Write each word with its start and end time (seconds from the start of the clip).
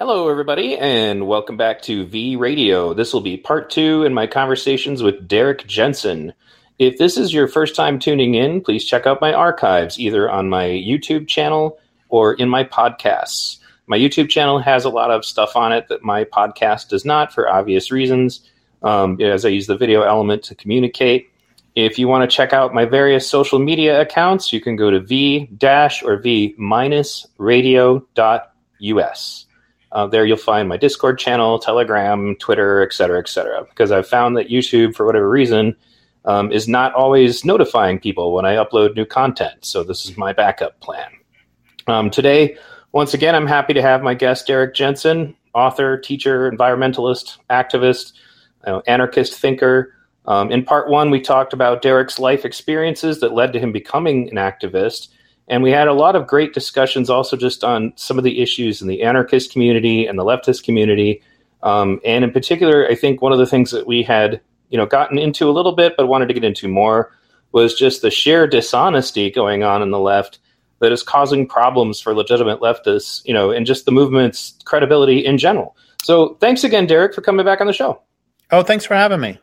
Hello, 0.00 0.30
everybody, 0.30 0.78
and 0.78 1.26
welcome 1.26 1.58
back 1.58 1.82
to 1.82 2.06
V 2.06 2.34
Radio. 2.36 2.94
This 2.94 3.12
will 3.12 3.20
be 3.20 3.36
part 3.36 3.68
two 3.68 4.02
in 4.04 4.14
my 4.14 4.26
conversations 4.26 5.02
with 5.02 5.28
Derrick 5.28 5.66
Jensen. 5.66 6.32
If 6.78 6.96
this 6.96 7.18
is 7.18 7.34
your 7.34 7.46
first 7.46 7.76
time 7.76 7.98
tuning 7.98 8.34
in, 8.34 8.62
please 8.62 8.86
check 8.86 9.06
out 9.06 9.20
my 9.20 9.34
archives 9.34 10.00
either 10.00 10.30
on 10.30 10.48
my 10.48 10.64
YouTube 10.64 11.28
channel 11.28 11.78
or 12.08 12.32
in 12.32 12.48
my 12.48 12.64
podcasts. 12.64 13.58
My 13.86 13.98
YouTube 13.98 14.30
channel 14.30 14.58
has 14.58 14.86
a 14.86 14.88
lot 14.88 15.10
of 15.10 15.22
stuff 15.22 15.54
on 15.54 15.70
it 15.70 15.88
that 15.88 16.02
my 16.02 16.24
podcast 16.24 16.88
does 16.88 17.04
not 17.04 17.34
for 17.34 17.46
obvious 17.46 17.92
reasons, 17.92 18.50
um, 18.82 19.20
as 19.20 19.44
I 19.44 19.50
use 19.50 19.66
the 19.66 19.76
video 19.76 20.00
element 20.00 20.44
to 20.44 20.54
communicate. 20.54 21.28
If 21.74 21.98
you 21.98 22.08
want 22.08 22.28
to 22.28 22.34
check 22.34 22.54
out 22.54 22.72
my 22.72 22.86
various 22.86 23.28
social 23.28 23.58
media 23.58 24.00
accounts, 24.00 24.50
you 24.50 24.62
can 24.62 24.76
go 24.76 24.90
to 24.90 25.00
v 25.00 25.44
dash 25.58 26.02
or 26.02 26.16
v 26.16 26.54
minus 26.56 27.26
radio.us. 27.36 28.06
Uh, 29.92 30.06
there 30.06 30.24
you'll 30.24 30.36
find 30.36 30.68
my 30.68 30.76
Discord 30.76 31.18
channel, 31.18 31.58
Telegram, 31.58 32.36
Twitter, 32.36 32.82
et 32.82 32.92
cetera, 32.92 33.18
et 33.18 33.28
cetera. 33.28 33.64
Because 33.64 33.90
I've 33.90 34.06
found 34.06 34.36
that 34.36 34.48
YouTube, 34.48 34.94
for 34.94 35.04
whatever 35.04 35.28
reason, 35.28 35.74
um, 36.24 36.52
is 36.52 36.68
not 36.68 36.94
always 36.94 37.44
notifying 37.44 37.98
people 37.98 38.32
when 38.32 38.44
I 38.44 38.54
upload 38.54 38.94
new 38.94 39.04
content. 39.04 39.64
So 39.64 39.82
this 39.82 40.04
is 40.06 40.16
my 40.16 40.32
backup 40.32 40.78
plan. 40.80 41.10
Um, 41.86 42.10
today, 42.10 42.56
once 42.92 43.14
again, 43.14 43.34
I'm 43.34 43.46
happy 43.46 43.72
to 43.74 43.82
have 43.82 44.02
my 44.02 44.14
guest, 44.14 44.46
Derrick 44.46 44.74
Jensen, 44.74 45.34
author, 45.54 45.98
teacher, 45.98 46.50
environmentalist, 46.50 47.38
activist, 47.48 48.12
you 48.66 48.72
know, 48.72 48.82
anarchist 48.86 49.34
thinker. 49.34 49.94
Um, 50.26 50.52
in 50.52 50.64
part 50.64 50.88
one, 50.88 51.10
we 51.10 51.20
talked 51.20 51.52
about 51.52 51.82
Derrick's 51.82 52.18
life 52.18 52.44
experiences 52.44 53.20
that 53.20 53.32
led 53.32 53.52
to 53.54 53.58
him 53.58 53.72
becoming 53.72 54.28
an 54.28 54.36
activist. 54.36 55.08
And 55.50 55.62
we 55.62 55.72
had 55.72 55.88
a 55.88 55.92
lot 55.92 56.16
of 56.16 56.26
great 56.26 56.54
discussions 56.54 57.10
also 57.10 57.36
just 57.36 57.64
on 57.64 57.92
some 57.96 58.16
of 58.16 58.24
the 58.24 58.40
issues 58.40 58.80
in 58.80 58.88
the 58.88 59.02
anarchist 59.02 59.52
community 59.52 60.06
and 60.06 60.18
the 60.18 60.24
leftist 60.24 60.62
community. 60.62 61.22
Um, 61.62 62.00
and 62.04 62.24
in 62.24 62.30
particular, 62.30 62.86
I 62.88 62.94
think 62.94 63.20
one 63.20 63.32
of 63.32 63.38
the 63.38 63.46
things 63.46 63.72
that 63.72 63.86
we 63.86 64.02
had 64.02 64.40
you 64.70 64.78
know 64.78 64.86
gotten 64.86 65.18
into 65.18 65.50
a 65.50 65.52
little 65.52 65.72
bit 65.72 65.94
but 65.96 66.06
wanted 66.06 66.28
to 66.28 66.34
get 66.34 66.44
into 66.44 66.68
more 66.68 67.12
was 67.52 67.74
just 67.74 68.00
the 68.00 68.10
sheer 68.10 68.46
dishonesty 68.46 69.30
going 69.30 69.64
on 69.64 69.82
in 69.82 69.90
the 69.90 69.98
left 69.98 70.38
that 70.78 70.92
is 70.92 71.02
causing 71.02 71.46
problems 71.46 72.00
for 72.00 72.14
legitimate 72.14 72.60
leftists, 72.60 73.22
you 73.26 73.34
know, 73.34 73.50
and 73.50 73.66
just 73.66 73.84
the 73.84 73.92
movement's 73.92 74.54
credibility 74.64 75.18
in 75.18 75.36
general. 75.36 75.76
So 76.02 76.36
thanks 76.40 76.64
again, 76.64 76.86
Derrick, 76.86 77.12
for 77.12 77.20
coming 77.20 77.44
back 77.44 77.60
on 77.60 77.66
the 77.66 77.72
show. 77.72 78.00
Oh, 78.50 78.62
thanks 78.62 78.84
for 78.86 78.94
having 78.94 79.20
me. 79.20 79.38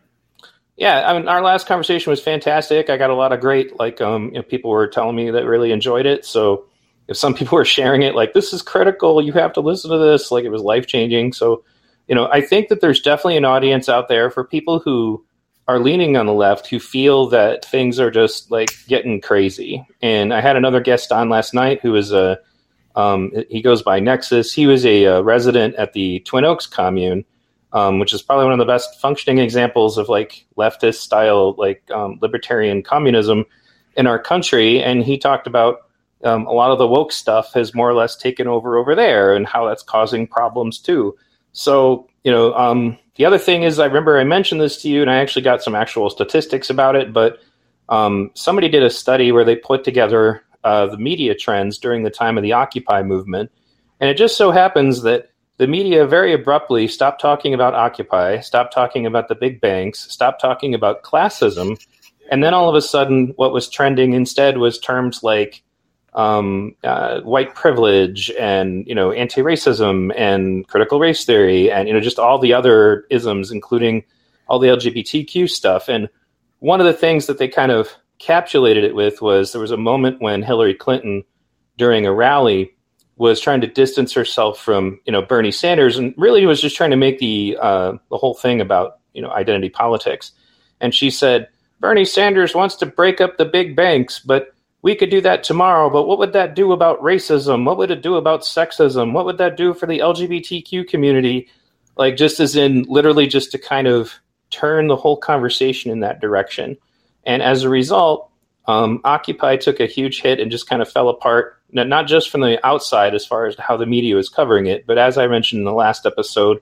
Yeah, 0.78 1.10
I 1.10 1.18
mean, 1.18 1.28
our 1.28 1.42
last 1.42 1.68
conversation 1.68 2.12
was 2.12 2.22
fantastic. 2.22 2.90
I 2.90 2.98
got 2.98 3.10
a 3.10 3.16
lot 3.16 3.34
of 3.34 3.42
great, 3.42 3.78
like, 3.80 4.00
um, 4.00 4.28
you 4.28 4.34
know, 4.34 4.44
people 4.44 4.70
were 4.70 4.88
telling 4.88 5.16
me 5.16 5.32
that 5.32 5.46
really 5.46 5.72
enjoyed 5.72 6.06
it. 6.06 6.24
So 6.24 6.68
if 7.08 7.18
some 7.18 7.34
people 7.36 7.58
were 7.58 7.66
sharing 7.66 8.04
it, 8.04 8.16
like, 8.16 8.34
this 8.34 8.54
is 8.54 8.62
critical, 8.62 9.22
you 9.22 9.34
have 9.34 9.54
to 9.54 9.62
listen 9.62 9.92
to 9.92 9.98
this, 9.98 10.32
like, 10.32 10.46
it 10.46 10.50
was 10.50 10.62
life 10.62 10.88
changing. 10.88 11.34
So 11.34 11.64
you 12.08 12.16
know, 12.16 12.28
I 12.32 12.42
think 12.42 12.70
that 12.70 12.82
there's 12.82 13.02
definitely 13.02 13.38
an 13.38 13.46
audience 13.46 13.90
out 13.90 14.08
there 14.08 14.32
for 14.32 14.44
people 14.44 14.80
who 14.80 15.24
are 15.68 15.80
leaning 15.80 16.16
on 16.16 16.26
the 16.26 16.34
left 16.34 16.68
who 16.68 16.80
feel 16.80 17.28
that 17.28 17.66
things 17.66 18.00
are 18.00 18.10
just 18.10 18.50
like 18.50 18.70
getting 18.88 19.20
crazy. 19.20 19.86
And 20.02 20.34
I 20.34 20.40
had 20.40 20.56
another 20.56 20.80
guest 20.80 21.12
on 21.12 21.30
last 21.30 21.54
night 21.54 21.82
who 21.82 21.92
was 21.92 22.14
a 22.14 22.40
um, 22.96 23.32
he 23.50 23.62
goes 23.62 23.84
by 23.84 24.00
Nexus. 24.00 24.52
He 24.52 24.66
was 24.66 24.84
a, 24.84 25.04
a, 25.04 25.22
resident 25.22 25.76
at 25.76 25.94
the 25.94 26.20
Twin 26.22 26.46
Oaks 26.46 26.66
commune, 26.66 27.26
um, 27.74 28.00
which 28.00 28.14
is 28.14 28.22
probably 28.22 28.46
one 28.46 28.54
of 28.54 28.60
the 28.60 28.66
best 28.66 29.00
functioning 29.00 29.40
examples 29.40 29.98
of 29.98 30.10
like 30.10 30.46
leftist 30.58 30.96
style, 30.96 31.54
like 31.58 31.84
um, 31.92 32.18
libertarian 32.22 32.84
communism 32.84 33.46
in 33.96 34.08
our 34.08 34.20
country. 34.20 34.82
And 34.82 35.04
he 35.04 35.18
talked 35.18 35.48
about 35.48 35.80
um, 36.24 36.48
a 36.48 36.52
lot 36.52 36.72
of 36.72 36.78
the 36.78 36.88
woke 36.88 37.12
stuff 37.12 37.54
has 37.54 37.76
more 37.76 37.90
or 37.90 37.94
less 37.94 38.16
taken 38.16 38.48
over 38.48 38.78
over 38.78 38.96
there 38.96 39.34
and 39.36 39.46
how 39.46 39.68
that's 39.68 39.84
causing 39.84 40.28
problems 40.28 40.80
too. 40.80 41.16
So, 41.52 42.08
you 42.24 42.32
know, 42.32 42.54
um, 42.54 42.98
the 43.16 43.26
other 43.26 43.38
thing 43.38 43.64
is, 43.64 43.80
I 43.80 43.86
remember 43.86 44.20
I 44.20 44.24
mentioned 44.24 44.62
this 44.62 44.82
to 44.84 44.90
you, 44.90 45.02
and 45.02 45.10
I 45.10 45.16
actually 45.16 45.42
got 45.42 45.64
some 45.64 45.76
actual 45.76 46.10
statistics 46.10 46.70
about 46.70 46.96
it. 46.96 47.14
But 47.14 47.40
um, 47.90 48.32
somebody 48.36 48.70
did 48.70 48.84
a 48.84 48.90
study 48.90 49.32
where 49.32 49.44
they 49.44 49.56
put 49.56 49.84
together 49.84 50.44
uh, 50.64 50.88
the 50.88 50.98
media 50.98 51.34
trends 51.34 51.78
during 51.80 52.04
the 52.04 52.10
time 52.12 52.38
of 52.38 52.44
the 52.44 52.54
Occupy 52.54 53.02
movement, 53.02 53.52
and 54.00 54.10
it 54.10 54.18
just 54.18 54.38
so 54.38 54.52
happens 54.52 55.02
that 55.02 55.30
the 55.58 55.68
media 55.68 56.06
very 56.06 56.34
abruptly 56.34 56.88
stopped 56.88 57.20
talking 57.20 57.54
about 57.54 57.74
Occupy, 57.74 58.40
stopped 58.40 58.74
talking 58.74 59.06
about 59.06 59.28
the 59.28 59.36
big 59.36 59.60
banks, 59.60 60.12
stopped 60.12 60.40
talking 60.40 60.74
about 60.74 61.04
classism, 61.04 61.80
and 62.30 62.44
then 62.44 62.54
all 62.54 62.70
of 62.70 62.76
a 62.76 62.82
sudden, 62.82 63.34
what 63.38 63.54
was 63.54 63.70
trending 63.70 64.14
instead 64.14 64.58
was 64.58 64.80
terms 64.80 65.24
like 65.24 65.64
um, 66.14 66.76
uh, 66.84 67.22
white 67.22 67.56
privilege 67.56 68.32
and 68.32 68.88
you 68.88 68.96
know 68.96 69.12
anti-racism 69.12 70.12
and 70.18 70.68
critical 70.68 71.00
race 71.00 71.26
theory 71.26 71.72
and 71.72 71.88
you 71.88 71.94
know 71.94 72.00
just 72.00 72.20
all 72.20 72.40
the 72.40 72.54
other 72.54 73.06
isms, 73.10 73.52
including 73.52 74.04
all 74.48 74.60
the 74.60 74.68
LGBTQ 74.68 75.50
stuff. 75.50 75.90
And 75.90 76.10
one 76.60 76.80
of 76.80 76.86
the 76.86 76.94
things 76.94 77.28
that 77.28 77.38
they 77.38 77.48
kind 77.48 77.72
of 77.72 77.90
capsulated 78.20 78.84
it 78.84 78.96
with 78.96 79.22
was 79.22 79.52
there 79.52 79.62
was 79.62 79.72
a 79.72 79.78
moment 79.78 80.22
when 80.22 80.42
Hillary 80.42 80.74
Clinton, 80.74 81.24
during 81.78 82.06
a 82.06 82.14
rally, 82.14 82.74
was 83.18 83.40
trying 83.42 83.62
to 83.62 83.68
distance 83.68 84.14
herself 84.14 84.60
from 84.60 85.00
you 85.06 85.12
know 85.12 85.22
Bernie 85.22 85.52
Sanders 85.52 85.98
and 85.98 86.14
really 86.18 86.46
was 86.46 86.62
just 86.62 86.76
trying 86.76 86.92
to 86.92 86.98
make 86.98 87.20
the 87.20 87.58
uh, 87.62 87.94
the 88.10 88.18
whole 88.18 88.34
thing 88.34 88.62
about 88.62 89.00
you 89.14 89.22
know 89.22 89.32
identity 89.32 89.70
politics. 89.70 90.32
And 90.80 90.94
she 90.94 91.10
said 91.10 91.50
Bernie 91.80 92.06
Sanders 92.06 92.56
wants 92.56 92.76
to 92.78 92.86
break 92.86 93.20
up 93.22 93.38
the 93.38 93.46
big 93.46 93.76
banks, 93.76 94.20
but 94.20 94.54
we 94.82 94.96
could 94.96 95.10
do 95.10 95.22
that 95.22 95.44
tomorrow, 95.44 95.90
but 95.90 96.08
what 96.08 96.20
would 96.20 96.34
that 96.34 96.56
do 96.56 96.72
about 96.72 97.02
racism? 97.02 97.66
What 97.66 97.78
would 97.78 97.92
it 97.92 98.02
do 98.02 98.16
about 98.16 98.42
sexism? 98.42 99.12
What 99.12 99.26
would 99.26 99.38
that 99.40 99.58
do 99.58 99.74
for 99.74 99.86
the 99.86 100.00
LGBTQ 100.00 100.88
community? 100.88 101.50
Like, 101.98 102.16
just 102.16 102.40
as 102.40 102.56
in 102.56 102.84
literally 102.84 103.28
just 103.28 103.52
to 103.52 103.58
kind 103.58 103.88
of 103.88 104.14
turn 104.50 104.88
the 104.88 104.96
whole 104.96 105.18
conversation 105.18 105.92
in 105.92 106.02
that 106.02 106.22
direction. 106.22 106.78
And 107.26 107.42
as 107.42 107.64
a 107.64 107.70
result, 107.70 108.32
um, 108.68 109.02
Occupy 109.04 109.58
took 109.58 109.80
a 109.80 109.88
huge 109.88 110.22
hit 110.22 110.40
and 110.40 110.52
just 110.52 110.70
kind 110.70 110.82
of 110.82 110.92
fell 110.92 111.10
apart, 111.10 111.57
not 111.72 112.08
just 112.08 112.30
from 112.30 112.42
the 112.42 112.66
outside 112.66 113.14
as 113.14 113.26
far 113.26 113.46
as 113.46 113.56
how 113.58 113.78
the 113.78 113.86
media 113.86 114.16
was 114.16 114.30
covering 114.30 114.68
it, 114.68 114.86
but 114.88 114.98
as 114.98 115.18
I 115.18 115.28
mentioned 115.28 115.60
in 115.60 115.66
the 115.66 115.74
last 115.74 116.06
episode, 116.06 116.62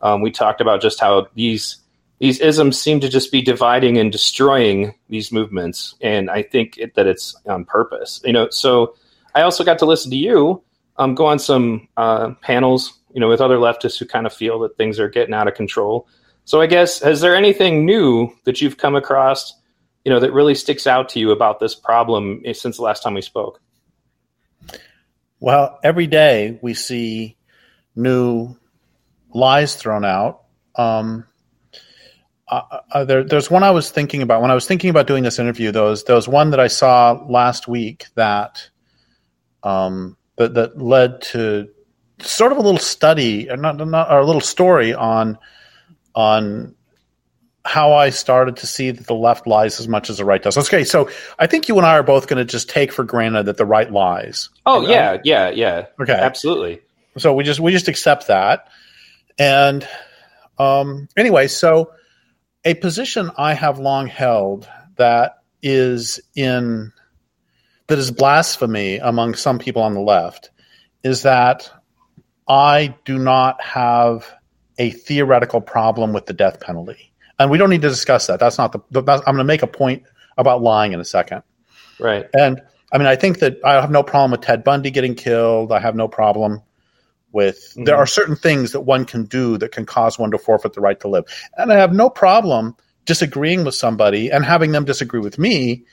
um, 0.00 0.20
we 0.20 0.30
talked 0.30 0.60
about 0.60 0.82
just 0.82 1.00
how 1.00 1.28
these 1.34 1.78
these 2.18 2.38
isms 2.38 2.78
seem 2.78 3.00
to 3.00 3.08
just 3.08 3.32
be 3.32 3.42
dividing 3.42 3.98
and 3.98 4.12
destroying 4.12 4.94
these 5.08 5.32
movements, 5.32 5.94
and 6.00 6.30
I 6.30 6.42
think 6.42 6.78
it, 6.78 6.94
that 6.94 7.06
it's 7.06 7.34
on 7.46 7.64
purpose. 7.64 8.20
You 8.24 8.32
know, 8.32 8.48
so 8.50 8.94
I 9.34 9.42
also 9.42 9.64
got 9.64 9.78
to 9.80 9.86
listen 9.86 10.10
to 10.10 10.16
you 10.16 10.62
um, 10.96 11.14
go 11.14 11.26
on 11.26 11.38
some 11.38 11.88
uh, 11.96 12.30
panels, 12.42 12.98
you 13.14 13.20
know, 13.20 13.28
with 13.28 13.40
other 13.40 13.56
leftists 13.56 13.98
who 13.98 14.06
kind 14.06 14.26
of 14.26 14.32
feel 14.32 14.58
that 14.60 14.76
things 14.76 14.98
are 14.98 15.08
getting 15.08 15.34
out 15.34 15.48
of 15.48 15.54
control. 15.54 16.08
So 16.44 16.60
I 16.60 16.66
guess 16.66 17.00
has 17.00 17.20
there 17.20 17.36
anything 17.36 17.86
new 17.86 18.30
that 18.44 18.60
you've 18.60 18.76
come 18.76 18.94
across, 18.94 19.54
you 20.04 20.10
know, 20.10 20.20
that 20.20 20.32
really 20.32 20.54
sticks 20.54 20.86
out 20.86 21.08
to 21.10 21.20
you 21.20 21.30
about 21.30 21.60
this 21.60 21.74
problem 21.74 22.42
since 22.52 22.76
the 22.76 22.82
last 22.82 23.02
time 23.02 23.14
we 23.14 23.22
spoke? 23.22 23.60
Well, 25.42 25.80
every 25.82 26.06
day 26.06 26.60
we 26.62 26.72
see 26.72 27.36
new 27.96 28.54
lies 29.34 29.74
thrown 29.74 30.04
out. 30.04 30.42
Um, 30.76 31.26
uh, 32.46 32.78
uh, 32.92 33.04
there, 33.04 33.24
there's 33.24 33.50
one 33.50 33.64
I 33.64 33.72
was 33.72 33.90
thinking 33.90 34.22
about 34.22 34.40
when 34.40 34.52
I 34.52 34.54
was 34.54 34.68
thinking 34.68 34.88
about 34.88 35.08
doing 35.08 35.24
this 35.24 35.40
interview. 35.40 35.72
There 35.72 35.82
was, 35.82 36.04
there 36.04 36.14
was 36.14 36.28
one 36.28 36.50
that 36.50 36.60
I 36.60 36.68
saw 36.68 37.24
last 37.28 37.66
week 37.66 38.06
that 38.14 38.70
um, 39.64 40.16
that, 40.36 40.54
that 40.54 40.80
led 40.80 41.22
to 41.32 41.68
sort 42.20 42.52
of 42.52 42.58
a 42.58 42.62
little 42.62 42.78
study, 42.78 43.50
or 43.50 43.56
not, 43.56 43.78
not 43.78 44.12
or 44.12 44.20
a 44.20 44.24
little 44.24 44.40
story 44.40 44.94
on 44.94 45.38
on 46.14 46.76
how 47.64 47.92
I 47.92 48.10
started 48.10 48.56
to 48.58 48.66
see 48.66 48.90
that 48.90 49.06
the 49.06 49.14
left 49.14 49.46
lies 49.46 49.78
as 49.78 49.86
much 49.86 50.10
as 50.10 50.18
the 50.18 50.24
right 50.24 50.42
does. 50.42 50.58
Okay, 50.58 50.84
so 50.84 51.08
I 51.38 51.46
think 51.46 51.68
you 51.68 51.76
and 51.76 51.86
I 51.86 51.96
are 51.96 52.02
both 52.02 52.26
going 52.26 52.38
to 52.38 52.50
just 52.50 52.68
take 52.68 52.92
for 52.92 53.04
granted 53.04 53.46
that 53.46 53.56
the 53.56 53.66
right 53.66 53.90
lies. 53.90 54.48
Oh 54.66 54.86
yeah, 54.86 55.18
yeah, 55.24 55.50
yeah. 55.50 55.86
Okay, 56.00 56.12
absolutely. 56.12 56.80
So 57.18 57.34
we 57.34 57.44
just 57.44 57.60
we 57.60 57.72
just 57.72 57.88
accept 57.88 58.28
that, 58.28 58.68
and 59.38 59.86
um, 60.58 61.08
anyway, 61.16 61.46
so 61.46 61.92
a 62.64 62.74
position 62.74 63.30
I 63.36 63.54
have 63.54 63.78
long 63.78 64.06
held 64.06 64.68
that 64.96 65.38
is 65.62 66.20
in 66.34 66.92
that 67.86 67.98
is 67.98 68.10
blasphemy 68.10 68.96
among 68.96 69.34
some 69.34 69.58
people 69.58 69.82
on 69.82 69.94
the 69.94 70.00
left 70.00 70.50
is 71.04 71.22
that 71.22 71.70
I 72.48 72.94
do 73.04 73.18
not 73.18 73.62
have 73.62 74.32
a 74.78 74.90
theoretical 74.90 75.60
problem 75.60 76.12
with 76.12 76.26
the 76.26 76.32
death 76.32 76.60
penalty. 76.60 77.11
And 77.38 77.50
we 77.50 77.58
don't 77.58 77.70
need 77.70 77.82
to 77.82 77.88
discuss 77.88 78.26
that. 78.26 78.40
That's 78.40 78.58
not 78.58 78.72
the, 78.72 78.80
the 78.90 79.00
I'm 79.00 79.20
going 79.22 79.38
to 79.38 79.44
make 79.44 79.62
a 79.62 79.66
point 79.66 80.04
about 80.36 80.62
lying 80.62 80.92
in 80.92 81.00
a 81.00 81.04
second. 81.04 81.42
Right. 81.98 82.26
And 82.34 82.60
I 82.92 82.98
mean, 82.98 83.06
I 83.06 83.16
think 83.16 83.38
that 83.40 83.58
I 83.64 83.74
have 83.74 83.90
no 83.90 84.02
problem 84.02 84.32
with 84.32 84.42
Ted 84.42 84.64
Bundy 84.64 84.90
getting 84.90 85.14
killed. 85.14 85.72
I 85.72 85.80
have 85.80 85.96
no 85.96 86.08
problem 86.08 86.62
with 87.32 87.56
mm-hmm. 87.70 87.84
there 87.84 87.96
are 87.96 88.06
certain 88.06 88.36
things 88.36 88.72
that 88.72 88.80
one 88.80 89.04
can 89.04 89.24
do 89.24 89.56
that 89.58 89.72
can 89.72 89.86
cause 89.86 90.18
one 90.18 90.30
to 90.30 90.38
forfeit 90.38 90.74
the 90.74 90.80
right 90.80 91.00
to 91.00 91.08
live. 91.08 91.24
And 91.56 91.72
I 91.72 91.76
have 91.76 91.92
no 91.92 92.10
problem 92.10 92.76
disagreeing 93.04 93.64
with 93.64 93.74
somebody 93.74 94.30
and 94.30 94.44
having 94.44 94.72
them 94.72 94.84
disagree 94.84 95.20
with 95.20 95.38
me 95.38 95.84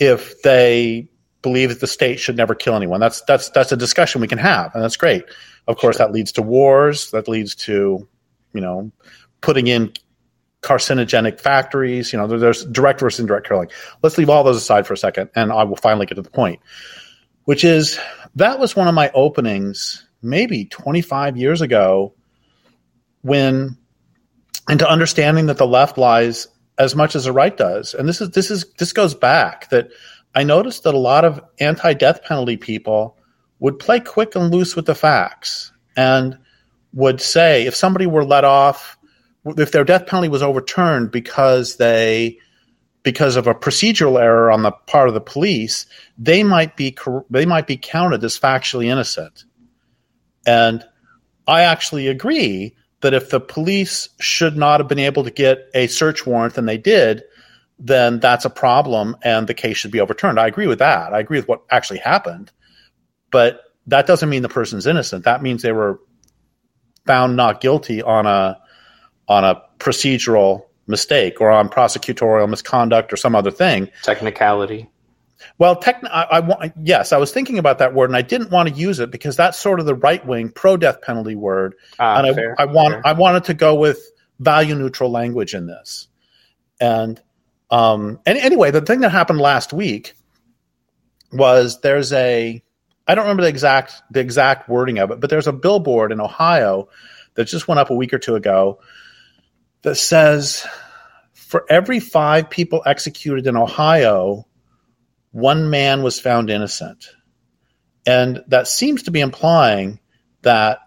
if 0.00 0.40
they 0.42 1.08
believe 1.42 1.68
that 1.70 1.80
the 1.80 1.86
state 1.86 2.18
should 2.20 2.36
never 2.36 2.54
kill 2.54 2.74
anyone. 2.74 3.00
That's 3.00 3.22
that's 3.22 3.50
that's 3.50 3.72
a 3.72 3.76
discussion 3.76 4.20
we 4.20 4.28
can 4.28 4.38
have, 4.38 4.74
and 4.74 4.82
that's 4.82 4.96
great. 4.96 5.24
Of 5.66 5.76
course, 5.76 5.96
sure. 5.96 6.06
that 6.06 6.12
leads 6.12 6.32
to 6.32 6.42
wars. 6.42 7.10
That 7.10 7.28
leads 7.28 7.54
to, 7.56 8.08
you 8.52 8.60
know, 8.60 8.90
putting 9.40 9.66
in 9.66 9.92
carcinogenic 10.62 11.40
factories. 11.40 12.12
You 12.12 12.18
know, 12.18 12.26
there's 12.26 12.64
direct 12.66 13.00
versus 13.00 13.20
indirect 13.20 13.48
killing. 13.48 13.68
Let's 14.02 14.18
leave 14.18 14.30
all 14.30 14.44
those 14.44 14.56
aside 14.56 14.86
for 14.86 14.94
a 14.94 14.98
second, 14.98 15.30
and 15.34 15.52
I 15.52 15.64
will 15.64 15.76
finally 15.76 16.06
get 16.06 16.16
to 16.16 16.22
the 16.22 16.30
point, 16.30 16.60
which 17.44 17.64
is 17.64 17.98
that 18.34 18.58
was 18.58 18.76
one 18.76 18.88
of 18.88 18.94
my 18.94 19.10
openings 19.14 20.06
maybe 20.22 20.64
25 20.64 21.36
years 21.36 21.60
ago 21.60 22.14
when 23.22 23.76
into 24.68 24.88
understanding 24.88 25.46
that 25.46 25.58
the 25.58 25.66
left 25.66 25.96
lies 25.96 26.48
as 26.78 26.94
much 26.94 27.16
as 27.16 27.24
the 27.24 27.32
right 27.32 27.56
does. 27.56 27.94
And 27.94 28.08
this 28.08 28.20
is 28.20 28.30
this 28.30 28.50
is 28.50 28.66
this 28.78 28.92
goes 28.92 29.14
back 29.14 29.70
that 29.70 29.88
I 30.34 30.42
noticed 30.44 30.84
that 30.84 30.94
a 30.94 30.98
lot 30.98 31.24
of 31.24 31.40
anti-death 31.58 32.22
penalty 32.24 32.56
people 32.56 33.16
would 33.60 33.78
play 33.78 33.98
quick 33.98 34.36
and 34.36 34.52
loose 34.52 34.76
with 34.76 34.86
the 34.86 34.94
facts 34.94 35.72
and 35.96 36.38
would 36.92 37.20
say 37.20 37.66
if 37.66 37.74
somebody 37.74 38.06
were 38.06 38.24
let 38.24 38.44
off 38.44 38.97
if 39.44 39.72
their 39.72 39.84
death 39.84 40.06
penalty 40.06 40.28
was 40.28 40.42
overturned 40.42 41.10
because 41.10 41.76
they 41.76 42.38
because 43.02 43.36
of 43.36 43.46
a 43.46 43.54
procedural 43.54 44.20
error 44.20 44.50
on 44.50 44.62
the 44.62 44.70
part 44.70 45.08
of 45.08 45.14
the 45.14 45.20
police, 45.20 45.86
they 46.18 46.42
might 46.42 46.76
be 46.76 46.96
they 47.30 47.46
might 47.46 47.66
be 47.66 47.76
counted 47.76 48.22
as 48.24 48.38
factually 48.38 48.86
innocent. 48.86 49.44
And 50.46 50.84
I 51.46 51.62
actually 51.62 52.08
agree 52.08 52.74
that 53.00 53.14
if 53.14 53.30
the 53.30 53.40
police 53.40 54.08
should 54.20 54.56
not 54.56 54.80
have 54.80 54.88
been 54.88 54.98
able 54.98 55.24
to 55.24 55.30
get 55.30 55.70
a 55.74 55.86
search 55.86 56.26
warrant 56.26 56.58
and 56.58 56.68
they 56.68 56.78
did, 56.78 57.22
then 57.78 58.18
that's 58.18 58.44
a 58.44 58.50
problem 58.50 59.16
and 59.22 59.46
the 59.46 59.54
case 59.54 59.76
should 59.76 59.92
be 59.92 60.00
overturned. 60.00 60.40
I 60.40 60.48
agree 60.48 60.66
with 60.66 60.80
that. 60.80 61.14
I 61.14 61.20
agree 61.20 61.38
with 61.38 61.48
what 61.48 61.62
actually 61.70 62.00
happened. 62.00 62.50
But 63.30 63.60
that 63.86 64.06
doesn't 64.06 64.28
mean 64.28 64.42
the 64.42 64.48
person's 64.48 64.86
innocent. 64.86 65.24
That 65.24 65.42
means 65.42 65.62
they 65.62 65.72
were 65.72 66.00
found 67.06 67.36
not 67.36 67.60
guilty 67.60 68.02
on 68.02 68.26
a 68.26 68.58
on 69.28 69.44
a 69.44 69.62
procedural 69.78 70.64
mistake 70.86 71.40
or 71.40 71.50
on 71.50 71.68
prosecutorial 71.68 72.48
misconduct 72.48 73.12
or 73.12 73.16
some 73.16 73.34
other 73.34 73.50
thing. 73.50 73.88
Technicality. 74.02 74.88
Well, 75.58 75.76
techn- 75.76 76.08
I, 76.10 76.40
I, 76.40 76.72
yes, 76.82 77.12
I 77.12 77.18
was 77.18 77.30
thinking 77.30 77.58
about 77.58 77.78
that 77.78 77.94
word, 77.94 78.10
and 78.10 78.16
I 78.16 78.22
didn't 78.22 78.50
want 78.50 78.68
to 78.68 78.74
use 78.74 78.98
it 78.98 79.10
because 79.10 79.36
that's 79.36 79.58
sort 79.58 79.78
of 79.78 79.86
the 79.86 79.94
right 79.94 80.24
wing 80.26 80.50
pro 80.50 80.76
death 80.76 81.00
penalty 81.00 81.36
word, 81.36 81.74
ah, 82.00 82.20
and 82.20 82.34
fair, 82.34 82.56
I, 82.58 82.62
I 82.62 82.66
want 82.66 82.94
fair. 82.94 83.06
I 83.06 83.12
wanted 83.12 83.44
to 83.44 83.54
go 83.54 83.76
with 83.76 84.10
value 84.40 84.74
neutral 84.74 85.10
language 85.10 85.54
in 85.54 85.66
this. 85.66 86.08
And 86.80 87.20
um, 87.70 88.18
and 88.26 88.38
anyway, 88.38 88.70
the 88.70 88.80
thing 88.80 89.00
that 89.00 89.10
happened 89.10 89.40
last 89.40 89.72
week 89.72 90.14
was 91.32 91.80
there's 91.82 92.12
a 92.12 92.62
I 93.06 93.14
don't 93.14 93.24
remember 93.24 93.42
the 93.42 93.48
exact 93.48 94.02
the 94.10 94.20
exact 94.20 94.68
wording 94.68 94.98
of 94.98 95.10
it, 95.10 95.20
but 95.20 95.30
there's 95.30 95.46
a 95.46 95.52
billboard 95.52 96.10
in 96.10 96.20
Ohio 96.20 96.88
that 97.34 97.44
just 97.44 97.68
went 97.68 97.78
up 97.78 97.90
a 97.90 97.94
week 97.94 98.12
or 98.12 98.18
two 98.18 98.34
ago 98.34 98.80
that 99.82 99.96
says 99.96 100.66
for 101.32 101.64
every 101.68 102.00
five 102.00 102.50
people 102.50 102.82
executed 102.84 103.46
in 103.46 103.56
Ohio, 103.56 104.46
one 105.30 105.70
man 105.70 106.02
was 106.02 106.20
found 106.20 106.50
innocent. 106.50 107.06
And 108.06 108.42
that 108.48 108.68
seems 108.68 109.04
to 109.04 109.10
be 109.10 109.20
implying 109.20 110.00
that 110.42 110.80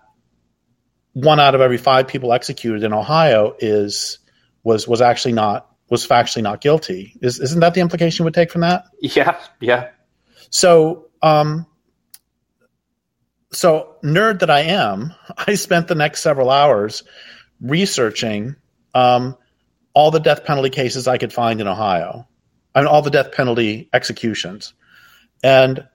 one 1.14 1.40
out 1.40 1.56
of 1.56 1.62
every 1.62 1.78
five 1.78 2.08
people 2.08 2.34
executed 2.34 2.84
in 2.84 2.94
Ohio 2.94 3.56
is 3.60 4.20
was 4.64 4.88
was 4.88 5.02
actually 5.02 5.34
not 5.34 5.68
was 5.90 6.08
factually 6.08 6.42
not 6.42 6.62
guilty. 6.62 7.18
Is, 7.22 7.40
isn't 7.40 7.60
that 7.60 7.74
the 7.74 7.82
implication 7.82 8.24
would 8.24 8.34
take 8.34 8.50
from 8.50 8.62
that? 8.62 8.86
Yeah, 9.02 9.38
yeah. 9.60 9.90
So, 10.50 11.10
um, 11.22 11.68
so 13.52 13.96
nerd 14.02 14.40
that 14.40 14.50
I 14.50 14.62
am, 14.62 15.14
I 15.38 15.56
spent 15.56 15.90
the 15.90 15.96
next 15.96 16.22
several 16.22 16.50
hours 16.50 17.04
researching 17.60 18.56
um, 18.94 19.38
all 19.94 20.12
the 20.12 20.20
death 20.20 20.46
penalty 20.46 20.70
cases 20.70 21.08
I 21.08 21.18
could 21.18 21.34
find 21.34 21.62
in 21.62 21.68
Ohio, 21.68 22.28
and 22.74 22.88
all 22.88 23.02
the 23.02 23.10
death 23.10 23.32
penalty 23.32 23.90
executions. 23.94 24.74
And 25.44 25.88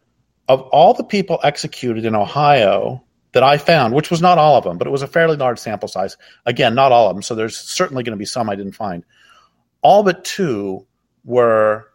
of 0.48 0.60
all 0.62 0.94
the 0.94 1.04
people 1.04 1.40
executed 1.42 2.04
in 2.04 2.14
Ohio 2.14 3.04
that 3.32 3.42
I 3.42 3.58
found, 3.58 3.94
which 3.94 4.10
was 4.10 4.22
not 4.22 4.38
all 4.38 4.56
of 4.56 4.64
them, 4.64 4.78
but 4.78 4.86
it 4.86 4.90
was 4.90 5.02
a 5.02 5.06
fairly 5.06 5.36
large 5.36 5.58
sample 5.58 5.88
size. 5.88 6.16
Again, 6.44 6.74
not 6.74 6.92
all 6.92 7.08
of 7.08 7.16
them. 7.16 7.22
So 7.22 7.34
there's 7.34 7.56
certainly 7.56 8.02
going 8.02 8.16
to 8.16 8.18
be 8.18 8.24
some 8.24 8.48
I 8.48 8.56
didn't 8.56 8.72
find. 8.72 9.04
All 9.82 10.02
but 10.02 10.24
two 10.24 10.86
were 11.24 11.88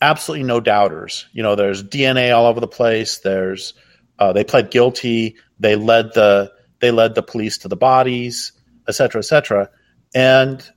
absolutely 0.00 0.46
no 0.46 0.60
doubters. 0.60 1.26
You 1.32 1.42
know, 1.42 1.56
there's 1.56 1.82
DNA 1.82 2.34
all 2.34 2.46
over 2.46 2.60
the 2.60 2.68
place. 2.68 3.18
There's 3.18 3.74
uh, 4.18 4.32
they 4.32 4.44
pled 4.44 4.70
guilty. 4.70 5.36
They 5.58 5.76
led 5.76 6.14
the 6.14 6.52
they 6.80 6.90
led 6.90 7.14
the 7.14 7.22
police 7.22 7.58
to 7.58 7.68
the 7.68 7.76
bodies, 7.76 8.52
et 8.88 8.92
cetera, 8.92 9.20
et 9.20 9.24
cetera. 9.24 9.70
And 10.14 10.68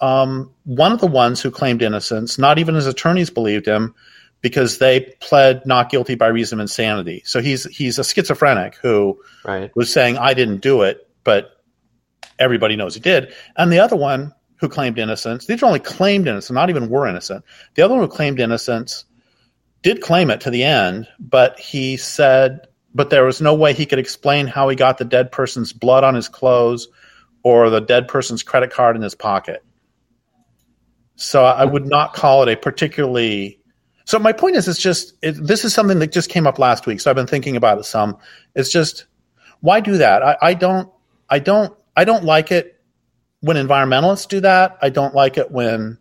um, 0.00 0.52
one 0.64 0.92
of 0.92 1.00
the 1.00 1.06
ones 1.06 1.40
who 1.40 1.50
claimed 1.50 1.82
innocence, 1.82 2.38
not 2.38 2.58
even 2.58 2.74
his 2.74 2.86
attorneys 2.86 3.30
believed 3.30 3.66
him 3.66 3.94
because 4.40 4.78
they 4.78 5.14
pled 5.20 5.66
not 5.66 5.90
guilty 5.90 6.14
by 6.14 6.28
reason 6.28 6.58
of 6.58 6.62
insanity. 6.62 7.22
So 7.24 7.40
he's 7.40 7.64
he's 7.64 7.98
a 7.98 8.04
schizophrenic 8.04 8.76
who 8.76 9.20
right. 9.44 9.70
was 9.76 9.92
saying 9.92 10.16
I 10.16 10.34
didn't 10.34 10.58
do 10.58 10.82
it, 10.82 11.06
but 11.24 11.50
everybody 12.38 12.76
knows 12.76 12.94
he 12.94 13.00
did. 13.00 13.34
And 13.56 13.70
the 13.70 13.80
other 13.80 13.96
one 13.96 14.32
who 14.56 14.68
claimed 14.68 14.98
innocence, 14.98 15.46
these 15.46 15.62
are 15.62 15.66
only 15.66 15.80
claimed 15.80 16.26
innocence, 16.26 16.54
not 16.54 16.70
even 16.70 16.88
were 16.88 17.06
innocent. 17.06 17.44
The 17.74 17.82
other 17.82 17.94
one 17.94 18.02
who 18.02 18.08
claimed 18.08 18.40
innocence 18.40 19.04
did 19.82 20.00
claim 20.02 20.30
it 20.30 20.42
to 20.42 20.50
the 20.50 20.64
end, 20.64 21.08
but 21.18 21.58
he 21.58 21.96
said, 21.96 22.60
but 22.94 23.10
there 23.10 23.24
was 23.24 23.40
no 23.40 23.54
way 23.54 23.72
he 23.72 23.86
could 23.86 23.98
explain 23.98 24.46
how 24.46 24.68
he 24.68 24.76
got 24.76 24.98
the 24.98 25.04
dead 25.04 25.32
person's 25.32 25.72
blood 25.72 26.04
on 26.04 26.14
his 26.14 26.28
clothes 26.28 26.88
or 27.42 27.70
the 27.70 27.80
dead 27.80 28.08
person's 28.08 28.42
credit 28.42 28.70
card 28.70 28.96
in 28.96 29.02
his 29.02 29.14
pocket. 29.14 29.64
So 31.16 31.44
I 31.44 31.64
would 31.64 31.86
not 31.86 32.14
call 32.14 32.42
it 32.42 32.48
a 32.48 32.56
particularly. 32.56 33.60
So 34.06 34.18
my 34.18 34.32
point 34.32 34.56
is, 34.56 34.66
it's 34.68 34.80
just 34.80 35.14
it, 35.22 35.32
this 35.32 35.64
is 35.64 35.74
something 35.74 35.98
that 35.98 36.12
just 36.12 36.30
came 36.30 36.46
up 36.46 36.58
last 36.58 36.86
week. 36.86 37.00
So 37.00 37.10
I've 37.10 37.16
been 37.16 37.26
thinking 37.26 37.56
about 37.56 37.78
it 37.78 37.84
some. 37.84 38.16
It's 38.54 38.72
just 38.72 39.06
why 39.60 39.80
do 39.80 39.98
that? 39.98 40.22
I, 40.22 40.36
I 40.40 40.54
don't. 40.54 40.90
I 41.28 41.38
don't. 41.38 41.76
I 41.96 42.04
don't 42.04 42.24
like 42.24 42.50
it 42.50 42.80
when 43.40 43.56
environmentalists 43.56 44.28
do 44.28 44.40
that. 44.40 44.78
I 44.80 44.88
don't 44.88 45.14
like 45.14 45.36
it 45.36 45.50
when 45.50 45.98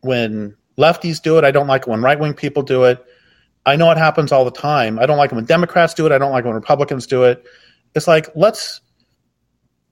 when 0.00 0.56
lefties 0.78 1.20
do 1.20 1.38
it. 1.38 1.44
I 1.44 1.50
don't 1.50 1.66
like 1.66 1.82
it 1.82 1.88
when 1.88 2.02
right 2.02 2.18
wing 2.18 2.34
people 2.34 2.62
do 2.62 2.84
it. 2.84 3.04
I 3.66 3.76
know 3.76 3.90
it 3.90 3.98
happens 3.98 4.32
all 4.32 4.46
the 4.46 4.50
time. 4.50 4.98
I 4.98 5.06
don't 5.06 5.18
like 5.18 5.32
it 5.32 5.34
when 5.34 5.44
Democrats 5.44 5.92
do 5.92 6.06
it. 6.06 6.12
I 6.12 6.18
don't 6.18 6.32
like 6.32 6.44
it 6.44 6.48
when 6.48 6.54
Republicans 6.54 7.06
do 7.06 7.24
it. 7.24 7.44
It's 7.94 8.08
like 8.08 8.28
let's 8.34 8.80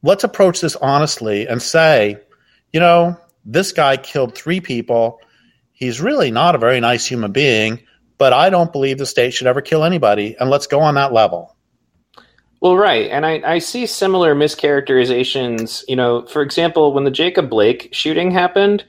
let's 0.06 0.24
approach 0.24 0.60
this 0.60 0.76
honestly 0.76 1.48
and 1.48 1.60
say, 1.60 2.16
you 2.72 2.78
know, 2.78 3.16
this 3.44 3.72
guy 3.72 3.96
killed 3.96 4.34
three 4.34 4.60
people. 4.60 5.20
He's 5.72 6.00
really 6.00 6.30
not 6.30 6.54
a 6.54 6.58
very 6.58 6.80
nice 6.80 7.04
human 7.04 7.32
being, 7.32 7.80
but 8.16 8.32
I 8.32 8.48
don't 8.48 8.72
believe 8.72 8.98
the 8.98 9.06
state 9.06 9.34
should 9.34 9.48
ever 9.48 9.60
kill 9.60 9.82
anybody. 9.84 10.36
And 10.38 10.48
let's 10.48 10.68
go 10.68 10.80
on 10.80 10.94
that 10.94 11.12
level. 11.12 11.56
Well, 12.60 12.76
right. 12.76 13.10
And 13.10 13.26
I, 13.26 13.42
I 13.44 13.58
see 13.58 13.84
similar 13.84 14.34
mischaracterizations. 14.34 15.84
You 15.88 15.96
know, 15.96 16.24
for 16.26 16.40
example, 16.40 16.92
when 16.92 17.04
the 17.04 17.10
Jacob 17.10 17.50
Blake 17.50 17.88
shooting 17.92 18.30
happened, 18.30 18.84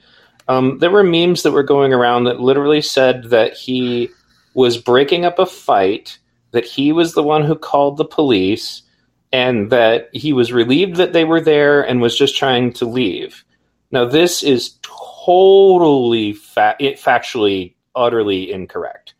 um, 0.46 0.78
there 0.78 0.90
were 0.90 1.02
memes 1.02 1.42
that 1.42 1.52
were 1.52 1.64
going 1.64 1.92
around 1.92 2.24
that 2.24 2.40
literally 2.40 2.80
said 2.80 3.24
that 3.24 3.54
he 3.54 4.08
was 4.54 4.78
breaking 4.78 5.24
up 5.24 5.38
a 5.38 5.46
fight, 5.46 6.18
that 6.52 6.64
he 6.64 6.92
was 6.92 7.12
the 7.12 7.22
one 7.22 7.44
who 7.44 7.54
called 7.54 7.96
the 7.96 8.04
police, 8.04 8.82
and 9.32 9.70
that 9.70 10.08
he 10.12 10.32
was 10.32 10.52
relieved 10.52 10.96
that 10.96 11.12
they 11.12 11.24
were 11.24 11.40
there 11.40 11.82
and 11.82 12.00
was 12.00 12.16
just 12.16 12.36
trying 12.36 12.72
to 12.74 12.86
leave. 12.86 13.44
Now, 13.90 14.04
this 14.04 14.42
is 14.42 14.78
totally 14.82 16.32
fa- 16.32 16.76
factually, 16.80 17.74
utterly 17.94 18.50
incorrect. 18.52 19.14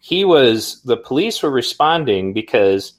He 0.00 0.24
was, 0.24 0.82
the 0.82 0.96
police 0.96 1.42
were 1.42 1.50
responding 1.50 2.32
because 2.32 2.94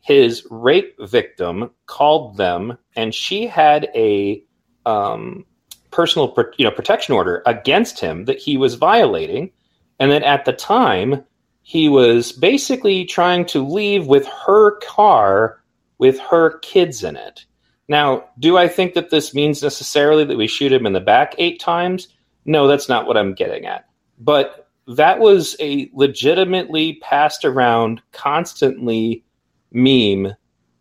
his 0.00 0.46
rape 0.50 0.94
victim 1.00 1.70
called 1.86 2.36
them 2.36 2.76
and 2.96 3.14
she 3.14 3.46
had 3.46 3.88
a 3.94 4.42
um, 4.84 5.44
personal 5.90 6.34
you 6.56 6.64
know, 6.64 6.70
protection 6.70 7.14
order 7.14 7.42
against 7.46 8.00
him 8.00 8.24
that 8.26 8.38
he 8.38 8.56
was 8.56 8.74
violating. 8.74 9.52
And 9.98 10.10
that 10.12 10.22
at 10.22 10.46
the 10.46 10.54
time, 10.54 11.24
he 11.62 11.88
was 11.88 12.32
basically 12.32 13.04
trying 13.04 13.44
to 13.46 13.62
leave 13.62 14.06
with 14.06 14.26
her 14.26 14.78
car 14.78 15.59
with 16.00 16.18
her 16.18 16.58
kids 16.58 17.04
in 17.04 17.16
it. 17.16 17.44
Now, 17.88 18.24
do 18.38 18.56
I 18.56 18.66
think 18.66 18.94
that 18.94 19.10
this 19.10 19.34
means 19.34 19.62
necessarily 19.62 20.24
that 20.24 20.36
we 20.36 20.48
shoot 20.48 20.72
him 20.72 20.86
in 20.86 20.92
the 20.92 21.00
back 21.00 21.34
eight 21.38 21.60
times? 21.60 22.08
No, 22.44 22.66
that's 22.66 22.88
not 22.88 23.06
what 23.06 23.16
I'm 23.16 23.34
getting 23.34 23.66
at. 23.66 23.84
But 24.18 24.68
that 24.88 25.20
was 25.20 25.54
a 25.60 25.90
legitimately 25.92 26.94
passed 26.94 27.44
around 27.44 28.02
constantly 28.12 29.24
meme 29.70 30.34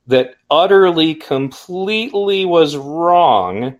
that 0.07 0.35
utterly, 0.49 1.13
completely 1.13 2.45
was 2.45 2.75
wrong 2.75 3.77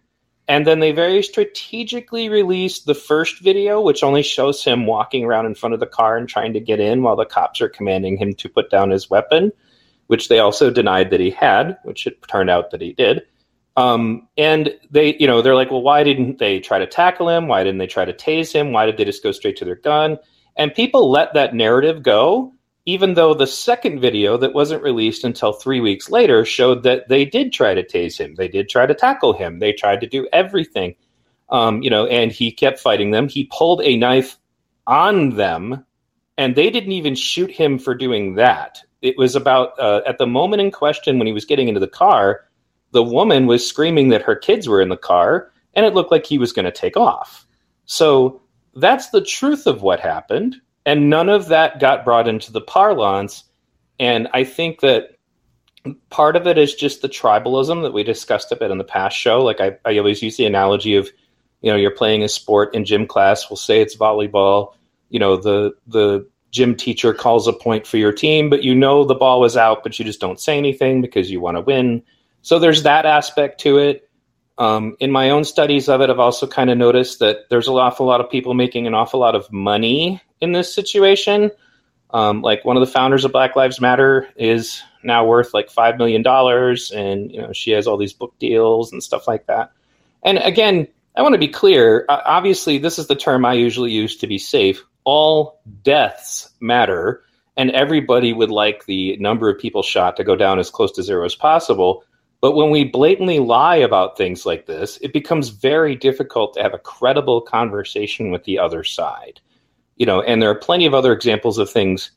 And 0.50 0.65
then 0.65 0.79
they 0.79 0.91
very 0.91 1.22
strategically 1.22 2.27
released 2.27 2.88
the 2.88 2.96
first 2.96 3.39
video, 3.39 3.79
which 3.79 4.01
only 4.01 4.24
shows 4.24 4.63
him 4.63 4.88
walking 4.88 5.24
around 5.24 5.46
in 5.46 5.53
front 5.53 5.75
of 5.75 5.79
the 5.79 5.86
car 5.86 6.17
and 6.17 6.27
trying 6.27 6.53
to 6.53 6.60
get 6.60 6.79
in 6.79 7.03
while 7.03 7.15
the 7.15 7.24
cops 7.24 7.62
are 7.62 7.69
commanding 7.69 8.17
him 8.17 8.34
to 8.34 8.50
put 8.50 8.72
down 8.72 8.89
his 8.89 9.12
weapon, 9.12 9.51
which 10.09 10.27
they 10.27 10.39
also 10.39 10.71
denied 10.71 11.11
that 11.11 11.19
he 11.19 11.29
had, 11.29 11.77
which 11.83 12.07
it 12.07 12.17
turned 12.27 12.49
out 12.49 12.71
that 12.71 12.81
he 12.81 12.93
did. 12.93 13.21
Um, 13.77 14.27
and 14.39 14.73
they, 14.89 15.15
you 15.19 15.27
know, 15.27 15.43
they're 15.43 15.53
like, 15.53 15.69
well, 15.69 15.83
why 15.83 16.03
didn't 16.03 16.39
they 16.39 16.59
try 16.59 16.79
to 16.79 16.87
tackle 16.87 17.29
him? 17.29 17.47
Why 17.47 17.63
didn't 17.63 17.77
they 17.77 17.85
try 17.85 18.05
to 18.05 18.13
tase 18.13 18.51
him? 18.51 18.71
Why 18.71 18.87
did 18.87 18.97
they 18.97 19.05
just 19.05 19.21
go 19.21 19.31
straight 19.31 19.55
to 19.57 19.65
their 19.65 19.75
gun? 19.75 20.17
And 20.57 20.73
people 20.73 21.11
let 21.11 21.35
that 21.35 21.53
narrative 21.53 22.01
go, 22.01 22.55
even 22.87 23.13
though 23.13 23.35
the 23.35 23.45
second 23.45 23.99
video 23.99 24.35
that 24.37 24.55
wasn't 24.55 24.81
released 24.81 25.23
until 25.23 25.53
three 25.53 25.79
weeks 25.79 26.09
later 26.09 26.43
showed 26.43 26.81
that 26.83 27.07
they 27.07 27.23
did 27.23 27.53
try 27.53 27.75
to 27.75 27.83
tase 27.83 28.17
him. 28.17 28.33
They 28.33 28.47
did 28.47 28.67
try 28.67 28.87
to 28.87 28.95
tackle 28.95 29.33
him. 29.33 29.59
They 29.59 29.73
tried 29.73 30.01
to 30.01 30.07
do 30.07 30.27
everything, 30.33 30.95
um, 31.49 31.83
you 31.83 31.91
know, 31.91 32.07
and 32.07 32.31
he 32.31 32.51
kept 32.51 32.79
fighting 32.79 33.11
them. 33.11 33.29
He 33.29 33.47
pulled 33.55 33.83
a 33.83 33.95
knife 33.95 34.39
on 34.87 35.35
them, 35.35 35.85
and 36.35 36.55
they 36.55 36.71
didn't 36.71 36.93
even 36.93 37.13
shoot 37.13 37.51
him 37.51 37.77
for 37.77 37.93
doing 37.93 38.33
that. 38.35 38.81
It 39.01 39.18
was 39.18 39.36
about 39.36 39.79
uh, 39.79 40.01
at 40.06 40.18
the 40.18 40.27
moment 40.27 40.62
in 40.62 40.72
question 40.72 41.18
when 41.18 41.27
he 41.27 41.34
was 41.34 41.46
getting 41.46 41.68
into 41.68 41.79
the 41.79 41.88
car 41.88 42.46
the 42.91 43.03
woman 43.03 43.46
was 43.46 43.68
screaming 43.68 44.10
that 44.10 44.24
her 44.24 44.36
kids 44.36 44.68
were 44.68 44.82
in 44.82 44.89
the 44.89 44.98
car 44.98 45.51
and 45.74 45.86
it 45.86 45.94
looked 45.94 46.12
like 46.12 46.25
he 46.25 46.38
was 46.38 46.51
going 46.51 46.65
to 46.65 46.72
take 46.72 46.98
off. 46.98 47.46
So 47.86 48.41
that's 48.75 49.10
the 49.10 49.22
truth 49.22 49.68
of 49.68 49.82
what 49.82 50.00
happened. 50.00 50.56
And 50.86 51.10
none 51.10 51.29
of 51.29 51.48
that 51.50 51.79
got 51.79 52.03
brought 52.03 52.27
into 52.27 52.51
the 52.51 52.62
parlance. 52.62 53.44
And 54.00 54.27
I 54.34 54.44
think 54.44 54.79
that 54.82 55.18
part 56.10 56.36
of 56.36 56.48
it 56.48 56.58
is 56.58 56.74
just 56.74 57.01
the 57.01 57.10
tribalism 57.10 57.84
that 57.84 57.94
we 57.94 58.03
discussed 58.03 58.51
a 58.51 58.56
bit 58.56 58.72
in 58.72 58.77
the 58.77 58.84
past 58.84 59.18
show. 59.18 59.44
Like 59.44 59.62
I, 59.62 59.77
I 59.86 59.98
always 59.98 60.22
use 60.22 60.38
the 60.38 60.46
analogy 60.46 60.96
of, 60.96 61.10
you 61.62 61.72
know, 61.72 61.77
you're 61.77 61.91
playing 61.91 62.24
a 62.24 62.29
sport 62.29 62.74
in 62.74 62.86
gym 62.86 63.06
class, 63.06 63.50
we'll 63.50 63.58
say 63.58 63.82
it's 63.82 63.98
volleyball, 63.98 64.74
you 65.10 65.20
know, 65.20 65.36
the 65.36 65.74
the 65.88 66.27
gym 66.51 66.75
teacher 66.75 67.13
calls 67.13 67.48
a 67.48 67.53
point 67.53 67.86
for 67.86 67.98
your 67.98 68.12
team, 68.12 68.50
but 68.50 68.63
you 68.63 68.74
know 68.74 69.03
the 69.03 69.15
ball 69.15 69.39
was 69.39 69.56
out, 69.56 69.84
but 69.84 69.98
you 70.00 70.06
just 70.06 70.20
don't 70.20 70.39
say 70.39 70.58
anything 70.58 71.01
because 71.01 71.29
you 71.29 71.39
want 71.39 71.58
to 71.58 71.62
win 71.62 72.03
so 72.41 72.60
there's 72.60 72.84
that 72.84 73.06
aspect 73.06 73.62
to 73.62 73.77
it. 73.77 74.10
Um, 74.58 74.98
in 75.00 75.12
my 75.12 75.29
own 75.29 75.46
studies 75.46 75.88
of 75.88 76.01
it, 76.01 76.10
I've 76.10 76.20
also 76.20 76.46
kind 76.46 76.70
of 76.70 76.77
noticed 76.77 77.20
that 77.20 77.50
there's 77.50 77.68
an 77.68 77.75
awful 77.75 78.06
lot 78.06 78.20
of 78.20 78.29
people 78.29 78.53
making 78.53 78.88
an 78.88 78.94
awful 78.94 79.20
lot 79.20 79.36
of 79.36 79.51
money 79.51 80.22
in 80.41 80.51
this 80.51 80.74
situation. 80.74 81.51
Um, 82.12 82.41
like 82.41 82.65
one 82.65 82.75
of 82.75 82.82
the 82.82 82.91
founders 82.91 83.24
of 83.24 83.32
Black 83.32 83.56
Lives 83.56 83.79
Matter 83.79 84.27
is 84.36 84.82
now 85.03 85.25
worth 85.25 85.53
like 85.53 85.70
five 85.70 85.98
million 85.98 86.24
dollars, 86.24 86.91
and 86.91 87.32
you 87.32 87.41
know 87.41 87.53
she 87.53 87.72
has 87.72 87.88
all 87.88 87.98
these 87.98 88.13
book 88.13 88.34
deals 88.39 88.91
and 88.91 89.01
stuff 89.01 89.27
like 89.27 89.46
that. 89.46 89.72
And 90.24 90.38
again, 90.39 90.88
I 91.15 91.22
want 91.22 91.34
to 91.34 91.39
be 91.39 91.48
clear. 91.48 92.06
Obviously, 92.10 92.79
this 92.79 93.00
is 93.00 93.08
the 93.08 93.15
term 93.15 93.46
I 93.46 93.53
usually 93.53 93.91
use 93.91 94.18
to 94.18 94.27
be 94.27 94.39
safe. 94.39 94.84
All 95.03 95.62
deaths 95.84 96.50
matter, 96.60 97.24
and 97.58 97.72
everybody 97.72 98.34
would 98.34 98.51
like 98.51 98.86
the 98.86 99.18
number 99.18 99.50
of 99.50 99.60
people 99.60 99.84
shot 99.84 100.15
to 100.18 100.24
go 100.24 100.36
down 100.36 100.60
as 100.60 100.70
close 100.70 100.91
to 100.94 101.03
zero 101.03 101.25
as 101.25 101.36
possible. 101.36 102.03
But 102.41 102.56
when 102.56 102.70
we 102.70 102.86
blatantly 102.86 103.39
lie 103.39 103.75
about 103.75 104.18
things 104.18 104.46
like 104.46 104.65
this, 104.65 104.98
it 105.01 105.12
becomes 105.12 105.50
very 105.50 105.96
difficult 105.96 106.53
to 106.53 106.62
have 106.62 106.74
a 106.74 106.79
credible 106.79 107.41
conversation 107.41 108.32
with 108.32 108.46
the 108.46 108.60
other 108.60 108.84
side. 108.84 109.41
You 109.98 110.06
know, 110.06 110.22
and 110.22 110.41
there 110.41 110.50
are 110.50 110.56
plenty 110.56 110.86
of 110.86 110.94
other 110.94 111.12
examples 111.12 111.58
of 111.58 111.70
things 111.70 112.12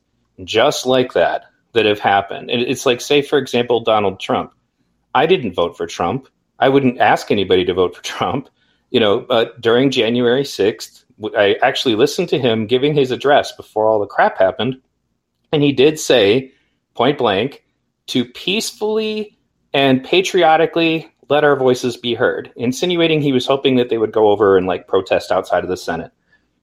just 0.44 0.86
like 0.86 1.14
that 1.14 1.46
that 1.72 1.86
have 1.86 1.98
happened. 1.98 2.50
And 2.50 2.62
it's 2.62 2.86
like, 2.86 3.00
say, 3.00 3.22
for 3.22 3.38
example, 3.38 3.80
Donald 3.80 4.20
Trump. 4.20 4.52
I 5.14 5.26
didn't 5.26 5.54
vote 5.54 5.76
for 5.76 5.86
Trump. 5.86 6.28
I 6.58 6.68
wouldn't 6.68 7.00
ask 7.00 7.30
anybody 7.30 7.64
to 7.64 7.74
vote 7.74 7.96
for 7.96 8.02
Trump. 8.04 8.48
You 8.90 9.00
know, 9.00 9.20
but 9.20 9.60
during 9.60 9.90
January 9.90 10.42
6th, 10.42 11.04
I 11.36 11.56
actually 11.62 11.94
listened 11.94 12.28
to 12.30 12.38
him 12.38 12.66
giving 12.66 12.94
his 12.94 13.10
address 13.10 13.52
before 13.52 13.86
all 13.86 14.00
the 14.00 14.06
crap 14.06 14.38
happened. 14.38 14.80
And 15.52 15.62
he 15.62 15.72
did 15.72 15.98
say, 15.98 16.52
point 16.94 17.18
blank, 17.18 17.64
to 18.08 18.24
peacefully 18.24 19.38
and 19.74 20.04
patriotically 20.04 21.12
let 21.28 21.44
our 21.44 21.56
voices 21.56 21.96
be 21.96 22.14
heard, 22.14 22.52
insinuating 22.56 23.20
he 23.20 23.32
was 23.32 23.46
hoping 23.46 23.76
that 23.76 23.88
they 23.88 23.98
would 23.98 24.12
go 24.12 24.30
over 24.30 24.58
and 24.58 24.66
like 24.66 24.88
protest 24.88 25.32
outside 25.32 25.64
of 25.64 25.70
the 25.70 25.76
Senate. 25.76 26.12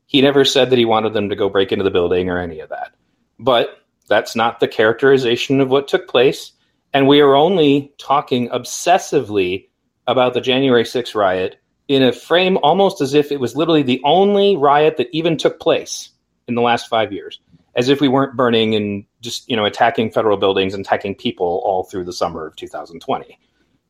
He 0.06 0.22
never 0.22 0.44
said 0.44 0.70
that 0.70 0.80
he 0.80 0.86
wanted 0.86 1.14
them 1.14 1.30
to 1.30 1.36
go 1.36 1.50
break 1.50 1.72
into 1.72 1.84
the 1.84 1.92
building 1.92 2.30
or 2.30 2.38
any 2.38 2.60
of 2.60 2.70
that. 2.70 2.92
But 3.40 3.80
that's 4.08 4.36
not 4.36 4.60
the 4.60 4.68
characterization 4.68 5.62
of 5.62 5.70
what 5.70 5.88
took 5.88 6.08
place. 6.08 6.52
And 6.94 7.08
we 7.08 7.22
are 7.22 7.36
only 7.36 7.94
talking 8.00 8.50
obsessively 8.50 9.68
about 10.08 10.34
the 10.34 10.42
January 10.42 10.84
6th 10.84 11.16
riot 11.16 11.60
in 11.90 12.04
a 12.04 12.14
frame 12.14 12.58
almost 12.64 13.02
as 13.02 13.14
if 13.14 13.32
it 13.32 13.40
was 13.42 13.58
literally 13.58 13.84
the 13.84 14.00
only 14.06 14.56
riot 14.56 14.96
that 14.98 15.10
even 15.12 15.36
took 15.36 15.60
place 15.60 16.10
in 16.48 16.56
the 16.56 16.62
last 16.62 16.88
five 16.88 17.12
years 17.12 17.42
as 17.76 17.90
if 17.90 18.00
we 18.00 18.08
weren't 18.08 18.38
burning 18.38 18.76
and 18.76 19.04
just 19.20 19.50
you 19.50 19.58
know 19.58 19.66
attacking 19.66 20.10
federal 20.10 20.38
buildings 20.38 20.74
and 20.74 20.86
attacking 20.86 21.16
people 21.16 21.62
all 21.66 21.84
through 21.84 22.06
the 22.06 22.14
summer 22.14 22.48
of 22.48 22.56
2020 22.56 23.38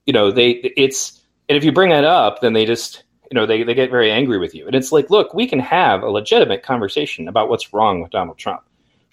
you 0.05 0.13
know 0.13 0.31
they 0.31 0.51
it's 0.51 1.21
and 1.47 1.57
if 1.57 1.63
you 1.63 1.71
bring 1.71 1.91
that 1.91 2.03
up 2.03 2.41
then 2.41 2.53
they 2.53 2.65
just 2.65 3.03
you 3.29 3.35
know 3.35 3.45
they, 3.45 3.63
they 3.63 3.73
get 3.73 3.91
very 3.91 4.11
angry 4.11 4.37
with 4.37 4.55
you. 4.55 4.65
And 4.65 4.75
it's 4.75 4.91
like 4.91 5.09
look 5.09 5.33
we 5.33 5.47
can 5.47 5.59
have 5.59 6.03
a 6.03 6.09
legitimate 6.09 6.63
conversation 6.63 7.27
about 7.27 7.49
what's 7.49 7.73
wrong 7.73 8.01
with 8.01 8.11
donald 8.11 8.37
trump. 8.37 8.63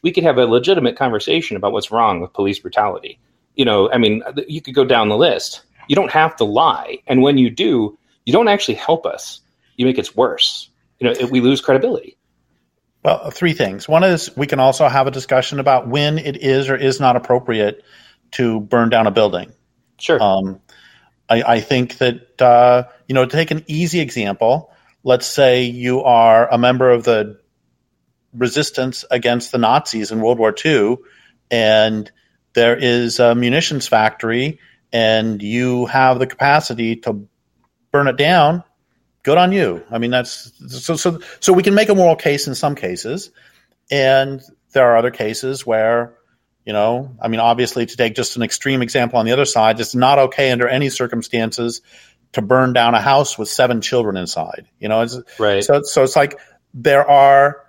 We 0.02 0.12
could 0.12 0.24
have 0.24 0.38
a 0.38 0.46
legitimate 0.46 0.96
conversation 0.96 1.56
about 1.56 1.72
what's 1.72 1.90
wrong 1.90 2.20
with 2.20 2.32
police 2.32 2.58
brutality. 2.58 3.18
You 3.54 3.64
know 3.64 3.90
i 3.92 3.98
mean 3.98 4.22
you 4.48 4.60
could 4.60 4.74
go 4.74 4.84
down 4.84 5.08
the 5.08 5.16
list. 5.16 5.62
You 5.88 5.94
don't 5.94 6.10
have 6.10 6.34
to 6.36 6.44
lie. 6.44 6.98
And 7.06 7.22
when 7.22 7.38
you 7.38 7.48
do 7.48 7.96
you 8.26 8.32
don't 8.32 8.48
actually 8.48 8.74
help 8.74 9.06
us 9.06 9.40
you 9.76 9.86
make 9.86 9.98
it 9.98 10.14
worse 10.14 10.68
you 10.98 11.08
know 11.08 11.26
we 11.28 11.40
lose 11.40 11.62
credibility 11.62 12.16
well, 13.06 13.30
three 13.30 13.52
things. 13.52 13.88
One 13.88 14.02
is 14.02 14.36
we 14.36 14.48
can 14.48 14.58
also 14.58 14.88
have 14.88 15.06
a 15.06 15.12
discussion 15.12 15.60
about 15.60 15.86
when 15.86 16.18
it 16.18 16.38
is 16.38 16.68
or 16.68 16.74
is 16.74 16.98
not 16.98 17.14
appropriate 17.14 17.84
to 18.32 18.58
burn 18.58 18.88
down 18.88 19.06
a 19.06 19.12
building. 19.12 19.52
Sure. 20.00 20.20
Um, 20.20 20.60
I, 21.28 21.42
I, 21.42 21.60
think 21.60 21.98
that 21.98 22.42
uh, 22.42 22.88
you 23.06 23.14
know, 23.14 23.24
to 23.24 23.30
take 23.30 23.52
an 23.52 23.62
easy 23.68 24.00
example, 24.00 24.72
let's 25.04 25.28
say 25.28 25.62
you 25.62 26.02
are 26.02 26.52
a 26.52 26.58
member 26.58 26.90
of 26.90 27.04
the 27.04 27.38
resistance 28.34 29.04
against 29.08 29.52
the 29.52 29.58
Nazis 29.58 30.10
in 30.10 30.20
World 30.20 30.40
War 30.40 30.52
II, 30.64 30.96
and 31.48 32.10
there 32.54 32.76
is 32.76 33.20
a 33.20 33.36
munitions 33.36 33.86
factory, 33.86 34.58
and 34.92 35.40
you 35.40 35.86
have 35.86 36.18
the 36.18 36.26
capacity 36.26 36.96
to 36.96 37.28
burn 37.96 38.08
it 38.08 38.16
down 38.16 38.62
good 39.26 39.38
on 39.38 39.50
you. 39.50 39.84
I 39.90 39.98
mean, 39.98 40.12
that's 40.12 40.52
so 40.68 40.94
so 40.94 41.20
so 41.40 41.52
we 41.52 41.64
can 41.64 41.74
make 41.74 41.88
a 41.88 41.94
moral 41.94 42.14
case 42.14 42.46
in 42.46 42.54
some 42.54 42.76
cases, 42.76 43.32
and 43.90 44.40
there 44.72 44.86
are 44.86 44.96
other 44.96 45.10
cases 45.10 45.66
where, 45.66 46.14
you 46.64 46.72
know, 46.72 47.16
I 47.20 47.26
mean, 47.26 47.40
obviously, 47.40 47.84
to 47.86 47.96
take 47.96 48.14
just 48.14 48.36
an 48.36 48.42
extreme 48.44 48.82
example 48.82 49.18
on 49.18 49.26
the 49.26 49.32
other 49.32 49.44
side, 49.44 49.80
it's 49.80 49.96
not 49.96 50.20
okay 50.20 50.52
under 50.52 50.68
any 50.68 50.90
circumstances 50.90 51.82
to 52.32 52.40
burn 52.40 52.72
down 52.72 52.94
a 52.94 53.00
house 53.00 53.36
with 53.36 53.48
seven 53.48 53.80
children 53.80 54.16
inside. 54.16 54.68
You 54.78 54.88
know, 54.88 55.00
it's, 55.00 55.18
right. 55.40 55.64
So 55.64 55.82
so 55.82 56.04
it's 56.04 56.16
like 56.16 56.38
there 56.72 57.06
are. 57.10 57.62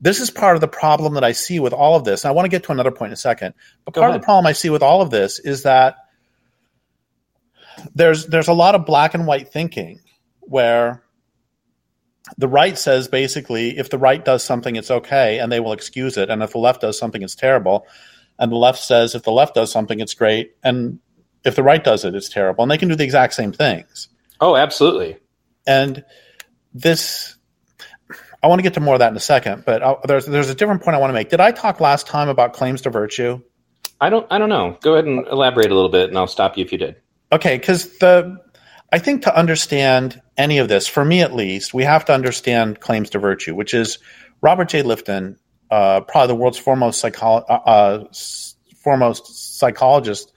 This 0.00 0.20
is 0.20 0.30
part 0.30 0.54
of 0.54 0.60
the 0.60 0.68
problem 0.68 1.14
that 1.14 1.24
I 1.24 1.32
see 1.32 1.58
with 1.58 1.72
all 1.72 1.96
of 1.96 2.04
this. 2.04 2.22
And 2.22 2.28
I 2.28 2.32
want 2.32 2.44
to 2.44 2.50
get 2.50 2.62
to 2.64 2.72
another 2.72 2.92
point 2.92 3.08
in 3.08 3.14
a 3.14 3.16
second. 3.16 3.54
But 3.84 3.94
Go 3.94 4.02
part 4.02 4.10
ahead. 4.10 4.16
of 4.16 4.22
the 4.22 4.24
problem 4.26 4.46
I 4.46 4.52
see 4.52 4.70
with 4.70 4.80
all 4.80 5.02
of 5.02 5.10
this 5.10 5.40
is 5.40 5.64
that 5.64 5.96
there's 7.94 8.26
there's 8.26 8.48
a 8.48 8.52
lot 8.52 8.74
of 8.74 8.86
black 8.86 9.14
and 9.14 9.26
white 9.26 9.52
thinking 9.52 10.00
where 10.40 11.02
the 12.36 12.48
right 12.48 12.76
says 12.76 13.08
basically 13.08 13.78
if 13.78 13.90
the 13.90 13.98
right 13.98 14.24
does 14.24 14.44
something, 14.44 14.76
it's 14.76 14.90
okay, 14.90 15.38
and 15.38 15.50
they 15.50 15.60
will 15.60 15.72
excuse 15.72 16.16
it. 16.16 16.30
And 16.30 16.42
if 16.42 16.52
the 16.52 16.58
left 16.58 16.80
does 16.80 16.98
something, 16.98 17.22
it's 17.22 17.34
terrible. 17.34 17.86
And 18.38 18.52
the 18.52 18.56
left 18.56 18.78
says 18.78 19.14
if 19.14 19.22
the 19.22 19.32
left 19.32 19.54
does 19.54 19.72
something, 19.72 20.00
it's 20.00 20.14
great. 20.14 20.52
And 20.62 20.98
if 21.44 21.56
the 21.56 21.62
right 21.62 21.82
does 21.82 22.04
it, 22.04 22.14
it's 22.14 22.28
terrible. 22.28 22.62
And 22.62 22.70
they 22.70 22.78
can 22.78 22.88
do 22.88 22.94
the 22.94 23.04
exact 23.04 23.34
same 23.34 23.52
things. 23.52 24.08
Oh, 24.40 24.56
absolutely. 24.56 25.16
And 25.66 26.04
this, 26.72 27.36
I 28.42 28.46
want 28.46 28.58
to 28.60 28.62
get 28.62 28.74
to 28.74 28.80
more 28.80 28.94
of 28.94 29.00
that 29.00 29.10
in 29.10 29.16
a 29.16 29.20
second, 29.20 29.64
but 29.66 29.82
I'll, 29.82 30.00
there's 30.04 30.26
there's 30.26 30.50
a 30.50 30.54
different 30.54 30.82
point 30.82 30.96
I 30.96 31.00
want 31.00 31.10
to 31.10 31.14
make. 31.14 31.30
Did 31.30 31.40
I 31.40 31.50
talk 31.50 31.80
last 31.80 32.06
time 32.06 32.28
about 32.28 32.52
claims 32.52 32.82
to 32.82 32.90
virtue? 32.90 33.40
I 34.00 34.10
don't 34.10 34.26
I 34.30 34.38
don't 34.38 34.48
know. 34.48 34.78
Go 34.80 34.92
ahead 34.92 35.06
and 35.06 35.26
elaborate 35.26 35.70
a 35.70 35.74
little 35.74 35.90
bit, 35.90 36.08
and 36.08 36.16
I'll 36.16 36.28
stop 36.28 36.56
you 36.56 36.64
if 36.64 36.70
you 36.70 36.78
did. 36.78 36.96
Okay, 37.30 37.58
because 37.58 37.98
the 37.98 38.38
I 38.92 38.98
think 38.98 39.22
to 39.22 39.36
understand 39.36 40.20
any 40.36 40.58
of 40.58 40.68
this, 40.68 40.86
for 40.86 41.04
me 41.04 41.20
at 41.20 41.34
least, 41.34 41.74
we 41.74 41.84
have 41.84 42.04
to 42.06 42.12
understand 42.14 42.80
claims 42.80 43.10
to 43.10 43.18
virtue, 43.18 43.54
which 43.54 43.74
is 43.74 43.98
Robert 44.40 44.68
J. 44.68 44.82
Lifton, 44.82 45.36
uh, 45.70 46.00
probably 46.02 46.28
the 46.28 46.40
world's 46.40 46.58
foremost, 46.58 47.00
psycho- 47.00 47.44
uh, 47.48 47.60
uh, 47.66 48.04
foremost 48.82 49.58
psychologist, 49.58 50.32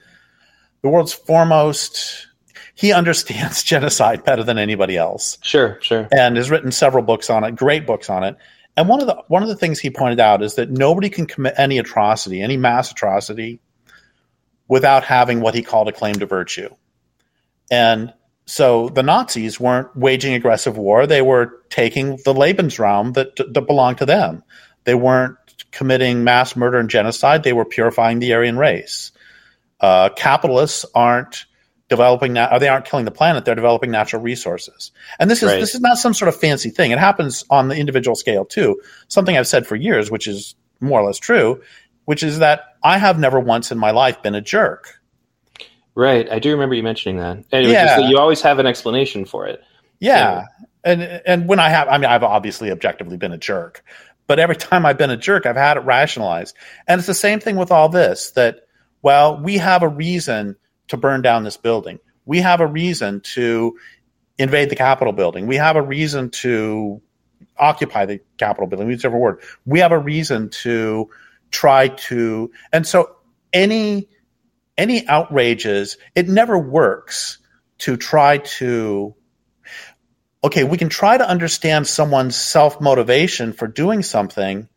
the 0.82 0.88
world's 0.88 1.12
foremost. 1.12 2.26
He 2.74 2.92
understands 2.92 3.62
genocide 3.64 4.24
better 4.24 4.44
than 4.44 4.58
anybody 4.58 4.96
else. 4.96 5.38
Sure, 5.42 5.78
sure. 5.80 6.08
And 6.12 6.36
has 6.36 6.50
written 6.50 6.72
several 6.72 7.02
books 7.02 7.30
on 7.30 7.44
it, 7.44 7.56
great 7.56 7.86
books 7.86 8.10
on 8.10 8.24
it. 8.24 8.36
And 8.76 8.88
one 8.88 9.00
of 9.00 9.06
the 9.06 9.22
one 9.28 9.42
of 9.42 9.48
the 9.48 9.56
things 9.56 9.78
he 9.78 9.90
pointed 9.90 10.20
out 10.20 10.42
is 10.42 10.54
that 10.54 10.70
nobody 10.70 11.10
can 11.10 11.26
commit 11.26 11.54
any 11.58 11.78
atrocity, 11.78 12.40
any 12.40 12.56
mass 12.56 12.90
atrocity, 12.90 13.60
without 14.68 15.04
having 15.04 15.40
what 15.40 15.54
he 15.54 15.62
called 15.62 15.88
a 15.88 15.92
claim 15.92 16.14
to 16.14 16.26
virtue. 16.26 16.68
And 17.70 18.12
so 18.46 18.88
the 18.88 19.02
Nazis 19.02 19.60
weren't 19.60 19.94
waging 19.96 20.34
aggressive 20.34 20.76
war; 20.76 21.06
they 21.06 21.22
were 21.22 21.62
taking 21.70 22.16
the 22.24 22.34
Lebensraum 22.34 23.14
that 23.14 23.36
that 23.36 23.66
belonged 23.66 23.98
to 23.98 24.06
them. 24.06 24.42
They 24.84 24.94
weren't 24.94 25.36
committing 25.70 26.24
mass 26.24 26.56
murder 26.56 26.78
and 26.78 26.90
genocide; 26.90 27.44
they 27.44 27.52
were 27.52 27.64
purifying 27.64 28.18
the 28.18 28.34
Aryan 28.34 28.58
race. 28.58 29.12
Uh, 29.80 30.10
capitalists 30.10 30.84
aren't 30.94 31.46
developing 31.88 32.34
that, 32.34 32.52
or 32.52 32.58
they 32.58 32.68
aren't 32.68 32.84
killing 32.84 33.04
the 33.04 33.10
planet; 33.10 33.44
they're 33.44 33.54
developing 33.54 33.90
natural 33.90 34.22
resources. 34.22 34.90
And 35.18 35.30
this 35.30 35.42
is 35.42 35.50
right. 35.50 35.60
this 35.60 35.74
is 35.74 35.80
not 35.80 35.98
some 35.98 36.14
sort 36.14 36.28
of 36.28 36.36
fancy 36.36 36.70
thing. 36.70 36.90
It 36.90 36.98
happens 36.98 37.44
on 37.48 37.68
the 37.68 37.76
individual 37.76 38.16
scale 38.16 38.44
too. 38.44 38.80
Something 39.08 39.36
I've 39.36 39.46
said 39.46 39.66
for 39.66 39.76
years, 39.76 40.10
which 40.10 40.26
is 40.26 40.54
more 40.80 41.00
or 41.00 41.06
less 41.06 41.18
true, 41.18 41.62
which 42.06 42.22
is 42.22 42.40
that 42.40 42.76
I 42.82 42.98
have 42.98 43.18
never 43.18 43.38
once 43.38 43.70
in 43.70 43.78
my 43.78 43.92
life 43.92 44.22
been 44.22 44.34
a 44.34 44.40
jerk. 44.40 44.98
Right, 45.94 46.30
I 46.30 46.38
do 46.38 46.50
remember 46.52 46.74
you 46.74 46.82
mentioning 46.82 47.18
that. 47.18 47.44
And 47.52 47.66
yeah. 47.66 47.98
you 47.98 48.18
always 48.18 48.40
have 48.42 48.58
an 48.58 48.66
explanation 48.66 49.24
for 49.24 49.46
it. 49.46 49.62
Yeah. 50.00 50.46
And 50.84 51.02
and 51.02 51.48
when 51.48 51.60
I 51.60 51.68
have 51.68 51.88
I 51.88 51.98
mean 51.98 52.10
I've 52.10 52.24
obviously 52.24 52.70
objectively 52.70 53.16
been 53.16 53.32
a 53.32 53.38
jerk, 53.38 53.84
but 54.26 54.38
every 54.38 54.56
time 54.56 54.84
I've 54.86 54.98
been 54.98 55.10
a 55.10 55.16
jerk, 55.16 55.46
I've 55.46 55.56
had 55.56 55.76
it 55.76 55.80
rationalized. 55.80 56.56
And 56.88 56.98
it's 56.98 57.06
the 57.06 57.14
same 57.14 57.40
thing 57.40 57.56
with 57.56 57.70
all 57.70 57.88
this 57.88 58.32
that 58.32 58.66
well, 59.02 59.40
we 59.40 59.58
have 59.58 59.82
a 59.82 59.88
reason 59.88 60.56
to 60.88 60.96
burn 60.96 61.22
down 61.22 61.44
this 61.44 61.56
building. 61.56 61.98
We 62.24 62.40
have 62.40 62.60
a 62.60 62.66
reason 62.66 63.20
to 63.34 63.76
invade 64.38 64.70
the 64.70 64.76
Capitol 64.76 65.12
building. 65.12 65.46
We 65.46 65.56
have 65.56 65.76
a 65.76 65.82
reason 65.82 66.30
to 66.30 67.02
occupy 67.58 68.06
the 68.06 68.20
Capitol 68.38 68.66
building. 68.66 68.90
Every 68.92 69.18
word. 69.18 69.40
We 69.66 69.80
have 69.80 69.92
a 69.92 69.98
reason 69.98 70.48
to 70.50 71.10
try 71.50 71.88
to, 71.88 72.50
and 72.72 72.86
so 72.86 73.16
any 73.52 74.08
any 74.76 75.06
outrages, 75.06 75.96
it 76.14 76.28
never 76.28 76.58
works 76.58 77.38
to 77.78 77.96
try 77.96 78.38
to. 78.38 79.14
Okay, 80.44 80.64
we 80.64 80.76
can 80.76 80.88
try 80.88 81.16
to 81.16 81.28
understand 81.28 81.86
someone's 81.86 82.36
self 82.36 82.80
motivation 82.80 83.52
for 83.52 83.68
doing 83.68 84.02
something, 84.02 84.68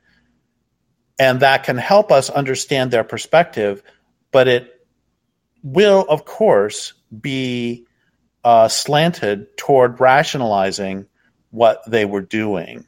and 1.18 1.40
that 1.40 1.64
can 1.64 1.78
help 1.78 2.12
us 2.12 2.30
understand 2.30 2.92
their 2.92 3.04
perspective, 3.04 3.82
but 4.32 4.48
it 4.48 4.72
will, 5.64 6.06
of 6.08 6.26
course, 6.26 6.94
be 7.20 7.88
uh, 8.44 8.68
slanted 8.68 9.58
toward 9.58 10.00
rationalizing 10.00 11.08
what 11.50 11.82
they 11.88 12.06
were 12.06 12.22
doing. 12.22 12.86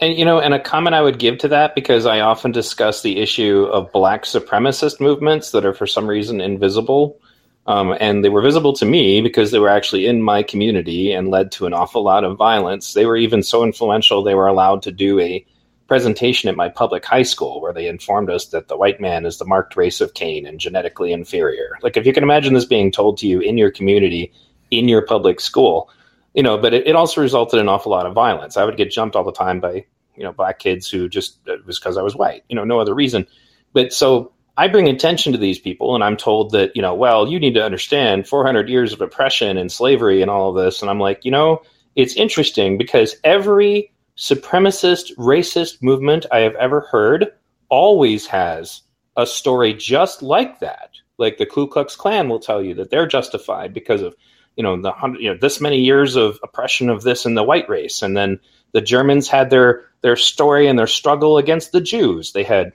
And 0.00 0.18
you 0.18 0.24
know, 0.24 0.40
and 0.40 0.52
a 0.52 0.60
comment 0.60 0.94
I 0.94 1.00
would 1.00 1.18
give 1.18 1.38
to 1.38 1.48
that 1.48 1.74
because 1.74 2.04
I 2.04 2.20
often 2.20 2.52
discuss 2.52 3.02
the 3.02 3.18
issue 3.18 3.64
of 3.72 3.92
black 3.92 4.24
supremacist 4.24 5.00
movements 5.00 5.52
that 5.52 5.64
are 5.64 5.72
for 5.72 5.86
some 5.86 6.06
reason 6.06 6.40
invisible. 6.40 7.18
Um, 7.66 7.96
and 7.98 8.22
they 8.22 8.28
were 8.28 8.42
visible 8.42 8.74
to 8.74 8.84
me 8.84 9.20
because 9.20 9.50
they 9.50 9.58
were 9.58 9.68
actually 9.68 10.06
in 10.06 10.22
my 10.22 10.42
community 10.42 11.12
and 11.12 11.30
led 11.30 11.50
to 11.52 11.66
an 11.66 11.72
awful 11.72 12.02
lot 12.02 12.24
of 12.24 12.36
violence. 12.36 12.94
They 12.94 13.06
were 13.06 13.16
even 13.16 13.42
so 13.42 13.64
influential 13.64 14.22
they 14.22 14.36
were 14.36 14.46
allowed 14.46 14.82
to 14.82 14.92
do 14.92 15.18
a 15.18 15.44
presentation 15.88 16.48
at 16.48 16.56
my 16.56 16.68
public 16.68 17.04
high 17.04 17.22
school 17.22 17.60
where 17.60 17.72
they 17.72 17.88
informed 17.88 18.30
us 18.30 18.46
that 18.46 18.68
the 18.68 18.76
white 18.76 19.00
man 19.00 19.24
is 19.24 19.38
the 19.38 19.44
marked 19.44 19.76
race 19.76 20.00
of 20.00 20.14
Cain 20.14 20.46
and 20.46 20.60
genetically 20.60 21.12
inferior. 21.12 21.78
Like, 21.82 21.96
if 21.96 22.06
you 22.06 22.12
can 22.12 22.22
imagine 22.22 22.54
this 22.54 22.64
being 22.64 22.92
told 22.92 23.18
to 23.18 23.26
you 23.26 23.40
in 23.40 23.56
your 23.56 23.70
community, 23.70 24.32
in 24.70 24.88
your 24.88 25.02
public 25.02 25.40
school, 25.40 25.90
you 26.36 26.42
know, 26.42 26.58
but 26.58 26.74
it, 26.74 26.86
it 26.86 26.94
also 26.94 27.22
resulted 27.22 27.58
in 27.58 27.64
an 27.64 27.68
awful 27.68 27.90
lot 27.90 28.06
of 28.06 28.12
violence. 28.12 28.56
I 28.56 28.64
would 28.64 28.76
get 28.76 28.90
jumped 28.90 29.16
all 29.16 29.24
the 29.24 29.32
time 29.32 29.58
by, 29.58 29.86
you 30.14 30.22
know, 30.22 30.32
black 30.32 30.58
kids 30.58 30.88
who 30.88 31.08
just, 31.08 31.38
it 31.46 31.66
was 31.66 31.80
because 31.80 31.96
I 31.96 32.02
was 32.02 32.14
white, 32.14 32.44
you 32.48 32.54
know, 32.54 32.64
no 32.64 32.78
other 32.78 32.94
reason. 32.94 33.26
But 33.72 33.92
so 33.92 34.32
I 34.58 34.68
bring 34.68 34.86
attention 34.86 35.32
to 35.32 35.38
these 35.38 35.58
people 35.58 35.94
and 35.94 36.04
I'm 36.04 36.16
told 36.16 36.52
that, 36.52 36.76
you 36.76 36.82
know, 36.82 36.94
well, 36.94 37.26
you 37.26 37.40
need 37.40 37.54
to 37.54 37.64
understand 37.64 38.28
400 38.28 38.68
years 38.68 38.92
of 38.92 39.00
oppression 39.00 39.56
and 39.56 39.72
slavery 39.72 40.20
and 40.20 40.30
all 40.30 40.50
of 40.50 40.62
this. 40.62 40.82
And 40.82 40.90
I'm 40.90 41.00
like, 41.00 41.24
you 41.24 41.30
know, 41.30 41.62
it's 41.94 42.14
interesting 42.14 42.76
because 42.76 43.16
every 43.24 43.90
supremacist, 44.18 45.16
racist 45.16 45.82
movement 45.82 46.26
I 46.30 46.40
have 46.40 46.54
ever 46.56 46.82
heard 46.82 47.32
always 47.70 48.26
has 48.26 48.82
a 49.16 49.26
story 49.26 49.72
just 49.72 50.22
like 50.22 50.60
that. 50.60 50.90
Like 51.16 51.38
the 51.38 51.46
Ku 51.46 51.66
Klux 51.66 51.96
Klan 51.96 52.28
will 52.28 52.40
tell 52.40 52.62
you 52.62 52.74
that 52.74 52.90
they're 52.90 53.06
justified 53.06 53.72
because 53.72 54.02
of 54.02 54.14
you 54.56 54.62
know 54.62 54.80
the 54.80 54.92
hundred 54.92 55.20
you 55.20 55.30
know 55.30 55.38
this 55.40 55.60
many 55.60 55.80
years 55.80 56.16
of 56.16 56.38
oppression 56.42 56.88
of 56.88 57.02
this 57.02 57.26
in 57.26 57.34
the 57.34 57.42
white 57.42 57.68
race, 57.68 58.02
and 58.02 58.16
then 58.16 58.40
the 58.72 58.80
Germans 58.80 59.28
had 59.28 59.50
their 59.50 59.84
their 60.02 60.16
story 60.16 60.66
and 60.66 60.78
their 60.78 60.86
struggle 60.86 61.38
against 61.38 61.72
the 61.72 61.80
Jews. 61.80 62.32
They 62.32 62.42
had 62.44 62.72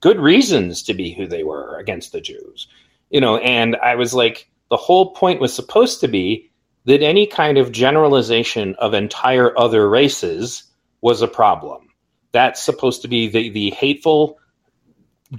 good 0.00 0.18
reasons 0.18 0.82
to 0.84 0.94
be 0.94 1.12
who 1.12 1.26
they 1.26 1.44
were 1.44 1.78
against 1.78 2.12
the 2.12 2.20
Jews, 2.20 2.68
you 3.10 3.20
know. 3.20 3.36
And 3.38 3.76
I 3.76 3.94
was 3.96 4.14
like, 4.14 4.48
the 4.70 4.76
whole 4.76 5.12
point 5.12 5.40
was 5.40 5.52
supposed 5.52 6.00
to 6.00 6.08
be 6.08 6.50
that 6.84 7.02
any 7.02 7.26
kind 7.26 7.58
of 7.58 7.72
generalization 7.72 8.74
of 8.78 8.94
entire 8.94 9.58
other 9.58 9.88
races 9.88 10.64
was 11.00 11.22
a 11.22 11.28
problem. 11.28 11.88
That's 12.32 12.62
supposed 12.62 13.02
to 13.02 13.08
be 13.08 13.28
the 13.28 13.50
the 13.50 13.70
hateful 13.70 14.38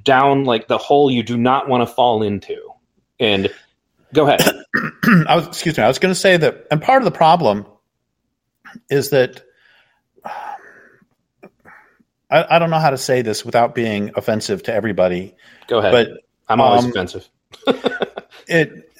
down 0.03 0.43
like 0.43 0.67
the 0.67 0.77
hole 0.77 1.09
you 1.09 1.23
do 1.23 1.37
not 1.37 1.69
want 1.69 1.87
to 1.87 1.93
fall 1.93 2.23
into. 2.23 2.57
And 3.19 3.49
go 4.13 4.27
ahead. 4.27 4.41
I 5.27 5.35
was 5.35 5.47
excuse 5.47 5.77
me. 5.77 5.83
I 5.83 5.87
was 5.87 5.99
going 5.99 6.13
to 6.13 6.19
say 6.19 6.37
that, 6.37 6.67
and 6.71 6.81
part 6.81 7.01
of 7.01 7.05
the 7.05 7.17
problem 7.17 7.65
is 8.89 9.09
that 9.09 9.43
I, 12.29 12.55
I, 12.55 12.59
don't 12.59 12.69
know 12.69 12.79
how 12.79 12.89
to 12.89 12.97
say 12.97 13.21
this 13.21 13.45
without 13.45 13.75
being 13.75 14.11
offensive 14.15 14.63
to 14.63 14.73
everybody. 14.73 15.35
Go 15.67 15.79
ahead. 15.79 15.91
But 15.91 16.09
I'm 16.49 16.59
always 16.59 16.85
um, 16.85 16.91
offensive. 16.91 17.29
it 18.47 18.91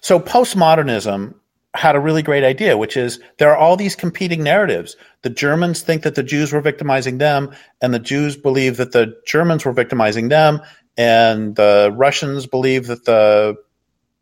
so 0.00 0.20
postmodernism 0.20 1.34
had 1.74 1.96
a 1.96 2.00
really 2.00 2.22
great 2.22 2.44
idea, 2.44 2.76
which 2.76 2.96
is 2.96 3.20
there 3.38 3.50
are 3.50 3.56
all 3.56 3.76
these 3.76 3.96
competing 3.96 4.42
narratives. 4.42 4.96
The 5.22 5.30
Germans 5.30 5.80
think 5.80 6.02
that 6.02 6.14
the 6.14 6.22
Jews 6.22 6.52
were 6.52 6.60
victimizing 6.60 7.18
them, 7.18 7.50
and 7.80 7.92
the 7.92 7.98
Jews 7.98 8.36
believe 8.36 8.76
that 8.76 8.92
the 8.92 9.16
Germans 9.26 9.64
were 9.64 9.72
victimizing 9.72 10.28
them, 10.28 10.60
and 10.96 11.56
the 11.56 11.92
Russians 11.96 12.46
believe 12.46 12.86
that 12.86 13.04
the 13.04 13.56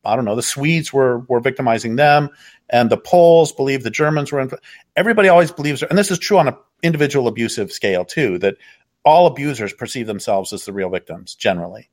I 0.05 0.17
don't 0.17 0.25
know 0.25 0.37
the 0.37 0.43
Swedes 0.43 0.93
were 0.93 1.21
were 1.21 1.41
victimizing 1.41 1.97
them, 1.97 2.31
and 2.71 2.91
the 2.91 2.97
Poles 2.97 3.53
believe 3.53 3.83
the 3.83 3.91
Germans 3.91 4.33
were. 4.33 4.49
everybody 4.97 5.29
always 5.29 5.53
believes, 5.53 5.83
and 5.83 5.99
this 5.99 6.11
is 6.11 6.19
true 6.19 6.39
on 6.39 6.49
an 6.49 6.57
individual 6.83 7.29
abusive 7.29 7.73
scale 7.73 8.05
too, 8.05 8.39
that 8.39 8.57
all 9.05 9.27
abusers 9.27 9.73
perceive 9.73 10.07
themselves 10.07 10.53
as 10.53 10.65
the 10.65 10.73
real 10.73 10.91
victims 10.91 11.35
generally. 11.35 11.89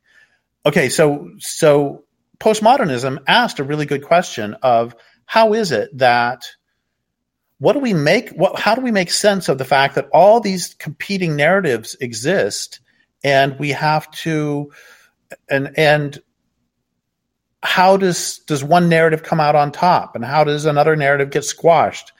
Okay, 0.65 0.89
so 0.89 1.29
so 1.39 2.03
postmodernism 2.39 3.19
asked 3.27 3.59
a 3.59 3.63
really 3.63 3.85
good 3.85 4.03
question 4.03 4.55
of 4.61 4.95
how 5.25 5.53
is 5.53 5.71
it 5.71 5.95
that 5.97 6.45
what 7.59 7.73
do 7.73 7.79
we 7.79 7.93
make 7.93 8.29
what 8.31 8.57
how 8.57 8.73
do 8.73 8.81
we 8.81 8.91
make 8.91 9.11
sense 9.11 9.49
of 9.49 9.57
the 9.57 9.65
fact 9.65 9.95
that 9.95 10.09
all 10.13 10.39
these 10.39 10.73
competing 10.75 11.35
narratives 11.35 11.95
exist 11.99 12.79
and 13.23 13.59
we 13.59 13.69
have 13.69 14.09
to 14.11 14.71
and 15.49 15.71
and 15.77 16.19
how 17.61 17.97
does 17.97 18.39
does 18.47 18.63
one 18.63 18.89
narrative 18.89 19.23
come 19.23 19.39
out 19.39 19.55
on 19.55 19.71
top? 19.71 20.15
And 20.15 20.23
how 20.23 20.43
does 20.43 20.65
another 20.65 20.95
narrative 20.95 21.29
get 21.29 21.43
squashed? 21.43 22.11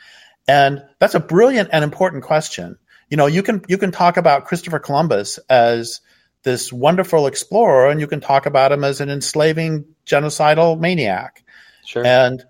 And 0.48 0.84
that's 1.00 1.16
a 1.16 1.20
brilliant 1.20 1.70
and 1.72 1.84
important 1.84 2.24
question. 2.24 2.78
You 3.10 3.18
know 3.18 3.26
you 3.26 3.44
can 3.44 3.64
you 3.68 3.78
can 3.78 3.92
talk 3.92 4.18
about 4.18 4.46
christopher 4.46 4.80
columbus 4.80 5.40
as 5.50 6.02
this 6.44 6.72
wonderful 6.72 7.28
explorer 7.28 7.90
and 7.90 8.00
you 8.00 8.08
can 8.08 8.22
talk 8.22 8.46
about 8.46 8.72
him 8.72 8.84
as 8.84 9.02
an 9.02 9.10
enslaving 9.10 9.86
genocidal 10.06 10.80
maniac. 10.80 11.44
Sure. 11.86 12.06
And 12.06 12.44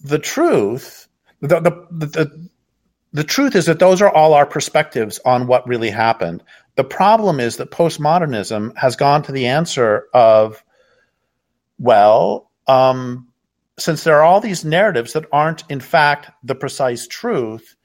the 0.00 0.18
truth, 0.18 1.08
the, 1.40 1.60
the, 1.60 1.70
the, 1.90 2.48
the 3.12 3.24
truth 3.24 3.54
is 3.54 3.66
that 3.66 3.78
those 3.78 4.00
are 4.02 4.10
all 4.10 4.34
our 4.34 4.46
perspectives 4.46 5.20
on 5.24 5.46
what 5.46 5.66
really 5.66 5.90
happened. 5.90 6.42
The 6.76 6.84
problem 6.84 7.40
is 7.40 7.56
that 7.56 7.70
postmodernism 7.70 8.76
has 8.76 8.96
gone 8.96 9.22
to 9.24 9.32
the 9.32 9.46
answer 9.46 10.06
of, 10.14 10.62
well, 11.78 12.50
um, 12.66 13.28
since 13.78 14.04
there 14.04 14.16
are 14.16 14.22
all 14.22 14.40
these 14.40 14.64
narratives 14.64 15.12
that 15.12 15.26
aren't, 15.32 15.64
in 15.68 15.80
fact, 15.80 16.30
the 16.42 16.54
precise 16.54 17.06
truth, 17.06 17.76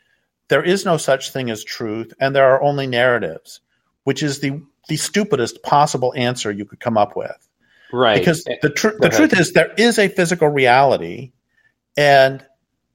there 0.48 0.64
is 0.64 0.86
no 0.86 0.98
such 0.98 1.32
thing 1.32 1.50
as 1.50 1.64
truth, 1.64 2.14
and 2.20 2.36
there 2.36 2.50
are 2.52 2.62
only 2.62 2.88
narratives, 2.88 3.62
which 4.04 4.24
is 4.24 4.40
the, 4.40 4.62
the 4.88 4.98
stupidest 4.98 5.64
possible 5.64 6.14
answer 6.16 6.52
you 6.52 6.66
could 6.66 6.80
come 6.80 6.98
up 6.98 7.16
with. 7.16 7.50
Right. 7.92 8.20
Because 8.20 8.44
the, 8.44 8.70
tr- 8.70 8.98
the 9.00 9.10
truth 9.10 9.38
is, 9.38 9.54
there 9.54 9.74
is 9.78 10.00
a 10.00 10.08
physical 10.08 10.48
reality 10.48 11.34
and 11.98 12.46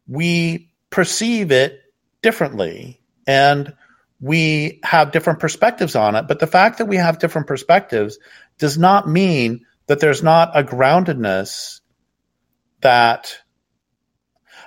we 0.09 0.70
perceive 0.90 1.52
it 1.52 1.80
differently 2.22 3.00
and 3.26 3.74
we 4.20 4.80
have 4.82 5.12
different 5.12 5.38
perspectives 5.38 5.94
on 5.94 6.16
it. 6.16 6.26
But 6.28 6.38
the 6.38 6.46
fact 6.46 6.78
that 6.78 6.87
we 6.87 6.96
have 6.96 7.18
different 7.18 7.46
perspectives 7.46 8.18
does 8.59 8.78
not 8.78 9.09
mean 9.09 9.66
that 9.87 10.01
there's 10.01 10.22
not 10.22 10.57
a 10.57 10.64
groundedness 10.64 11.81
that 12.81 13.38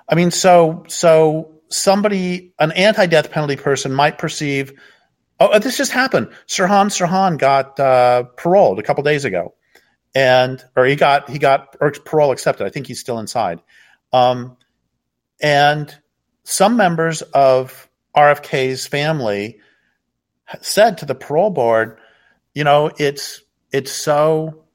I 0.09 0.15
mean, 0.15 0.31
so 0.31 0.83
so 0.87 1.61
somebody, 1.69 2.53
an 2.59 2.71
anti-death 2.71 3.29
penalty 3.31 3.55
person, 3.55 3.93
might 3.93 4.17
perceive, 4.17 4.73
oh, 5.39 5.59
this 5.59 5.77
just 5.77 5.91
happened. 5.91 6.29
Sirhan 6.47 6.87
Sirhan 6.87 7.37
got 7.37 7.79
uh, 7.79 8.23
paroled 8.35 8.79
a 8.79 8.83
couple 8.83 9.03
days 9.03 9.23
ago, 9.23 9.53
and 10.15 10.63
or 10.75 10.85
he 10.85 10.95
got 10.95 11.29
he 11.29 11.37
got 11.37 11.77
parole 12.05 12.31
accepted. 12.31 12.65
I 12.65 12.69
think 12.69 12.87
he's 12.87 12.99
still 12.99 13.19
inside. 13.19 13.61
Um, 14.11 14.57
and 15.41 15.95
some 16.43 16.75
members 16.75 17.21
of 17.21 17.87
RFK's 18.17 18.87
family 18.87 19.59
said 20.61 20.97
to 20.97 21.05
the 21.05 21.13
parole 21.13 21.51
board, 21.51 21.99
you 22.55 22.63
know, 22.63 22.89
it's 22.97 23.43
it's 23.71 23.91
so 23.91 24.65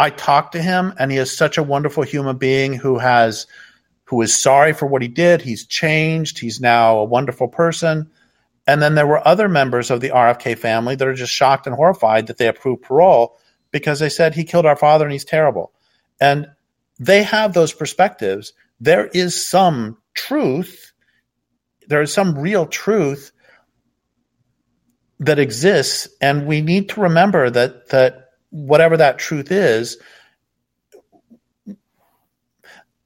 I 0.00 0.08
talked 0.08 0.52
to 0.52 0.62
him 0.62 0.94
and 0.98 1.12
he 1.12 1.18
is 1.18 1.36
such 1.36 1.58
a 1.58 1.62
wonderful 1.62 2.02
human 2.02 2.38
being 2.38 2.72
who 2.72 2.98
has 2.98 3.46
who 4.04 4.22
is 4.22 4.36
sorry 4.36 4.72
for 4.72 4.86
what 4.86 5.02
he 5.02 5.08
did. 5.08 5.42
He's 5.42 5.66
changed. 5.66 6.38
He's 6.38 6.58
now 6.58 6.98
a 6.98 7.04
wonderful 7.04 7.48
person. 7.48 8.10
And 8.66 8.80
then 8.80 8.94
there 8.94 9.06
were 9.06 9.26
other 9.28 9.46
members 9.46 9.90
of 9.90 10.00
the 10.00 10.08
RFK 10.08 10.56
family 10.58 10.96
that 10.96 11.06
are 11.06 11.14
just 11.14 11.32
shocked 11.32 11.66
and 11.66 11.76
horrified 11.76 12.26
that 12.26 12.38
they 12.38 12.48
approved 12.48 12.82
parole 12.82 13.38
because 13.72 14.00
they 14.00 14.08
said 14.08 14.34
he 14.34 14.42
killed 14.42 14.64
our 14.64 14.74
father 14.74 15.04
and 15.04 15.12
he's 15.12 15.24
terrible. 15.24 15.70
And 16.18 16.48
they 16.98 17.22
have 17.22 17.52
those 17.52 17.74
perspectives. 17.74 18.54
There 18.80 19.06
is 19.08 19.46
some 19.46 19.98
truth, 20.14 20.92
there 21.88 22.00
is 22.00 22.12
some 22.12 22.38
real 22.38 22.66
truth 22.66 23.32
that 25.18 25.38
exists, 25.38 26.08
and 26.22 26.46
we 26.46 26.62
need 26.62 26.88
to 26.88 27.02
remember 27.02 27.50
that 27.50 27.90
that 27.90 28.19
whatever 28.50 28.96
that 28.96 29.18
truth 29.18 29.50
is, 29.50 29.98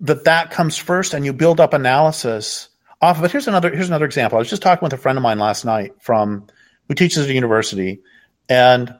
that 0.00 0.24
that 0.24 0.50
comes 0.50 0.76
first, 0.76 1.14
and 1.14 1.24
you 1.24 1.32
build 1.32 1.60
up 1.60 1.72
analysis 1.72 2.68
off 3.00 3.18
of 3.18 3.24
it. 3.24 3.30
Here's 3.30 3.48
another 3.48 3.74
here's 3.74 3.88
another 3.88 4.04
example. 4.04 4.36
I 4.36 4.40
was 4.40 4.50
just 4.50 4.62
talking 4.62 4.84
with 4.84 4.92
a 4.92 4.98
friend 4.98 5.16
of 5.16 5.22
mine 5.22 5.38
last 5.38 5.64
night 5.64 5.92
from 6.00 6.46
who 6.88 6.94
teaches 6.94 7.24
at 7.24 7.30
a 7.30 7.34
university, 7.34 8.00
and 8.48 8.94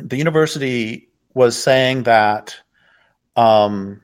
the 0.00 0.16
university 0.16 1.08
was 1.34 1.56
saying 1.56 2.04
that 2.04 2.56
um, 3.36 4.00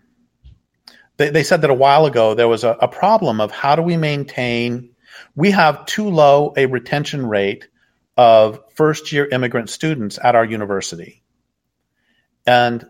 they, 1.16 1.30
they 1.30 1.42
said 1.42 1.62
that 1.62 1.70
a 1.70 1.74
while 1.74 2.06
ago 2.06 2.34
there 2.34 2.48
was 2.48 2.64
a, 2.64 2.70
a 2.80 2.88
problem 2.88 3.40
of 3.40 3.50
how 3.50 3.74
do 3.74 3.82
we 3.82 3.96
maintain 3.96 4.90
we 5.34 5.50
have 5.50 5.84
too 5.86 6.08
low 6.08 6.52
a 6.56 6.66
retention 6.66 7.26
rate 7.26 7.68
of 8.16 8.60
first 8.74 9.12
year 9.12 9.26
immigrant 9.30 9.70
students 9.70 10.18
at 10.22 10.34
our 10.34 10.44
university. 10.44 11.22
And 12.46 12.84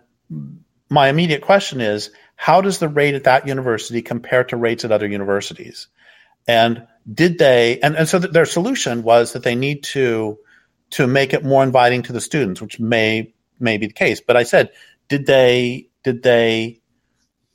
my 0.88 1.08
immediate 1.08 1.42
question 1.42 1.80
is 1.80 2.10
how 2.36 2.60
does 2.60 2.78
the 2.78 2.88
rate 2.88 3.14
at 3.14 3.24
that 3.24 3.46
university 3.46 4.02
compare 4.02 4.44
to 4.44 4.56
rates 4.56 4.84
at 4.84 4.92
other 4.92 5.06
universities? 5.06 5.88
And 6.48 6.86
did 7.12 7.38
they, 7.38 7.78
and, 7.80 7.96
and 7.96 8.08
so 8.08 8.18
their 8.18 8.46
solution 8.46 9.02
was 9.02 9.32
that 9.32 9.42
they 9.42 9.54
need 9.54 9.84
to, 9.84 10.38
to 10.90 11.06
make 11.06 11.32
it 11.32 11.44
more 11.44 11.62
inviting 11.62 12.02
to 12.02 12.12
the 12.12 12.20
students, 12.20 12.60
which 12.60 12.80
may, 12.80 13.32
may 13.60 13.78
be 13.78 13.86
the 13.86 13.92
case. 13.92 14.20
But 14.20 14.36
I 14.36 14.42
said, 14.42 14.70
did 15.08 15.26
they, 15.26 15.88
did 16.02 16.22
they 16.22 16.80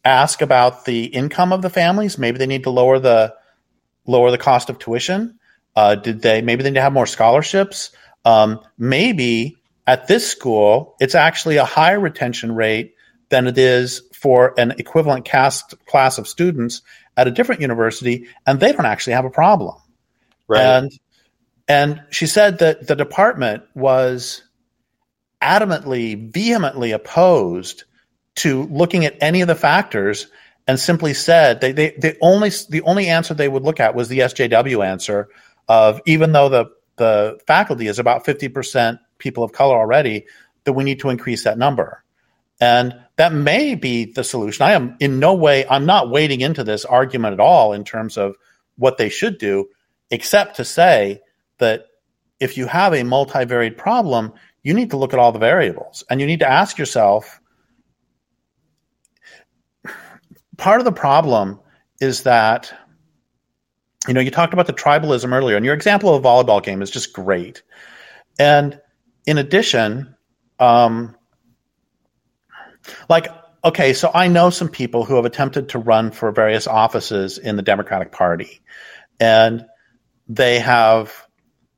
ask 0.06 0.42
about 0.42 0.86
the 0.86 1.06
income 1.06 1.52
of 1.52 1.62
the 1.62 1.70
families? 1.70 2.18
Maybe 2.18 2.38
they 2.38 2.48
need 2.48 2.64
to 2.64 2.70
lower 2.70 2.98
the, 2.98 3.36
lower 4.06 4.32
the 4.32 4.38
cost 4.38 4.70
of 4.70 4.80
tuition. 4.80 5.38
Uh, 5.78 5.94
did 5.94 6.24
they 6.24 6.42
maybe 6.42 6.64
they 6.64 6.72
need 6.72 6.76
to 6.76 6.82
have 6.82 6.92
more 6.92 7.06
scholarships? 7.06 7.92
Um, 8.26 8.62
maybe 8.80 9.58
at 9.86 10.08
this 10.08 10.28
school, 10.28 10.96
it's 11.00 11.14
actually 11.14 11.58
a 11.58 11.66
higher 11.66 12.00
retention 12.00 12.56
rate 12.56 12.96
than 13.30 13.46
it 13.46 13.60
is 13.60 14.02
for 14.12 14.60
an 14.60 14.72
equivalent 14.80 15.24
cast, 15.24 15.76
class 15.86 16.18
of 16.18 16.28
students 16.28 16.82
at 17.16 17.28
a 17.28 17.32
different 17.32 17.62
university, 17.62 18.28
and 18.48 18.60
they 18.60 18.72
don't 18.72 18.88
actually 18.88 19.14
have 19.14 19.26
a 19.26 19.30
problem. 19.30 19.76
Right. 20.48 20.62
And 20.62 20.92
and 21.68 22.02
she 22.10 22.26
said 22.26 22.58
that 22.58 22.88
the 22.88 22.96
department 22.96 23.64
was 23.76 24.42
adamantly, 25.44 26.32
vehemently 26.34 26.92
opposed 26.92 27.84
to 28.38 28.64
looking 28.64 29.06
at 29.06 29.16
any 29.22 29.42
of 29.42 29.48
the 29.48 29.54
factors 29.54 30.26
and 30.68 30.80
simply 30.80 31.14
said 31.14 31.62
they, 31.62 31.72
they, 31.72 31.92
they 31.92 32.18
only 32.20 32.50
the 32.70 32.82
only 32.82 33.10
answer 33.10 33.36
they 33.36 33.48
would 33.48 33.64
look 33.64 33.80
at 33.80 33.94
was 33.94 34.08
the 34.08 34.20
SJW 34.20 34.84
answer, 34.84 35.30
of 35.68 36.02
even 36.06 36.32
though 36.32 36.50
the 36.50 36.66
the 36.98 37.40
faculty 37.46 37.88
is 37.88 38.00
about 38.00 38.26
50% 38.26 39.00
people 39.20 39.44
of 39.44 39.52
color 39.52 39.78
already, 39.78 40.26
that 40.66 40.74
we 40.74 40.84
need 40.84 41.00
to 41.00 41.10
increase 41.10 41.44
that 41.44 41.58
number. 41.58 42.04
And 42.60 42.96
that 43.18 43.34
may 43.34 43.76
be 43.76 44.06
the 44.06 44.24
solution. 44.24 44.66
I 44.66 44.72
am 44.72 44.98
in 45.00 45.20
no 45.20 45.36
way, 45.36 45.66
I'm 45.68 45.86
not 45.86 46.10
wading 46.10 46.42
into 46.42 46.64
this 46.64 46.86
argument 46.86 47.34
at 47.34 47.40
all 47.40 47.74
in 47.74 47.84
terms 47.84 48.18
of 48.18 48.36
what 48.78 48.98
they 48.98 49.10
should 49.10 49.38
do, 49.38 49.70
except 50.10 50.58
to 50.58 50.66
say 50.66 51.22
that 51.60 51.86
if 52.40 52.58
you 52.58 52.66
have 52.66 52.94
a 52.94 53.02
multivariate 53.02 53.78
problem, 53.78 54.34
you 54.64 54.74
need 54.74 54.90
to 54.90 54.98
look 54.98 55.14
at 55.14 55.20
all 55.20 55.32
the 55.32 55.40
variables 55.40 56.04
and 56.10 56.20
you 56.20 56.28
need 56.28 56.40
to 56.40 56.50
ask 56.50 56.78
yourself 56.78 57.40
part 60.58 60.82
of 60.82 60.86
the 60.86 60.92
problem 60.92 61.60
is 62.02 62.24
that 62.24 62.74
you 64.08 64.14
know, 64.14 64.22
you 64.22 64.32
talked 64.32 64.54
about 64.54 64.68
the 64.68 64.74
tribalism 64.74 65.34
earlier, 65.34 65.58
and 65.58 65.66
your 65.66 65.74
example 65.74 66.14
of 66.14 66.24
a 66.24 66.28
volleyball 66.28 66.64
game 66.64 66.82
is 66.82 66.90
just 66.90 67.14
great. 67.14 67.64
And 68.40 68.80
in 69.26 69.38
addition, 69.38 70.16
um, 70.60 71.16
like, 73.10 73.28
okay, 73.64 73.94
so 73.94 74.10
I 74.14 74.28
know 74.28 74.50
some 74.50 74.70
people 74.70 75.04
who 75.04 75.16
have 75.16 75.26
attempted 75.26 75.70
to 75.70 75.80
run 75.80 76.12
for 76.12 76.32
various 76.32 76.68
offices 76.68 77.38
in 77.38 77.56
the 77.56 77.62
Democratic 77.62 78.12
Party, 78.12 78.62
and 79.20 79.66
they 80.28 80.60
have 80.60 81.14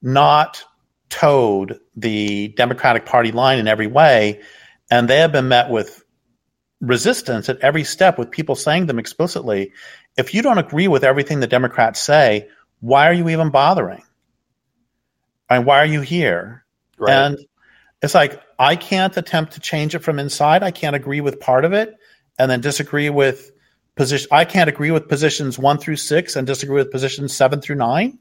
not 0.02 0.64
toed 1.10 1.80
the 1.96 2.50
Democratic 2.50 3.06
Party 3.06 3.32
line 3.32 3.60
in 3.60 3.68
every 3.68 3.88
way, 3.88 4.42
and 4.92 5.08
they 5.08 5.20
have 5.20 5.32
been 5.32 5.48
met 5.48 5.70
with 5.70 6.04
resistance 6.82 7.50
at 7.50 7.60
every 7.60 7.84
step 7.84 8.18
with 8.18 8.32
people 8.32 8.56
saying 8.56 8.86
them 8.86 9.00
explicitly 9.00 9.74
if 10.20 10.34
you 10.34 10.42
don't 10.42 10.58
agree 10.58 10.90
with 10.90 11.06
everything 11.06 11.40
the 11.40 11.48
Democrats 11.48 12.02
say, 12.02 12.50
why 12.82 13.08
are 13.08 13.14
you 13.14 13.30
even 13.30 13.52
bothering? 13.52 14.04
And 15.50 15.66
why 15.66 15.80
are 15.80 15.86
you 15.86 16.02
here? 16.02 16.66
Right. 16.98 17.14
And 17.14 17.38
it's 18.02 18.14
like 18.14 18.42
I 18.60 18.76
can't 18.76 19.16
attempt 19.16 19.54
to 19.54 19.62
change 19.62 19.96
it 19.96 20.00
from 20.00 20.20
inside. 20.20 20.62
I 20.62 20.72
can't 20.72 20.96
agree 20.96 21.22
with 21.22 21.40
part 21.40 21.64
of 21.64 21.72
it 21.72 21.96
and 22.38 22.52
then 22.52 22.60
disagree 22.60 23.10
with 23.10 23.52
position. 23.96 24.28
I 24.30 24.44
can't 24.44 24.70
agree 24.70 24.92
with 24.92 25.08
positions 25.08 25.58
one 25.58 25.78
through 25.78 25.96
six 25.96 26.36
and 26.36 26.46
disagree 26.46 26.76
with 26.76 26.92
positions 26.92 27.34
seven 27.34 27.62
through 27.62 27.78
nine. 27.78 28.20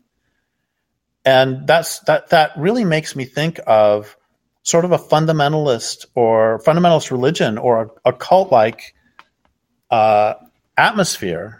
And 1.25 1.67
that's 1.67 1.99
that. 2.01 2.31
That 2.31 2.53
really 2.57 2.85
makes 2.85 3.17
me 3.17 3.25
think 3.25 3.59
of 3.67 4.17
sort 4.63 4.85
of 4.85 4.93
a 4.93 4.99
fundamentalist 4.99 6.07
or 6.15 6.61
fundamentalist 6.61 7.11
religion 7.11 7.59
or 7.59 7.83
a, 8.05 8.11
a 8.11 8.13
cult 8.13 8.53
like 8.53 8.95
uh, 9.91 10.35
atmosphere 10.77 11.58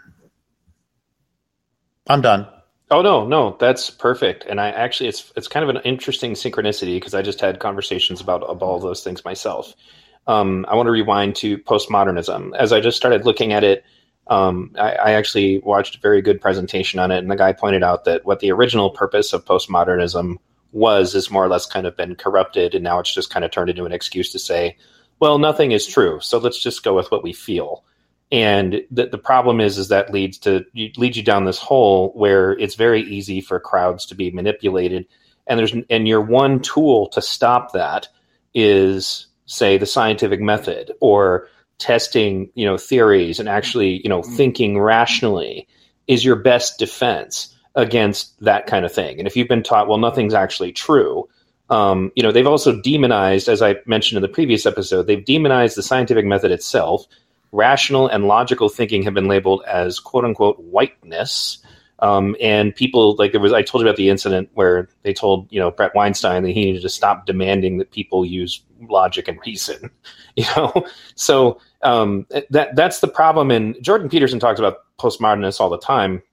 I'm 2.09 2.21
done. 2.21 2.47
Oh 2.91 3.03
no, 3.03 3.27
no, 3.27 3.55
that's 3.59 3.91
perfect. 3.91 4.45
And 4.45 4.59
I 4.59 4.69
actually, 4.69 5.09
it's 5.09 5.31
it's 5.35 5.47
kind 5.47 5.63
of 5.63 5.75
an 5.75 5.81
interesting 5.83 6.33
synchronicity 6.33 6.95
because 6.95 7.13
I 7.13 7.21
just 7.21 7.39
had 7.39 7.59
conversations 7.59 8.19
about, 8.19 8.41
about 8.49 8.65
all 8.65 8.79
those 8.79 9.03
things 9.03 9.23
myself. 9.23 9.73
Um, 10.25 10.65
I 10.67 10.75
want 10.75 10.87
to 10.87 10.91
rewind 10.91 11.35
to 11.37 11.59
postmodernism. 11.59 12.55
As 12.57 12.73
I 12.73 12.81
just 12.81 12.97
started 12.97 13.25
looking 13.25 13.53
at 13.53 13.63
it, 13.63 13.83
um, 14.27 14.75
I, 14.77 14.91
I, 14.93 15.11
actually 15.13 15.59
watched 15.59 15.95
a 15.95 15.99
very 15.99 16.21
good 16.21 16.39
presentation 16.39 16.99
on 16.99 17.09
it, 17.09 17.17
and 17.17 17.31
the 17.31 17.35
guy 17.35 17.51
pointed 17.51 17.81
out 17.81 18.05
that 18.05 18.25
what 18.25 18.39
the 18.39 18.51
original 18.51 18.91
purpose 18.91 19.33
of 19.33 19.45
postmodernism 19.45 20.35
was 20.71 21.15
is 21.15 21.31
more 21.31 21.43
or 21.43 21.47
less 21.47 21.65
kind 21.65 21.87
of 21.87 21.97
been 21.97 22.15
corrupted, 22.15 22.75
and 22.75 22.83
now 22.83 22.99
it's 22.99 23.13
just 23.13 23.31
kind 23.31 23.43
of 23.43 23.49
turned 23.49 23.71
into 23.71 23.85
an 23.85 23.91
excuse 23.91 24.31
to 24.33 24.39
say, 24.39 24.77
well, 25.19 25.39
nothing 25.39 25.71
is 25.71 25.87
true, 25.87 26.19
so 26.21 26.37
let's 26.37 26.61
just 26.61 26.83
go 26.83 26.95
with 26.95 27.09
what 27.09 27.23
we 27.23 27.33
feel 27.33 27.83
and 28.31 28.83
the, 28.91 29.07
the 29.07 29.17
problem 29.17 29.59
is 29.59 29.77
is 29.77 29.87
that 29.87 30.13
leads 30.13 30.37
to 30.39 30.65
leads 30.97 31.17
you 31.17 31.23
down 31.23 31.45
this 31.45 31.57
hole 31.57 32.11
where 32.15 32.51
it's 32.51 32.75
very 32.75 33.01
easy 33.01 33.41
for 33.41 33.59
crowds 33.59 34.05
to 34.07 34.15
be 34.15 34.29
manipulated. 34.29 35.07
And 35.47 35.57
there's 35.59 35.73
and 35.89 36.07
your 36.07 36.21
one 36.21 36.59
tool 36.59 37.07
to 37.09 37.21
stop 37.21 37.73
that 37.73 38.07
is 38.53 39.27
say 39.47 39.77
the 39.77 39.87
scientific 39.87 40.39
method 40.39 40.91
or 41.01 41.47
testing 41.79 42.51
you 42.53 42.65
know 42.65 42.77
theories 42.77 43.39
and 43.39 43.49
actually 43.49 44.01
you 44.03 44.09
know 44.09 44.21
thinking 44.21 44.77
rationally 44.77 45.67
is 46.07 46.23
your 46.23 46.35
best 46.35 46.77
defense 46.77 47.55
against 47.73 48.39
that 48.41 48.67
kind 48.67 48.85
of 48.85 48.91
thing. 48.91 49.17
And 49.17 49.27
if 49.27 49.35
you've 49.35 49.47
been 49.47 49.63
taught 49.63 49.87
well 49.87 49.97
nothing's 49.97 50.35
actually 50.35 50.71
true 50.71 51.27
um, 51.71 52.11
you 52.15 52.21
know 52.21 52.31
they've 52.31 52.47
also 52.47 52.79
demonized 52.81 53.47
as 53.47 53.61
i 53.61 53.75
mentioned 53.85 54.17
in 54.17 54.23
the 54.23 54.27
previous 54.27 54.65
episode 54.65 55.03
they've 55.03 55.25
demonized 55.25 55.77
the 55.77 55.83
scientific 55.83 56.25
method 56.25 56.51
itself 56.51 57.05
rational 57.51 58.07
and 58.07 58.25
logical 58.25 58.69
thinking 58.69 59.03
have 59.03 59.13
been 59.13 59.27
labeled 59.27 59.63
as 59.67 59.99
quote 59.99 60.25
unquote 60.25 60.59
whiteness. 60.59 61.59
Um, 62.01 62.37
and 62.39 62.73
people 62.73 63.15
like 63.17 63.33
there 63.33 63.41
was 63.41 63.51
I 63.51 63.61
told 63.61 63.81
you 63.81 63.89
about 63.89 63.97
the 63.97 64.09
incident 64.09 64.49
where 64.53 64.87
they 65.03 65.13
told 65.13 65.51
you 65.51 65.59
know 65.59 65.69
Bret 65.69 65.93
Weinstein 65.95 66.43
that 66.43 66.51
he 66.51 66.65
needed 66.65 66.81
to 66.83 66.89
stop 66.89 67.25
demanding 67.25 67.77
that 67.77 67.91
people 67.91 68.25
use 68.25 68.63
logic 68.81 69.27
and 69.27 69.39
reason. 69.45 69.91
You 70.35 70.45
know, 70.55 70.85
so 71.15 71.59
um, 71.81 72.25
that 72.51 72.73
that's 72.73 73.01
the 73.01 73.09
problem. 73.09 73.51
And 73.51 73.75
Jordan 73.83 74.07
Peterson 74.07 74.39
talks 74.39 74.57
about 74.57 74.77
postmodernists 74.97 75.59
all 75.59 75.69
the 75.69 75.77
time. 75.77 76.23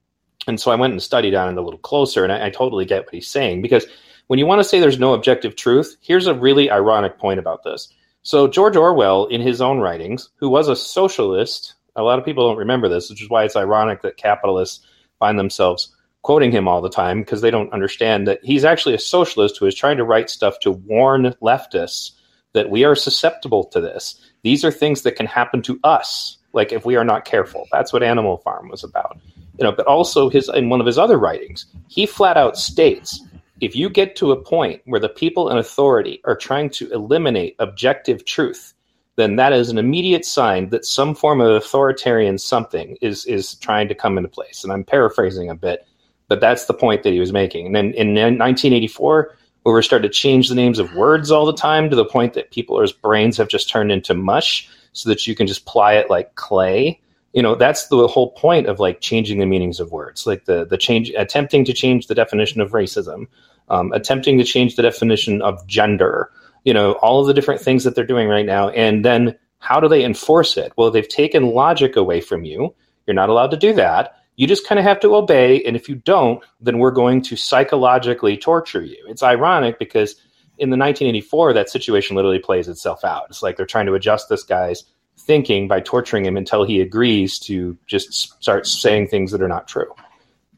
And 0.46 0.61
so 0.61 0.70
I 0.70 0.76
went 0.76 0.92
and 0.92 1.02
studied 1.02 1.35
on 1.35 1.48
it 1.48 1.59
a 1.59 1.62
little 1.62 1.81
closer, 1.81 2.22
and 2.22 2.33
I, 2.33 2.46
I 2.46 2.50
totally 2.50 2.85
get 2.85 3.05
what 3.05 3.14
he's 3.14 3.26
saying 3.26 3.62
because 3.62 3.85
when 4.29 4.38
you 4.38 4.46
want 4.46 4.61
to 4.61 4.64
say 4.64 4.79
there's 4.79 4.98
no 4.98 5.14
objective 5.14 5.57
truth, 5.57 5.96
here's 6.00 6.26
a 6.26 6.35
really 6.35 6.70
ironic 6.70 7.18
point 7.18 7.40
about 7.40 7.64
this. 7.64 7.92
So 8.26 8.48
George 8.48 8.74
Orwell, 8.74 9.26
in 9.26 9.40
his 9.40 9.60
own 9.60 9.78
writings, 9.78 10.30
who 10.34 10.48
was 10.48 10.66
a 10.66 10.74
socialist, 10.74 11.74
a 11.94 12.02
lot 12.02 12.18
of 12.18 12.24
people 12.24 12.48
don't 12.48 12.58
remember 12.58 12.88
this, 12.88 13.08
which 13.08 13.22
is 13.22 13.30
why 13.30 13.44
it's 13.44 13.54
ironic 13.54 14.02
that 14.02 14.16
capitalists 14.16 14.84
find 15.20 15.38
themselves 15.38 15.94
quoting 16.22 16.50
him 16.50 16.66
all 16.66 16.80
the 16.80 16.90
time 16.90 17.20
because 17.20 17.40
they 17.40 17.52
don't 17.52 17.72
understand 17.72 18.26
that 18.26 18.40
he's 18.42 18.64
actually 18.64 18.96
a 18.96 18.98
socialist 18.98 19.58
who 19.58 19.66
is 19.66 19.76
trying 19.76 19.96
to 19.98 20.02
write 20.02 20.28
stuff 20.28 20.58
to 20.58 20.72
warn 20.72 21.36
leftists 21.40 22.10
that 22.52 22.68
we 22.68 22.82
are 22.82 22.96
susceptible 22.96 23.62
to 23.62 23.80
this. 23.80 24.20
These 24.42 24.64
are 24.64 24.72
things 24.72 25.02
that 25.02 25.14
can 25.14 25.26
happen 25.26 25.62
to 25.62 25.78
us, 25.84 26.36
like 26.52 26.72
if 26.72 26.84
we 26.84 26.96
are 26.96 27.04
not 27.04 27.26
careful. 27.26 27.68
That's 27.70 27.92
what 27.92 28.02
Animal 28.02 28.38
Farm 28.38 28.70
was 28.70 28.82
about. 28.82 29.20
You 29.56 29.62
know, 29.62 29.70
but 29.70 29.86
also 29.86 30.30
his 30.30 30.50
in 30.52 30.68
one 30.68 30.80
of 30.80 30.86
his 30.86 30.98
other 30.98 31.16
writings, 31.16 31.66
he 31.86 32.06
flat 32.06 32.36
out 32.36 32.58
states 32.58 33.20
if 33.60 33.74
you 33.74 33.88
get 33.88 34.16
to 34.16 34.32
a 34.32 34.40
point 34.40 34.82
where 34.84 35.00
the 35.00 35.08
people 35.08 35.48
in 35.48 35.56
authority 35.56 36.20
are 36.24 36.36
trying 36.36 36.70
to 36.70 36.90
eliminate 36.92 37.56
objective 37.58 38.24
truth, 38.24 38.74
then 39.16 39.36
that 39.36 39.52
is 39.52 39.70
an 39.70 39.78
immediate 39.78 40.24
sign 40.24 40.68
that 40.68 40.84
some 40.84 41.14
form 41.14 41.40
of 41.40 41.50
authoritarian 41.50 42.36
something 42.38 42.98
is 43.00 43.24
is 43.24 43.54
trying 43.56 43.88
to 43.88 43.94
come 43.94 44.18
into 44.18 44.28
place. 44.28 44.62
And 44.62 44.72
I'm 44.72 44.84
paraphrasing 44.84 45.48
a 45.48 45.54
bit, 45.54 45.86
but 46.28 46.40
that's 46.40 46.66
the 46.66 46.74
point 46.74 47.02
that 47.02 47.12
he 47.12 47.20
was 47.20 47.32
making. 47.32 47.66
And 47.66 47.74
then 47.74 47.92
in 47.94 48.08
1984, 48.14 49.34
where 49.62 49.74
we 49.74 49.82
started 49.82 50.06
to 50.06 50.14
change 50.14 50.48
the 50.48 50.54
names 50.54 50.78
of 50.78 50.94
words 50.94 51.30
all 51.30 51.46
the 51.46 51.52
time 51.54 51.88
to 51.90 51.96
the 51.96 52.04
point 52.04 52.34
that 52.34 52.50
people's 52.50 52.92
brains 52.92 53.36
have 53.38 53.48
just 53.48 53.70
turned 53.70 53.90
into 53.90 54.14
mush, 54.14 54.68
so 54.92 55.08
that 55.08 55.26
you 55.26 55.34
can 55.34 55.46
just 55.46 55.66
ply 55.66 55.94
it 55.94 56.08
like 56.08 56.34
clay. 56.36 57.00
You 57.32 57.42
know, 57.42 57.54
that's 57.54 57.88
the 57.88 58.06
whole 58.06 58.30
point 58.32 58.66
of 58.66 58.80
like 58.80 59.00
changing 59.00 59.38
the 59.38 59.46
meanings 59.46 59.80
of 59.80 59.92
words, 59.92 60.26
like 60.26 60.46
the 60.46 60.64
the 60.64 60.78
change, 60.78 61.10
attempting 61.10 61.64
to 61.66 61.72
change 61.72 62.06
the 62.06 62.14
definition 62.14 62.60
of 62.60 62.72
racism, 62.72 63.26
um, 63.68 63.92
attempting 63.92 64.38
to 64.38 64.44
change 64.44 64.76
the 64.76 64.82
definition 64.82 65.42
of 65.42 65.66
gender. 65.66 66.30
You 66.64 66.74
know, 66.74 66.92
all 66.94 67.20
of 67.20 67.26
the 67.26 67.34
different 67.34 67.60
things 67.60 67.84
that 67.84 67.94
they're 67.94 68.06
doing 68.06 68.28
right 68.28 68.46
now, 68.46 68.70
and 68.70 69.04
then 69.04 69.36
how 69.58 69.80
do 69.80 69.88
they 69.88 70.04
enforce 70.04 70.56
it? 70.56 70.72
Well, 70.76 70.90
they've 70.90 71.08
taken 71.08 71.50
logic 71.50 71.96
away 71.96 72.20
from 72.20 72.44
you. 72.44 72.74
You're 73.06 73.14
not 73.14 73.28
allowed 73.28 73.50
to 73.52 73.56
do 73.56 73.72
that. 73.74 74.14
You 74.36 74.46
just 74.46 74.66
kind 74.66 74.78
of 74.78 74.84
have 74.84 75.00
to 75.00 75.14
obey. 75.16 75.62
And 75.64 75.76
if 75.76 75.88
you 75.88 75.96
don't, 75.96 76.44
then 76.60 76.78
we're 76.78 76.90
going 76.90 77.22
to 77.22 77.36
psychologically 77.36 78.36
torture 78.36 78.82
you. 78.82 79.02
It's 79.08 79.22
ironic 79.22 79.78
because 79.78 80.12
in 80.58 80.70
the 80.70 80.76
1984, 80.76 81.54
that 81.54 81.70
situation 81.70 82.16
literally 82.16 82.38
plays 82.38 82.68
itself 82.68 83.04
out. 83.04 83.26
It's 83.28 83.42
like 83.42 83.56
they're 83.56 83.66
trying 83.66 83.86
to 83.86 83.94
adjust 83.94 84.28
this 84.28 84.42
guy's 84.42 84.84
thinking 85.26 85.68
by 85.68 85.80
torturing 85.80 86.24
him 86.24 86.36
until 86.36 86.64
he 86.64 86.80
agrees 86.80 87.38
to 87.40 87.76
just 87.86 88.42
start 88.42 88.66
saying 88.66 89.08
things 89.08 89.32
that 89.32 89.42
are 89.42 89.48
not 89.48 89.68
true. 89.68 89.92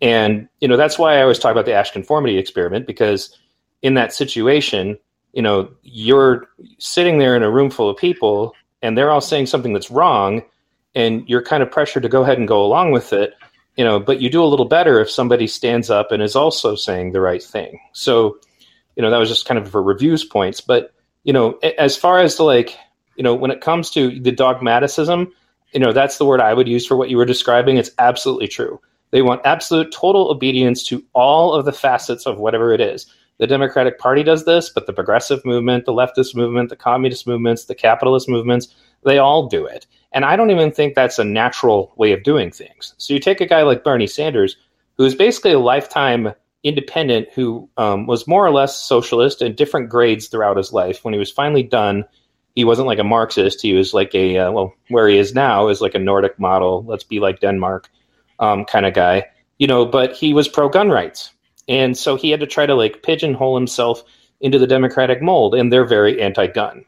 And, 0.00 0.48
you 0.60 0.68
know, 0.68 0.76
that's 0.76 0.98
why 0.98 1.16
I 1.16 1.22
always 1.22 1.38
talk 1.38 1.52
about 1.52 1.66
the 1.66 1.72
Asch 1.72 1.90
conformity 1.90 2.38
experiment 2.38 2.86
because 2.86 3.36
in 3.82 3.94
that 3.94 4.12
situation, 4.12 4.98
you 5.32 5.42
know, 5.42 5.70
you're 5.82 6.46
sitting 6.78 7.18
there 7.18 7.34
in 7.36 7.42
a 7.42 7.50
room 7.50 7.70
full 7.70 7.90
of 7.90 7.96
people 7.96 8.54
and 8.82 8.96
they're 8.96 9.10
all 9.10 9.20
saying 9.20 9.46
something 9.46 9.72
that's 9.72 9.90
wrong 9.90 10.42
and 10.94 11.28
you're 11.28 11.42
kind 11.42 11.62
of 11.62 11.70
pressured 11.70 12.02
to 12.02 12.08
go 12.08 12.22
ahead 12.22 12.38
and 12.38 12.48
go 12.48 12.64
along 12.64 12.92
with 12.92 13.12
it 13.12 13.34
you 13.78 13.84
know 13.84 13.98
but 13.98 14.20
you 14.20 14.28
do 14.28 14.42
a 14.42 14.46
little 14.46 14.66
better 14.66 15.00
if 15.00 15.10
somebody 15.10 15.46
stands 15.46 15.88
up 15.88 16.12
and 16.12 16.22
is 16.22 16.36
also 16.36 16.74
saying 16.74 17.12
the 17.12 17.20
right 17.20 17.42
thing 17.42 17.80
so 17.92 18.36
you 18.96 19.02
know 19.02 19.10
that 19.10 19.18
was 19.18 19.28
just 19.28 19.46
kind 19.46 19.58
of 19.58 19.70
for 19.70 19.82
reviews 19.82 20.24
points 20.24 20.60
but 20.60 20.92
you 21.24 21.32
know 21.32 21.58
as 21.78 21.96
far 21.96 22.18
as 22.18 22.36
the 22.36 22.42
like 22.42 22.76
you 23.18 23.24
know 23.24 23.34
when 23.34 23.50
it 23.50 23.60
comes 23.60 23.90
to 23.90 24.18
the 24.20 24.32
dogmaticism 24.32 25.30
you 25.72 25.80
know 25.80 25.92
that's 25.92 26.16
the 26.16 26.24
word 26.24 26.40
i 26.40 26.54
would 26.54 26.68
use 26.68 26.86
for 26.86 26.96
what 26.96 27.10
you 27.10 27.16
were 27.16 27.26
describing 27.26 27.76
it's 27.76 27.90
absolutely 27.98 28.48
true 28.48 28.80
they 29.10 29.22
want 29.22 29.44
absolute 29.44 29.92
total 29.92 30.30
obedience 30.30 30.82
to 30.82 31.04
all 31.12 31.52
of 31.52 31.66
the 31.66 31.72
facets 31.72 32.24
of 32.24 32.38
whatever 32.38 32.72
it 32.72 32.80
is 32.80 33.06
the 33.36 33.46
democratic 33.46 33.98
party 33.98 34.22
does 34.22 34.46
this 34.46 34.70
but 34.70 34.86
the 34.86 34.92
progressive 34.92 35.44
movement 35.44 35.84
the 35.84 35.92
leftist 35.92 36.34
movement 36.34 36.70
the 36.70 36.76
communist 36.76 37.26
movements 37.26 37.66
the 37.66 37.74
capitalist 37.74 38.28
movements 38.28 38.74
they 39.04 39.18
all 39.18 39.46
do 39.46 39.66
it 39.66 39.86
and 40.12 40.24
I 40.24 40.36
don't 40.36 40.50
even 40.50 40.72
think 40.72 40.94
that's 40.94 41.18
a 41.18 41.24
natural 41.24 41.92
way 41.96 42.12
of 42.12 42.22
doing 42.22 42.50
things. 42.50 42.94
So 42.98 43.12
you 43.12 43.20
take 43.20 43.40
a 43.40 43.46
guy 43.46 43.62
like 43.62 43.84
Bernie 43.84 44.06
Sanders, 44.06 44.56
who 44.96 45.04
is 45.04 45.14
basically 45.14 45.52
a 45.52 45.58
lifetime 45.58 46.32
independent 46.64 47.28
who 47.34 47.68
um, 47.76 48.06
was 48.06 48.26
more 48.26 48.44
or 48.44 48.50
less 48.50 48.76
socialist 48.76 49.42
in 49.42 49.54
different 49.54 49.88
grades 49.88 50.28
throughout 50.28 50.56
his 50.56 50.72
life. 50.72 51.04
When 51.04 51.14
he 51.14 51.20
was 51.20 51.30
finally 51.30 51.62
done, 51.62 52.04
he 52.58 52.64
wasn't 52.64 52.88
like 52.88 52.98
a 52.98 53.04
Marxist. 53.04 53.62
He 53.62 53.72
was 53.72 53.94
like 53.94 54.12
a, 54.16 54.36
uh, 54.36 54.50
well, 54.50 54.74
where 54.88 55.06
he 55.06 55.16
is 55.16 55.32
now 55.32 55.68
is 55.68 55.80
like 55.80 55.94
a 55.94 56.00
Nordic 56.00 56.40
model, 56.40 56.84
let's 56.88 57.04
be 57.04 57.20
like 57.20 57.38
Denmark 57.38 57.88
um, 58.40 58.64
kind 58.64 58.84
of 58.84 58.94
guy, 58.94 59.26
you 59.58 59.68
know, 59.68 59.86
but 59.86 60.12
he 60.12 60.34
was 60.34 60.48
pro 60.48 60.68
gun 60.68 60.90
rights. 60.90 61.30
And 61.68 61.96
so 61.96 62.16
he 62.16 62.30
had 62.30 62.40
to 62.40 62.48
try 62.48 62.66
to 62.66 62.74
like 62.74 63.04
pigeonhole 63.04 63.56
himself 63.56 64.02
into 64.40 64.58
the 64.58 64.66
Democratic 64.66 65.22
mold, 65.22 65.54
and 65.54 65.72
they're 65.72 65.84
very 65.84 66.20
anti 66.20 66.48
gun, 66.48 66.84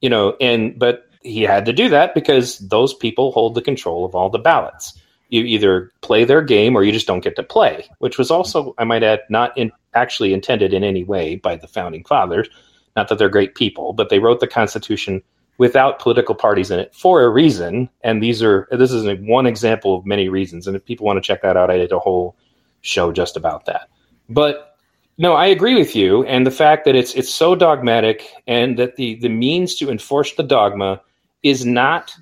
you 0.00 0.10
know, 0.10 0.34
and, 0.40 0.76
but 0.76 1.06
he 1.20 1.42
had 1.42 1.66
to 1.66 1.72
do 1.72 1.88
that 1.90 2.16
because 2.16 2.58
those 2.58 2.92
people 2.92 3.30
hold 3.30 3.54
the 3.54 3.62
control 3.62 4.04
of 4.04 4.16
all 4.16 4.28
the 4.28 4.40
ballots. 4.40 4.98
You 5.28 5.44
either 5.44 5.92
play 6.00 6.24
their 6.24 6.42
game 6.42 6.74
or 6.74 6.82
you 6.82 6.90
just 6.90 7.06
don't 7.06 7.22
get 7.22 7.36
to 7.36 7.44
play, 7.44 7.88
which 8.00 8.18
was 8.18 8.32
also, 8.32 8.74
I 8.76 8.82
might 8.82 9.04
add, 9.04 9.20
not 9.28 9.56
in, 9.56 9.70
actually 9.94 10.32
intended 10.32 10.74
in 10.74 10.82
any 10.82 11.04
way 11.04 11.36
by 11.36 11.54
the 11.54 11.68
founding 11.68 12.02
fathers. 12.02 12.48
Not 12.96 13.08
that 13.08 13.18
they're 13.18 13.28
great 13.28 13.54
people, 13.54 13.92
but 13.92 14.08
they 14.08 14.18
wrote 14.18 14.40
the 14.40 14.46
Constitution 14.46 15.22
without 15.58 15.98
political 15.98 16.34
parties 16.34 16.70
in 16.70 16.78
it 16.78 16.94
for 16.94 17.22
a 17.22 17.30
reason. 17.30 17.88
And 18.02 18.22
these 18.22 18.42
are 18.42 18.68
this 18.70 18.92
is 18.92 19.06
one 19.20 19.46
example 19.46 19.96
of 19.96 20.06
many 20.06 20.28
reasons. 20.28 20.66
And 20.66 20.76
if 20.76 20.84
people 20.84 21.06
want 21.06 21.16
to 21.18 21.26
check 21.26 21.42
that 21.42 21.56
out, 21.56 21.70
I 21.70 21.76
did 21.76 21.92
a 21.92 21.98
whole 21.98 22.36
show 22.80 23.12
just 23.12 23.36
about 23.36 23.66
that. 23.66 23.88
But 24.28 24.76
no, 25.18 25.34
I 25.34 25.46
agree 25.46 25.74
with 25.74 25.94
you, 25.94 26.24
and 26.24 26.46
the 26.46 26.50
fact 26.50 26.84
that 26.84 26.96
it's 26.96 27.14
it's 27.14 27.32
so 27.32 27.54
dogmatic, 27.54 28.32
and 28.46 28.78
that 28.78 28.96
the 28.96 29.16
the 29.16 29.28
means 29.28 29.74
to 29.76 29.90
enforce 29.90 30.34
the 30.34 30.42
dogma 30.42 31.00
is 31.42 31.66
not 31.66 32.14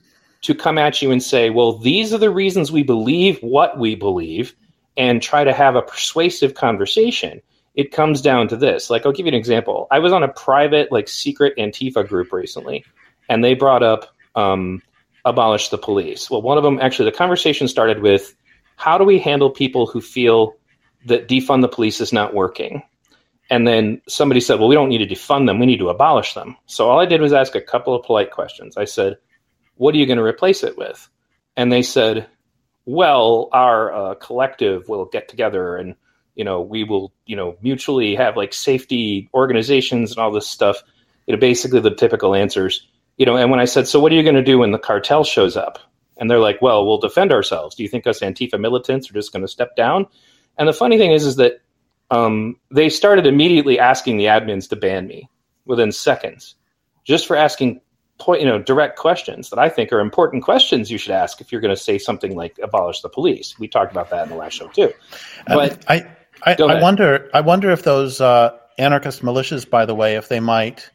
to 0.43 0.55
come 0.55 0.79
at 0.79 1.01
you 1.03 1.11
and 1.11 1.23
say, 1.23 1.51
well, 1.51 1.77
these 1.77 2.13
are 2.13 2.19
the 2.19 2.31
reasons 2.31 2.73
we 2.73 2.83
believe 2.83 3.39
what 3.41 3.79
we 3.79 3.95
believe 3.95 4.55
and 4.97 5.23
try 5.23 5.45
to 5.45 5.53
have 5.53 5.77
a 5.77 5.83
persuasive 5.83 6.55
conversation. 6.55 7.41
It 7.81 7.93
comes 7.93 8.21
down 8.21 8.49
to 8.49 8.59
this. 8.59 8.91
Like, 8.91 9.07
I'll 9.07 9.17
give 9.17 9.25
you 9.25 9.33
an 9.33 9.39
example. 9.39 9.87
I 9.91 10.01
was 10.01 10.13
on 10.13 10.23
a 10.23 10.29
private, 10.29 10.93
like, 10.93 11.09
secret 11.09 11.55
Antifa 11.57 12.07
group 12.07 12.31
recently, 12.31 12.85
and 13.27 13.43
they 13.43 13.55
brought 13.55 13.83
up 13.83 14.15
um, 14.35 14.83
abolish 15.25 15.71
the 15.71 15.79
police. 15.79 16.31
Well, 16.31 16.43
one 16.43 16.59
of 16.59 16.63
them, 16.63 16.79
actually, 16.79 17.11
the 17.11 17.17
conversation 17.17 17.69
started 17.69 18.03
with 18.03 18.37
how 18.77 18.99
do 18.99 19.05
we 19.05 19.19
handle 19.19 19.49
people 19.49 19.87
who 19.87 20.03
feel 20.03 20.57
that 21.07 21.27
defund 21.27 21.63
the 21.63 21.69
police 21.69 22.03
is 22.03 22.13
not 22.13 22.35
working? 22.35 22.83
And 23.49 23.67
then 23.67 24.03
somebody 24.07 24.41
said, 24.43 24.59
well, 24.59 24.69
we 24.69 24.75
don't 24.75 24.91
need 24.91 25.09
to 25.09 25.15
defund 25.15 25.47
them. 25.47 25.59
We 25.59 25.65
need 25.65 25.79
to 25.79 25.89
abolish 25.89 26.35
them. 26.35 26.59
So 26.67 26.91
all 26.91 27.01
I 27.01 27.07
did 27.07 27.23
was 27.23 27.33
ask 27.33 27.55
a 27.55 27.63
couple 27.63 27.95
of 27.95 28.05
polite 28.05 28.31
questions. 28.31 28.77
I 28.77 28.85
said, 28.85 29.17
what 29.77 29.95
are 29.95 29.99
you 29.99 30.07
going 30.07 30.19
to 30.19 30.33
replace 30.35 30.63
it 30.63 30.77
with? 30.77 31.09
And 31.57 31.73
they 31.73 31.83
said, 31.83 32.27
well, 32.85 33.49
our 33.53 33.93
uh, 33.93 34.15
collective 34.17 34.87
will 34.91 35.07
get 35.07 35.29
together 35.29 35.79
and, 35.79 35.95
you 36.41 36.45
know, 36.45 36.63
we 36.63 36.85
will, 36.85 37.13
you 37.27 37.37
know, 37.37 37.55
mutually 37.61 38.15
have 38.15 38.35
like 38.35 38.55
safety 38.55 39.29
organizations 39.35 40.11
and 40.11 40.19
all 40.19 40.31
this 40.31 40.47
stuff. 40.47 40.83
You 41.27 41.35
know, 41.35 41.39
basically 41.39 41.81
the 41.81 41.95
typical 41.95 42.35
answers, 42.35 42.89
you 43.19 43.27
know, 43.27 43.37
and 43.37 43.51
when 43.51 43.61
I 43.61 43.67
said, 43.67 43.87
so 43.87 44.01
what 44.01 44.11
are 44.11 44.15
you 44.15 44.23
going 44.23 44.37
to 44.37 44.43
do 44.43 44.59
when 44.59 44.71
the 44.71 44.79
cartel 44.79 45.23
shows 45.23 45.55
up? 45.55 45.79
And 46.17 46.31
they're 46.31 46.39
like, 46.39 46.63
well, 46.63 46.87
we'll 46.87 46.97
defend 46.97 47.31
ourselves. 47.31 47.77
Do 47.77 47.83
you 47.83 47.91
think 47.91 48.07
us 48.07 48.21
Antifa 48.21 48.59
militants 48.59 49.11
are 49.11 49.13
just 49.13 49.35
going 49.35 49.43
to 49.43 49.49
step 49.49 49.77
down? 49.77 50.07
And 50.57 50.67
the 50.67 50.73
funny 50.73 50.97
thing 50.97 51.13
is, 51.13 51.27
is 51.27 51.37
that 51.37 51.61
um, 52.11 52.57
they 52.71 52.89
started 52.89 53.27
immediately 53.27 53.79
asking 53.79 54.17
the 54.17 54.25
admins 54.25 54.67
to 54.71 54.77
ban 54.77 55.07
me 55.07 55.29
within 55.67 55.93
seconds, 55.93 56.55
just 57.05 57.27
for 57.27 57.37
asking 57.37 57.83
point, 58.19 58.41
you 58.41 58.49
know, 58.49 58.59
direct 58.59 58.99
questions 58.99 59.51
that 59.51 59.59
I 59.59 59.69
think 59.69 59.93
are 59.93 60.01
important 60.01 60.43
questions 60.45 60.91
you 60.91 60.99
should 60.99 61.13
ask 61.13 61.43
if 61.43 61.53
you're 61.53 61.61
going 61.61 61.75
to 61.75 61.83
say 61.83 61.99
something 61.99 62.35
like 62.35 62.59
abolish 62.63 63.01
the 63.01 63.11
police. 63.11 63.59
We 63.59 63.69
talked 63.69 63.93
about 63.93 64.09
that 64.09 64.25
in 64.25 64.31
the 64.31 64.37
last 64.37 64.55
show 64.55 64.69
too. 64.69 64.93
But 65.47 65.85
I, 65.89 66.07
I, 66.43 66.57
I 66.59 66.81
wonder, 66.81 67.31
I 67.35 67.41
wonder 67.41 67.71
if 67.71 67.83
those 67.83 68.21
uh, 68.21 68.57
anarchist 68.79 69.23
militias, 69.23 69.69
by 69.69 69.87
the 69.87 69.95
way, 69.95 70.17
if 70.17 70.29
they 70.29 70.41
might. 70.41 70.91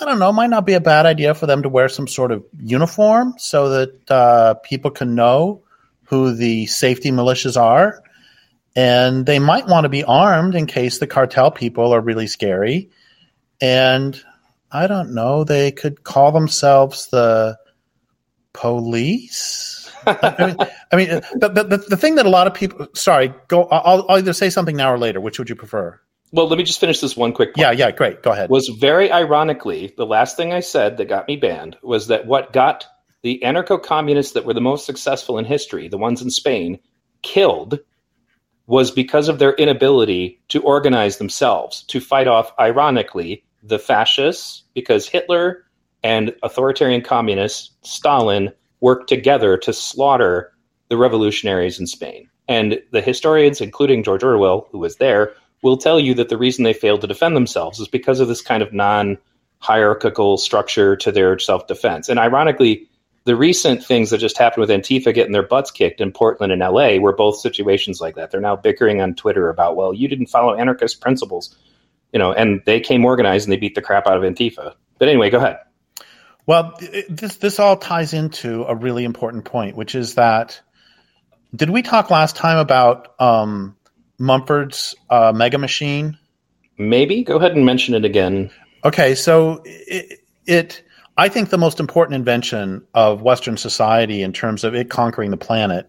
I 0.00 0.04
don't 0.06 0.18
know. 0.18 0.32
Might 0.32 0.50
not 0.50 0.64
be 0.64 0.72
a 0.72 0.80
bad 0.80 1.04
idea 1.06 1.34
for 1.34 1.46
them 1.46 1.62
to 1.62 1.68
wear 1.68 1.88
some 1.88 2.08
sort 2.08 2.32
of 2.32 2.44
uniform 2.58 3.34
so 3.36 3.68
that 3.68 4.10
uh, 4.10 4.54
people 4.54 4.90
can 4.90 5.14
know 5.14 5.62
who 6.04 6.34
the 6.34 6.66
safety 6.66 7.10
militias 7.10 7.60
are 7.60 8.02
and 8.74 9.26
they 9.26 9.38
might 9.38 9.66
want 9.66 9.84
to 9.84 9.88
be 9.88 10.04
armed 10.04 10.54
in 10.54 10.66
case 10.66 10.98
the 10.98 11.06
cartel 11.06 11.50
people 11.50 11.94
are 11.94 12.00
really 12.00 12.26
scary. 12.26 12.90
And 13.60 14.18
I 14.70 14.86
don't 14.86 15.14
know, 15.14 15.44
they 15.44 15.72
could 15.72 16.02
call 16.02 16.32
themselves 16.32 17.08
the 17.08 17.58
police. 18.52 19.81
I 20.06 20.46
mean, 20.46 20.56
I 20.92 20.96
mean 20.96 21.08
the, 21.34 21.48
the, 21.48 21.84
the 21.88 21.96
thing 21.96 22.16
that 22.16 22.26
a 22.26 22.30
lot 22.30 22.46
of 22.46 22.54
people, 22.54 22.88
sorry, 22.94 23.32
go, 23.48 23.64
I'll, 23.64 24.06
I'll, 24.08 24.18
either 24.18 24.32
say 24.32 24.50
something 24.50 24.76
now 24.76 24.92
or 24.92 24.98
later. 24.98 25.20
Which 25.20 25.38
would 25.38 25.48
you 25.48 25.56
prefer? 25.56 26.00
Well, 26.32 26.48
let 26.48 26.56
me 26.56 26.64
just 26.64 26.80
finish 26.80 27.00
this 27.00 27.16
one 27.16 27.32
quick 27.32 27.54
point. 27.54 27.58
Yeah, 27.58 27.72
yeah, 27.72 27.90
great. 27.90 28.22
Go 28.22 28.32
ahead. 28.32 28.48
Was 28.48 28.68
very 28.68 29.12
ironically, 29.12 29.92
the 29.96 30.06
last 30.06 30.36
thing 30.36 30.52
I 30.52 30.60
said 30.60 30.96
that 30.96 31.08
got 31.08 31.28
me 31.28 31.36
banned 31.36 31.76
was 31.82 32.06
that 32.06 32.26
what 32.26 32.52
got 32.52 32.86
the 33.22 33.40
anarcho 33.44 33.82
communists 33.82 34.32
that 34.32 34.44
were 34.44 34.54
the 34.54 34.60
most 34.60 34.86
successful 34.86 35.38
in 35.38 35.44
history, 35.44 35.88
the 35.88 35.98
ones 35.98 36.22
in 36.22 36.30
Spain, 36.30 36.78
killed 37.22 37.78
was 38.66 38.90
because 38.90 39.28
of 39.28 39.38
their 39.38 39.54
inability 39.54 40.40
to 40.48 40.62
organize 40.62 41.18
themselves 41.18 41.82
to 41.84 42.00
fight 42.00 42.28
off, 42.28 42.52
ironically, 42.58 43.44
the 43.62 43.78
fascists, 43.78 44.64
because 44.74 45.06
Hitler 45.06 45.64
and 46.02 46.34
authoritarian 46.42 47.02
communists, 47.02 47.70
Stalin, 47.82 48.52
worked 48.82 49.08
together 49.08 49.56
to 49.56 49.72
slaughter 49.72 50.52
the 50.90 50.98
revolutionaries 50.98 51.80
in 51.80 51.86
Spain. 51.86 52.28
And 52.48 52.82
the 52.90 53.00
historians, 53.00 53.62
including 53.62 54.02
George 54.02 54.22
Orwell, 54.22 54.68
who 54.70 54.78
was 54.78 54.96
there, 54.96 55.32
will 55.62 55.78
tell 55.78 55.98
you 55.98 56.12
that 56.14 56.28
the 56.28 56.36
reason 56.36 56.64
they 56.64 56.74
failed 56.74 57.00
to 57.00 57.06
defend 57.06 57.34
themselves 57.34 57.80
is 57.80 57.88
because 57.88 58.20
of 58.20 58.28
this 58.28 58.42
kind 58.42 58.62
of 58.62 58.74
non 58.74 59.16
hierarchical 59.60 60.36
structure 60.36 60.96
to 60.96 61.10
their 61.10 61.38
self 61.38 61.66
defense. 61.68 62.08
And 62.08 62.18
ironically, 62.18 62.88
the 63.24 63.36
recent 63.36 63.84
things 63.84 64.10
that 64.10 64.18
just 64.18 64.36
happened 64.36 64.62
with 64.62 64.70
Antifa 64.70 65.14
getting 65.14 65.32
their 65.32 65.46
butts 65.46 65.70
kicked 65.70 66.00
in 66.00 66.10
Portland 66.10 66.52
and 66.52 66.60
LA 66.60 66.96
were 66.96 67.14
both 67.14 67.38
situations 67.38 68.00
like 68.00 68.16
that. 68.16 68.32
They're 68.32 68.40
now 68.40 68.56
bickering 68.56 69.00
on 69.00 69.14
Twitter 69.14 69.48
about, 69.48 69.76
well, 69.76 69.94
you 69.94 70.08
didn't 70.08 70.26
follow 70.26 70.54
anarchist 70.54 71.00
principles, 71.00 71.56
you 72.12 72.18
know, 72.18 72.32
and 72.32 72.60
they 72.66 72.80
came 72.80 73.04
organized 73.04 73.46
and 73.46 73.52
they 73.52 73.56
beat 73.56 73.76
the 73.76 73.82
crap 73.82 74.08
out 74.08 74.16
of 74.16 74.24
Antifa. 74.24 74.74
But 74.98 75.08
anyway, 75.08 75.30
go 75.30 75.38
ahead. 75.38 75.58
Well, 76.46 76.74
this 77.08 77.36
this 77.36 77.58
all 77.60 77.76
ties 77.76 78.12
into 78.12 78.64
a 78.64 78.74
really 78.74 79.04
important 79.04 79.44
point, 79.44 79.76
which 79.76 79.94
is 79.94 80.16
that 80.16 80.60
did 81.54 81.70
we 81.70 81.82
talk 81.82 82.10
last 82.10 82.36
time 82.36 82.58
about 82.58 83.20
um, 83.20 83.76
Mumford's 84.18 84.94
uh, 85.08 85.32
Mega 85.34 85.58
Machine? 85.58 86.18
Maybe. 86.78 87.22
Go 87.22 87.36
ahead 87.36 87.52
and 87.52 87.64
mention 87.64 87.94
it 87.94 88.04
again. 88.04 88.50
Okay, 88.84 89.14
so 89.14 89.62
it, 89.64 90.20
it 90.46 90.82
I 91.16 91.28
think 91.28 91.50
the 91.50 91.58
most 91.58 91.78
important 91.78 92.16
invention 92.16 92.86
of 92.94 93.22
Western 93.22 93.56
society 93.56 94.22
in 94.22 94.32
terms 94.32 94.64
of 94.64 94.74
it 94.74 94.90
conquering 94.90 95.30
the 95.30 95.36
planet, 95.36 95.88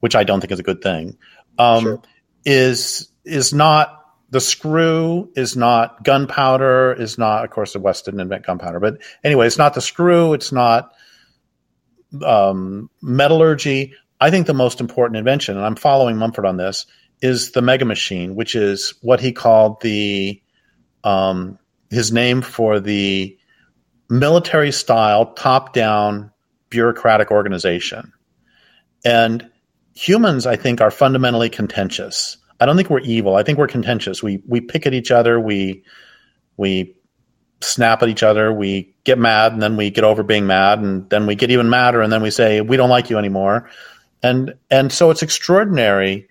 which 0.00 0.16
I 0.16 0.24
don't 0.24 0.40
think 0.40 0.52
is 0.52 0.58
a 0.58 0.64
good 0.64 0.82
thing, 0.82 1.18
um, 1.58 1.82
sure. 1.82 2.02
is 2.44 3.08
is 3.24 3.52
not 3.52 4.03
the 4.34 4.40
screw, 4.40 5.30
is 5.36 5.56
not 5.56 6.02
gunpowder, 6.02 6.92
is 6.92 7.18
not. 7.18 7.44
Of 7.44 7.50
course, 7.50 7.72
the 7.72 7.78
West 7.78 8.06
didn't 8.06 8.18
invent 8.18 8.44
gunpowder, 8.44 8.80
but 8.80 9.00
anyway, 9.22 9.46
it's 9.46 9.58
not 9.58 9.74
the 9.74 9.80
screw. 9.80 10.34
It's 10.34 10.50
not 10.50 10.92
um, 12.20 12.90
metallurgy. 13.00 13.94
I 14.20 14.32
think 14.32 14.48
the 14.48 14.52
most 14.52 14.80
important 14.80 15.18
invention, 15.18 15.56
and 15.56 15.64
I'm 15.64 15.76
following 15.76 16.16
Mumford 16.16 16.46
on 16.46 16.56
this, 16.56 16.84
is 17.22 17.52
the 17.52 17.62
Mega 17.62 17.84
Machine, 17.84 18.34
which 18.34 18.56
is 18.56 18.94
what 19.02 19.20
he 19.20 19.30
called 19.30 19.80
the 19.82 20.42
um, 21.04 21.60
his 21.90 22.10
name 22.10 22.42
for 22.42 22.80
the 22.80 23.38
military 24.10 24.72
style, 24.72 25.32
top 25.34 25.72
down, 25.72 26.32
bureaucratic 26.70 27.30
organization. 27.30 28.12
And 29.04 29.48
humans, 29.94 30.44
I 30.44 30.56
think, 30.56 30.80
are 30.80 30.90
fundamentally 30.90 31.50
contentious. 31.50 32.36
I 32.64 32.66
don't 32.66 32.76
think 32.76 32.88
we're 32.88 33.00
evil. 33.00 33.36
I 33.36 33.42
think 33.42 33.58
we're 33.58 33.66
contentious. 33.66 34.22
We 34.22 34.42
we 34.46 34.62
pick 34.62 34.86
at 34.86 34.94
each 34.94 35.10
other. 35.10 35.38
We 35.38 35.84
we 36.56 36.96
snap 37.60 38.02
at 38.02 38.08
each 38.08 38.22
other. 38.22 38.54
We 38.54 38.94
get 39.04 39.18
mad, 39.18 39.52
and 39.52 39.60
then 39.60 39.76
we 39.76 39.90
get 39.90 40.02
over 40.02 40.22
being 40.22 40.46
mad, 40.46 40.78
and 40.78 41.06
then 41.10 41.26
we 41.26 41.34
get 41.34 41.50
even 41.50 41.68
madder, 41.68 42.00
and 42.00 42.10
then 42.10 42.22
we 42.22 42.30
say 42.30 42.62
we 42.62 42.78
don't 42.78 42.88
like 42.88 43.10
you 43.10 43.18
anymore. 43.18 43.68
And 44.22 44.54
and 44.70 44.90
so 44.90 45.10
it's 45.10 45.20
extraordinary 45.20 46.26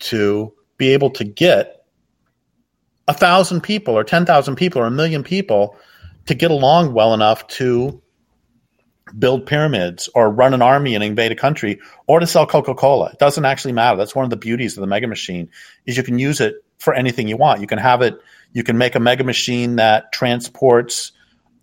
to 0.00 0.52
be 0.76 0.88
able 0.92 1.10
to 1.10 1.22
get 1.22 1.84
a 3.06 3.14
thousand 3.14 3.60
people, 3.60 3.96
or 3.96 4.02
ten 4.02 4.26
thousand 4.26 4.56
people, 4.56 4.82
or 4.82 4.86
a 4.86 4.90
million 4.90 5.22
people 5.22 5.76
to 6.26 6.34
get 6.34 6.50
along 6.50 6.94
well 6.94 7.14
enough 7.14 7.46
to 7.46 8.02
build 9.18 9.46
pyramids 9.46 10.08
or 10.14 10.30
run 10.30 10.54
an 10.54 10.62
army 10.62 10.94
and 10.94 11.02
invade 11.02 11.32
a 11.32 11.36
country 11.36 11.80
or 12.06 12.20
to 12.20 12.26
sell 12.26 12.46
Coca-Cola. 12.46 13.10
It 13.10 13.18
doesn't 13.18 13.44
actually 13.44 13.72
matter. 13.72 13.96
That's 13.96 14.14
one 14.14 14.24
of 14.24 14.30
the 14.30 14.36
beauties 14.36 14.76
of 14.76 14.80
the 14.80 14.86
mega 14.86 15.06
machine 15.06 15.48
is 15.86 15.96
you 15.96 16.02
can 16.02 16.18
use 16.18 16.40
it 16.40 16.56
for 16.78 16.94
anything 16.94 17.28
you 17.28 17.36
want. 17.36 17.60
You 17.60 17.66
can 17.66 17.78
have 17.78 18.02
it, 18.02 18.18
you 18.52 18.62
can 18.62 18.78
make 18.78 18.94
a 18.94 19.00
mega 19.00 19.24
machine 19.24 19.76
that 19.76 20.12
transports 20.12 21.12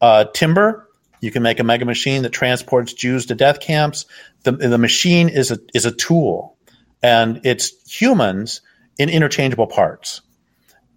uh, 0.01 0.25
timber. 0.33 0.89
You 1.21 1.31
can 1.31 1.43
make 1.43 1.59
a 1.59 1.63
mega 1.63 1.85
machine 1.85 2.23
that 2.23 2.31
transports 2.31 2.93
Jews 2.93 3.27
to 3.27 3.35
death 3.35 3.59
camps. 3.59 4.05
The, 4.43 4.51
the 4.51 4.77
machine 4.77 5.29
is 5.29 5.51
a, 5.51 5.59
is 5.73 5.85
a 5.85 5.91
tool 5.91 6.57
and 7.01 7.41
it's 7.43 7.71
humans 7.89 8.61
in 8.97 9.09
interchangeable 9.09 9.67
parts. 9.67 10.21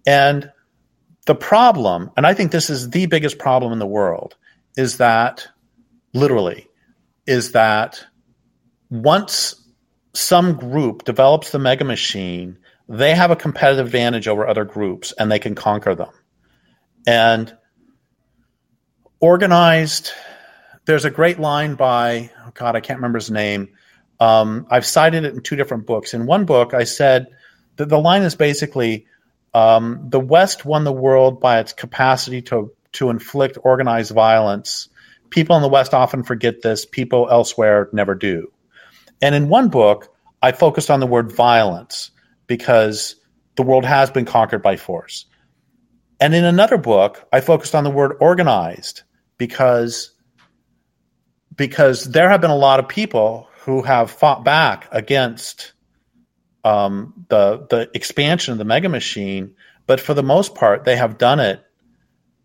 And 0.05 0.51
the 1.25 1.35
problem, 1.35 2.11
and 2.15 2.25
I 2.25 2.33
think 2.33 2.51
this 2.51 2.69
is 2.69 2.89
the 2.89 3.05
biggest 3.05 3.37
problem 3.37 3.73
in 3.73 3.79
the 3.79 3.85
world, 3.85 4.35
is 4.77 4.97
that 4.97 5.47
literally, 6.13 6.67
is 7.25 7.51
that 7.51 8.05
once 8.89 9.55
some 10.13 10.53
group 10.53 11.03
develops 11.03 11.51
the 11.51 11.59
mega 11.59 11.83
machine, 11.83 12.57
they 12.89 13.13
have 13.13 13.31
a 13.31 13.35
competitive 13.35 13.87
advantage 13.87 14.27
over 14.27 14.47
other 14.47 14.65
groups 14.65 15.13
and 15.17 15.31
they 15.31 15.39
can 15.39 15.55
conquer 15.55 15.93
them. 15.93 16.11
And 17.05 17.55
organized, 19.19 20.11
there's 20.85 21.05
a 21.05 21.11
great 21.11 21.39
line 21.39 21.75
by, 21.75 22.31
oh 22.45 22.51
God, 22.53 22.75
I 22.75 22.79
can't 22.79 22.99
remember 22.99 23.19
his 23.19 23.31
name. 23.31 23.69
Um, 24.19 24.67
I've 24.69 24.85
cited 24.85 25.25
it 25.25 25.33
in 25.33 25.41
two 25.41 25.55
different 25.55 25.85
books. 25.85 26.13
In 26.13 26.25
one 26.25 26.45
book, 26.45 26.73
I 26.73 26.85
said 26.85 27.27
that 27.75 27.89
the 27.89 27.99
line 27.99 28.23
is 28.23 28.35
basically 28.35 29.05
um, 29.53 30.07
the 30.09 30.19
West 30.19 30.65
won 30.65 30.83
the 30.83 30.91
world 30.91 31.39
by 31.39 31.59
its 31.59 31.73
capacity 31.73 32.41
to 32.43 32.73
to 32.93 33.09
inflict 33.09 33.57
organized 33.61 34.11
violence. 34.11 34.89
People 35.29 35.55
in 35.55 35.61
the 35.61 35.67
West 35.67 35.93
often 35.93 36.23
forget 36.23 36.61
this. 36.61 36.85
People 36.85 37.27
elsewhere 37.29 37.89
never 37.91 38.15
do. 38.15 38.51
And 39.21 39.35
in 39.35 39.49
one 39.49 39.69
book, 39.69 40.13
I 40.41 40.51
focused 40.51 40.89
on 40.89 40.99
the 40.99 41.07
word 41.07 41.31
violence 41.31 42.11
because 42.45 43.15
the 43.55 43.63
world 43.63 43.85
has 43.85 44.09
been 44.11 44.25
conquered 44.25 44.61
by 44.61 44.77
force. 44.77 45.25
And 46.19 46.33
in 46.33 46.45
another 46.45 46.77
book, 46.77 47.27
I 47.31 47.41
focused 47.41 47.75
on 47.75 47.83
the 47.83 47.89
word 47.89 48.17
organized 48.19 49.03
because 49.37 50.11
because 51.55 52.05
there 52.05 52.29
have 52.29 52.41
been 52.41 52.51
a 52.51 52.55
lot 52.55 52.79
of 52.79 52.87
people 52.87 53.47
who 53.61 53.81
have 53.81 54.11
fought 54.11 54.43
back 54.43 54.87
against 54.91 55.73
um, 56.63 57.25
the 57.29 57.65
the 57.69 57.89
expansion 57.93 58.51
of 58.51 58.57
the 58.57 58.65
mega 58.65 58.89
machine, 58.89 59.55
but 59.85 59.99
for 59.99 60.13
the 60.13 60.23
most 60.23 60.55
part, 60.55 60.85
they 60.85 60.95
have 60.95 61.17
done 61.17 61.39
it 61.39 61.63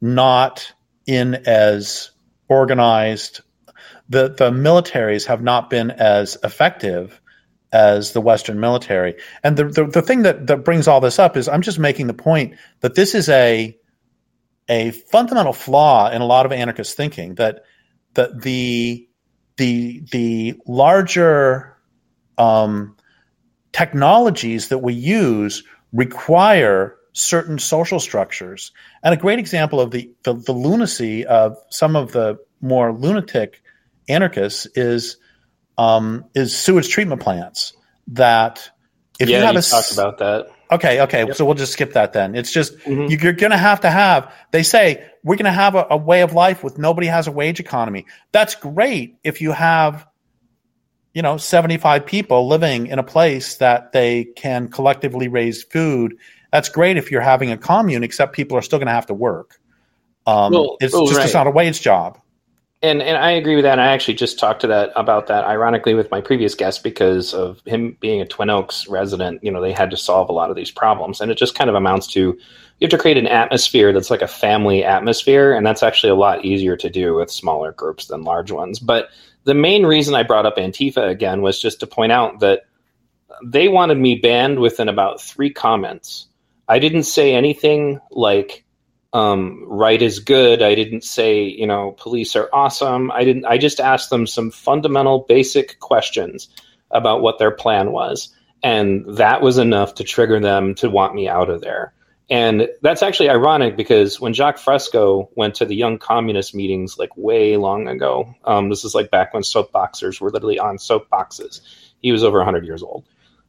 not 0.00 0.72
in 1.06 1.34
as 1.46 2.10
organized. 2.52 3.40
The 4.08 4.28
the 4.28 4.50
militaries 4.50 5.26
have 5.26 5.42
not 5.42 5.70
been 5.70 5.90
as 5.90 6.36
effective 6.44 7.20
as 7.72 8.12
the 8.12 8.20
Western 8.20 8.60
military. 8.60 9.14
And 9.42 9.56
the, 9.56 9.64
the, 9.64 9.86
the 9.86 10.02
thing 10.02 10.22
that, 10.22 10.46
that 10.48 10.64
brings 10.64 10.86
all 10.86 11.00
this 11.00 11.18
up 11.18 11.38
is 11.38 11.48
I'm 11.48 11.62
just 11.62 11.78
making 11.78 12.06
the 12.06 12.14
point 12.14 12.56
that 12.80 12.94
this 12.94 13.14
is 13.14 13.28
a 13.28 13.76
a 14.68 14.90
fundamental 14.90 15.52
flaw 15.52 16.10
in 16.10 16.22
a 16.22 16.26
lot 16.26 16.46
of 16.46 16.52
anarchist 16.52 16.96
thinking 16.96 17.34
that 17.36 17.64
that 18.14 18.42
the 18.42 19.08
the 19.56 20.02
the 20.12 20.54
larger 20.66 21.76
um, 22.38 22.96
technologies 23.72 24.68
that 24.68 24.78
we 24.78 24.94
use 24.94 25.64
require 25.92 26.96
certain 27.12 27.58
social 27.58 28.00
structures. 28.00 28.72
And 29.02 29.12
a 29.14 29.16
great 29.16 29.38
example 29.38 29.80
of 29.80 29.90
the, 29.90 30.10
the, 30.24 30.34
the 30.34 30.52
lunacy 30.52 31.26
of 31.26 31.56
some 31.70 31.96
of 31.96 32.12
the 32.12 32.38
more 32.60 32.92
lunatic 32.92 33.62
anarchists 34.08 34.66
is 34.74 35.16
um, 35.78 36.24
is 36.34 36.56
sewage 36.56 36.88
treatment 36.88 37.20
plants 37.20 37.72
that 38.08 38.70
if 39.18 39.28
yeah, 39.28 39.38
you 39.38 39.44
have 39.44 39.54
you 39.54 39.60
a 39.60 39.62
talked 39.62 39.92
about 39.92 40.18
that. 40.18 40.48
Okay, 40.70 41.02
okay, 41.02 41.26
yep. 41.26 41.34
so 41.34 41.44
we'll 41.44 41.54
just 41.54 41.72
skip 41.72 41.92
that 41.94 42.12
then. 42.12 42.34
It's 42.34 42.52
just 42.52 42.76
mm-hmm. 42.78 43.06
you're 43.08 43.32
going 43.34 43.50
to 43.50 43.58
have 43.58 43.80
to 43.80 43.90
have. 43.90 44.32
They 44.52 44.62
say 44.62 45.06
we're 45.22 45.36
going 45.36 45.44
to 45.44 45.52
have 45.52 45.74
a, 45.74 45.86
a, 45.90 45.96
way 45.96 46.22
of 46.22 46.32
life 46.32 46.64
with 46.64 46.78
nobody 46.78 47.08
has 47.08 47.26
a 47.26 47.32
wage 47.32 47.60
economy. 47.60 48.06
That's 48.32 48.54
great 48.54 49.16
if 49.22 49.40
you 49.40 49.52
have 49.52 50.06
you 51.12 51.20
know 51.20 51.36
75 51.36 52.06
people 52.06 52.48
living 52.48 52.86
in 52.86 52.98
a 52.98 53.02
place 53.02 53.56
that 53.56 53.92
they 53.92 54.24
can 54.24 54.68
collectively 54.68 55.28
raise 55.28 55.62
food 55.62 56.16
that's 56.52 56.68
great 56.68 56.96
if 56.96 57.10
you're 57.10 57.20
having 57.20 57.50
a 57.50 57.56
commune 57.56 58.04
except 58.04 58.34
people 58.34 58.56
are 58.56 58.62
still 58.62 58.78
going 58.78 58.86
to 58.86 58.92
have 58.92 59.06
to 59.06 59.14
work 59.14 59.58
um, 60.26 60.52
well, 60.52 60.76
it's 60.80 60.94
oh, 60.94 61.06
just 61.06 61.16
right. 61.16 61.24
it's 61.24 61.34
not 61.34 61.46
a 61.46 61.50
wage 61.50 61.80
job 61.80 62.18
and 62.82 63.00
and 63.00 63.16
I 63.16 63.30
agree 63.30 63.54
with 63.54 63.62
that. 63.62 63.72
And 63.72 63.80
I 63.80 63.92
actually 63.92 64.14
just 64.14 64.38
talked 64.38 64.60
to 64.62 64.66
that 64.66 64.90
about 64.96 65.28
that, 65.28 65.44
ironically, 65.44 65.94
with 65.94 66.10
my 66.10 66.20
previous 66.20 66.54
guest 66.54 66.82
because 66.82 67.32
of 67.32 67.60
him 67.64 67.96
being 68.00 68.20
a 68.20 68.26
Twin 68.26 68.50
Oaks 68.50 68.88
resident. 68.88 69.42
You 69.42 69.52
know, 69.52 69.60
they 69.60 69.72
had 69.72 69.90
to 69.92 69.96
solve 69.96 70.28
a 70.28 70.32
lot 70.32 70.50
of 70.50 70.56
these 70.56 70.70
problems, 70.70 71.20
and 71.20 71.30
it 71.30 71.38
just 71.38 71.54
kind 71.54 71.70
of 71.70 71.76
amounts 71.76 72.08
to 72.08 72.20
you 72.20 72.38
have 72.80 72.90
to 72.90 72.98
create 72.98 73.18
an 73.18 73.28
atmosphere 73.28 73.92
that's 73.92 74.10
like 74.10 74.22
a 74.22 74.28
family 74.28 74.82
atmosphere, 74.82 75.54
and 75.54 75.64
that's 75.64 75.82
actually 75.82 76.10
a 76.10 76.16
lot 76.16 76.44
easier 76.44 76.76
to 76.76 76.90
do 76.90 77.14
with 77.14 77.30
smaller 77.30 77.70
groups 77.70 78.06
than 78.06 78.22
large 78.22 78.50
ones. 78.50 78.80
But 78.80 79.10
the 79.44 79.54
main 79.54 79.86
reason 79.86 80.16
I 80.16 80.24
brought 80.24 80.46
up 80.46 80.56
Antifa 80.56 81.08
again 81.08 81.40
was 81.40 81.60
just 81.60 81.80
to 81.80 81.86
point 81.86 82.10
out 82.10 82.40
that 82.40 82.62
they 83.44 83.68
wanted 83.68 83.98
me 83.98 84.16
banned 84.16 84.58
within 84.58 84.88
about 84.88 85.20
three 85.20 85.50
comments. 85.50 86.26
I 86.72 86.78
didn't 86.78 87.02
say 87.02 87.34
anything 87.34 88.00
like 88.10 88.64
um, 89.12 89.62
right 89.66 90.00
is 90.00 90.20
good. 90.20 90.62
I 90.62 90.74
didn't 90.74 91.04
say, 91.04 91.42
you 91.42 91.66
know, 91.66 91.94
police 91.98 92.34
are 92.34 92.48
awesome. 92.50 93.10
I 93.10 93.24
didn't 93.24 93.44
I 93.44 93.58
just 93.58 93.78
asked 93.78 94.08
them 94.08 94.26
some 94.26 94.50
fundamental 94.50 95.26
basic 95.28 95.78
questions 95.80 96.48
about 96.90 97.20
what 97.20 97.38
their 97.38 97.50
plan 97.50 97.92
was. 97.92 98.34
And 98.62 99.04
that 99.18 99.42
was 99.42 99.58
enough 99.58 99.96
to 99.96 100.04
trigger 100.04 100.40
them 100.40 100.74
to 100.76 100.88
want 100.88 101.14
me 101.14 101.28
out 101.28 101.50
of 101.50 101.60
there. 101.60 101.92
And 102.30 102.68
that's 102.80 103.02
actually 103.02 103.28
ironic 103.28 103.76
because 103.76 104.18
when 104.18 104.32
Jacque 104.32 104.56
Fresco 104.56 105.28
went 105.34 105.56
to 105.56 105.66
the 105.66 105.76
Young 105.76 105.98
Communist 105.98 106.54
meetings 106.54 106.96
like 106.96 107.14
way 107.18 107.58
long 107.58 107.86
ago, 107.86 108.34
um, 108.46 108.70
this 108.70 108.82
is 108.82 108.94
like 108.94 109.10
back 109.10 109.34
when 109.34 109.42
soapboxers 109.42 110.22
were 110.22 110.30
literally 110.30 110.58
on 110.58 110.78
soapboxes. 110.78 111.60
He 112.00 112.12
was 112.12 112.24
over 112.24 112.38
100 112.38 112.64
years 112.64 112.82
old. 112.82 113.04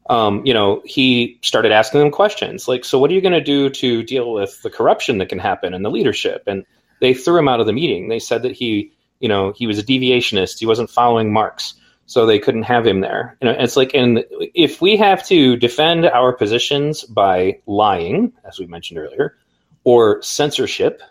Um, 0.10 0.46
you 0.46 0.54
know, 0.54 0.82
he 0.86 1.40
started 1.42 1.72
asking 1.72 2.02
them 2.02 2.12
questions 2.12 2.68
like, 2.68 2.84
"So, 2.84 3.00
what 3.00 3.10
are 3.10 3.14
you 3.14 3.22
going 3.22 3.34
to 3.34 3.42
do 3.42 3.70
to 3.70 4.04
deal 4.04 4.34
with 4.34 4.62
the 4.62 4.70
corruption 4.70 5.18
that 5.20 5.30
can 5.30 5.40
happen 5.40 5.74
in 5.74 5.84
the 5.84 5.92
leadership?" 5.92 6.44
And 6.46 6.66
they 7.00 7.14
threw 7.14 7.38
him 7.38 7.48
out 7.48 7.60
of 7.60 7.66
the 7.66 7.74
meeting. 7.74 8.10
They 8.10 8.20
said 8.20 8.42
that 8.44 8.52
he, 8.52 8.92
you 9.20 9.30
know, 9.30 9.54
he 9.56 9.68
was 9.68 9.80
a 9.80 9.84
deviationist. 9.84 10.60
He 10.60 10.66
wasn't 10.66 10.90
following 10.90 11.32
Marx 11.32 11.76
so 12.06 12.26
they 12.26 12.40
couldn't 12.40 12.64
have 12.64 12.86
him 12.86 13.02
there. 13.02 13.38
You 13.42 13.48
know, 13.48 13.56
it's 13.58 13.76
like, 13.76 13.94
and 13.94 14.24
if 14.54 14.82
we 14.82 14.98
have 14.98 15.26
to 15.28 15.56
defend 15.56 16.06
our 16.06 16.34
positions 16.34 17.04
by 17.04 17.60
lying, 17.66 18.34
as 18.46 18.60
we 18.60 18.68
mentioned 18.68 19.00
earlier, 19.00 19.38
or 19.84 20.22
censorship, 20.22 21.02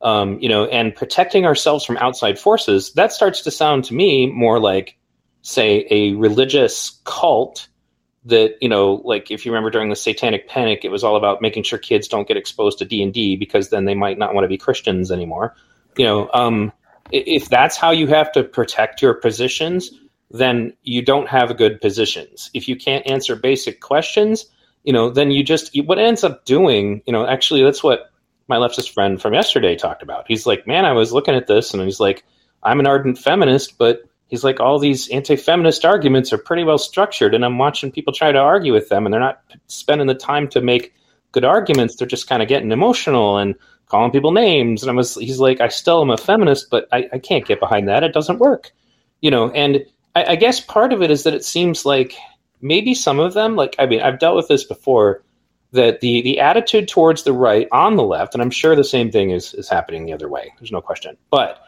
um, 0.00 0.38
you 0.40 0.48
know, 0.48 0.66
and 0.66 0.94
protecting 0.94 1.46
ourselves 1.46 1.84
from 1.84 1.96
outside 1.98 2.38
forces, 2.38 2.92
that 2.94 3.12
starts 3.12 3.42
to 3.42 3.50
sound 3.50 3.84
to 3.84 3.94
me 3.94 4.26
more 4.26 4.58
like, 4.58 4.98
say, 5.42 5.86
a 5.90 6.12
religious 6.14 7.00
cult 7.04 7.68
that 8.24 8.56
you 8.60 8.68
know 8.68 9.02
like 9.04 9.30
if 9.30 9.44
you 9.44 9.52
remember 9.52 9.70
during 9.70 9.88
the 9.88 9.96
satanic 9.96 10.48
panic 10.48 10.84
it 10.84 10.90
was 10.90 11.02
all 11.02 11.16
about 11.16 11.42
making 11.42 11.62
sure 11.62 11.78
kids 11.78 12.06
don't 12.06 12.28
get 12.28 12.36
exposed 12.36 12.78
to 12.78 12.84
d&d 12.84 13.36
because 13.36 13.70
then 13.70 13.84
they 13.84 13.94
might 13.94 14.18
not 14.18 14.32
want 14.34 14.44
to 14.44 14.48
be 14.48 14.56
christians 14.56 15.10
anymore 15.10 15.54
you 15.96 16.04
know 16.04 16.30
um, 16.32 16.72
if 17.10 17.48
that's 17.48 17.76
how 17.76 17.90
you 17.90 18.06
have 18.06 18.30
to 18.32 18.44
protect 18.44 19.02
your 19.02 19.14
positions 19.14 19.90
then 20.32 20.72
you 20.82 21.02
don't 21.02 21.28
have 21.28 21.56
good 21.56 21.80
positions. 21.80 22.50
If 22.54 22.66
you 22.66 22.76
can't 22.76 23.06
answer 23.06 23.36
basic 23.36 23.80
questions, 23.80 24.46
you 24.82 24.92
know, 24.92 25.10
then 25.10 25.30
you 25.30 25.44
just 25.44 25.78
what 25.84 25.98
ends 25.98 26.24
up 26.24 26.44
doing, 26.44 27.02
you 27.06 27.12
know, 27.12 27.26
actually 27.26 27.62
that's 27.62 27.82
what 27.82 28.10
my 28.48 28.56
leftist 28.56 28.92
friend 28.92 29.20
from 29.20 29.34
yesterday 29.34 29.76
talked 29.76 30.02
about. 30.02 30.24
He's 30.26 30.46
like, 30.46 30.66
"Man, 30.66 30.84
I 30.84 30.92
was 30.92 31.12
looking 31.12 31.34
at 31.34 31.46
this 31.46 31.74
and 31.74 31.82
he's 31.82 32.00
like, 32.00 32.24
I'm 32.62 32.80
an 32.80 32.86
ardent 32.86 33.18
feminist, 33.18 33.78
but 33.78 34.02
he's 34.32 34.42
like 34.42 34.60
all 34.60 34.78
these 34.78 35.10
anti-feminist 35.10 35.84
arguments 35.84 36.32
are 36.32 36.38
pretty 36.38 36.64
well 36.64 36.78
structured 36.78 37.34
and 37.34 37.44
I'm 37.44 37.58
watching 37.58 37.92
people 37.92 38.14
try 38.14 38.32
to 38.32 38.38
argue 38.38 38.72
with 38.72 38.88
them 38.88 39.04
and 39.04 39.12
they're 39.12 39.20
not 39.20 39.42
spending 39.66 40.06
the 40.06 40.14
time 40.14 40.48
to 40.48 40.62
make 40.62 40.94
good 41.32 41.44
arguments. 41.44 41.96
They're 41.96 42.08
just 42.08 42.30
kind 42.30 42.40
of 42.42 42.48
getting 42.48 42.72
emotional 42.72 43.36
and 43.36 43.54
calling 43.88 44.10
people 44.10 44.32
names. 44.32 44.82
And 44.82 44.90
I 44.90 44.94
was, 44.94 45.16
he's 45.16 45.38
like, 45.38 45.60
I 45.60 45.68
still 45.68 46.00
am 46.00 46.08
a 46.08 46.16
feminist, 46.16 46.70
but 46.70 46.88
I, 46.90 47.10
I 47.12 47.18
can't 47.18 47.44
get 47.44 47.60
behind 47.60 47.88
that. 47.88 48.04
It 48.04 48.14
doesn't 48.14 48.38
work, 48.38 48.72
you 49.20 49.30
know. 49.30 49.50
And 49.50 49.84
I, 50.16 50.24
I 50.24 50.36
guess 50.36 50.60
part 50.60 50.94
of 50.94 51.02
it 51.02 51.10
is 51.10 51.24
that 51.24 51.34
it 51.34 51.44
seems 51.44 51.84
like 51.84 52.14
maybe 52.62 52.94
some 52.94 53.20
of 53.20 53.34
them, 53.34 53.54
like 53.54 53.76
I 53.78 53.84
mean, 53.84 54.00
I've 54.00 54.18
dealt 54.18 54.36
with 54.36 54.48
this 54.48 54.64
before, 54.64 55.22
that 55.72 56.00
the 56.00 56.22
the 56.22 56.40
attitude 56.40 56.88
towards 56.88 57.24
the 57.24 57.34
right 57.34 57.68
on 57.70 57.96
the 57.96 58.02
left, 58.02 58.34
and 58.34 58.42
I'm 58.42 58.50
sure 58.50 58.76
the 58.76 58.84
same 58.84 59.10
thing 59.10 59.30
is 59.30 59.52
is 59.52 59.68
happening 59.68 60.06
the 60.06 60.14
other 60.14 60.28
way. 60.28 60.54
There's 60.58 60.72
no 60.72 60.80
question. 60.80 61.18
But 61.30 61.58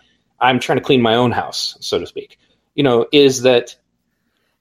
I'm 0.40 0.60
trying 0.60 0.78
to 0.78 0.84
clean 0.84 1.02
my 1.02 1.14
own 1.14 1.30
house, 1.30 1.76
so 1.80 1.98
to 1.98 2.06
speak. 2.06 2.38
You 2.74 2.82
know, 2.82 3.06
is 3.12 3.42
that 3.42 3.76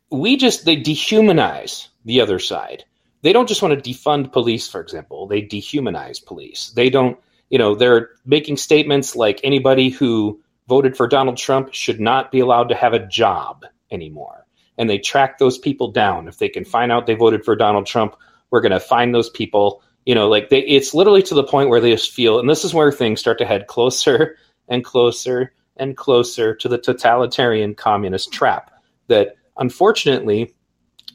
we 0.09 0.38
just 0.38 0.66
they 0.66 0.78
dehumanize 0.78 1.88
the 2.05 2.22
other 2.22 2.39
side. 2.39 2.86
They 3.24 3.34
don't 3.34 3.47
just 3.47 3.61
want 3.61 3.82
to 3.82 3.89
defund 3.89 4.32
police, 4.32 4.68
for 4.68 4.82
example. 4.82 5.28
They 5.28 5.41
dehumanize 5.41 6.24
police. 6.24 6.72
They 6.76 6.89
don't, 6.89 7.18
you 7.49 7.57
know, 7.57 7.74
they're 7.74 8.09
making 8.26 8.57
statements 8.57 9.16
like 9.16 9.39
anybody 9.43 9.89
who 9.89 10.41
voted 10.68 10.95
for 10.97 11.07
Donald 11.07 11.38
Trump 11.38 11.74
should 11.74 11.99
not 11.99 12.32
be 12.32 12.41
allowed 12.41 12.70
to 12.70 12.76
have 12.76 12.93
a 12.93 13.07
job 13.07 13.66
anymore. 13.91 14.45
And 14.78 14.89
they 14.89 14.97
track 14.97 15.38
those 15.38 15.57
people 15.57 15.91
down. 15.91 16.28
If 16.28 16.38
they 16.38 16.49
can 16.49 16.66
find 16.66 16.91
out 16.91 17.05
they 17.05 17.16
voted 17.16 17.45
for 17.45 17.55
Donald 17.55 17.86
Trump, 17.86 18.16
we're 18.49 18.61
going 18.61 18.72
to 18.72 18.80
find 18.80 19.14
those 19.14 19.30
people. 19.30 19.82
You 20.05 20.16
know, 20.16 20.28
like 20.28 20.49
they, 20.49 20.59
it's 20.59 20.93
literally 20.93 21.24
to 21.24 21.36
the 21.36 21.43
point 21.43 21.70
where 21.70 21.80
they 21.80 21.91
just 21.91 22.11
feel, 22.11 22.39
and 22.39 22.49
this 22.49 22.66
is 22.66 22.74
where 22.74 22.91
things 22.91 23.20
start 23.20 23.38
to 23.38 23.45
head 23.45 23.68
closer 23.68 24.38
and 24.68 24.84
closer 24.84 25.53
and 25.78 25.97
closer 25.97 26.55
to 26.55 26.67
the 26.67 26.78
totalitarian 26.78 27.76
communist 27.76 28.32
trap. 28.32 28.71
That 29.07 29.36
unfortunately, 29.57 30.53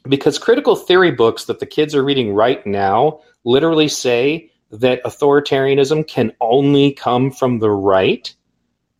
because 0.07 0.37
critical 0.37 0.75
theory 0.75 1.11
books 1.11 1.45
that 1.45 1.59
the 1.59 1.65
kids 1.65 1.95
are 1.95 2.03
reading 2.03 2.33
right 2.33 2.65
now 2.65 3.21
literally 3.43 3.87
say 3.87 4.51
that 4.71 5.03
authoritarianism 5.03 6.07
can 6.07 6.31
only 6.39 6.91
come 6.91 7.31
from 7.31 7.59
the 7.59 7.71
right 7.71 8.33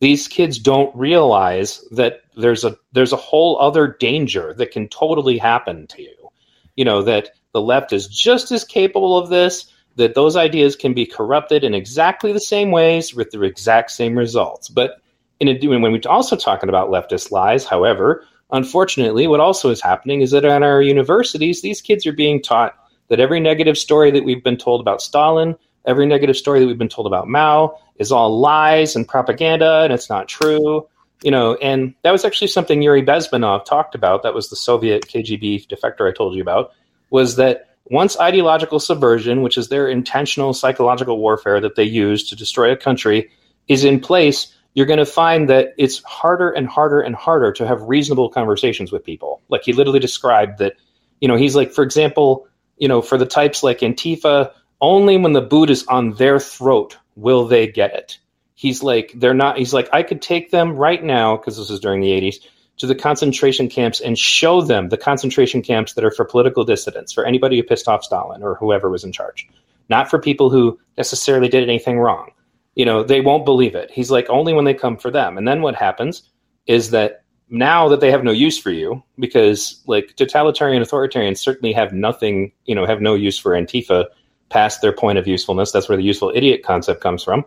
these 0.00 0.28
kids 0.28 0.58
don't 0.58 0.94
realize 0.96 1.84
that 1.92 2.22
there's 2.36 2.64
a 2.64 2.76
there's 2.92 3.12
a 3.12 3.16
whole 3.16 3.60
other 3.60 3.86
danger 4.00 4.54
that 4.54 4.70
can 4.70 4.88
totally 4.88 5.38
happen 5.38 5.86
to 5.88 6.02
you. 6.02 6.30
You 6.74 6.86
know 6.86 7.02
that 7.02 7.30
the 7.52 7.60
left 7.60 7.92
is 7.92 8.08
just 8.08 8.50
as 8.50 8.64
capable 8.64 9.16
of 9.16 9.28
this. 9.28 9.70
That 9.96 10.14
those 10.14 10.36
ideas 10.36 10.76
can 10.76 10.94
be 10.94 11.04
corrupted 11.04 11.64
in 11.64 11.74
exactly 11.74 12.32
the 12.32 12.40
same 12.40 12.70
ways 12.70 13.14
with 13.14 13.30
the 13.30 13.42
exact 13.42 13.90
same 13.90 14.16
results. 14.16 14.68
But 14.68 14.99
in 15.40 15.48
a, 15.48 15.66
when 15.66 15.82
we're 15.82 16.00
also 16.06 16.36
talking 16.36 16.68
about 16.68 16.90
leftist 16.90 17.30
lies, 17.30 17.64
however, 17.64 18.24
unfortunately, 18.52 19.26
what 19.26 19.40
also 19.40 19.70
is 19.70 19.80
happening 19.80 20.20
is 20.20 20.30
that 20.30 20.44
in 20.44 20.62
our 20.62 20.82
universities, 20.82 21.62
these 21.62 21.80
kids 21.80 22.06
are 22.06 22.12
being 22.12 22.42
taught 22.42 22.74
that 23.08 23.20
every 23.20 23.40
negative 23.40 23.76
story 23.76 24.10
that 24.10 24.24
we've 24.24 24.44
been 24.44 24.56
told 24.56 24.80
about 24.80 25.02
Stalin, 25.02 25.56
every 25.84 26.06
negative 26.06 26.36
story 26.36 26.60
that 26.60 26.66
we've 26.66 26.78
been 26.78 26.88
told 26.88 27.06
about 27.06 27.26
Mao, 27.26 27.78
is 27.98 28.10
all 28.10 28.40
lies 28.40 28.96
and 28.96 29.06
propaganda 29.06 29.82
and 29.82 29.92
it's 29.92 30.08
not 30.08 30.26
true 30.26 30.88
you 31.22 31.30
know 31.30 31.54
and 31.56 31.94
that 32.02 32.10
was 32.10 32.24
actually 32.24 32.48
something 32.48 32.82
yuri 32.82 33.02
bezmenov 33.02 33.64
talked 33.64 33.94
about 33.94 34.22
that 34.22 34.34
was 34.34 34.48
the 34.48 34.56
soviet 34.56 35.06
kgb 35.06 35.66
defector 35.68 36.08
i 36.08 36.12
told 36.12 36.34
you 36.34 36.42
about 36.42 36.72
was 37.10 37.36
that 37.36 37.76
once 37.84 38.18
ideological 38.18 38.80
subversion 38.80 39.42
which 39.42 39.58
is 39.58 39.68
their 39.68 39.86
intentional 39.88 40.52
psychological 40.54 41.18
warfare 41.18 41.60
that 41.60 41.76
they 41.76 41.84
use 41.84 42.28
to 42.28 42.34
destroy 42.34 42.72
a 42.72 42.76
country 42.76 43.30
is 43.68 43.84
in 43.84 44.00
place 44.00 44.54
you're 44.74 44.86
going 44.86 44.98
to 44.98 45.06
find 45.06 45.48
that 45.48 45.74
it's 45.78 46.02
harder 46.04 46.50
and 46.50 46.66
harder 46.66 47.00
and 47.00 47.14
harder 47.14 47.52
to 47.52 47.66
have 47.66 47.82
reasonable 47.82 48.28
conversations 48.28 48.92
with 48.92 49.04
people 49.04 49.42
like 49.48 49.62
he 49.64 49.72
literally 49.72 50.00
described 50.00 50.58
that 50.58 50.74
you 51.20 51.28
know 51.28 51.36
he's 51.36 51.56
like 51.56 51.72
for 51.72 51.82
example 51.82 52.46
you 52.78 52.88
know 52.88 53.02
for 53.02 53.18
the 53.18 53.26
types 53.26 53.62
like 53.62 53.80
antifa 53.80 54.52
only 54.80 55.16
when 55.16 55.32
the 55.32 55.40
boot 55.40 55.70
is 55.70 55.86
on 55.86 56.14
their 56.14 56.38
throat 56.40 56.96
will 57.16 57.46
they 57.46 57.66
get 57.66 57.94
it? 57.94 58.18
He's 58.54 58.82
like, 58.82 59.12
they're 59.14 59.34
not, 59.34 59.58
he's 59.58 59.72
like, 59.72 59.88
I 59.92 60.02
could 60.02 60.20
take 60.20 60.50
them 60.50 60.76
right 60.76 61.02
now, 61.02 61.36
because 61.36 61.56
this 61.56 61.70
is 61.70 61.80
during 61.80 62.00
the 62.00 62.10
80s, 62.10 62.36
to 62.78 62.86
the 62.86 62.94
concentration 62.94 63.68
camps 63.68 64.00
and 64.00 64.18
show 64.18 64.62
them 64.62 64.88
the 64.88 64.96
concentration 64.96 65.62
camps 65.62 65.94
that 65.94 66.04
are 66.04 66.10
for 66.10 66.24
political 66.24 66.64
dissidents, 66.64 67.12
for 67.12 67.24
anybody 67.24 67.56
who 67.56 67.62
pissed 67.62 67.88
off 67.88 68.04
Stalin 68.04 68.42
or 68.42 68.54
whoever 68.54 68.90
was 68.90 69.04
in 69.04 69.12
charge, 69.12 69.48
not 69.88 70.08
for 70.08 70.18
people 70.18 70.50
who 70.50 70.78
necessarily 70.96 71.48
did 71.48 71.62
anything 71.62 71.98
wrong. 71.98 72.30
You 72.74 72.84
know, 72.84 73.02
they 73.02 73.20
won't 73.20 73.44
believe 73.44 73.74
it. 73.74 73.90
He's 73.90 74.10
like, 74.10 74.28
only 74.30 74.52
when 74.52 74.64
they 74.64 74.74
come 74.74 74.96
for 74.96 75.10
them. 75.10 75.36
And 75.36 75.46
then 75.46 75.62
what 75.62 75.74
happens 75.74 76.22
is 76.66 76.90
that 76.90 77.24
now 77.48 77.88
that 77.88 78.00
they 78.00 78.10
have 78.10 78.22
no 78.22 78.30
use 78.30 78.58
for 78.58 78.70
you, 78.70 79.02
because 79.18 79.82
like 79.86 80.14
totalitarian 80.16 80.82
authoritarians 80.82 81.38
certainly 81.38 81.72
have 81.72 81.92
nothing, 81.92 82.52
you 82.64 82.74
know, 82.74 82.86
have 82.86 83.00
no 83.00 83.14
use 83.14 83.38
for 83.38 83.52
Antifa 83.52 84.06
past 84.50 84.82
their 84.82 84.92
point 84.92 85.18
of 85.18 85.26
usefulness. 85.26 85.72
That's 85.72 85.88
where 85.88 85.98
the 85.98 86.04
useful 86.04 86.32
idiot 86.34 86.62
concept 86.64 87.00
comes 87.00 87.24
from. 87.24 87.44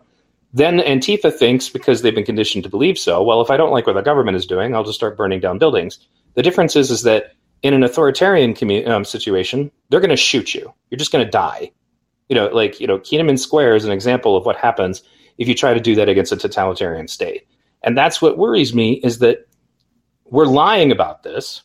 Then 0.52 0.78
Antifa 0.78 1.32
thinks, 1.32 1.68
because 1.68 2.02
they've 2.02 2.14
been 2.14 2.24
conditioned 2.24 2.64
to 2.64 2.70
believe 2.70 2.98
so, 2.98 3.22
well, 3.22 3.40
if 3.40 3.50
I 3.50 3.56
don't 3.56 3.72
like 3.72 3.86
what 3.86 3.94
the 3.94 4.02
government 4.02 4.36
is 4.36 4.46
doing, 4.46 4.74
I'll 4.74 4.84
just 4.84 4.98
start 4.98 5.16
burning 5.16 5.40
down 5.40 5.58
buildings. 5.58 5.98
The 6.34 6.42
difference 6.42 6.76
is, 6.76 6.90
is 6.90 7.02
that 7.02 7.32
in 7.62 7.74
an 7.74 7.82
authoritarian 7.82 8.54
commu- 8.54 8.86
um, 8.86 9.04
situation, 9.04 9.70
they're 9.88 10.00
going 10.00 10.10
to 10.10 10.16
shoot 10.16 10.54
you. 10.54 10.72
You're 10.90 10.98
just 10.98 11.12
going 11.12 11.24
to 11.24 11.30
die. 11.30 11.72
You 12.28 12.36
know, 12.36 12.46
like, 12.48 12.80
you 12.80 12.86
know, 12.86 12.98
Tiananmen 12.98 13.38
Square 13.38 13.76
is 13.76 13.84
an 13.84 13.92
example 13.92 14.36
of 14.36 14.46
what 14.46 14.56
happens 14.56 15.02
if 15.38 15.48
you 15.48 15.54
try 15.54 15.74
to 15.74 15.80
do 15.80 15.94
that 15.96 16.08
against 16.08 16.32
a 16.32 16.36
totalitarian 16.36 17.08
state. 17.08 17.46
And 17.82 17.98
that's 17.98 18.22
what 18.22 18.38
worries 18.38 18.74
me 18.74 18.94
is 18.94 19.18
that 19.18 19.46
we're 20.24 20.46
lying 20.46 20.90
about 20.90 21.22
this. 21.22 21.62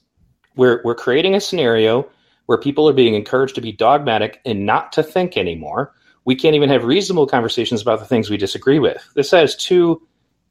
We're, 0.55 0.81
we're 0.83 0.95
creating 0.95 1.35
a 1.35 1.39
scenario 1.39 2.09
where 2.47 2.57
people 2.57 2.89
are 2.89 2.93
being 2.93 3.13
encouraged 3.13 3.55
to 3.55 3.61
be 3.61 3.71
dogmatic 3.71 4.41
and 4.43 4.65
not 4.65 4.91
to 4.93 5.03
think 5.03 5.37
anymore. 5.37 5.93
We 6.25 6.35
can't 6.35 6.55
even 6.55 6.69
have 6.69 6.83
reasonable 6.83 7.27
conversations 7.27 7.81
about 7.81 7.99
the 7.99 8.05
things 8.05 8.29
we 8.29 8.37
disagree 8.37 8.79
with. 8.79 9.07
This 9.15 9.31
has 9.31 9.55
two 9.55 10.01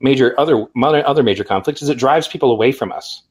major 0.00 0.38
other 0.38 0.66
other 0.76 1.22
major 1.22 1.44
conflicts 1.44 1.82
is 1.82 1.88
it 1.88 1.98
drives 1.98 2.28
people 2.28 2.52
away 2.52 2.72
from 2.72 2.92
us. 2.92 3.22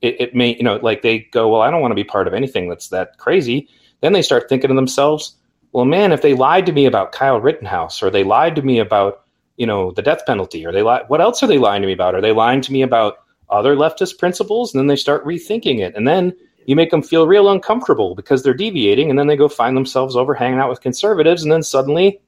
It, 0.00 0.20
it 0.20 0.34
may 0.34 0.56
you 0.56 0.62
know 0.62 0.76
like 0.76 1.02
they 1.02 1.18
go 1.18 1.48
well 1.48 1.60
I 1.60 1.70
don't 1.70 1.80
want 1.80 1.92
to 1.92 1.96
be 1.96 2.04
part 2.04 2.26
of 2.26 2.34
anything 2.34 2.68
that's 2.68 2.88
that 2.88 3.18
crazy. 3.18 3.68
Then 4.00 4.12
they 4.12 4.22
start 4.22 4.48
thinking 4.48 4.68
to 4.68 4.74
themselves, 4.74 5.36
well 5.74 5.84
man 5.84 6.12
if 6.12 6.22
they 6.22 6.32
lied 6.32 6.64
to 6.64 6.72
me 6.72 6.86
about 6.86 7.12
Kyle 7.12 7.40
Rittenhouse 7.40 8.02
or 8.02 8.08
they 8.08 8.24
lied 8.24 8.56
to 8.56 8.62
me 8.62 8.78
about 8.78 9.24
you 9.56 9.66
know 9.66 9.90
the 9.90 10.02
death 10.02 10.24
penalty 10.26 10.64
or 10.64 10.72
they 10.72 10.82
lie 10.82 11.02
what 11.08 11.20
else 11.20 11.42
are 11.42 11.46
they 11.46 11.58
lying 11.58 11.82
to 11.82 11.86
me 11.86 11.92
about? 11.92 12.14
Are 12.14 12.20
they 12.20 12.32
lying 12.32 12.60
to 12.62 12.72
me 12.72 12.82
about 12.82 13.18
other 13.50 13.76
leftist 13.76 14.18
principles? 14.18 14.72
And 14.72 14.80
then 14.80 14.86
they 14.86 14.96
start 14.96 15.24
rethinking 15.24 15.80
it. 15.80 15.94
And 15.94 16.08
then 16.08 16.34
you 16.66 16.74
make 16.74 16.90
them 16.90 17.02
feel 17.02 17.26
real 17.26 17.50
uncomfortable 17.50 18.14
because 18.14 18.42
they're 18.42 18.54
deviating 18.54 19.10
and 19.10 19.18
then 19.18 19.26
they 19.26 19.36
go 19.36 19.48
find 19.48 19.76
themselves 19.76 20.16
over 20.16 20.34
hanging 20.34 20.58
out 20.58 20.70
with 20.70 20.80
conservatives 20.80 21.42
and 21.42 21.52
then 21.52 21.62
suddenly 21.62 22.20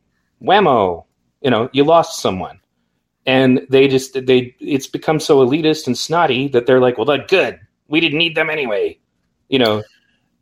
whammo 0.42 1.04
you 1.40 1.50
know 1.50 1.70
you 1.72 1.84
lost 1.84 2.20
someone. 2.20 2.60
And 3.24 3.66
they 3.70 3.88
just 3.88 4.26
they 4.26 4.54
it's 4.60 4.86
become 4.86 5.18
so 5.18 5.44
elitist 5.44 5.86
and 5.86 5.98
snotty 5.98 6.48
that 6.48 6.66
they're 6.66 6.80
like 6.80 6.96
well 6.98 7.06
that's 7.06 7.30
good. 7.30 7.58
We 7.88 8.00
didn't 8.00 8.18
need 8.18 8.36
them 8.36 8.50
anyway. 8.50 8.98
You 9.48 9.58
know 9.60 9.82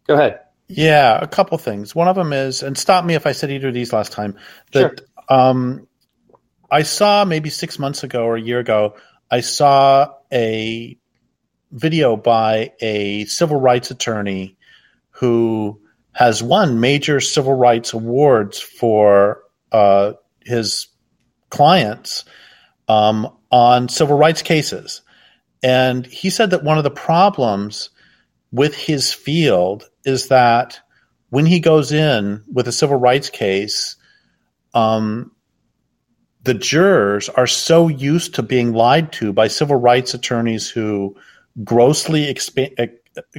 go 0.07 0.15
ahead 0.15 0.41
Yeah, 0.67 1.19
a 1.21 1.27
couple 1.27 1.59
things. 1.59 1.95
One 1.95 2.09
of 2.09 2.17
them 2.17 2.33
is, 2.33 2.63
and 2.63 2.77
stop 2.77 3.05
me 3.05 3.15
if 3.15 3.27
I 3.27 3.33
said 3.33 3.51
either 3.51 3.69
of 3.69 3.75
these 3.75 3.93
last 3.93 4.13
time. 4.13 4.39
That 4.73 5.01
sure. 5.01 5.07
um, 5.29 5.87
I 6.71 6.83
saw 6.83 7.25
maybe 7.25 7.51
six 7.51 7.79
months 7.79 8.03
ago 8.03 8.25
or 8.25 8.37
a 8.37 8.41
year 8.41 8.61
ago. 8.61 8.97
I 9.31 9.41
saw 9.41 10.15
a 10.33 10.97
video 11.71 12.17
by 12.17 12.73
a 12.81 13.25
civil 13.27 13.61
rights 13.61 13.91
attorney 13.91 14.57
who 15.11 15.81
has 16.13 16.43
won 16.43 16.81
major 16.81 17.21
civil 17.21 17.55
rights 17.55 17.93
awards 17.93 18.61
for 18.61 19.43
uh, 19.73 20.13
his 20.41 20.89
clients 21.51 22.25
um, 22.89 23.29
on 23.51 23.89
civil 23.89 24.17
rights 24.17 24.43
cases. 24.43 25.03
And 25.63 26.07
he 26.07 26.31
said 26.31 26.51
that 26.51 26.63
one 26.63 26.79
of 26.79 26.85
the 26.85 26.91
problems 26.91 27.91
with 28.55 28.77
his 28.77 29.13
field 29.13 29.91
is 30.05 30.29
that 30.29 30.79
when 31.31 31.45
he 31.45 31.59
goes 31.59 31.91
in 31.91 32.45
with 32.53 32.69
a 32.69 32.73
civil 32.73 32.97
rights 32.97 33.29
case, 33.29 33.97
um, 34.75 35.33
the 36.45 36.55
jurors 36.55 37.29
are 37.29 37.49
so 37.49 37.89
used 37.89 38.37
to 38.37 38.45
being 38.45 38.73
lied 38.73 39.13
to 39.15 39.33
by 39.33 39.49
civil 39.49 39.75
rights 39.75 40.15
attorneys 40.15 40.71
who 40.71 41.17
grossly 41.65 42.33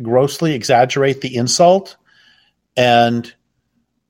grossly 0.01 0.53
exaggerate 0.53 1.21
the 1.21 1.33
insult, 1.37 1.95
and 2.75 3.33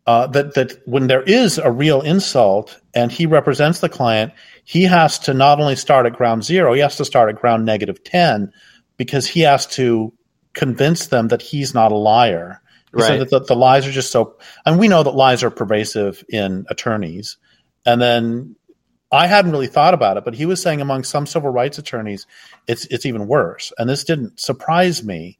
uh, 0.08 0.26
that 0.28 0.56
that 0.56 0.82
when 0.88 1.06
there 1.06 1.22
is 1.22 1.60
a 1.60 1.72
real 1.72 2.02
insult 2.02 2.82
and 2.96 3.12
he 3.12 3.28
represents 3.28 3.80
the 3.80 3.90
client, 3.90 4.34
he 4.64 4.84
has 4.84 5.20
to 5.20 5.36
not 5.36 5.60
only 5.60 5.76
start 5.76 6.08
at 6.08 6.14
ground 6.14 6.44
zero, 6.44 6.74
he 6.74 6.82
has 6.82 6.98
to 6.98 7.06
start 7.06 7.30
at 7.30 7.40
ground 7.40 7.64
negative 7.64 8.04
ten 8.04 8.52
because 8.98 9.28
he 9.28 9.42
has 9.42 9.68
to 9.68 10.12
convince 10.56 11.08
them 11.08 11.28
that 11.28 11.44
he's 11.44 11.76
not 11.76 11.92
a 11.92 11.96
liar. 11.96 12.62
Right. 12.92 13.08
So 13.08 13.18
that 13.20 13.30
the, 13.30 13.40
the 13.42 13.56
lies 13.56 13.86
are 13.86 13.92
just 13.92 14.12
so, 14.12 14.38
and 14.66 14.80
we 14.80 14.88
know 14.88 15.04
that 15.04 15.12
lies 15.12 15.44
are 15.44 15.52
pervasive 15.52 16.24
in 16.30 16.66
attorneys. 16.70 17.38
And 17.86 18.02
then 18.02 18.56
I 19.12 19.28
hadn't 19.28 19.52
really 19.52 19.68
thought 19.68 19.94
about 19.94 20.18
it, 20.18 20.24
but 20.26 20.34
he 20.34 20.46
was 20.46 20.62
saying 20.62 20.82
among 20.82 21.04
some 21.04 21.26
civil 21.26 21.50
rights 21.50 21.78
attorneys, 21.78 22.26
it's 22.68 22.86
it's 22.86 23.06
even 23.06 23.28
worse. 23.28 23.74
And 23.78 23.90
this 23.90 24.06
didn't 24.06 24.40
surprise 24.40 25.04
me. 25.04 25.40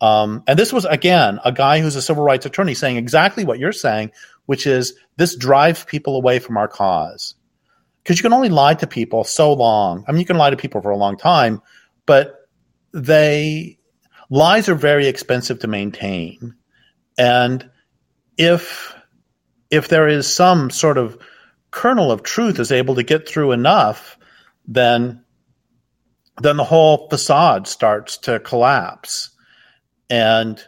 Um, 0.00 0.42
and 0.46 0.58
this 0.58 0.72
was 0.72 0.84
again 0.84 1.38
a 1.44 1.52
guy 1.52 1.80
who's 1.80 1.96
a 1.96 2.02
civil 2.02 2.24
rights 2.24 2.46
attorney 2.46 2.74
saying 2.74 2.96
exactly 2.96 3.44
what 3.44 3.58
you're 3.58 3.72
saying, 3.72 4.12
which 4.46 4.66
is 4.66 4.94
this 5.16 5.36
drives 5.36 5.84
people 5.84 6.16
away 6.16 6.40
from 6.40 6.56
our 6.56 6.68
cause. 6.68 7.34
Because 8.02 8.18
you 8.18 8.22
can 8.22 8.32
only 8.32 8.48
lie 8.48 8.74
to 8.74 8.86
people 8.86 9.22
so 9.24 9.52
long. 9.52 10.04
I 10.08 10.12
mean, 10.12 10.20
you 10.20 10.26
can 10.26 10.38
lie 10.38 10.50
to 10.50 10.56
people 10.56 10.80
for 10.80 10.90
a 10.90 10.96
long 10.96 11.16
time, 11.16 11.60
but 12.06 12.48
they 12.92 13.77
lies 14.30 14.68
are 14.68 14.74
very 14.74 15.06
expensive 15.06 15.60
to 15.60 15.68
maintain. 15.68 16.54
And 17.16 17.70
if 18.36 18.94
if 19.70 19.88
there 19.88 20.08
is 20.08 20.26
some 20.26 20.70
sort 20.70 20.98
of 20.98 21.18
kernel 21.70 22.10
of 22.10 22.22
truth 22.22 22.58
is 22.58 22.72
able 22.72 22.94
to 22.94 23.02
get 23.02 23.28
through 23.28 23.52
enough, 23.52 24.18
then 24.66 25.24
then 26.40 26.56
the 26.56 26.64
whole 26.64 27.08
facade 27.08 27.66
starts 27.66 28.18
to 28.18 28.38
collapse. 28.40 29.30
And 30.08 30.62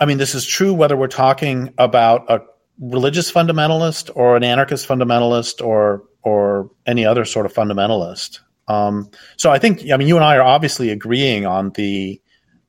I 0.00 0.06
mean, 0.06 0.18
this 0.18 0.34
is 0.34 0.46
true 0.46 0.72
whether 0.74 0.96
we're 0.96 1.08
talking 1.08 1.74
about 1.78 2.30
a 2.30 2.40
religious 2.80 3.30
fundamentalist 3.30 4.10
or 4.14 4.36
an 4.36 4.42
anarchist 4.42 4.88
fundamentalist 4.88 5.64
or 5.64 6.04
or 6.22 6.70
any 6.86 7.04
other 7.04 7.24
sort 7.24 7.46
of 7.46 7.52
fundamentalist. 7.52 8.40
Um, 8.68 9.10
so 9.36 9.50
I 9.50 9.58
think, 9.58 9.90
I 9.92 9.96
mean, 9.96 10.08
you 10.08 10.16
and 10.16 10.24
I 10.24 10.36
are 10.36 10.42
obviously 10.42 10.90
agreeing 10.90 11.46
on 11.46 11.70
the 11.70 12.20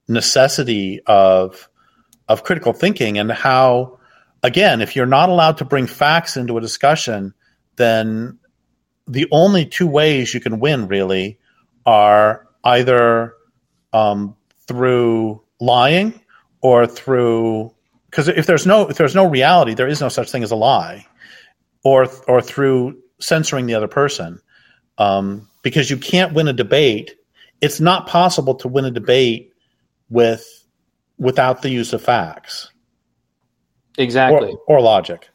necessity 0.08 1.02
of 1.08 1.68
of 2.28 2.44
critical 2.44 2.74
thinking 2.74 3.18
and 3.20 3.32
how 3.32 4.00
again, 4.44 4.82
if 4.82 4.96
you're 4.96 5.06
not 5.06 5.30
allowed 5.30 5.58
to 5.58 5.66
bring 5.66 5.88
facts 5.88 6.38
into 6.38 6.58
a 6.58 6.62
discussion, 6.62 7.34
then 7.76 8.38
the 9.08 9.28
only 9.32 9.66
two 9.66 9.88
ways 9.88 10.34
you 10.34 10.40
can 10.40 10.60
win 10.60 10.88
really 10.88 11.40
are 11.86 12.48
either 12.64 13.34
um, 13.94 14.36
through 14.68 15.42
lying 15.60 16.20
or 16.62 16.88
through 16.88 17.72
because 18.10 18.28
if 18.30 18.46
there's 18.46 18.66
no 18.66 18.88
if 18.88 18.98
there's 18.98 19.16
no 19.16 19.30
reality, 19.30 19.74
there 19.74 19.88
is 19.88 20.00
no 20.00 20.10
such 20.10 20.32
thing 20.32 20.44
as 20.44 20.52
a 20.52 20.56
lie, 20.56 21.06
or 21.84 22.08
or 22.28 22.42
through 22.42 22.98
censoring 23.20 23.66
the 23.66 23.74
other 23.74 23.90
person, 23.90 24.40
um, 24.98 25.50
because 25.66 25.90
you 25.90 25.98
can't 25.98 26.32
win 26.34 26.48
a 26.48 26.54
debate. 26.54 27.16
It's 27.60 27.80
not 27.80 28.06
possible 28.06 28.54
to 28.54 28.68
win 28.68 28.86
a 28.86 28.92
debate 28.92 29.52
with 30.12 30.46
without 31.18 31.64
the 31.64 31.70
use 31.70 31.92
of 31.92 32.04
facts. 32.04 32.70
Exactly. 33.98 34.56
Or, 34.68 34.78
or, 34.78 34.82
logic. 34.82 35.28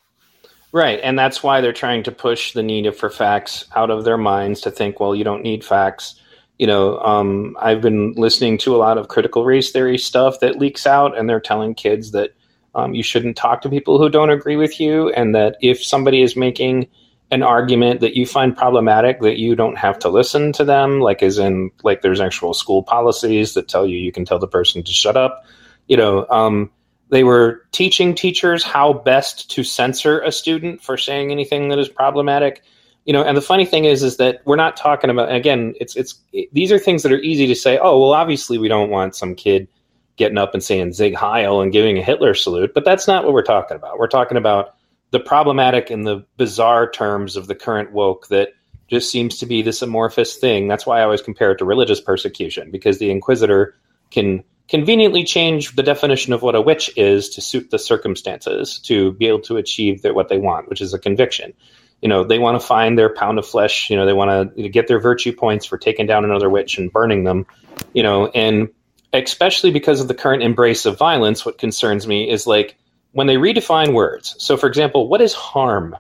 Right. 0.71 1.01
And 1.03 1.19
that's 1.19 1.43
why 1.43 1.61
they're 1.61 1.73
trying 1.73 2.05
to 2.05 2.13
push 2.13 2.53
the 2.53 2.63
need 2.63 2.95
for 2.95 3.11
facts 3.11 3.65
out 3.75 3.91
of 3.91 4.05
their 4.05 4.19
minds 4.19 4.61
to 4.61 4.71
think, 4.71 5.01
well, 5.01 5.17
you 5.17 5.25
don't 5.25 5.43
need 5.43 5.65
facts. 5.65 6.21
You 6.61 6.69
know, 6.69 7.01
um, 7.01 7.57
I've 7.61 7.81
been 7.81 8.13
listening 8.13 8.57
to 8.59 8.77
a 8.77 8.79
lot 8.79 8.99
of 8.99 9.09
critical 9.09 9.45
race 9.45 9.73
theory 9.73 9.99
stuff 9.99 10.39
that 10.41 10.61
leaks 10.61 10.87
out, 10.87 11.19
and 11.19 11.29
they're 11.29 11.41
telling 11.41 11.75
kids 11.75 12.13
that 12.13 12.35
um, 12.77 12.95
you 12.95 13.03
shouldn't 13.03 13.37
talk 13.37 13.63
to 13.63 13.69
people 13.69 13.99
who 13.99 14.09
don't 14.09 14.31
agree 14.31 14.57
with 14.57 14.79
you, 14.79 15.09
and 15.09 15.35
that 15.35 15.57
if 15.61 15.83
somebody 15.83 16.23
is 16.23 16.37
making 16.37 16.87
an 17.31 17.43
argument 17.43 18.01
that 18.01 18.17
you 18.17 18.27
find 18.27 18.57
problematic, 18.57 19.21
that 19.21 19.39
you 19.39 19.55
don't 19.55 19.79
have 19.79 19.99
to 20.01 20.09
listen 20.09 20.53
to 20.53 20.65
them, 20.65 21.01
like 21.01 21.23
as 21.23 21.39
in, 21.39 21.71
like 21.85 22.03
there's 22.03 22.21
actual 22.21 22.55
school 22.55 22.83
policies 22.83 23.55
that 23.55 23.69
tell 23.69 23.87
you 23.87 23.99
you 23.99 24.11
can 24.11 24.25
tell 24.25 24.39
the 24.39 24.49
person 24.49 24.83
to 24.83 24.93
shut 24.93 25.17
up. 25.17 25.45
You 25.87 25.97
know, 25.97 26.27
um, 26.29 26.71
they 27.11 27.25
were 27.25 27.63
teaching 27.73 28.15
teachers 28.15 28.65
how 28.65 28.93
best 28.93 29.51
to 29.53 29.63
censor 29.63 30.21
a 30.21 30.33
student 30.33 30.83
for 30.83 30.97
saying 30.97 31.31
anything 31.31 31.69
that 31.69 31.79
is 31.79 31.89
problematic. 31.89 32.63
You 33.05 33.13
know, 33.13 33.23
and 33.23 33.37
the 33.37 33.43
funny 33.43 33.65
thing 33.65 33.85
is, 33.85 34.03
is 34.03 34.17
that 34.17 34.43
we're 34.45 34.57
not 34.57 34.77
talking 34.77 35.11
about. 35.11 35.33
again, 35.33 35.75
it's 35.81 35.97
it's 35.97 36.17
it, 36.33 36.49
these 36.53 36.71
are 36.73 36.79
things 36.79 37.03
that 37.03 37.13
are 37.13 37.19
easy 37.19 37.47
to 37.47 37.55
say. 37.55 37.79
Oh, 37.79 37.99
well, 37.99 38.13
obviously 38.13 38.59
we 38.59 38.69
don't 38.69 38.91
want 38.91 39.15
some 39.15 39.35
kid 39.35 39.69
getting 40.17 40.39
up 40.39 40.53
and 40.53 40.63
saying 40.63 40.93
Sieg 40.93 41.15
Heil 41.15 41.63
and 41.63 41.73
giving 41.73 41.97
a 41.97 42.03
Hitler 42.03 42.35
salute, 42.35 42.75
but 42.75 42.85
that's 42.85 43.09
not 43.09 43.25
what 43.25 43.33
we're 43.33 43.43
talking 43.43 43.77
about. 43.77 43.99
We're 43.99 44.07
talking 44.07 44.37
about 44.37 44.75
the 45.11 45.21
problematic 45.21 45.91
and 45.91 46.07
the 46.07 46.25
bizarre 46.37 46.91
terms 46.91 47.37
of 47.37 47.47
the 47.47 47.55
current 47.55 47.93
woke 47.93 48.29
that 48.29 48.51
just 48.89 49.11
seems 49.11 49.39
to 49.39 49.47
be 49.47 49.63
this 49.63 49.83
amorphous 49.83 50.37
thing. 50.37 50.69
That's 50.69 50.85
why 50.85 51.01
I 51.01 51.05
always 51.05 51.23
compare 51.23 51.53
it 51.53 51.59
to 51.59 51.65
religious 51.65 52.01
persecution 52.01 52.71
because 52.71 52.99
the 52.99 53.11
inquisitor 53.11 53.75
can 54.11 54.43
conveniently 54.69 55.25
change 55.25 55.75
the 55.75 55.83
definition 55.83 56.33
of 56.33 56.43
what 56.43 56.55
a 56.55 56.61
witch 56.61 56.91
is 56.97 57.31
to 57.31 57.41
suit 57.41 57.71
the 57.71 57.79
circumstances 57.79 58.79
to 58.81 59.13
be 59.13 59.27
able 59.27 59.41
to 59.41 59.57
achieve 59.57 60.03
their, 60.03 60.15
what 60.15 60.29
they 60.29 60.39
want, 60.39 60.69
which 60.69 60.81
is 60.81 60.95
a 60.95 60.99
conviction. 60.99 61.53
You 62.01 62.09
know, 62.09 62.25
they 62.25 62.39
want 62.39 62.61
to 62.61 62.67
find 62.67 62.99
their 62.99 63.13
pound 63.13 63.39
of 63.39 63.47
flesh. 63.47 63.91
You 63.91 63.97
know, 63.97 64.07
they 64.07 64.13
want 64.13 64.57
to 64.57 64.69
get 64.69 64.89
their 64.89 65.01
virtue 65.01 65.33
points 65.33 65.67
for 65.67 65.77
taking 65.77 66.07
down 66.07 66.25
another 66.25 66.49
witch 66.49 66.79
and 66.79 66.91
burning 66.91 67.25
them. 67.25 67.47
You 67.93 68.03
know, 68.03 68.29
and 68.29 68.71
especially 69.13 69.71
because 69.71 70.01
of 70.01 70.09
the 70.09 70.15
current 70.15 70.43
embrace 70.43 70.87
of 70.87 70.99
violence, 70.99 71.45
what 71.45 71.59
concerns 71.59 72.07
me 72.07 72.31
is 72.31 72.47
like 72.47 72.77
when 73.13 73.27
they 73.27 73.37
redefine 73.37 73.93
words. 73.93 74.37
So, 74.39 74.57
for 74.57 74.67
example, 74.67 75.09
what 75.09 75.21
is 75.21 75.33
harm, 75.33 75.97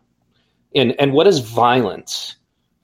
and 0.75 0.95
and 1.01 1.13
what 1.13 1.27
is 1.27 1.41
violence? 1.41 2.37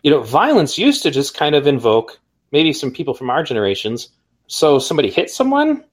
You 0.03 0.11
know, 0.11 0.23
violence 0.23 0.79
used 0.79 1.03
to 1.03 1.11
just 1.11 1.37
kind 1.37 1.55
of 1.55 1.67
invoke 1.67 2.21
maybe 2.53 2.73
some 2.73 2.93
people 2.93 3.15
from 3.15 3.31
our 3.31 3.43
generations 3.43 4.09
so 4.47 4.79
somebody 4.79 5.11
hit 5.11 5.31
someone, 5.31 5.85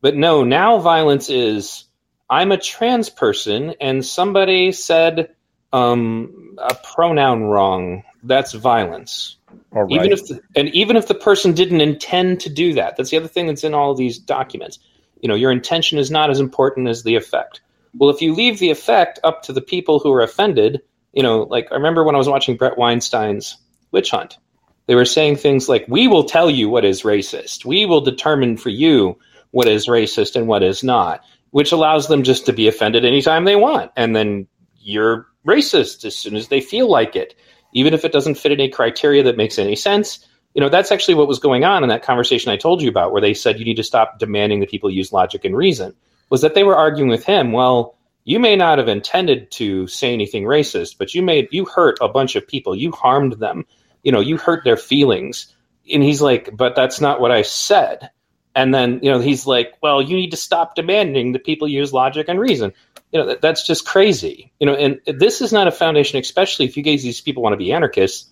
but 0.00 0.16
no, 0.16 0.44
now 0.44 0.78
violence 0.78 1.28
is 1.28 1.84
I'm 2.28 2.52
a 2.52 2.56
trans 2.56 3.10
person 3.10 3.74
and 3.80 4.04
somebody 4.04 4.72
said 4.72 5.34
um, 5.72 6.56
a 6.58 6.74
pronoun 6.74 7.44
wrong. 7.44 8.04
That's 8.22 8.52
violence. 8.52 9.36
Right. 9.72 9.90
Even 9.90 10.12
if 10.12 10.26
the, 10.26 10.40
and 10.56 10.68
even 10.70 10.96
if 10.96 11.08
the 11.08 11.14
person 11.14 11.52
didn't 11.52 11.80
intend 11.80 12.40
to 12.40 12.50
do 12.50 12.74
that, 12.74 12.96
that's 12.96 13.10
the 13.10 13.16
other 13.16 13.28
thing 13.28 13.46
that's 13.46 13.64
in 13.64 13.74
all 13.74 13.90
of 13.90 13.98
these 13.98 14.18
documents. 14.18 14.78
You 15.20 15.28
know, 15.28 15.34
your 15.34 15.52
intention 15.52 15.98
is 15.98 16.10
not 16.10 16.30
as 16.30 16.40
important 16.40 16.88
as 16.88 17.02
the 17.02 17.16
effect. 17.16 17.60
Well, 17.94 18.10
if 18.10 18.22
you 18.22 18.34
leave 18.34 18.58
the 18.58 18.70
effect 18.70 19.18
up 19.24 19.42
to 19.44 19.52
the 19.52 19.60
people 19.60 19.98
who 19.98 20.12
are 20.12 20.22
offended, 20.22 20.80
you 21.12 21.22
know, 21.22 21.42
like 21.42 21.68
I 21.70 21.74
remember 21.74 22.04
when 22.04 22.14
I 22.14 22.18
was 22.18 22.28
watching 22.28 22.56
Bret 22.56 22.78
Weinstein's 22.78 23.56
Witch 23.90 24.10
Hunt, 24.10 24.38
they 24.86 24.94
were 24.94 25.04
saying 25.04 25.36
things 25.36 25.68
like, 25.68 25.86
We 25.88 26.08
will 26.08 26.24
tell 26.24 26.50
you 26.50 26.68
what 26.68 26.84
is 26.84 27.02
racist. 27.02 27.64
We 27.64 27.86
will 27.86 28.00
determine 28.00 28.56
for 28.56 28.70
you 28.70 29.18
what 29.50 29.68
is 29.68 29.88
racist 29.88 30.36
and 30.36 30.46
what 30.46 30.62
is 30.62 30.82
not, 30.82 31.22
which 31.50 31.72
allows 31.72 32.08
them 32.08 32.22
just 32.22 32.46
to 32.46 32.52
be 32.52 32.68
offended 32.68 33.04
anytime 33.04 33.44
they 33.44 33.56
want. 33.56 33.90
And 33.96 34.14
then 34.14 34.46
you're 34.78 35.26
racist 35.46 36.04
as 36.04 36.16
soon 36.16 36.36
as 36.36 36.48
they 36.48 36.60
feel 36.60 36.88
like 36.88 37.16
it, 37.16 37.34
even 37.72 37.94
if 37.94 38.04
it 38.04 38.12
doesn't 38.12 38.36
fit 38.36 38.52
any 38.52 38.68
criteria 38.68 39.22
that 39.24 39.36
makes 39.36 39.58
any 39.58 39.76
sense. 39.76 40.26
You 40.54 40.60
know, 40.60 40.68
that's 40.68 40.90
actually 40.90 41.14
what 41.14 41.28
was 41.28 41.38
going 41.38 41.64
on 41.64 41.82
in 41.84 41.88
that 41.90 42.02
conversation 42.02 42.50
I 42.50 42.56
told 42.56 42.82
you 42.82 42.88
about, 42.88 43.12
where 43.12 43.20
they 43.20 43.34
said 43.34 43.58
you 43.58 43.64
need 43.64 43.76
to 43.76 43.84
stop 43.84 44.18
demanding 44.18 44.60
that 44.60 44.70
people 44.70 44.90
use 44.90 45.12
logic 45.12 45.44
and 45.44 45.56
reason, 45.56 45.94
was 46.30 46.40
that 46.40 46.54
they 46.54 46.64
were 46.64 46.76
arguing 46.76 47.10
with 47.10 47.24
him, 47.24 47.52
well, 47.52 47.98
you 48.24 48.38
may 48.38 48.56
not 48.56 48.78
have 48.78 48.88
intended 48.88 49.50
to 49.52 49.86
say 49.86 50.14
anything 50.14 50.44
racist, 50.44 50.96
but 50.98 51.14
you 51.14 51.22
made 51.22 51.48
you 51.50 51.66
hurt 51.66 51.98
a 52.00 52.08
bunch 52.08 52.36
of 52.36 52.46
people. 52.46 52.74
You 52.74 52.92
harmed 52.92 53.34
them 53.34 53.66
you 54.02 54.12
know, 54.12 54.20
you 54.20 54.36
hurt 54.36 54.64
their 54.64 54.76
feelings. 54.76 55.54
And 55.92 56.02
he's 56.02 56.22
like, 56.22 56.56
but 56.56 56.76
that's 56.76 57.00
not 57.00 57.20
what 57.20 57.30
I 57.30 57.42
said. 57.42 58.10
And 58.54 58.74
then, 58.74 59.00
you 59.02 59.10
know, 59.10 59.20
he's 59.20 59.46
like, 59.46 59.74
well, 59.82 60.02
you 60.02 60.16
need 60.16 60.30
to 60.30 60.36
stop 60.36 60.74
demanding 60.74 61.32
that 61.32 61.44
people 61.44 61.68
use 61.68 61.92
logic 61.92 62.28
and 62.28 62.38
reason. 62.38 62.72
You 63.12 63.20
know, 63.20 63.26
that, 63.26 63.40
that's 63.40 63.66
just 63.66 63.86
crazy. 63.86 64.52
You 64.58 64.66
know, 64.66 64.74
and 64.74 65.00
this 65.06 65.40
is 65.40 65.52
not 65.52 65.68
a 65.68 65.72
foundation, 65.72 66.18
especially 66.18 66.66
if 66.66 66.76
you 66.76 66.82
guys, 66.82 67.02
these 67.02 67.20
people 67.20 67.42
want 67.42 67.52
to 67.52 67.58
be 67.58 67.72
anarchists. 67.72 68.28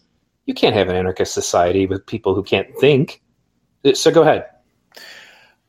You 0.46 0.55
can't 0.55 0.74
have 0.74 0.88
an 0.88 0.96
anarchist 0.96 1.34
society 1.34 1.86
with 1.86 2.07
people 2.07 2.34
who 2.34 2.42
can't 2.42 2.76
think. 2.78 3.22
So 3.94 4.11
go 4.11 4.22
ahead. 4.22 4.46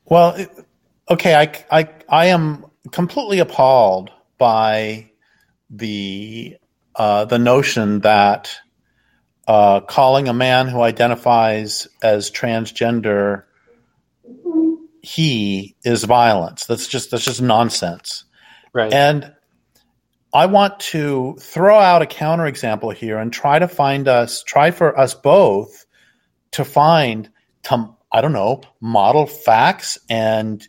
Well, 0.04 0.36
okay, 1.10 1.34
I, 1.34 1.80
I, 1.80 1.88
I 2.08 2.26
am 2.26 2.64
completely 2.92 3.40
appalled 3.40 4.10
by 4.38 5.10
the 5.68 6.56
uh, 6.96 7.24
the 7.24 7.38
notion 7.38 8.00
that 8.00 8.54
uh, 9.46 9.80
calling 9.80 10.28
a 10.28 10.34
man 10.34 10.68
who 10.68 10.80
identifies 10.80 11.88
as 12.02 12.30
transgender 12.30 13.44
he 15.02 15.76
is 15.84 16.04
violence. 16.04 16.66
That's 16.66 16.86
just 16.86 17.10
that's 17.10 17.24
just 17.24 17.42
nonsense. 17.42 18.24
Right. 18.72 18.92
And 18.92 19.32
I 20.32 20.46
want 20.46 20.78
to 20.80 21.36
throw 21.40 21.78
out 21.78 22.02
a 22.02 22.06
counterexample 22.06 22.94
here 22.94 23.18
and 23.18 23.32
try 23.32 23.58
to 23.58 23.66
find 23.66 24.06
us, 24.06 24.44
try 24.44 24.70
for 24.70 24.96
us 24.96 25.14
both 25.14 25.86
to 26.52 26.64
find, 26.64 27.28
to, 27.64 27.88
I 28.12 28.20
don't 28.20 28.32
know, 28.32 28.62
model 28.80 29.26
facts 29.26 29.98
and 30.08 30.66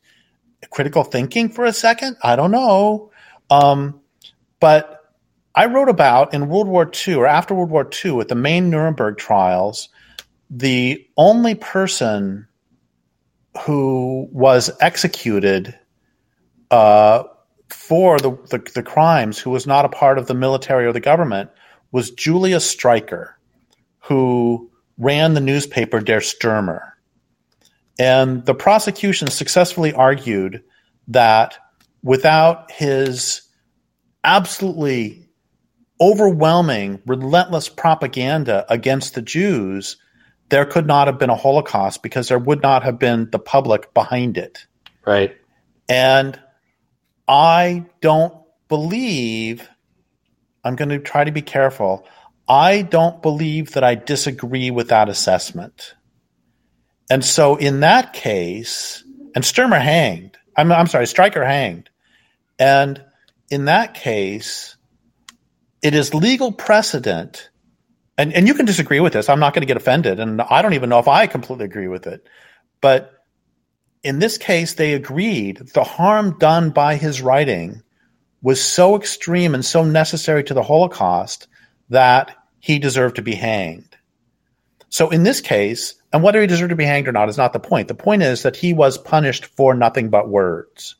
critical 0.69 1.03
thinking 1.03 1.49
for 1.49 1.65
a 1.65 1.73
second. 1.73 2.17
I 2.23 2.35
don't 2.35 2.51
know. 2.51 3.11
Um, 3.49 4.01
but 4.59 5.13
I 5.55 5.65
wrote 5.65 5.89
about 5.89 6.33
in 6.33 6.47
World 6.47 6.67
War 6.67 6.89
II 7.07 7.15
or 7.15 7.27
after 7.27 7.53
World 7.53 7.71
War 7.71 7.89
II 8.05 8.19
at 8.19 8.29
the 8.29 8.35
main 8.35 8.69
Nuremberg 8.69 9.17
trials, 9.17 9.89
the 10.49 11.05
only 11.17 11.55
person 11.55 12.47
who 13.65 14.29
was 14.31 14.71
executed 14.79 15.77
uh, 16.69 17.23
for 17.69 18.17
the, 18.17 18.31
the, 18.49 18.59
the, 18.75 18.83
crimes, 18.83 19.39
who 19.39 19.49
was 19.49 19.67
not 19.67 19.83
a 19.83 19.89
part 19.89 20.17
of 20.17 20.27
the 20.27 20.33
military 20.33 20.85
or 20.85 20.93
the 20.93 21.01
government, 21.01 21.49
was 21.91 22.11
Julius 22.11 22.73
Streicher, 22.73 23.33
who 23.99 24.69
ran 24.97 25.33
the 25.33 25.41
newspaper 25.41 25.99
Der 25.99 26.21
Stürmer. 26.21 26.91
And 28.01 28.43
the 28.47 28.55
prosecution 28.55 29.27
successfully 29.27 29.93
argued 29.93 30.63
that 31.09 31.55
without 32.01 32.71
his 32.71 33.43
absolutely 34.23 35.29
overwhelming, 35.99 36.99
relentless 37.05 37.69
propaganda 37.69 38.65
against 38.69 39.13
the 39.13 39.21
Jews, 39.21 39.97
there 40.49 40.65
could 40.65 40.87
not 40.87 41.05
have 41.05 41.19
been 41.19 41.29
a 41.29 41.35
Holocaust 41.35 42.01
because 42.01 42.27
there 42.27 42.39
would 42.39 42.63
not 42.63 42.81
have 42.81 42.97
been 42.97 43.29
the 43.29 43.37
public 43.37 43.93
behind 43.93 44.35
it. 44.35 44.65
Right. 45.05 45.37
And 45.87 46.39
I 47.27 47.85
don't 48.01 48.33
believe, 48.67 49.69
I'm 50.63 50.75
going 50.75 50.89
to 50.89 50.97
try 50.97 51.23
to 51.23 51.31
be 51.31 51.43
careful. 51.43 52.07
I 52.49 52.81
don't 52.81 53.21
believe 53.21 53.73
that 53.73 53.83
I 53.83 53.93
disagree 53.93 54.71
with 54.71 54.87
that 54.87 55.07
assessment. 55.07 55.93
And 57.11 57.25
so 57.25 57.57
in 57.57 57.81
that 57.81 58.13
case, 58.13 59.03
and 59.35 59.43
Stürmer 59.43 59.81
hanged, 59.81 60.37
I'm, 60.55 60.71
I'm 60.71 60.87
sorry, 60.87 61.03
Streicher 61.03 61.45
hanged. 61.45 61.89
And 62.57 63.03
in 63.49 63.65
that 63.65 63.95
case, 63.95 64.77
it 65.81 65.93
is 65.93 66.13
legal 66.13 66.53
precedent, 66.53 67.49
and, 68.17 68.31
and 68.31 68.47
you 68.47 68.53
can 68.53 68.65
disagree 68.65 69.01
with 69.01 69.11
this. 69.11 69.27
I'm 69.27 69.41
not 69.41 69.53
going 69.53 69.63
to 69.63 69.67
get 69.67 69.75
offended, 69.75 70.21
and 70.21 70.41
I 70.41 70.61
don't 70.61 70.71
even 70.71 70.87
know 70.87 70.99
if 70.99 71.09
I 71.09 71.27
completely 71.27 71.65
agree 71.65 71.89
with 71.89 72.07
it. 72.07 72.25
But 72.79 73.11
in 74.03 74.19
this 74.19 74.37
case, 74.37 74.75
they 74.75 74.93
agreed 74.93 75.57
the 75.73 75.83
harm 75.83 76.37
done 76.39 76.69
by 76.69 76.95
his 76.95 77.21
writing 77.21 77.83
was 78.41 78.63
so 78.63 78.95
extreme 78.95 79.53
and 79.53 79.65
so 79.65 79.83
necessary 79.83 80.45
to 80.45 80.53
the 80.53 80.63
Holocaust 80.63 81.49
that 81.89 82.37
he 82.61 82.79
deserved 82.79 83.17
to 83.17 83.21
be 83.21 83.35
hanged. 83.35 83.97
So 84.87 85.09
in 85.09 85.23
this 85.23 85.41
case, 85.41 85.95
and 86.13 86.23
whether 86.23 86.41
he 86.41 86.47
deserved 86.47 86.69
to 86.69 86.75
be 86.75 86.85
hanged 86.85 87.07
or 87.07 87.11
not 87.11 87.29
is 87.29 87.37
not 87.37 87.53
the 87.53 87.59
point. 87.59 87.87
The 87.87 87.95
point 87.95 88.23
is 88.23 88.43
that 88.43 88.55
he 88.55 88.73
was 88.73 88.97
punished 88.97 89.45
for 89.45 89.73
nothing 89.73 90.09
but 90.09 90.29
words. 90.29 90.95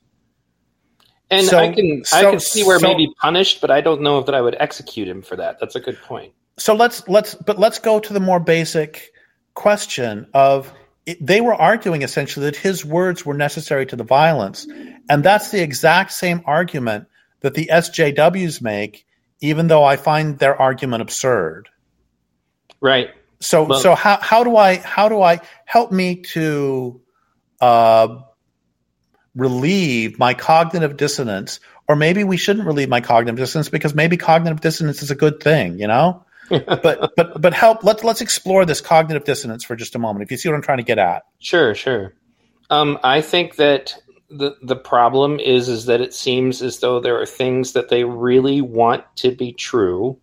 And 1.30 1.46
so, 1.46 1.58
I 1.58 1.74
can 1.74 2.04
so, 2.04 2.18
I 2.18 2.32
can 2.32 2.40
see 2.40 2.64
where 2.64 2.80
so, 2.80 2.88
maybe 2.88 3.14
punished, 3.22 3.62
but 3.62 3.72
I 3.72 3.82
don't 3.82 4.02
know 4.02 4.20
if 4.20 4.26
that 4.26 4.36
I 4.36 4.42
would 4.42 4.56
execute 4.60 5.08
him 5.08 5.22
for 5.22 5.38
that. 5.38 5.60
That's 5.60 5.76
a 5.76 5.80
good 5.80 5.98
point. 6.02 6.34
So 6.58 6.76
let's 6.76 7.08
let's 7.08 7.36
but 7.36 7.58
let's 7.58 7.80
go 7.80 8.00
to 8.00 8.14
the 8.14 8.20
more 8.20 8.40
basic 8.40 9.12
question 9.54 10.28
of 10.34 10.72
it, 11.06 11.26
they 11.26 11.40
were 11.40 11.54
arguing 11.54 12.02
essentially 12.02 12.46
that 12.48 12.58
his 12.58 12.86
words 12.86 13.26
were 13.26 13.34
necessary 13.34 13.86
to 13.88 13.96
the 13.96 14.04
violence, 14.04 14.68
and 15.10 15.24
that's 15.24 15.52
the 15.52 15.64
exact 15.64 16.12
same 16.12 16.42
argument 16.46 17.08
that 17.40 17.54
the 17.54 17.70
SJWs 17.72 18.62
make, 18.62 19.06
even 19.40 19.68
though 19.68 19.84
I 19.84 19.96
find 19.96 20.38
their 20.38 20.60
argument 20.62 21.02
absurd. 21.02 21.70
Right. 22.82 23.10
So 23.42 23.64
well, 23.64 23.80
so 23.80 23.96
how 23.96 24.20
how 24.22 24.44
do 24.44 24.56
I 24.56 24.78
how 24.78 25.10
do 25.10 25.22
I 25.22 25.40
help 25.66 25.92
me 25.92 26.22
to 26.34 27.02
uh, 27.60 28.20
relieve 29.36 30.20
my 30.20 30.34
cognitive 30.34 30.96
dissonance? 30.96 31.60
Or 31.88 31.96
maybe 31.96 32.24
we 32.24 32.38
shouldn't 32.38 32.66
relieve 32.66 32.88
my 32.88 33.02
cognitive 33.02 33.38
dissonance 33.38 33.68
because 33.68 33.94
maybe 33.94 34.16
cognitive 34.16 34.62
dissonance 34.62 35.04
is 35.04 35.12
a 35.12 35.16
good 35.16 35.42
thing 35.42 35.80
you 35.80 35.88
know? 35.88 36.24
But 36.50 37.14
but 37.16 37.42
but 37.42 37.54
help 37.54 37.84
let's 37.84 38.04
let's 38.04 38.22
explore 38.22 38.66
this 38.66 38.82
cognitive 38.82 39.24
dissonance 39.24 39.64
for 39.64 39.76
just 39.76 39.96
a 39.96 40.00
moment 40.00 40.24
if 40.24 40.32
you 40.32 40.38
see 40.38 40.50
what 40.50 40.56
i'm 40.56 40.62
trying 40.62 40.80
to 40.80 40.84
get 40.84 41.00
at. 41.00 41.24
Sure 41.40 41.74
sure. 41.74 42.14
Um, 42.70 43.00
i 43.04 43.22
think 43.22 43.56
that 43.56 43.96
the 44.30 44.56
the 44.62 44.76
problem 44.76 45.40
is 45.40 45.70
is 45.70 45.86
that 45.86 46.02
it 46.02 46.14
seems 46.14 46.62
as 46.62 46.80
though 46.80 47.00
there 47.00 47.20
are 47.22 47.26
things 47.26 47.74
that 47.74 47.88
they 47.88 48.04
really 48.04 48.60
want 48.60 49.04
to 49.18 49.32
be 49.32 49.54
true 49.54 50.20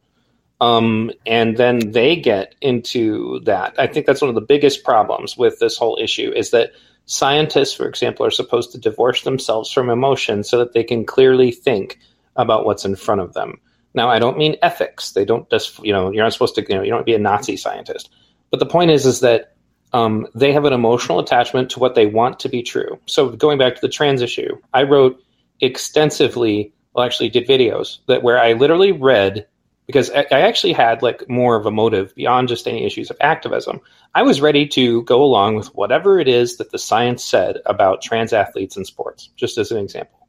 um, 0.61 1.11
and 1.25 1.57
then 1.57 1.93
they 1.93 2.17
get 2.17 2.55
into 2.61 3.41
that 3.41 3.75
i 3.79 3.87
think 3.87 4.07
that's 4.07 4.21
one 4.21 4.29
of 4.29 4.35
the 4.35 4.41
biggest 4.41 4.85
problems 4.85 5.37
with 5.37 5.59
this 5.59 5.77
whole 5.77 5.99
issue 6.01 6.33
is 6.35 6.51
that 6.51 6.73
Scientists, 7.11 7.73
for 7.73 7.89
example, 7.89 8.27
are 8.27 8.31
supposed 8.31 8.71
to 8.71 8.79
divorce 8.79 9.23
themselves 9.23 9.73
from 9.73 9.89
emotion 9.89 10.45
so 10.45 10.59
that 10.59 10.75
they 10.75 10.85
can 10.85 11.07
clearly 11.07 11.51
think 11.51 11.99
about 12.37 12.67
what's 12.67 12.85
in 12.85 12.95
front 12.97 13.23
of 13.23 13.33
them. 13.33 13.59
Now, 13.95 14.11
I 14.11 14.19
don't 14.19 14.37
mean 14.37 14.57
ethics. 14.61 15.13
They 15.13 15.25
don't 15.25 15.49
just, 15.49 15.79
you 15.83 15.91
know, 15.91 16.13
you're 16.13 16.23
not 16.23 16.35
supposed 16.35 16.55
to, 16.57 16.67
you 16.69 16.75
know, 16.75 16.83
you 16.83 16.91
don't 16.91 17.07
be 17.07 17.15
a 17.15 17.19
Nazi 17.19 17.57
scientist. 17.57 18.11
But 18.51 18.61
the 18.61 18.67
point 18.67 18.91
is, 18.91 19.07
is 19.07 19.21
that 19.21 19.55
um, 19.95 20.27
they 20.35 20.53
have 20.53 20.67
an 20.67 20.75
emotional 20.75 21.19
attachment 21.19 21.71
to 21.71 21.79
what 21.79 21.95
they 21.95 22.05
want 22.05 22.41
to 22.41 22.51
be 22.51 22.63
true. 22.63 23.01
So 23.07 23.31
going 23.31 23.57
back 23.57 23.75
to 23.75 23.81
the 23.81 23.89
trans 23.89 24.21
issue, 24.21 24.59
I 24.75 24.83
wrote 24.83 25.19
extensively, 25.63 26.75
well, 26.93 27.07
actually 27.07 27.31
did 27.31 27.49
videos 27.49 28.01
that 28.07 28.23
where 28.23 28.39
I 28.39 28.53
literally 28.53 28.93
read 28.93 29.47
because 29.89 30.11
I 30.11 30.27
actually 30.41 30.75
had 30.75 31.01
like 31.01 31.31
more 31.31 31.57
of 31.57 31.65
a 31.65 31.71
motive 31.71 32.15
beyond 32.15 32.49
just 32.49 32.69
any 32.69 32.85
issues 32.85 33.09
of 33.09 33.17
activism. 33.23 33.81
I 34.15 34.21
was 34.21 34.43
ready 34.43 34.69
to 34.69 35.03
go 35.05 35.25
along 35.25 35.55
with 35.55 35.75
whatever 35.75 36.21
it 36.21 36.29
is 36.29 36.59
that 36.59 36.71
the 36.71 36.79
science 36.79 37.25
said 37.25 37.57
about 37.65 38.03
trans 38.03 38.35
athletes 38.35 38.77
in 38.77 38.85
sports, 38.85 39.31
just 39.35 39.57
as 39.57 39.71
an 39.71 39.79
example. 39.79 40.29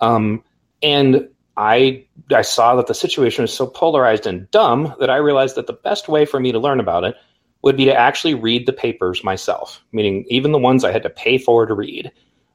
Um, 0.00 0.42
and 0.82 1.28
I 1.54 2.06
I 2.34 2.40
saw 2.40 2.76
that 2.76 2.86
the 2.86 2.94
situation 2.94 3.42
was 3.42 3.52
so 3.52 3.66
polarized 3.66 4.26
and 4.26 4.50
dumb 4.50 4.94
that 4.98 5.10
I 5.10 5.16
realized 5.16 5.56
that 5.56 5.66
the 5.66 5.74
best 5.74 6.08
way 6.08 6.24
for 6.24 6.40
me 6.40 6.52
to 6.52 6.58
learn 6.58 6.80
about 6.80 7.04
it 7.04 7.14
would 7.60 7.76
be 7.76 7.84
to 7.84 7.94
actually 7.94 8.34
read 8.34 8.64
the 8.64 8.72
papers 8.72 9.22
myself, 9.22 9.84
meaning 9.92 10.24
even 10.30 10.50
the 10.50 10.58
ones 10.58 10.82
I 10.82 10.92
had 10.92 11.02
to 11.02 11.10
pay 11.10 11.36
for 11.36 11.66
to 11.66 11.74
read. 11.74 12.10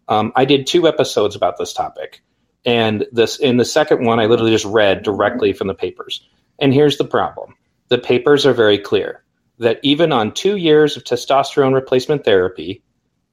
Um, 0.08 0.34
I 0.36 0.45
did 0.45 0.66
two 0.66 0.88
episodes 0.88 1.36
about 1.36 1.60
this 1.60 1.74
topic, 1.74 2.24
and 2.66 3.06
this 3.12 3.38
in 3.38 3.58
the 3.58 3.66
second 3.66 4.04
one, 4.04 4.20
I 4.20 4.26
literally 4.26 4.52
just 4.52 4.66
read 4.66 5.04
directly 5.04 5.54
from 5.54 5.68
the 5.68 5.76
papers. 5.76 6.28
And 6.60 6.74
here's 6.74 6.97
the 6.97 7.05
problem 7.05 7.55
the 7.89 7.97
papers 7.97 8.45
are 8.45 8.53
very 8.53 8.78
clear 8.78 9.24
that 9.57 9.80
even 9.84 10.12
on 10.12 10.34
two 10.34 10.57
years 10.57 10.95
of 10.95 11.03
testosterone 11.03 11.74
replacement 11.74 12.24
therapy, 12.24 12.82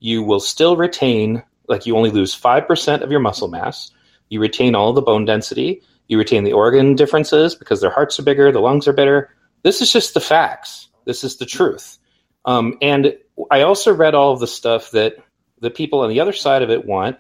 you 0.01 0.23
will 0.23 0.41
still 0.41 0.77
retain, 0.77 1.43
like 1.69 1.87
you 1.87 1.97
only 1.97 2.11
lose 2.11 2.39
5% 2.39 3.03
of 3.03 3.11
your 3.11 3.21
muscle 3.21 3.49
mass. 3.49 3.91
You 4.29 4.41
retain 4.41 4.75
all 4.75 4.93
the 4.93 5.03
bone 5.03 5.25
density. 5.25 5.83
You 6.09 6.19
retain 6.19 6.45
the 6.45 6.53
organ 6.53 6.95
differences 6.95 7.55
because 7.55 7.81
their 7.81 7.91
hearts 7.91 8.19
are 8.19 8.25
bigger, 8.25 8.53
the 8.53 8.61
lungs 8.61 8.89
are 8.89 8.93
better. 8.93 9.31
This 9.63 9.81
is 9.81 9.93
just 9.93 10.15
the 10.15 10.21
facts. 10.21 10.89
This 11.05 11.25
is 11.25 11.37
the 11.37 11.47
truth. 11.47 11.99
Um, 12.45 12.77
and 12.81 13.17
I 13.51 13.63
also 13.63 13.93
read 13.95 14.15
all 14.15 14.33
of 14.33 14.41
the 14.41 14.47
stuff 14.47 14.93
that 14.93 15.17
the 15.61 15.71
people 15.71 16.01
on 16.01 16.11
the 16.11 16.21
other 16.21 16.33
side 16.33 16.63
of 16.63 16.71
it 16.71 16.85
want, 16.85 17.19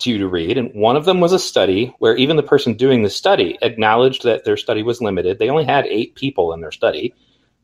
to 0.00 0.10
you 0.10 0.18
to 0.18 0.28
read. 0.28 0.58
And 0.58 0.72
one 0.74 0.96
of 0.96 1.04
them 1.04 1.20
was 1.20 1.32
a 1.32 1.38
study 1.38 1.94
where 1.98 2.16
even 2.16 2.36
the 2.36 2.42
person 2.42 2.74
doing 2.74 3.02
the 3.02 3.10
study 3.10 3.58
acknowledged 3.62 4.24
that 4.24 4.44
their 4.44 4.56
study 4.56 4.82
was 4.82 5.00
limited. 5.00 5.38
They 5.38 5.48
only 5.48 5.64
had 5.64 5.86
eight 5.86 6.14
people 6.14 6.52
in 6.52 6.60
their 6.60 6.72
study, 6.72 7.14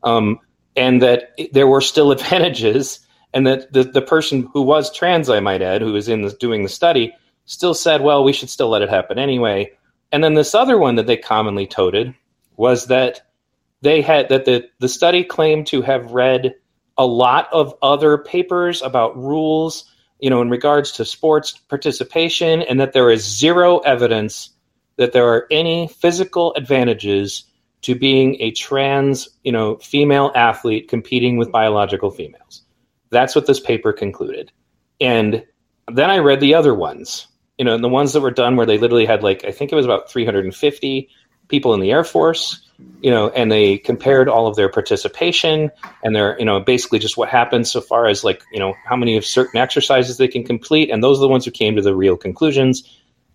um, 0.03 0.39
and 0.75 1.01
that 1.01 1.37
there 1.51 1.67
were 1.67 1.81
still 1.81 2.11
advantages. 2.11 2.99
And 3.35 3.47
that 3.47 3.73
the, 3.73 3.83
the 3.83 4.01
person 4.01 4.47
who 4.53 4.61
was 4.61 4.93
trans, 4.93 5.27
I 5.27 5.39
might 5.39 5.63
add, 5.63 5.81
who 5.81 5.93
was 5.93 6.07
in 6.07 6.21
the, 6.21 6.29
doing 6.31 6.61
the 6.61 6.69
study, 6.69 7.15
still 7.45 7.73
said, 7.73 8.01
well, 8.01 8.23
we 8.23 8.31
should 8.31 8.49
still 8.49 8.69
let 8.69 8.83
it 8.83 8.89
happen 8.89 9.17
anyway. 9.17 9.71
And 10.11 10.23
then 10.23 10.35
this 10.35 10.53
other 10.53 10.77
one 10.77 10.95
that 10.95 11.07
they 11.07 11.17
commonly 11.17 11.65
toted 11.65 12.13
was 12.55 12.87
that 12.87 13.21
they 13.81 14.01
had 14.01 14.29
that 14.29 14.45
the, 14.45 14.69
the 14.79 14.87
study 14.87 15.23
claimed 15.23 15.67
to 15.67 15.81
have 15.81 16.11
read 16.11 16.53
a 16.97 17.05
lot 17.05 17.49
of 17.51 17.73
other 17.81 18.19
papers 18.19 18.81
about 18.81 19.17
rules 19.17 19.91
you 20.23 20.29
know, 20.29 20.41
in 20.41 20.49
regards 20.49 20.93
to 20.93 21.03
sports 21.03 21.51
participation, 21.67 22.61
and 22.61 22.79
that 22.79 22.93
there 22.93 23.11
is 23.11 23.25
zero 23.25 23.79
evidence 23.79 24.51
that 24.95 25.11
there 25.11 25.27
are 25.27 25.45
any 25.51 25.89
physical 25.89 26.53
advantages 26.53 27.43
to 27.81 27.93
being 27.93 28.37
a 28.39 28.51
trans, 28.51 29.27
you 29.43 29.51
know, 29.51 29.75
female 29.79 30.31
athlete 30.33 30.87
competing 30.87 31.35
with 31.35 31.51
biological 31.51 32.09
females. 32.09 32.61
That's 33.09 33.35
what 33.35 33.47
this 33.47 33.59
paper 33.59 33.91
concluded. 33.91 34.49
And 35.01 35.43
then 35.91 36.09
I 36.09 36.19
read 36.19 36.39
the 36.39 36.55
other 36.55 36.73
ones, 36.73 37.27
you 37.57 37.65
know, 37.65 37.75
and 37.75 37.83
the 37.83 37.89
ones 37.89 38.13
that 38.13 38.21
were 38.21 38.31
done 38.31 38.55
where 38.55 38.65
they 38.65 38.77
literally 38.77 39.05
had 39.05 39.23
like 39.23 39.43
I 39.43 39.51
think 39.51 39.73
it 39.73 39.75
was 39.75 39.83
about 39.83 40.09
350 40.09 41.09
people 41.49 41.73
in 41.73 41.81
the 41.81 41.91
Air 41.91 42.05
Force, 42.05 42.62
you 43.01 43.11
know, 43.11 43.29
and 43.29 43.51
they 43.51 43.77
compared 43.77 44.29
all 44.29 44.47
of 44.47 44.55
their 44.55 44.69
participation 44.69 45.71
and 46.03 46.15
their, 46.15 46.37
you 46.39 46.45
know, 46.45 46.59
basically 46.59 46.99
just 46.99 47.17
what 47.17 47.29
happens 47.29 47.71
so 47.71 47.81
far 47.81 48.07
as 48.07 48.23
like, 48.23 48.43
you 48.51 48.59
know, 48.59 48.73
how 48.85 48.95
many 48.95 49.17
of 49.17 49.25
certain 49.25 49.59
exercises 49.59 50.17
they 50.17 50.27
can 50.27 50.43
complete. 50.43 50.89
And 50.89 51.03
those 51.03 51.17
are 51.19 51.21
the 51.21 51.27
ones 51.27 51.45
who 51.45 51.51
came 51.51 51.75
to 51.75 51.81
the 51.81 51.95
real 51.95 52.17
conclusions. 52.17 52.83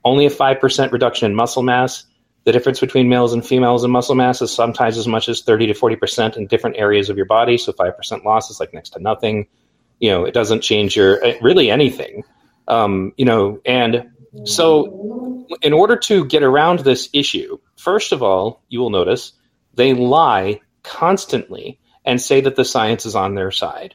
Only 0.04 0.26
a 0.26 0.30
5% 0.30 0.92
reduction 0.92 1.30
in 1.30 1.36
muscle 1.36 1.62
mass. 1.62 2.04
The 2.44 2.52
difference 2.52 2.80
between 2.80 3.08
males 3.08 3.34
and 3.34 3.46
females 3.46 3.84
in 3.84 3.90
muscle 3.90 4.14
mass 4.14 4.40
is 4.40 4.50
sometimes 4.50 4.96
as 4.96 5.06
much 5.06 5.28
as 5.28 5.42
30 5.42 5.66
to 5.66 5.74
40% 5.74 6.36
in 6.36 6.46
different 6.46 6.76
areas 6.76 7.10
of 7.10 7.16
your 7.16 7.26
body. 7.26 7.58
So 7.58 7.72
5% 7.72 8.24
loss 8.24 8.50
is 8.50 8.58
like 8.58 8.72
next 8.72 8.90
to 8.90 9.00
nothing. 9.00 9.48
You 10.00 10.10
know, 10.10 10.24
it 10.24 10.32
doesn't 10.32 10.62
change 10.62 10.96
your 10.96 11.20
really 11.42 11.70
anything. 11.70 12.24
Um, 12.68 13.12
you 13.16 13.24
know, 13.24 13.60
and 13.66 14.10
so 14.44 15.46
in 15.62 15.72
order 15.72 15.96
to 15.96 16.24
get 16.24 16.42
around 16.42 16.80
this 16.80 17.08
issue, 17.12 17.58
First 17.78 18.10
of 18.12 18.22
all, 18.22 18.64
you 18.68 18.80
will 18.80 18.90
notice 18.90 19.32
they 19.74 19.94
lie 19.94 20.60
constantly 20.82 21.78
and 22.04 22.20
say 22.20 22.40
that 22.40 22.56
the 22.56 22.64
science 22.64 23.06
is 23.06 23.14
on 23.14 23.34
their 23.34 23.52
side. 23.52 23.94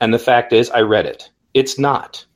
And 0.00 0.12
the 0.12 0.18
fact 0.18 0.52
is, 0.52 0.70
I 0.70 0.80
read 0.80 1.06
it. 1.06 1.30
It's 1.54 1.78
not. 1.78 2.26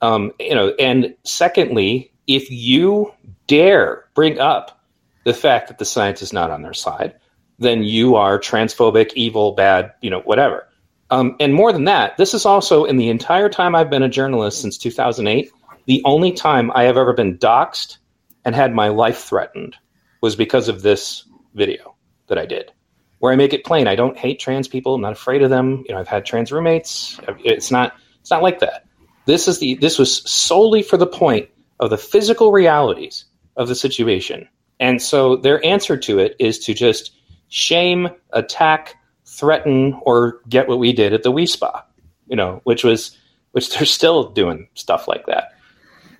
Um, 0.00 0.32
you 0.40 0.54
know, 0.54 0.72
and 0.78 1.14
secondly, 1.24 2.12
if 2.26 2.50
you 2.50 3.12
dare 3.46 4.06
bring 4.14 4.38
up 4.38 4.80
the 5.24 5.34
fact 5.34 5.68
that 5.68 5.78
the 5.78 5.84
science 5.84 6.22
is 6.22 6.32
not 6.32 6.50
on 6.50 6.62
their 6.62 6.72
side, 6.72 7.16
then 7.58 7.82
you 7.82 8.16
are 8.16 8.38
transphobic, 8.38 9.12
evil, 9.14 9.52
bad, 9.52 9.92
you 10.00 10.08
know, 10.08 10.20
whatever. 10.20 10.66
Um, 11.10 11.36
and 11.38 11.52
more 11.52 11.72
than 11.72 11.84
that, 11.84 12.16
this 12.16 12.32
is 12.32 12.46
also 12.46 12.84
in 12.84 12.96
the 12.96 13.10
entire 13.10 13.50
time 13.50 13.74
I've 13.74 13.90
been 13.90 14.04
a 14.04 14.08
journalist 14.08 14.62
since 14.62 14.78
2008, 14.78 15.50
the 15.86 16.02
only 16.04 16.32
time 16.32 16.70
I 16.74 16.84
have 16.84 16.96
ever 16.96 17.12
been 17.12 17.38
doxxed 17.38 17.98
and 18.44 18.54
had 18.54 18.74
my 18.74 18.88
life 18.88 19.24
threatened 19.24 19.76
was 20.20 20.36
because 20.36 20.68
of 20.68 20.82
this 20.82 21.24
video 21.54 21.96
that 22.28 22.38
I 22.38 22.46
did, 22.46 22.72
where 23.18 23.32
I 23.32 23.36
make 23.36 23.52
it 23.52 23.64
plain 23.64 23.86
I 23.86 23.96
don't 23.96 24.16
hate 24.16 24.40
trans 24.40 24.68
people. 24.68 24.94
I'm 24.94 25.00
not 25.00 25.12
afraid 25.12 25.42
of 25.42 25.50
them. 25.50 25.84
You 25.86 25.94
know, 25.94 26.00
I've 26.00 26.08
had 26.08 26.24
trans 26.24 26.52
roommates. 26.52 27.18
It's 27.44 27.70
not. 27.70 27.94
It's 28.20 28.30
not 28.30 28.42
like 28.42 28.60
that. 28.60 28.86
This 29.26 29.48
is 29.48 29.58
the. 29.58 29.74
This 29.74 29.98
was 29.98 30.22
solely 30.30 30.82
for 30.82 30.96
the 30.96 31.06
point 31.06 31.48
of 31.78 31.90
the 31.90 31.98
physical 31.98 32.52
realities 32.52 33.24
of 33.56 33.68
the 33.68 33.74
situation, 33.74 34.48
and 34.78 35.00
so 35.00 35.36
their 35.36 35.64
answer 35.64 35.96
to 35.96 36.18
it 36.18 36.36
is 36.38 36.58
to 36.60 36.74
just 36.74 37.12
shame, 37.48 38.08
attack, 38.32 38.94
threaten, 39.24 39.98
or 40.02 40.40
get 40.48 40.68
what 40.68 40.78
we 40.78 40.92
did 40.92 41.12
at 41.12 41.22
the 41.22 41.30
Wi 41.30 41.46
Spa. 41.46 41.84
You 42.28 42.36
know, 42.36 42.60
which 42.64 42.84
was 42.84 43.16
which 43.52 43.74
they're 43.74 43.86
still 43.86 44.30
doing 44.30 44.68
stuff 44.74 45.08
like 45.08 45.26
that. 45.26 45.52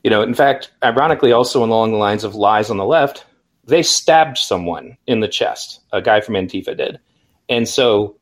You 0.03 0.11
know, 0.11 0.23
in 0.23 0.35
fact, 0.35 0.71
ironically, 0.83 1.33
also 1.33 1.65
along 1.65 1.93
the 1.93 1.99
lines 1.99 2.25
of 2.25 2.35
lies 2.35 2.71
on 2.71 2.79
the 2.79 2.85
left, 2.85 3.25
they 3.65 3.83
stabbed 3.83 4.39
someone 4.39 4.97
in 5.07 5.21
the 5.21 5.29
chest. 5.29 5.81
A 5.93 6.01
guy 6.01 6.21
from 6.21 6.35
Antifa 6.35 6.77
did. 6.77 6.99
And 7.49 7.69
so 7.69 8.17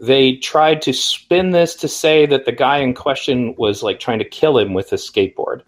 they 0.00 0.36
tried 0.36 0.82
to 0.82 0.92
spin 0.92 1.50
this 1.50 1.74
to 1.76 1.88
say 1.88 2.26
that 2.26 2.44
the 2.44 2.52
guy 2.52 2.78
in 2.78 2.92
question 2.92 3.54
was 3.56 3.82
like 3.82 4.00
trying 4.00 4.18
to 4.18 4.24
kill 4.24 4.58
him 4.58 4.74
with 4.74 4.92
a 4.92 4.96
skateboard. 4.96 5.62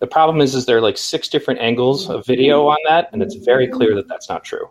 The 0.00 0.06
problem 0.06 0.40
is, 0.40 0.54
is 0.54 0.66
there 0.66 0.76
are 0.76 0.82
like 0.82 0.98
six 0.98 1.28
different 1.28 1.60
angles 1.60 2.08
of 2.08 2.24
video 2.24 2.66
on 2.68 2.78
that, 2.86 3.08
and 3.12 3.22
it's 3.22 3.34
very 3.34 3.66
clear 3.66 3.94
that 3.96 4.06
that's 4.06 4.28
not 4.28 4.44
true. 4.44 4.70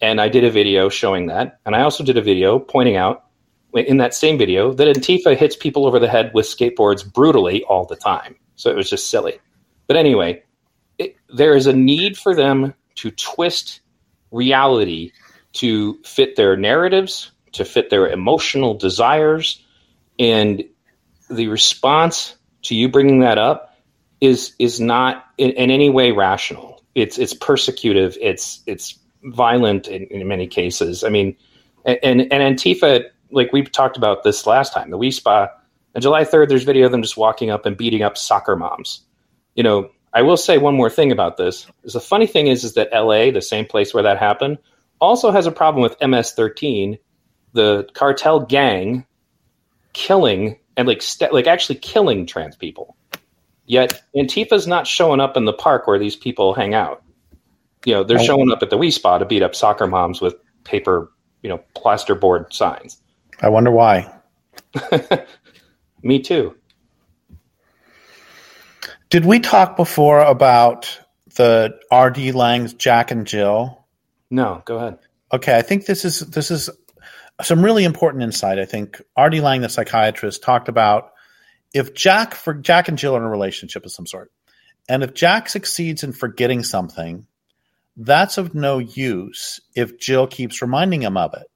And 0.00 0.20
I 0.20 0.28
did 0.28 0.44
a 0.44 0.50
video 0.50 0.88
showing 0.90 1.28
that, 1.28 1.60
and 1.64 1.74
I 1.74 1.82
also 1.82 2.04
did 2.04 2.18
a 2.18 2.22
video 2.22 2.58
pointing 2.58 2.96
out 2.96 3.24
in 3.72 3.96
that 3.96 4.14
same 4.14 4.36
video 4.36 4.72
that 4.72 4.94
Antifa 4.94 5.36
hits 5.36 5.56
people 5.56 5.86
over 5.86 5.98
the 5.98 6.08
head 6.08 6.30
with 6.34 6.46
skateboards 6.46 7.10
brutally 7.10 7.64
all 7.64 7.86
the 7.86 7.96
time. 7.96 8.36
So 8.56 8.70
it 8.70 8.76
was 8.76 8.90
just 8.90 9.08
silly. 9.08 9.38
But 9.86 9.96
anyway, 9.96 10.42
it, 10.98 11.16
there 11.28 11.54
is 11.54 11.66
a 11.66 11.72
need 11.72 12.16
for 12.16 12.34
them 12.34 12.74
to 12.96 13.10
twist 13.10 13.80
reality 14.30 15.12
to 15.54 15.98
fit 16.04 16.36
their 16.36 16.56
narratives, 16.56 17.30
to 17.52 17.64
fit 17.64 17.90
their 17.90 18.08
emotional 18.08 18.74
desires. 18.74 19.64
And 20.18 20.64
the 21.30 21.48
response 21.48 22.36
to 22.62 22.74
you 22.74 22.88
bringing 22.88 23.20
that 23.20 23.38
up 23.38 23.76
is 24.20 24.54
is 24.58 24.80
not 24.80 25.24
in, 25.38 25.50
in 25.50 25.70
any 25.70 25.90
way 25.90 26.10
rational. 26.10 26.82
It's 26.94 27.18
it's 27.18 27.34
persecutive. 27.34 28.16
It's 28.20 28.62
it's 28.66 28.98
violent 29.22 29.88
in, 29.88 30.04
in 30.04 30.26
many 30.28 30.46
cases. 30.46 31.04
I 31.04 31.08
mean, 31.08 31.36
and 31.84 32.20
and 32.20 32.30
Antifa, 32.30 33.04
like 33.30 33.52
we 33.52 33.62
talked 33.62 33.96
about 33.96 34.22
this 34.22 34.46
last 34.46 34.72
time, 34.72 34.90
the 34.90 34.96
Wi 34.96 35.10
Spa. 35.10 35.48
On 35.96 36.02
July 36.02 36.24
3rd, 36.24 36.48
there's 36.48 36.64
video 36.64 36.86
of 36.86 36.92
them 36.92 37.02
just 37.02 37.16
walking 37.16 37.50
up 37.50 37.66
and 37.66 37.76
beating 37.76 38.02
up 38.02 38.18
soccer 38.18 38.56
moms. 38.56 39.02
You 39.54 39.62
know, 39.62 39.90
I 40.12 40.22
will 40.22 40.36
say 40.36 40.58
one 40.58 40.74
more 40.74 40.90
thing 40.90 41.12
about 41.12 41.36
this. 41.36 41.66
Is 41.82 41.94
the 41.94 42.00
funny 42.00 42.26
thing 42.26 42.46
is, 42.46 42.64
is 42.64 42.74
that 42.74 42.92
LA, 42.92 43.30
the 43.30 43.42
same 43.42 43.66
place 43.66 43.92
where 43.92 44.02
that 44.02 44.18
happened, 44.18 44.58
also 45.00 45.30
has 45.30 45.46
a 45.46 45.52
problem 45.52 45.82
with 45.82 46.00
MS-13, 46.00 46.98
the 47.52 47.88
cartel 47.94 48.40
gang 48.40 49.06
killing 49.92 50.58
and 50.76 50.88
like 50.88 51.02
st- 51.02 51.32
like 51.32 51.46
actually 51.46 51.76
killing 51.76 52.26
trans 52.26 52.56
people. 52.56 52.96
Yet 53.66 54.02
Antifa's 54.14 54.66
not 54.66 54.86
showing 54.86 55.20
up 55.20 55.36
in 55.36 55.46
the 55.46 55.52
park 55.52 55.86
where 55.86 55.98
these 55.98 56.16
people 56.16 56.52
hang 56.52 56.74
out. 56.74 57.02
You 57.84 57.94
know, 57.94 58.04
they're 58.04 58.18
showing 58.18 58.50
up 58.50 58.62
at 58.62 58.70
the 58.70 58.76
Wi 58.76 58.90
Spa 58.90 59.18
to 59.18 59.24
beat 59.24 59.42
up 59.42 59.54
soccer 59.54 59.86
moms 59.86 60.20
with 60.20 60.34
paper, 60.64 61.10
you 61.42 61.48
know, 61.48 61.62
plasterboard 61.76 62.52
signs. 62.52 62.98
I 63.40 63.48
wonder 63.48 63.70
why. 63.70 64.12
Me 66.02 66.18
too. 66.20 66.56
Did 69.10 69.24
we 69.24 69.40
talk 69.40 69.76
before 69.76 70.20
about 70.20 71.00
the 71.36 71.78
R.D. 71.90 72.32
Laing's 72.32 72.74
Jack 72.74 73.10
and 73.10 73.26
Jill? 73.26 73.86
No, 74.30 74.62
go 74.64 74.76
ahead. 74.76 74.98
Okay, 75.32 75.56
I 75.56 75.62
think 75.62 75.86
this 75.86 76.04
is 76.04 76.20
this 76.20 76.50
is 76.50 76.70
some 77.42 77.64
really 77.64 77.84
important 77.84 78.22
insight. 78.22 78.58
I 78.58 78.64
think 78.64 79.00
R.D. 79.16 79.40
Laing, 79.40 79.60
the 79.60 79.68
psychiatrist, 79.68 80.42
talked 80.42 80.68
about 80.68 81.12
if 81.72 81.94
Jack 81.94 82.34
for 82.34 82.54
Jack 82.54 82.88
and 82.88 82.98
Jill 82.98 83.16
are 83.16 83.18
in 83.20 83.24
a 83.24 83.30
relationship 83.30 83.84
of 83.84 83.92
some 83.92 84.06
sort, 84.06 84.30
and 84.88 85.02
if 85.02 85.14
Jack 85.14 85.48
succeeds 85.48 86.04
in 86.04 86.12
forgetting 86.12 86.62
something, 86.62 87.26
that's 87.96 88.38
of 88.38 88.54
no 88.54 88.78
use 88.78 89.60
if 89.74 89.98
Jill 89.98 90.26
keeps 90.26 90.62
reminding 90.62 91.02
him 91.02 91.16
of 91.16 91.34
it. 91.34 91.46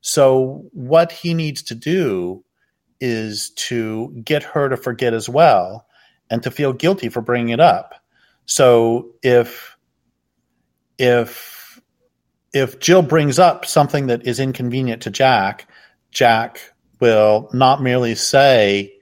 So 0.00 0.64
what 0.72 1.12
he 1.12 1.34
needs 1.34 1.62
to 1.64 1.74
do 1.74 2.44
is 3.00 3.50
to 3.50 4.20
get 4.24 4.42
her 4.42 4.68
to 4.68 4.76
forget 4.76 5.14
as 5.14 5.28
well 5.28 5.86
and 6.32 6.42
to 6.42 6.50
feel 6.50 6.72
guilty 6.72 7.10
for 7.10 7.20
bringing 7.20 7.50
it 7.50 7.60
up. 7.60 7.94
So 8.46 9.10
if 9.22 9.76
if 10.98 11.78
if 12.54 12.80
Jill 12.80 13.02
brings 13.02 13.38
up 13.38 13.66
something 13.66 14.06
that 14.06 14.26
is 14.26 14.40
inconvenient 14.40 15.02
to 15.02 15.10
Jack, 15.10 15.68
Jack 16.10 16.72
will 17.00 17.50
not 17.52 17.82
merely 17.82 18.14
say, 18.14 18.94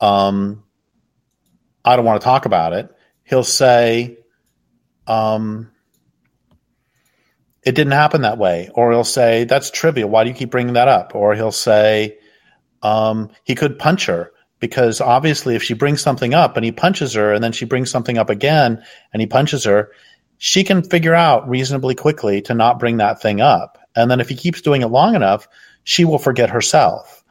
um, 0.00 0.62
"I 1.86 1.96
don't 1.96 2.04
want 2.04 2.20
to 2.20 2.24
talk 2.24 2.44
about 2.44 2.74
it." 2.74 2.90
He'll 3.24 3.44
say, 3.44 4.18
um, 5.06 5.70
"It 7.62 7.74
didn't 7.74 7.92
happen 7.92 8.22
that 8.22 8.36
way," 8.36 8.68
or 8.74 8.92
he'll 8.92 9.04
say, 9.04 9.44
"That's 9.44 9.70
trivial. 9.70 10.10
Why 10.10 10.24
do 10.24 10.28
you 10.28 10.36
keep 10.36 10.50
bringing 10.50 10.74
that 10.74 10.88
up?" 10.88 11.14
Or 11.14 11.34
he'll 11.34 11.50
say, 11.50 12.18
um, 12.82 13.30
"He 13.44 13.54
could 13.54 13.78
punch 13.78 14.04
her." 14.04 14.32
Because 14.60 15.00
obviously 15.00 15.54
if 15.54 15.62
she 15.62 15.74
brings 15.74 16.00
something 16.00 16.34
up 16.34 16.56
and 16.56 16.64
he 16.64 16.72
punches 16.72 17.14
her 17.14 17.32
and 17.32 17.42
then 17.42 17.52
she 17.52 17.64
brings 17.64 17.90
something 17.90 18.18
up 18.18 18.30
again 18.30 18.82
and 19.12 19.20
he 19.20 19.26
punches 19.26 19.64
her 19.64 19.90
she 20.38 20.62
can 20.62 20.82
figure 20.82 21.14
out 21.14 21.48
reasonably 21.48 21.96
quickly 21.96 22.40
to 22.42 22.54
not 22.54 22.78
bring 22.78 22.98
that 22.98 23.20
thing 23.20 23.40
up. 23.40 23.76
And 23.96 24.08
then 24.08 24.20
if 24.20 24.28
he 24.28 24.36
keeps 24.36 24.62
doing 24.62 24.82
it 24.82 24.88
long 24.88 25.14
enough 25.14 25.48
she 25.84 26.04
will 26.04 26.18
forget 26.18 26.50
herself. 26.50 27.24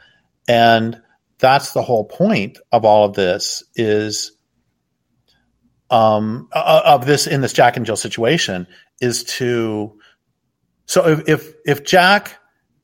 And 0.47 1.01
that's 1.39 1.73
the 1.73 1.83
whole 1.83 2.05
point 2.05 2.57
of 2.71 2.85
all 2.85 3.05
of 3.05 3.13
this 3.13 3.63
is 3.75 4.31
um, 5.89 6.49
of 6.51 7.05
this 7.05 7.27
in 7.27 7.41
this 7.41 7.53
jack 7.53 7.77
and 7.77 7.85
jill 7.85 7.95
situation 7.95 8.67
is 8.99 9.23
to 9.23 9.99
so 10.85 11.07
if 11.07 11.29
if, 11.29 11.53
if 11.65 11.83
jack 11.85 12.39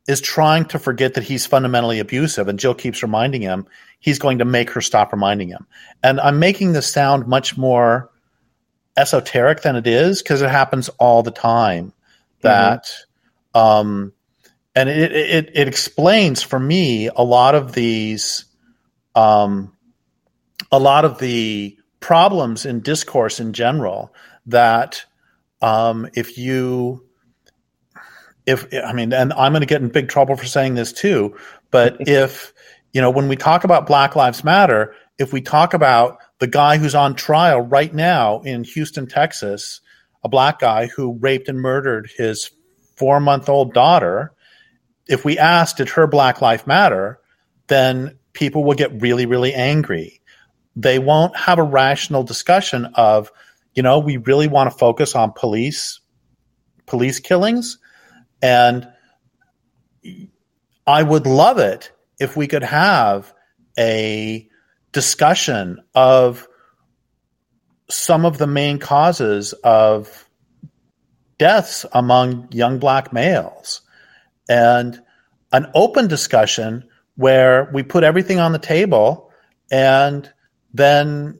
is 0.07 0.19
trying 0.19 0.65
to 0.65 0.79
forget 0.79 1.13
that 1.13 1.23
he's 1.23 1.45
fundamentally 1.45 1.99
abusive 1.99 2.47
and 2.47 2.59
Jill 2.59 2.73
keeps 2.73 3.03
reminding 3.03 3.41
him, 3.41 3.65
he's 3.99 4.19
going 4.19 4.39
to 4.39 4.45
make 4.45 4.71
her 4.71 4.81
stop 4.81 5.11
reminding 5.13 5.49
him. 5.49 5.65
And 6.01 6.19
I'm 6.19 6.39
making 6.39 6.73
this 6.73 6.91
sound 6.91 7.27
much 7.27 7.57
more 7.57 8.11
esoteric 8.97 9.61
than 9.61 9.75
it 9.75 9.87
is 9.87 10.21
because 10.21 10.41
it 10.41 10.49
happens 10.49 10.89
all 10.99 11.23
the 11.23 11.31
time 11.31 11.93
that 12.41 12.83
mm-hmm. 13.55 13.59
um 13.59 14.13
and 14.75 14.89
it, 14.89 15.11
it 15.11 15.51
it 15.55 15.67
explains 15.67 16.43
for 16.43 16.59
me 16.59 17.07
a 17.07 17.23
lot 17.23 17.55
of 17.55 17.73
these 17.73 18.45
um 19.15 19.75
a 20.71 20.79
lot 20.79 21.05
of 21.05 21.19
the 21.19 21.77
problems 21.99 22.65
in 22.65 22.81
discourse 22.81 23.39
in 23.39 23.53
general 23.53 24.13
that 24.47 25.05
um, 25.61 26.09
if 26.13 26.37
you 26.37 27.05
if 28.45 28.67
I 28.73 28.93
mean, 28.93 29.13
and 29.13 29.33
I'm 29.33 29.51
going 29.51 29.61
to 29.61 29.67
get 29.67 29.81
in 29.81 29.89
big 29.89 30.09
trouble 30.09 30.35
for 30.35 30.45
saying 30.45 30.75
this 30.75 30.93
too, 30.93 31.37
but 31.71 31.97
if 32.07 32.53
you 32.93 33.01
know 33.01 33.09
when 33.09 33.27
we 33.27 33.35
talk 33.35 33.63
about 33.63 33.87
Black 33.87 34.15
Lives 34.15 34.43
Matter, 34.43 34.95
if 35.17 35.33
we 35.33 35.41
talk 35.41 35.73
about 35.73 36.17
the 36.39 36.47
guy 36.47 36.77
who's 36.77 36.95
on 36.95 37.15
trial 37.15 37.61
right 37.61 37.93
now 37.93 38.41
in 38.41 38.63
Houston, 38.63 39.07
Texas, 39.07 39.81
a 40.23 40.29
black 40.29 40.59
guy 40.59 40.87
who 40.87 41.17
raped 41.19 41.49
and 41.49 41.59
murdered 41.59 42.09
his 42.17 42.51
four 42.95 43.19
month 43.19 43.49
old 43.49 43.73
daughter, 43.73 44.33
if 45.07 45.25
we 45.25 45.37
ask, 45.37 45.77
did 45.77 45.89
her 45.89 46.07
Black 46.07 46.41
Life 46.41 46.65
Matter, 46.67 47.19
then 47.67 48.17
people 48.33 48.63
will 48.63 48.75
get 48.75 49.01
really, 49.01 49.25
really 49.25 49.53
angry. 49.53 50.21
They 50.75 50.99
won't 50.99 51.35
have 51.35 51.59
a 51.59 51.63
rational 51.63 52.23
discussion 52.23 52.85
of, 52.95 53.31
you 53.73 53.83
know, 53.83 53.99
we 53.99 54.17
really 54.17 54.47
want 54.47 54.71
to 54.71 54.77
focus 54.77 55.15
on 55.15 55.31
police 55.33 55.99
police 56.85 57.19
killings. 57.19 57.77
And 58.43 58.89
I 60.85 61.01
would 61.01 61.25
love 61.25 61.59
it 61.59 61.93
if 62.19 62.35
we 62.35 62.45
could 62.45 62.63
have 62.63 63.33
a 63.79 64.47
discussion 64.91 65.81
of 65.95 66.45
some 67.89 68.25
of 68.25 68.37
the 68.37 68.47
main 68.47 68.79
causes 68.79 69.53
of 69.63 70.29
deaths 71.37 71.85
among 71.93 72.49
young 72.51 72.79
black 72.79 73.13
males 73.13 73.81
and 74.49 75.01
an 75.53 75.67
open 75.73 76.07
discussion 76.07 76.83
where 77.15 77.69
we 77.73 77.81
put 77.81 78.03
everything 78.03 78.39
on 78.39 78.51
the 78.51 78.59
table 78.59 79.31
and 79.71 80.31
then 80.73 81.39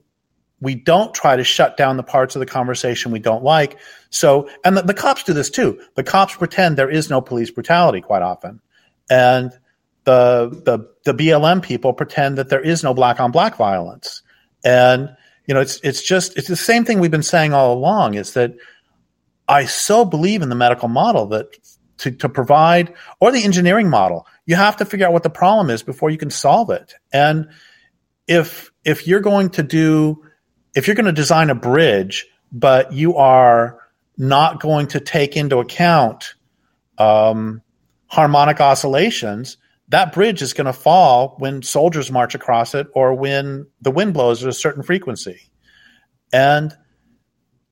we 0.64 0.74
don't 0.74 1.14
try 1.14 1.36
to 1.36 1.44
shut 1.44 1.76
down 1.76 1.96
the 1.96 2.02
parts 2.02 2.34
of 2.34 2.40
the 2.40 2.46
conversation 2.46 3.12
we 3.12 3.18
don't 3.18 3.44
like. 3.44 3.78
So, 4.10 4.48
and 4.64 4.76
the, 4.76 4.82
the, 4.82 4.94
cops 4.94 5.22
do 5.22 5.32
this 5.32 5.50
too. 5.50 5.80
The 5.94 6.02
cops 6.02 6.34
pretend 6.34 6.76
there 6.76 6.90
is 6.90 7.10
no 7.10 7.20
police 7.20 7.50
brutality 7.50 8.00
quite 8.00 8.22
often. 8.22 8.60
And 9.10 9.52
the, 10.04 10.48
the, 10.64 10.88
the 11.04 11.14
BLM 11.14 11.62
people 11.62 11.92
pretend 11.92 12.38
that 12.38 12.48
there 12.48 12.60
is 12.60 12.82
no 12.82 12.94
black 12.94 13.20
on 13.20 13.30
black 13.30 13.56
violence. 13.56 14.22
And, 14.64 15.14
you 15.46 15.54
know, 15.54 15.60
it's, 15.60 15.78
it's 15.82 16.02
just, 16.02 16.36
it's 16.38 16.48
the 16.48 16.56
same 16.56 16.84
thing 16.84 16.98
we've 16.98 17.10
been 17.10 17.22
saying 17.22 17.52
all 17.52 17.74
along 17.74 18.14
is 18.14 18.32
that 18.32 18.54
I 19.46 19.66
so 19.66 20.04
believe 20.04 20.40
in 20.40 20.48
the 20.48 20.54
medical 20.54 20.88
model 20.88 21.26
that 21.26 21.58
to, 21.98 22.10
to 22.10 22.28
provide 22.28 22.94
or 23.20 23.30
the 23.30 23.44
engineering 23.44 23.90
model, 23.90 24.26
you 24.46 24.56
have 24.56 24.78
to 24.78 24.86
figure 24.86 25.06
out 25.06 25.12
what 25.12 25.22
the 25.22 25.30
problem 25.30 25.68
is 25.68 25.82
before 25.82 26.08
you 26.10 26.18
can 26.18 26.30
solve 26.30 26.70
it. 26.70 26.94
And 27.12 27.50
if, 28.26 28.72
if 28.84 29.06
you're 29.06 29.20
going 29.20 29.50
to 29.50 29.62
do, 29.62 30.22
if 30.74 30.86
you're 30.86 30.96
going 30.96 31.06
to 31.06 31.12
design 31.12 31.50
a 31.50 31.54
bridge, 31.54 32.26
but 32.52 32.92
you 32.92 33.16
are 33.16 33.78
not 34.16 34.60
going 34.60 34.88
to 34.88 35.00
take 35.00 35.36
into 35.36 35.58
account 35.58 36.34
um, 36.98 37.62
harmonic 38.06 38.60
oscillations, 38.60 39.56
that 39.88 40.12
bridge 40.12 40.42
is 40.42 40.52
going 40.52 40.66
to 40.66 40.72
fall 40.72 41.36
when 41.38 41.62
soldiers 41.62 42.10
march 42.10 42.34
across 42.34 42.74
it 42.74 42.86
or 42.94 43.14
when 43.14 43.66
the 43.82 43.90
wind 43.90 44.14
blows 44.14 44.42
at 44.42 44.48
a 44.48 44.52
certain 44.52 44.82
frequency. 44.82 45.40
And 46.32 46.74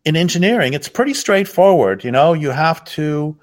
in 0.04 0.16
engineering, 0.16 0.74
it's 0.74 0.88
pretty 0.88 1.14
straightforward. 1.14 2.04
You 2.04 2.10
know, 2.10 2.32
you 2.32 2.50
have 2.50 2.84
to 2.84 3.38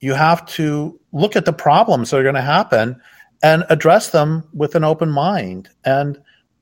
you 0.00 0.14
have 0.14 0.46
to 0.46 0.98
look 1.12 1.36
at 1.36 1.44
the 1.44 1.52
problems 1.52 2.10
that 2.10 2.18
are 2.18 2.22
going 2.22 2.34
to 2.34 2.40
happen 2.40 3.00
and 3.42 3.64
address 3.68 4.10
them 4.10 4.48
with 4.52 4.74
an 4.74 4.84
open 4.84 5.10
mind. 5.10 5.68
And 5.84 6.18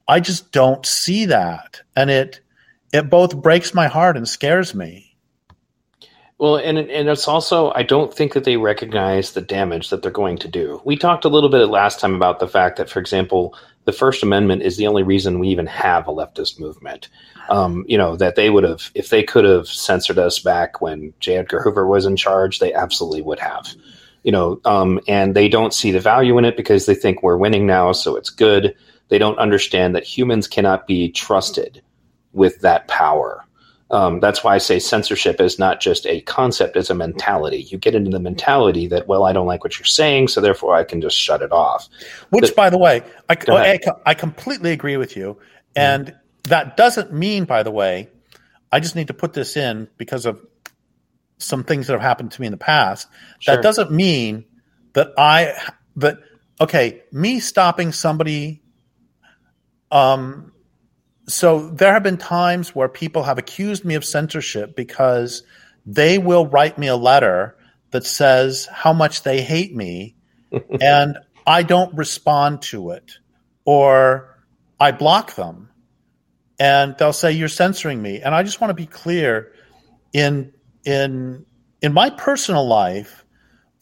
I 0.09 0.21
just 0.21 0.51
don't 0.51 0.85
see 0.87 1.27
that. 1.27 1.83
And 1.95 2.11
it 2.11 2.41
it 2.93 3.11
both 3.11 3.37
breaks 3.37 3.75
my 3.75 3.87
heart 3.87 4.17
and 4.17 4.27
scares 4.27 4.75
me. 4.75 5.09
Well, 6.39 6.57
and 6.57 6.79
and 6.79 7.09
it's 7.09 7.29
also 7.29 7.73
I 7.73 7.83
don't 7.83 8.15
think 8.15 8.33
that 8.33 8.45
they 8.45 8.57
recognize 8.57 9.33
the 9.33 9.41
damage 9.41 9.91
that 9.91 10.03
they're 10.03 10.11
going 10.11 10.39
to 10.39 10.49
do. 10.49 10.81
We 10.85 10.97
talked 10.97 11.25
a 11.25 11.29
little 11.29 11.51
bit 11.51 11.67
last 11.67 12.01
time 12.01 12.15
about 12.15 12.39
the 12.39 12.49
fact 12.49 12.77
that, 12.77 12.89
for 12.89 13.01
example, 13.01 13.55
the 13.85 13.93
First 13.93 14.23
Amendment 14.23 14.63
is 14.63 14.77
the 14.77 14.87
only 14.87 15.03
reason 15.03 15.41
we 15.41 15.49
even 15.49 15.67
have 15.67 16.07
a 16.07 16.13
leftist 16.13 16.61
movement. 16.61 17.09
Um, 17.49 17.85
you 17.89 17.99
know 17.99 18.15
that 18.17 18.37
they 18.37 18.51
would 18.51 18.65
have, 18.65 18.91
if 18.95 19.09
they 19.09 19.23
could 19.23 19.45
have 19.45 19.67
censored 19.67 20.19
us 20.19 20.39
back 20.39 20.81
when 20.81 21.13
J. 21.19 21.39
Edgar 21.39 21.61
Hoover 21.61 21.87
was 21.87 22.07
in 22.07 22.15
charge, 22.15 22.59
they 22.59 22.73
absolutely 22.73 23.23
would 23.23 23.41
have. 23.41 23.75
You 24.23 24.33
know, 24.33 24.61
um, 24.65 25.01
and 25.09 25.35
they 25.35 25.49
don't 25.49 25.73
see 25.73 25.91
the 25.91 26.01
value 26.01 26.37
in 26.39 26.45
it 26.45 26.57
because 26.57 26.87
they 26.87 26.95
think 26.95 27.23
we're 27.23 27.37
winning 27.37 27.67
now, 27.67 27.93
so 27.93 28.17
it's 28.17 28.31
good. 28.31 28.77
They 29.09 29.19
don't 29.19 29.39
understand 29.39 29.95
that 29.95 30.05
humans 30.05 30.47
cannot 30.47 30.87
be 30.87 31.11
trusted 31.11 31.83
with 32.33 32.61
that 32.61 32.89
power. 32.89 33.45
Um, 33.91 34.21
that's 34.21 34.45
why 34.45 34.55
I 34.55 34.59
say 34.59 34.79
censorship 34.79 35.41
is 35.41 35.59
not 35.59 35.81
just 35.81 36.07
a 36.07 36.21
concept, 36.23 36.77
it's 36.77 36.91
a 36.91 36.95
mentality. 36.95 37.63
You 37.63 37.79
get 37.79 37.95
into 37.95 38.11
the 38.11 38.21
mentality 38.21 38.87
that, 38.89 39.09
well, 39.09 39.25
I 39.25 39.33
don't 39.33 39.47
like 39.47 39.65
what 39.65 39.79
you're 39.79 39.87
saying, 39.87 40.29
so 40.29 40.43
therefore 40.43 40.75
I 40.75 40.85
can 40.85 41.01
just 41.01 41.17
shut 41.17 41.41
it 41.41 41.53
off. 41.53 41.89
Which, 42.29 42.55
by 42.55 42.69
the 42.69 42.77
way, 42.77 43.03
I, 43.31 43.37
I, 43.49 43.81
I, 44.05 44.15
completely 44.15 44.73
agree 44.73 44.99
with 44.99 45.17
you. 45.17 45.39
And 45.75 46.09
mm. 46.09 46.17
that 46.45 46.77
doesn't 46.77 47.15
mean, 47.15 47.47
by 47.47 47.63
the 47.63 47.71
way, 47.71 48.11
I 48.71 48.81
just 48.81 48.95
need 48.95 49.07
to 49.07 49.15
put 49.15 49.33
this 49.33 49.57
in 49.57 49.89
because 49.97 50.27
of 50.27 50.45
some 51.39 51.65
things 51.65 51.87
that 51.87 51.95
have 51.95 52.03
happened 52.03 52.33
to 52.33 52.41
me 52.43 52.47
in 52.47 52.51
the 52.51 52.59
past. 52.59 53.09
Sure. 53.39 53.57
That 53.57 53.63
doesn't 53.63 53.91
mean 53.91 54.45
that 54.93 55.13
I, 55.17 55.55
that, 55.97 56.19
okay, 56.61 57.05
me 57.11 57.41
stopping 57.41 57.93
somebody 57.93 58.61
um, 59.91 60.53
so 61.29 61.69
there 61.71 61.93
have 61.93 62.03
been 62.03 62.17
times 62.17 62.75
where 62.75 62.89
people 62.89 63.23
have 63.23 63.39
accused 63.39 63.85
me 63.85 63.95
of 63.95 64.05
censorship 64.05 64.75
because 64.75 65.43
they 65.85 66.19
will 66.19 66.47
write 66.47 66.79
me 66.79 66.87
a 66.87 66.97
letter 66.97 67.57
that 67.91 68.05
says 68.05 68.67
how 68.73 68.93
much 68.93 69.23
they 69.23 69.43
hate 69.43 69.75
me 69.75 70.17
and 70.81 71.19
I 71.47 71.63
don't 71.63 71.95
respond 71.95 72.63
to 72.63 72.91
it 72.91 73.19
or 73.65 74.39
I 74.81 74.93
block 74.93 75.35
them. 75.35 75.71
And 76.59 76.97
they'll 76.99 77.13
say 77.13 77.33
you're 77.33 77.49
censoring 77.49 78.03
me. 78.03 78.21
And 78.21 78.35
I 78.35 78.43
just 78.43 78.61
want 78.61 78.71
to 78.71 78.75
be 78.75 78.87
clear 78.87 79.53
in 80.13 80.53
in 80.85 81.45
in 81.83 81.93
my 81.93 82.11
personal 82.11 82.67
life 82.67 83.25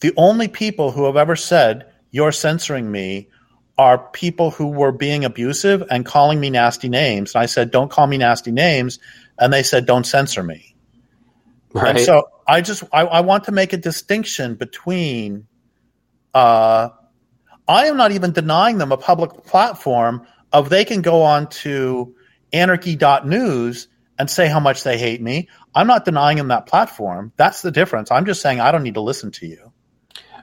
the 0.01 0.13
only 0.17 0.47
people 0.47 0.91
who 0.91 1.05
have 1.05 1.17
ever 1.17 1.35
said 1.35 1.91
you're 2.11 2.31
censoring 2.31 2.91
me 2.91 3.29
are 3.77 3.97
people 3.97 4.49
who 4.51 4.67
were 4.67 4.91
being 4.91 5.23
abusive 5.23 5.83
and 5.89 6.05
calling 6.05 6.39
me 6.39 6.49
nasty 6.49 6.89
names. 6.89 7.35
And 7.35 7.43
I 7.43 7.45
said, 7.45 7.71
don't 7.71 7.91
call 7.91 8.07
me 8.07 8.17
nasty 8.17 8.51
names. 8.51 8.99
And 9.37 9.53
they 9.53 9.63
said, 9.63 9.85
don't 9.85 10.05
censor 10.05 10.41
me. 10.41 10.75
Right. 11.73 11.89
And 11.89 11.99
so 11.99 12.29
I 12.47 12.61
just, 12.61 12.83
I, 12.91 13.01
I 13.01 13.19
want 13.21 13.45
to 13.45 13.51
make 13.51 13.73
a 13.73 13.77
distinction 13.77 14.55
between, 14.55 15.47
uh, 16.33 16.89
I 17.67 17.85
am 17.85 17.97
not 17.97 18.11
even 18.11 18.31
denying 18.31 18.77
them 18.79 18.91
a 18.91 18.97
public 18.97 19.45
platform 19.45 20.25
of 20.51 20.69
they 20.69 20.85
can 20.85 21.01
go 21.01 21.23
on 21.23 21.47
to 21.49 22.15
anarchy.news 22.53 23.87
and 24.17 24.29
say 24.29 24.47
how 24.47 24.59
much 24.59 24.83
they 24.83 24.97
hate 24.97 25.21
me. 25.21 25.49
I'm 25.75 25.85
not 25.85 26.05
denying 26.05 26.37
them 26.37 26.47
that 26.47 26.65
platform. 26.65 27.33
That's 27.37 27.61
the 27.61 27.71
difference. 27.71 28.09
I'm 28.09 28.25
just 28.25 28.41
saying 28.41 28.59
I 28.59 28.71
don't 28.71 28.83
need 28.83 28.95
to 28.95 29.01
listen 29.01 29.31
to 29.31 29.45
you. 29.45 29.71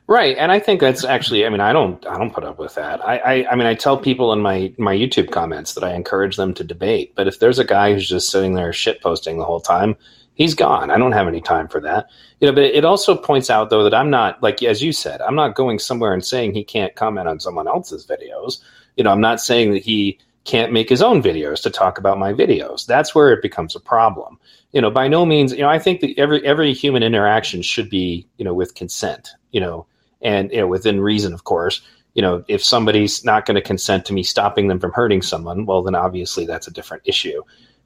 Right, 0.07 0.37
and 0.37 0.53
I 0.53 0.59
think 0.59 0.81
that's 0.81 1.03
actually. 1.03 1.47
I 1.47 1.49
mean, 1.49 1.61
I 1.61 1.73
don't. 1.73 2.05
I 2.07 2.19
don't 2.19 2.33
put 2.33 2.45
up 2.45 2.59
with 2.59 2.75
that. 2.75 3.03
I, 3.03 3.17
I. 3.17 3.53
I 3.53 3.55
mean, 3.57 3.67
I 3.67 3.75
tell 3.75 3.97
people 3.97 4.35
in 4.35 4.41
my 4.41 4.73
my 4.77 4.95
YouTube 4.95 5.31
comments 5.31 5.73
that 5.75 5.85
I 5.85 5.95
encourage 5.95 6.37
them 6.37 6.53
to 6.55 6.65
debate. 6.65 7.15
But 7.15 7.27
if 7.27 7.39
there's 7.39 7.59
a 7.59 7.65
guy 7.65 7.95
who's 7.95 8.09
just 8.09 8.31
sitting 8.31 8.53
there 8.55 8.73
shit 8.75 9.01
posting 9.01 9.39
the 9.39 9.47
whole 9.47 9.61
time, 9.61 9.97
he's 10.35 10.55
gone. 10.55 10.91
I 10.91 10.99
don't 10.99 11.13
have 11.13 11.27
any 11.27 11.41
time 11.41 11.69
for 11.69 11.81
that. 11.81 12.11
You 12.41 12.49
know, 12.49 12.55
but 12.55 12.65
it 12.65 12.85
also 12.85 13.17
points 13.17 13.49
out 13.49 13.71
though 13.71 13.83
that 13.83 13.95
I'm 13.95 14.11
not 14.11 14.43
like 14.43 14.63
as 14.63 14.83
you 14.83 14.93
said, 14.93 15.23
I'm 15.23 15.37
not 15.37 15.55
going 15.55 15.79
somewhere 15.79 16.13
and 16.13 16.25
saying 16.25 16.53
he 16.53 16.65
can't 16.65 16.95
comment 16.95 17.29
on 17.29 17.41
someone 17.41 17.67
else's 17.67 18.07
videos. 18.07 18.59
You 18.97 19.05
know, 19.05 19.11
I'm 19.11 19.23
not 19.23 19.41
saying 19.41 19.73
that 19.73 19.83
he 19.83 20.19
can't 20.45 20.73
make 20.73 20.91
his 20.91 21.01
own 21.01 21.23
videos 21.23 21.63
to 21.63 21.71
talk 21.71 21.97
about 21.97 22.19
my 22.19 22.33
videos. 22.33 22.85
That's 22.85 23.15
where 23.15 23.33
it 23.33 23.41
becomes 23.41 23.75
a 23.75 23.81
problem. 23.81 24.39
You 24.73 24.83
know, 24.83 24.91
by 24.91 25.09
no 25.09 25.25
means, 25.25 25.53
you 25.53 25.61
know, 25.61 25.71
I 25.71 25.79
think 25.79 26.01
that 26.01 26.19
every 26.19 26.45
every 26.45 26.75
human 26.75 27.03
interaction 27.03 27.63
should 27.63 27.89
be, 27.89 28.27
you 28.37 28.45
know, 28.45 28.53
with 28.53 28.75
consent. 28.75 29.31
You 29.51 29.61
know, 29.61 29.87
and 30.25 30.51
you 30.51 30.59
know, 30.59 30.67
within 30.67 31.01
reason, 31.01 31.33
of 31.33 31.45
course. 31.45 31.83
You 32.15 32.23
know, 32.23 32.45
if 32.49 32.63
somebody's 32.63 33.25
not 33.25 33.45
going 33.45 33.57
to 33.57 33.61
consent 33.61 34.07
to 34.07 34.13
me 34.13 34.23
stopping 34.23 34.69
them 34.69 34.81
from 34.81 34.93
hurting 34.93 35.23
someone, 35.23 35.67
well, 35.67 35.83
then 35.83 35.95
obviously 35.95 36.47
that's 36.47 36.67
a 36.69 36.73
different 36.73 37.03
issue. 37.07 37.43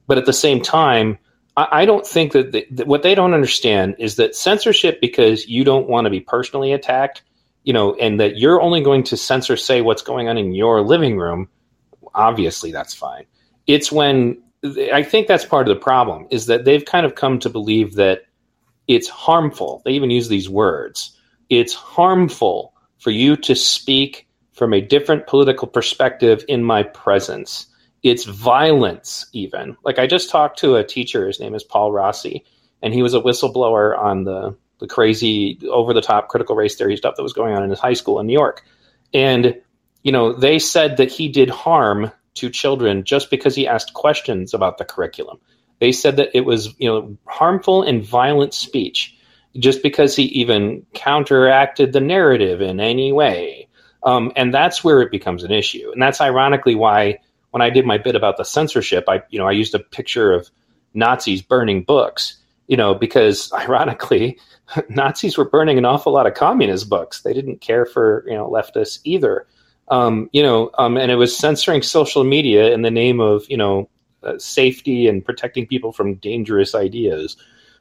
But 0.07 0.17
at 0.17 0.25
the 0.25 0.33
same 0.33 0.61
time, 0.61 1.17
I, 1.57 1.67
I 1.81 1.85
don't 1.85 2.05
think 2.05 2.33
that, 2.33 2.51
the, 2.51 2.65
that 2.71 2.87
what 2.87 3.03
they 3.03 3.15
don't 3.15 3.33
understand 3.33 3.95
is 3.99 4.15
that 4.15 4.35
censorship 4.35 5.01
because 5.01 5.47
you 5.47 5.63
don't 5.63 5.89
want 5.89 6.05
to 6.05 6.11
be 6.11 6.19
personally 6.19 6.73
attacked, 6.73 7.23
you 7.63 7.73
know, 7.73 7.95
and 7.95 8.19
that 8.19 8.37
you're 8.37 8.61
only 8.61 8.81
going 8.81 9.03
to 9.05 9.17
censor 9.17 9.57
say 9.57 9.81
what's 9.81 10.03
going 10.03 10.29
on 10.29 10.37
in 10.37 10.53
your 10.53 10.81
living 10.81 11.17
room. 11.17 11.49
Obviously, 12.13 12.71
that's 12.71 12.93
fine. 12.93 13.25
It's 13.65 13.91
when 13.91 14.41
I 14.93 15.03
think 15.03 15.27
that's 15.27 15.45
part 15.45 15.67
of 15.67 15.75
the 15.75 15.81
problem 15.81 16.27
is 16.31 16.45
that 16.47 16.65
they've 16.65 16.85
kind 16.85 17.05
of 17.05 17.15
come 17.15 17.39
to 17.39 17.49
believe 17.49 17.95
that 17.95 18.23
it's 18.87 19.07
harmful. 19.07 19.81
They 19.85 19.91
even 19.91 20.11
use 20.11 20.27
these 20.27 20.49
words 20.49 21.15
it's 21.49 21.73
harmful 21.73 22.73
for 22.99 23.11
you 23.11 23.35
to 23.35 23.55
speak 23.55 24.27
from 24.53 24.73
a 24.73 24.81
different 24.81 25.27
political 25.27 25.67
perspective 25.67 26.43
in 26.47 26.63
my 26.63 26.83
presence. 26.83 27.65
it's 28.03 28.23
violence 28.25 29.25
even. 29.33 29.75
Like 29.83 29.99
i 29.99 30.07
just 30.07 30.29
talked 30.29 30.59
to 30.59 30.75
a 30.75 30.83
teacher. 30.83 31.27
His 31.27 31.39
name 31.39 31.55
is 31.55 31.63
paul 31.63 31.91
rossi 31.91 32.45
and 32.81 32.93
he 32.93 33.01
was 33.01 33.13
a 33.13 33.21
whistleblower 33.21 33.97
on 33.97 34.23
the 34.23 34.55
the 34.79 34.87
crazy 34.87 35.59
over 35.69 35.93
the 35.93 36.01
top 36.01 36.29
critical 36.29 36.55
race 36.55 36.75
theory 36.75 36.95
stuff 36.95 37.15
that 37.17 37.23
was 37.23 37.33
going 37.33 37.53
on 37.53 37.63
in 37.63 37.69
his 37.69 37.79
high 37.79 37.93
school 37.93 38.19
in 38.19 38.27
new 38.27 38.33
york. 38.33 38.63
And 39.13 39.61
you 40.03 40.11
know 40.11 40.33
they 40.33 40.59
said 40.59 40.97
that 40.97 41.11
he 41.11 41.27
did 41.27 41.49
harm 41.49 42.11
to 42.35 42.49
children 42.49 43.03
just 43.03 43.29
because 43.29 43.55
he 43.55 43.67
asked 43.67 43.93
questions 43.93 44.53
about 44.53 44.77
the 44.77 44.85
curriculum. 44.85 45.39
They 45.79 45.91
said 45.91 46.17
that 46.17 46.29
it 46.33 46.45
was 46.45 46.73
you 46.79 46.87
know 46.87 47.17
harmful 47.25 47.83
and 47.83 48.03
violent 48.03 48.53
speech 48.53 49.15
just 49.57 49.81
because 49.81 50.15
he 50.15 50.23
even 50.25 50.85
counteracted 50.93 51.93
the 51.93 52.01
narrative 52.01 52.61
in 52.61 52.79
any 52.79 53.11
way. 53.11 53.67
Um, 54.03 54.31
and 54.35 54.53
that's 54.53 54.83
where 54.83 55.01
it 55.01 55.11
becomes 55.11 55.43
an 55.43 55.51
issue. 55.51 55.91
And 55.91 56.01
that's 56.01 56.21
ironically 56.21 56.75
why 56.75 57.19
when 57.51 57.61
I 57.61 57.69
did 57.69 57.85
my 57.85 57.97
bit 57.97 58.15
about 58.15 58.37
the 58.37 58.43
censorship, 58.43 59.05
I 59.07 59.23
you 59.29 59.39
know 59.39 59.47
I 59.47 59.51
used 59.51 59.75
a 59.75 59.79
picture 59.79 60.31
of 60.31 60.49
Nazis 60.93 61.41
burning 61.41 61.83
books, 61.83 62.37
you 62.67 62.77
know, 62.77 62.93
because 62.93 63.51
ironically, 63.53 64.39
Nazis 64.89 65.37
were 65.37 65.49
burning 65.49 65.77
an 65.77 65.85
awful 65.85 66.13
lot 66.13 66.27
of 66.27 66.33
communist 66.33 66.89
books. 66.89 67.21
They 67.21 67.33
didn't 67.33 67.61
care 67.61 67.85
for 67.85 68.23
you 68.27 68.35
know 68.35 68.49
leftists 68.49 68.99
either, 69.03 69.47
um, 69.89 70.29
you 70.31 70.43
know, 70.43 70.69
um, 70.77 70.97
and 70.97 71.11
it 71.11 71.15
was 71.15 71.35
censoring 71.35 71.81
social 71.81 72.23
media 72.23 72.73
in 72.73 72.83
the 72.83 72.91
name 72.91 73.19
of 73.19 73.43
you 73.49 73.57
know 73.57 73.89
uh, 74.23 74.37
safety 74.37 75.07
and 75.07 75.25
protecting 75.25 75.65
people 75.65 75.91
from 75.91 76.15
dangerous 76.15 76.75
ideas, 76.75 77.35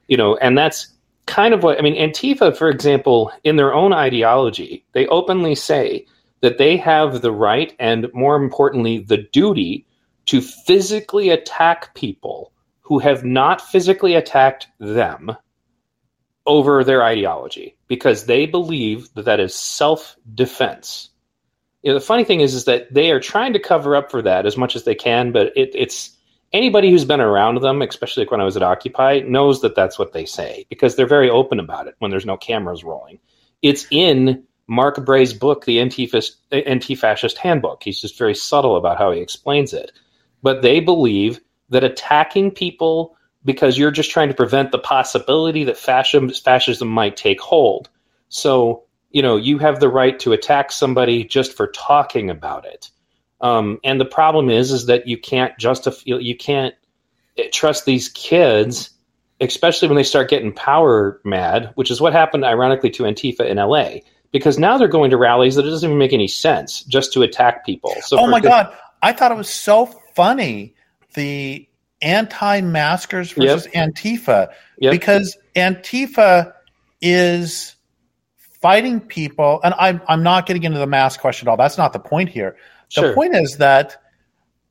you 0.08 0.16
know, 0.16 0.36
and 0.38 0.56
that's 0.56 0.88
kind 1.28 1.54
of 1.54 1.62
what 1.62 1.78
I 1.78 1.82
mean. 1.82 1.94
Antifa, 1.94 2.56
for 2.56 2.68
example, 2.68 3.30
in 3.44 3.56
their 3.56 3.72
own 3.72 3.92
ideology, 3.92 4.84
they 4.92 5.06
openly 5.06 5.54
say 5.54 6.06
that 6.40 6.58
they 6.58 6.76
have 6.76 7.20
the 7.20 7.30
right 7.32 7.74
and, 7.78 8.08
more 8.12 8.36
importantly, 8.36 8.98
the 8.98 9.18
duty 9.18 9.86
to 10.26 10.40
physically 10.40 11.30
attack 11.30 11.94
people 11.94 12.52
who 12.80 12.98
have 12.98 13.24
not 13.24 13.60
physically 13.60 14.14
attacked 14.14 14.66
them 14.80 15.36
over 16.46 16.82
their 16.82 17.04
ideology 17.04 17.76
because 17.86 18.24
they 18.24 18.46
believe 18.46 19.12
that 19.14 19.26
that 19.26 19.40
is 19.40 19.54
self 19.54 20.16
defense. 20.34 21.10
You 21.82 21.92
know, 21.92 21.98
the 21.98 22.04
funny 22.04 22.24
thing 22.24 22.40
is, 22.40 22.54
is 22.54 22.64
that 22.64 22.92
they 22.92 23.12
are 23.12 23.20
trying 23.20 23.52
to 23.52 23.60
cover 23.60 23.94
up 23.94 24.10
for 24.10 24.22
that 24.22 24.46
as 24.46 24.56
much 24.56 24.74
as 24.74 24.84
they 24.84 24.94
can, 24.94 25.30
but 25.32 25.52
it, 25.56 25.70
it's 25.74 26.16
anybody 26.52 26.90
who's 26.90 27.04
been 27.04 27.20
around 27.20 27.60
them, 27.60 27.82
especially 27.82 28.26
when 28.26 28.40
I 28.40 28.44
was 28.44 28.56
at 28.56 28.62
Occupy, 28.62 29.20
knows 29.20 29.60
that 29.62 29.74
that's 29.74 29.98
what 29.98 30.12
they 30.12 30.24
say 30.24 30.66
because 30.68 30.96
they're 30.96 31.06
very 31.06 31.30
open 31.30 31.60
about 31.60 31.86
it 31.86 31.94
when 31.98 32.10
there's 32.10 32.26
no 32.26 32.36
cameras 32.36 32.84
rolling. 32.84 33.18
It's 33.62 33.86
in 33.90 34.44
Mark 34.66 35.04
Bray's 35.04 35.32
book, 35.32 35.64
the 35.64 35.80
Anti-Fascist 35.80 37.38
Handbook. 37.38 37.82
He's 37.82 38.00
just 38.00 38.18
very 38.18 38.34
subtle 38.34 38.76
about 38.76 38.98
how 38.98 39.10
he 39.12 39.20
explains 39.20 39.72
it. 39.72 39.92
But 40.42 40.62
they 40.62 40.80
believe 40.80 41.40
that 41.70 41.84
attacking 41.84 42.50
people 42.52 43.16
because 43.44 43.78
you're 43.78 43.90
just 43.90 44.10
trying 44.10 44.28
to 44.28 44.34
prevent 44.34 44.72
the 44.72 44.78
possibility 44.78 45.64
that 45.64 45.76
fascism, 45.76 46.28
fascism 46.28 46.88
might 46.88 47.16
take 47.16 47.40
hold. 47.40 47.88
So, 48.28 48.84
you 49.10 49.22
know, 49.22 49.36
you 49.36 49.58
have 49.58 49.80
the 49.80 49.88
right 49.88 50.18
to 50.20 50.32
attack 50.32 50.70
somebody 50.70 51.24
just 51.24 51.56
for 51.56 51.68
talking 51.68 52.28
about 52.30 52.66
it. 52.66 52.90
Um, 53.40 53.78
and 53.84 54.00
the 54.00 54.04
problem 54.04 54.50
is, 54.50 54.72
is 54.72 54.86
that 54.86 55.06
you 55.06 55.16
can't 55.16 55.56
justify, 55.58 56.02
you 56.04 56.36
can't 56.36 56.74
trust 57.52 57.84
these 57.84 58.08
kids, 58.08 58.90
especially 59.40 59.88
when 59.88 59.96
they 59.96 60.02
start 60.02 60.28
getting 60.28 60.52
power 60.52 61.20
mad, 61.24 61.70
which 61.76 61.90
is 61.90 62.00
what 62.00 62.12
happened, 62.12 62.44
ironically, 62.44 62.90
to 62.90 63.04
Antifa 63.04 63.46
in 63.48 63.58
LA 63.58 64.00
because 64.32 64.58
now 64.58 64.78
they're 64.78 64.88
going 64.88 65.10
to 65.10 65.16
rallies 65.16 65.54
that 65.54 65.66
it 65.66 65.70
doesn't 65.70 65.88
even 65.88 65.98
make 65.98 66.12
any 66.12 66.28
sense 66.28 66.82
just 66.84 67.12
to 67.14 67.22
attack 67.22 67.64
people. 67.64 67.94
So 68.02 68.18
oh 68.18 68.26
my 68.26 68.40
the- 68.40 68.48
god, 68.48 68.76
I 69.02 69.12
thought 69.12 69.32
it 69.32 69.36
was 69.36 69.50
so 69.50 69.86
funny 70.14 70.74
the 71.14 71.66
anti-maskers 72.00 73.32
versus 73.32 73.66
yep. 73.72 73.90
Antifa 73.90 74.52
yep. 74.78 74.92
because 74.92 75.36
Antifa 75.56 76.52
is 77.00 77.74
fighting 78.60 79.00
people, 79.00 79.60
and 79.64 79.74
I'm 79.78 80.00
I'm 80.08 80.22
not 80.22 80.46
getting 80.46 80.64
into 80.64 80.78
the 80.78 80.86
mask 80.86 81.20
question 81.20 81.48
at 81.48 81.50
all. 81.50 81.56
That's 81.56 81.78
not 81.78 81.92
the 81.92 81.98
point 81.98 82.28
here. 82.28 82.56
The 82.94 83.02
sure. 83.02 83.14
point 83.14 83.34
is 83.34 83.58
that 83.58 84.02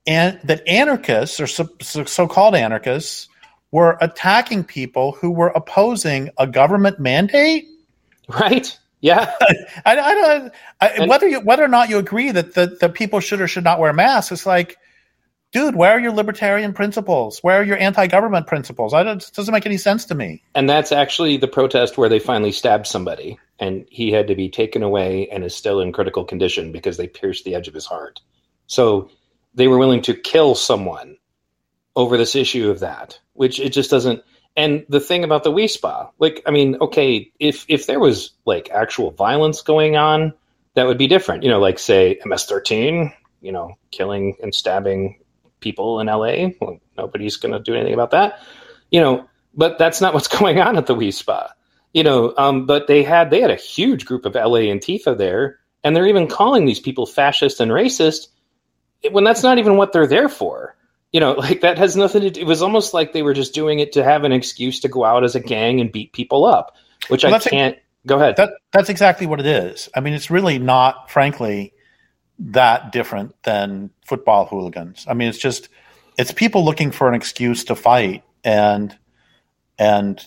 and 0.05 0.39
that 0.45 0.67
anarchists 0.67 1.39
or 1.39 1.47
so, 1.47 1.69
so-called 1.81 2.55
anarchists 2.55 3.27
were 3.71 3.97
attacking 3.99 4.63
people 4.63 5.11
who 5.11 5.29
were 5.29 5.49
opposing 5.49 6.29
a 6.37 6.47
government 6.47 6.99
mandate. 6.99 7.67
Right. 8.29 8.77
Yeah, 9.01 9.31
I, 9.85 9.97
I 9.97 10.13
don't. 10.13 10.53
I, 10.81 10.87
and, 10.87 11.09
whether 11.09 11.27
you, 11.27 11.39
whether 11.41 11.63
or 11.63 11.67
not 11.67 11.89
you 11.89 11.97
agree 11.97 12.31
that 12.31 12.55
the, 12.55 12.77
the 12.79 12.89
people 12.89 13.19
should 13.19 13.41
or 13.41 13.47
should 13.47 13.63
not 13.63 13.79
wear 13.79 13.93
masks, 13.93 14.31
it's 14.31 14.45
like, 14.45 14.77
dude, 15.51 15.75
where 15.75 15.91
are 15.91 15.99
your 15.99 16.11
libertarian 16.11 16.73
principles? 16.73 17.39
Where 17.43 17.61
are 17.61 17.63
your 17.63 17.77
anti-government 17.77 18.47
principles? 18.47 18.93
I 18.93 19.03
don't, 19.03 19.21
it 19.21 19.33
doesn't 19.33 19.53
make 19.53 19.65
any 19.65 19.77
sense 19.77 20.05
to 20.05 20.15
me. 20.15 20.43
And 20.55 20.67
that's 20.67 20.91
actually 20.91 21.37
the 21.37 21.47
protest 21.47 21.97
where 21.97 22.09
they 22.09 22.19
finally 22.19 22.51
stabbed 22.51 22.87
somebody, 22.87 23.37
and 23.59 23.85
he 23.89 24.11
had 24.11 24.27
to 24.27 24.35
be 24.35 24.49
taken 24.49 24.83
away 24.83 25.27
and 25.29 25.43
is 25.43 25.55
still 25.55 25.79
in 25.79 25.91
critical 25.91 26.23
condition 26.23 26.71
because 26.71 26.97
they 26.97 27.07
pierced 27.07 27.43
the 27.43 27.55
edge 27.55 27.67
of 27.67 27.73
his 27.73 27.85
heart. 27.85 28.21
So 28.67 29.09
they 29.53 29.67
were 29.67 29.77
willing 29.77 30.01
to 30.03 30.13
kill 30.13 30.55
someone 30.55 31.17
over 31.95 32.17
this 32.17 32.35
issue 32.35 32.69
of 32.69 32.81
that, 32.81 33.19
which 33.33 33.59
it 33.59 33.69
just 33.69 33.89
doesn't 33.89 34.23
and 34.57 34.83
the 34.89 34.99
thing 34.99 35.23
about 35.23 35.43
the 35.43 35.51
Wi 35.51 35.67
Spa, 35.67 36.09
like, 36.17 36.41
I 36.47 36.51
mean, 36.51 36.77
okay, 36.81 37.31
if 37.39 37.63
if 37.69 37.85
there 37.85 37.99
was 37.99 38.31
like 38.43 38.71
actual 38.71 39.11
violence 39.11 39.61
going 39.61 39.95
on, 39.95 40.33
that 40.73 40.87
would 40.87 40.97
be 40.97 41.05
different. 41.05 41.43
You 41.43 41.49
know, 41.49 41.59
like 41.59 41.77
say 41.77 42.19
MS-13, 42.25 43.13
you 43.41 43.51
know, 43.51 43.77
killing 43.91 44.35
and 44.41 44.53
stabbing 44.53 45.19
people 45.59 45.99
in 45.99 46.07
LA. 46.07 46.49
Well, 46.59 46.79
nobody's 46.97 47.37
going 47.37 47.53
to 47.53 47.59
do 47.59 47.75
anything 47.75 47.93
about 47.93 48.11
that. 48.11 48.39
You 48.89 48.99
know, 48.99 49.29
but 49.53 49.77
that's 49.77 50.01
not 50.01 50.15
what's 50.15 50.27
going 50.39 50.59
on 50.59 50.75
at 50.75 50.87
the 50.87 50.93
Wi 50.93 51.11
Spa. 51.11 51.51
You 51.97 52.03
know, 52.03 52.33
um, 52.37 52.67
but 52.67 52.85
they 52.85 53.01
had 53.01 53.31
they 53.31 53.41
had 53.41 53.49
a 53.49 53.55
huge 53.55 54.05
group 54.05 54.25
of 54.25 54.35
LA 54.35 54.69
Antifa 54.69 55.17
there, 55.17 55.59
and 55.83 55.95
they're 55.95 56.07
even 56.07 56.27
calling 56.27 56.65
these 56.65 56.79
people 56.79 57.05
fascist 57.07 57.59
and 57.59 57.71
racist 57.71 58.27
when 59.11 59.23
that's 59.23 59.41
not 59.41 59.57
even 59.57 59.77
what 59.77 59.93
they're 59.93 60.07
there 60.07 60.29
for 60.29 60.77
you 61.11 61.19
know, 61.19 61.33
like 61.37 61.61
that 61.61 61.77
has 61.77 61.95
nothing 61.95 62.21
to 62.21 62.31
do. 62.31 62.41
It 62.41 62.47
was 62.47 62.61
almost 62.61 62.93
like 62.93 63.13
they 63.13 63.23
were 63.23 63.33
just 63.33 63.53
doing 63.53 63.79
it 63.79 63.93
to 63.93 64.03
have 64.03 64.23
an 64.23 64.31
excuse 64.31 64.79
to 64.81 64.87
go 64.87 65.03
out 65.03 65.23
as 65.23 65.35
a 65.35 65.39
gang 65.39 65.79
and 65.81 65.91
beat 65.91 66.13
people 66.13 66.45
up, 66.45 66.75
which 67.07 67.23
well, 67.23 67.35
I 67.35 67.39
can't. 67.39 67.75
A, 67.75 68.07
go 68.07 68.17
ahead. 68.17 68.35
That, 68.37 68.51
that's 68.71 68.89
exactly 68.89 69.27
what 69.27 69.39
it 69.39 69.45
is. 69.45 69.89
I 69.95 69.99
mean, 69.99 70.13
it's 70.13 70.29
really 70.29 70.59
not, 70.59 71.09
frankly, 71.09 71.73
that 72.39 72.91
different 72.91 73.35
than 73.43 73.89
football 74.05 74.45
hooligans. 74.45 75.05
I 75.09 75.13
mean, 75.13 75.29
it's 75.29 75.37
just 75.37 75.69
it's 76.17 76.31
people 76.31 76.63
looking 76.63 76.91
for 76.91 77.07
an 77.07 77.15
excuse 77.15 77.63
to 77.65 77.75
fight, 77.75 78.23
and 78.43 78.95
and 79.79 80.23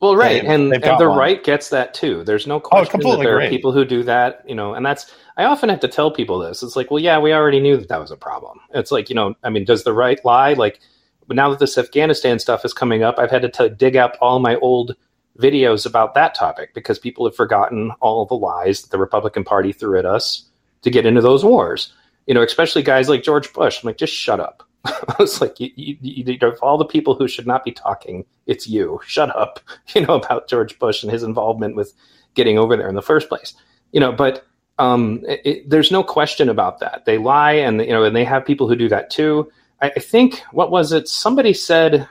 well, 0.00 0.16
right, 0.16 0.42
they, 0.42 0.48
and, 0.48 0.72
and 0.72 0.82
the 0.82 1.08
one. 1.08 1.18
right 1.18 1.44
gets 1.44 1.68
that 1.68 1.92
too. 1.92 2.24
There's 2.24 2.46
no 2.46 2.56
oh, 2.56 2.60
question 2.60 3.00
oh, 3.04 3.16
that 3.16 3.22
there 3.22 3.40
are 3.40 3.48
people 3.48 3.70
who 3.70 3.84
do 3.84 4.02
that, 4.04 4.42
you 4.48 4.54
know, 4.54 4.74
and 4.74 4.84
that's. 4.84 5.14
I 5.36 5.44
often 5.44 5.68
have 5.68 5.80
to 5.80 5.88
tell 5.88 6.10
people 6.10 6.38
this. 6.38 6.62
It's 6.62 6.76
like, 6.76 6.90
well, 6.90 7.02
yeah, 7.02 7.18
we 7.18 7.32
already 7.32 7.60
knew 7.60 7.76
that 7.76 7.88
that 7.88 8.00
was 8.00 8.10
a 8.10 8.16
problem. 8.16 8.60
It's 8.74 8.90
like, 8.90 9.08
you 9.08 9.14
know, 9.14 9.34
I 9.42 9.48
mean, 9.48 9.64
does 9.64 9.84
the 9.84 9.92
right 9.92 10.22
lie? 10.24 10.52
Like, 10.52 10.80
but 11.26 11.36
now 11.36 11.48
that 11.50 11.58
this 11.58 11.78
Afghanistan 11.78 12.38
stuff 12.38 12.64
is 12.64 12.74
coming 12.74 13.02
up, 13.02 13.18
I've 13.18 13.30
had 13.30 13.42
to 13.42 13.48
t- 13.48 13.74
dig 13.74 13.96
up 13.96 14.16
all 14.20 14.38
my 14.38 14.56
old 14.56 14.96
videos 15.38 15.86
about 15.86 16.14
that 16.14 16.34
topic 16.34 16.74
because 16.74 16.98
people 16.98 17.24
have 17.24 17.36
forgotten 17.36 17.92
all 18.00 18.26
the 18.26 18.34
lies 18.34 18.82
that 18.82 18.90
the 18.90 18.98
Republican 18.98 19.44
Party 19.44 19.72
threw 19.72 19.98
at 19.98 20.04
us 20.04 20.48
to 20.82 20.90
get 20.90 21.06
into 21.06 21.20
those 21.20 21.44
wars. 21.44 21.92
You 22.26 22.34
know, 22.34 22.42
especially 22.42 22.82
guys 22.82 23.08
like 23.08 23.22
George 23.22 23.52
Bush. 23.52 23.82
I'm 23.82 23.86
like, 23.86 23.96
just 23.96 24.12
shut 24.12 24.40
up. 24.40 24.68
I 24.84 25.14
was 25.18 25.40
like, 25.40 25.60
you, 25.60 25.70
you, 25.76 25.96
you, 26.00 26.38
of 26.42 26.58
all 26.62 26.78
the 26.78 26.84
people 26.84 27.14
who 27.14 27.28
should 27.28 27.46
not 27.46 27.64
be 27.64 27.72
talking, 27.72 28.24
it's 28.46 28.66
you. 28.66 29.00
Shut 29.06 29.34
up, 29.36 29.60
you 29.94 30.06
know, 30.06 30.14
about 30.14 30.48
George 30.48 30.78
Bush 30.78 31.02
and 31.02 31.12
his 31.12 31.22
involvement 31.22 31.76
with 31.76 31.92
getting 32.34 32.58
over 32.58 32.76
there 32.76 32.88
in 32.88 32.94
the 32.94 33.02
first 33.02 33.28
place. 33.28 33.54
You 33.92 34.00
know, 34.00 34.12
but 34.12 34.46
um, 34.78 35.22
it, 35.26 35.40
it, 35.44 35.70
there's 35.70 35.90
no 35.90 36.02
question 36.02 36.48
about 36.48 36.78
that. 36.80 37.04
They 37.04 37.18
lie, 37.18 37.52
and 37.52 37.80
you 37.80 37.90
know, 37.90 38.04
and 38.04 38.16
they 38.16 38.24
have 38.24 38.44
people 38.44 38.68
who 38.68 38.76
do 38.76 38.88
that 38.88 39.10
too. 39.10 39.50
I, 39.82 39.92
I 39.96 40.00
think 40.00 40.42
what 40.52 40.70
was 40.70 40.92
it? 40.92 41.08
Somebody 41.08 41.52
said, 41.52 41.94
I 42.00 42.06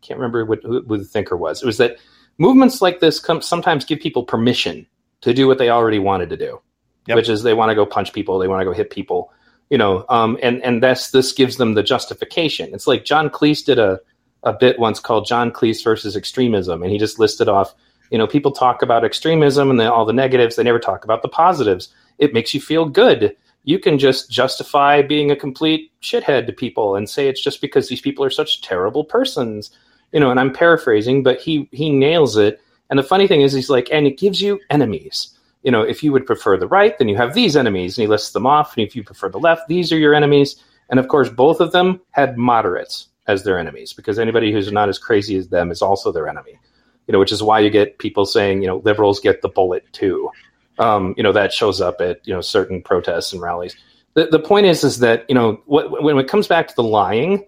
can't 0.00 0.18
remember 0.18 0.44
what, 0.44 0.62
who, 0.62 0.82
who 0.82 0.98
the 0.98 1.04
thinker 1.04 1.36
was. 1.36 1.62
It 1.62 1.66
was 1.66 1.78
that 1.78 1.98
movements 2.38 2.80
like 2.80 3.00
this 3.00 3.20
come, 3.20 3.42
sometimes 3.42 3.84
give 3.84 4.00
people 4.00 4.24
permission 4.24 4.86
to 5.22 5.34
do 5.34 5.46
what 5.46 5.58
they 5.58 5.68
already 5.68 5.98
wanted 5.98 6.30
to 6.30 6.36
do, 6.36 6.60
yep. 7.06 7.16
which 7.16 7.28
is 7.28 7.42
they 7.42 7.54
want 7.54 7.70
to 7.70 7.74
go 7.74 7.84
punch 7.84 8.12
people, 8.12 8.38
they 8.38 8.48
want 8.48 8.60
to 8.60 8.64
go 8.64 8.72
hit 8.72 8.90
people 8.90 9.32
you 9.70 9.78
know, 9.78 10.04
um, 10.08 10.38
and 10.42 10.62
and 10.62 10.82
this 10.82 11.10
this 11.10 11.32
gives 11.32 11.56
them 11.56 11.74
the 11.74 11.82
justification. 11.82 12.72
It's 12.72 12.86
like 12.86 13.04
John 13.04 13.28
Cleese 13.30 13.64
did 13.64 13.78
a 13.78 14.00
a 14.42 14.52
bit 14.52 14.78
once 14.78 15.00
called 15.00 15.26
John 15.26 15.50
Cleese 15.50 15.82
versus 15.82 16.16
extremism, 16.16 16.82
and 16.82 16.92
he 16.92 16.98
just 16.98 17.18
listed 17.18 17.48
off, 17.48 17.74
you 18.10 18.18
know, 18.18 18.26
people 18.26 18.52
talk 18.52 18.82
about 18.82 19.04
extremism 19.04 19.70
and 19.70 19.80
all 19.80 20.04
the 20.04 20.12
negatives. 20.12 20.54
They 20.54 20.62
never 20.62 20.78
talk 20.78 21.04
about 21.04 21.22
the 21.22 21.28
positives. 21.28 21.88
It 22.18 22.32
makes 22.32 22.54
you 22.54 22.60
feel 22.60 22.88
good. 22.88 23.36
You 23.64 23.80
can 23.80 23.98
just 23.98 24.30
justify 24.30 25.02
being 25.02 25.32
a 25.32 25.36
complete 25.36 25.90
shithead 26.00 26.46
to 26.46 26.52
people 26.52 26.94
and 26.94 27.10
say 27.10 27.28
it's 27.28 27.42
just 27.42 27.60
because 27.60 27.88
these 27.88 28.00
people 28.00 28.24
are 28.24 28.30
such 28.30 28.62
terrible 28.62 29.02
persons, 29.02 29.72
you 30.12 30.20
know. 30.20 30.30
And 30.30 30.38
I'm 30.38 30.52
paraphrasing, 30.52 31.24
but 31.24 31.40
he 31.40 31.68
he 31.72 31.90
nails 31.90 32.36
it. 32.36 32.60
And 32.88 33.00
the 33.00 33.02
funny 33.02 33.26
thing 33.26 33.40
is, 33.40 33.52
he's 33.52 33.68
like, 33.70 33.88
and 33.90 34.06
it 34.06 34.16
gives 34.16 34.40
you 34.40 34.60
enemies 34.70 35.35
you 35.66 35.72
know, 35.72 35.82
if 35.82 36.04
you 36.04 36.12
would 36.12 36.24
prefer 36.24 36.56
the 36.56 36.68
right, 36.68 36.96
then 36.96 37.08
you 37.08 37.16
have 37.16 37.34
these 37.34 37.56
enemies, 37.56 37.98
and 37.98 38.02
he 38.04 38.06
lists 38.06 38.30
them 38.30 38.46
off. 38.46 38.76
And 38.76 38.86
if 38.86 38.94
you 38.94 39.02
prefer 39.02 39.28
the 39.28 39.40
left, 39.40 39.66
these 39.66 39.90
are 39.90 39.98
your 39.98 40.14
enemies. 40.14 40.62
And 40.88 41.00
of 41.00 41.08
course, 41.08 41.28
both 41.28 41.58
of 41.58 41.72
them 41.72 42.00
had 42.12 42.38
moderates 42.38 43.08
as 43.26 43.42
their 43.42 43.58
enemies 43.58 43.92
because 43.92 44.16
anybody 44.16 44.52
who's 44.52 44.70
not 44.70 44.88
as 44.88 44.96
crazy 44.96 45.36
as 45.36 45.48
them 45.48 45.72
is 45.72 45.82
also 45.82 46.12
their 46.12 46.28
enemy. 46.28 46.56
You 47.08 47.12
know, 47.12 47.18
which 47.18 47.32
is 47.32 47.42
why 47.42 47.58
you 47.58 47.68
get 47.68 47.98
people 47.98 48.26
saying, 48.26 48.62
you 48.62 48.68
know, 48.68 48.76
liberals 48.84 49.18
get 49.18 49.42
the 49.42 49.48
bullet 49.48 49.84
too. 49.92 50.30
Um, 50.78 51.14
you 51.16 51.24
know, 51.24 51.32
that 51.32 51.52
shows 51.52 51.80
up 51.80 52.00
at 52.00 52.24
you 52.28 52.32
know 52.32 52.40
certain 52.40 52.80
protests 52.80 53.32
and 53.32 53.42
rallies. 53.42 53.74
The 54.14 54.26
the 54.26 54.38
point 54.38 54.66
is 54.66 54.84
is 54.84 55.00
that 55.00 55.24
you 55.28 55.34
know 55.34 55.60
what, 55.66 56.00
when 56.00 56.16
it 56.16 56.28
comes 56.28 56.46
back 56.46 56.68
to 56.68 56.74
the 56.76 56.84
lying, 56.84 57.44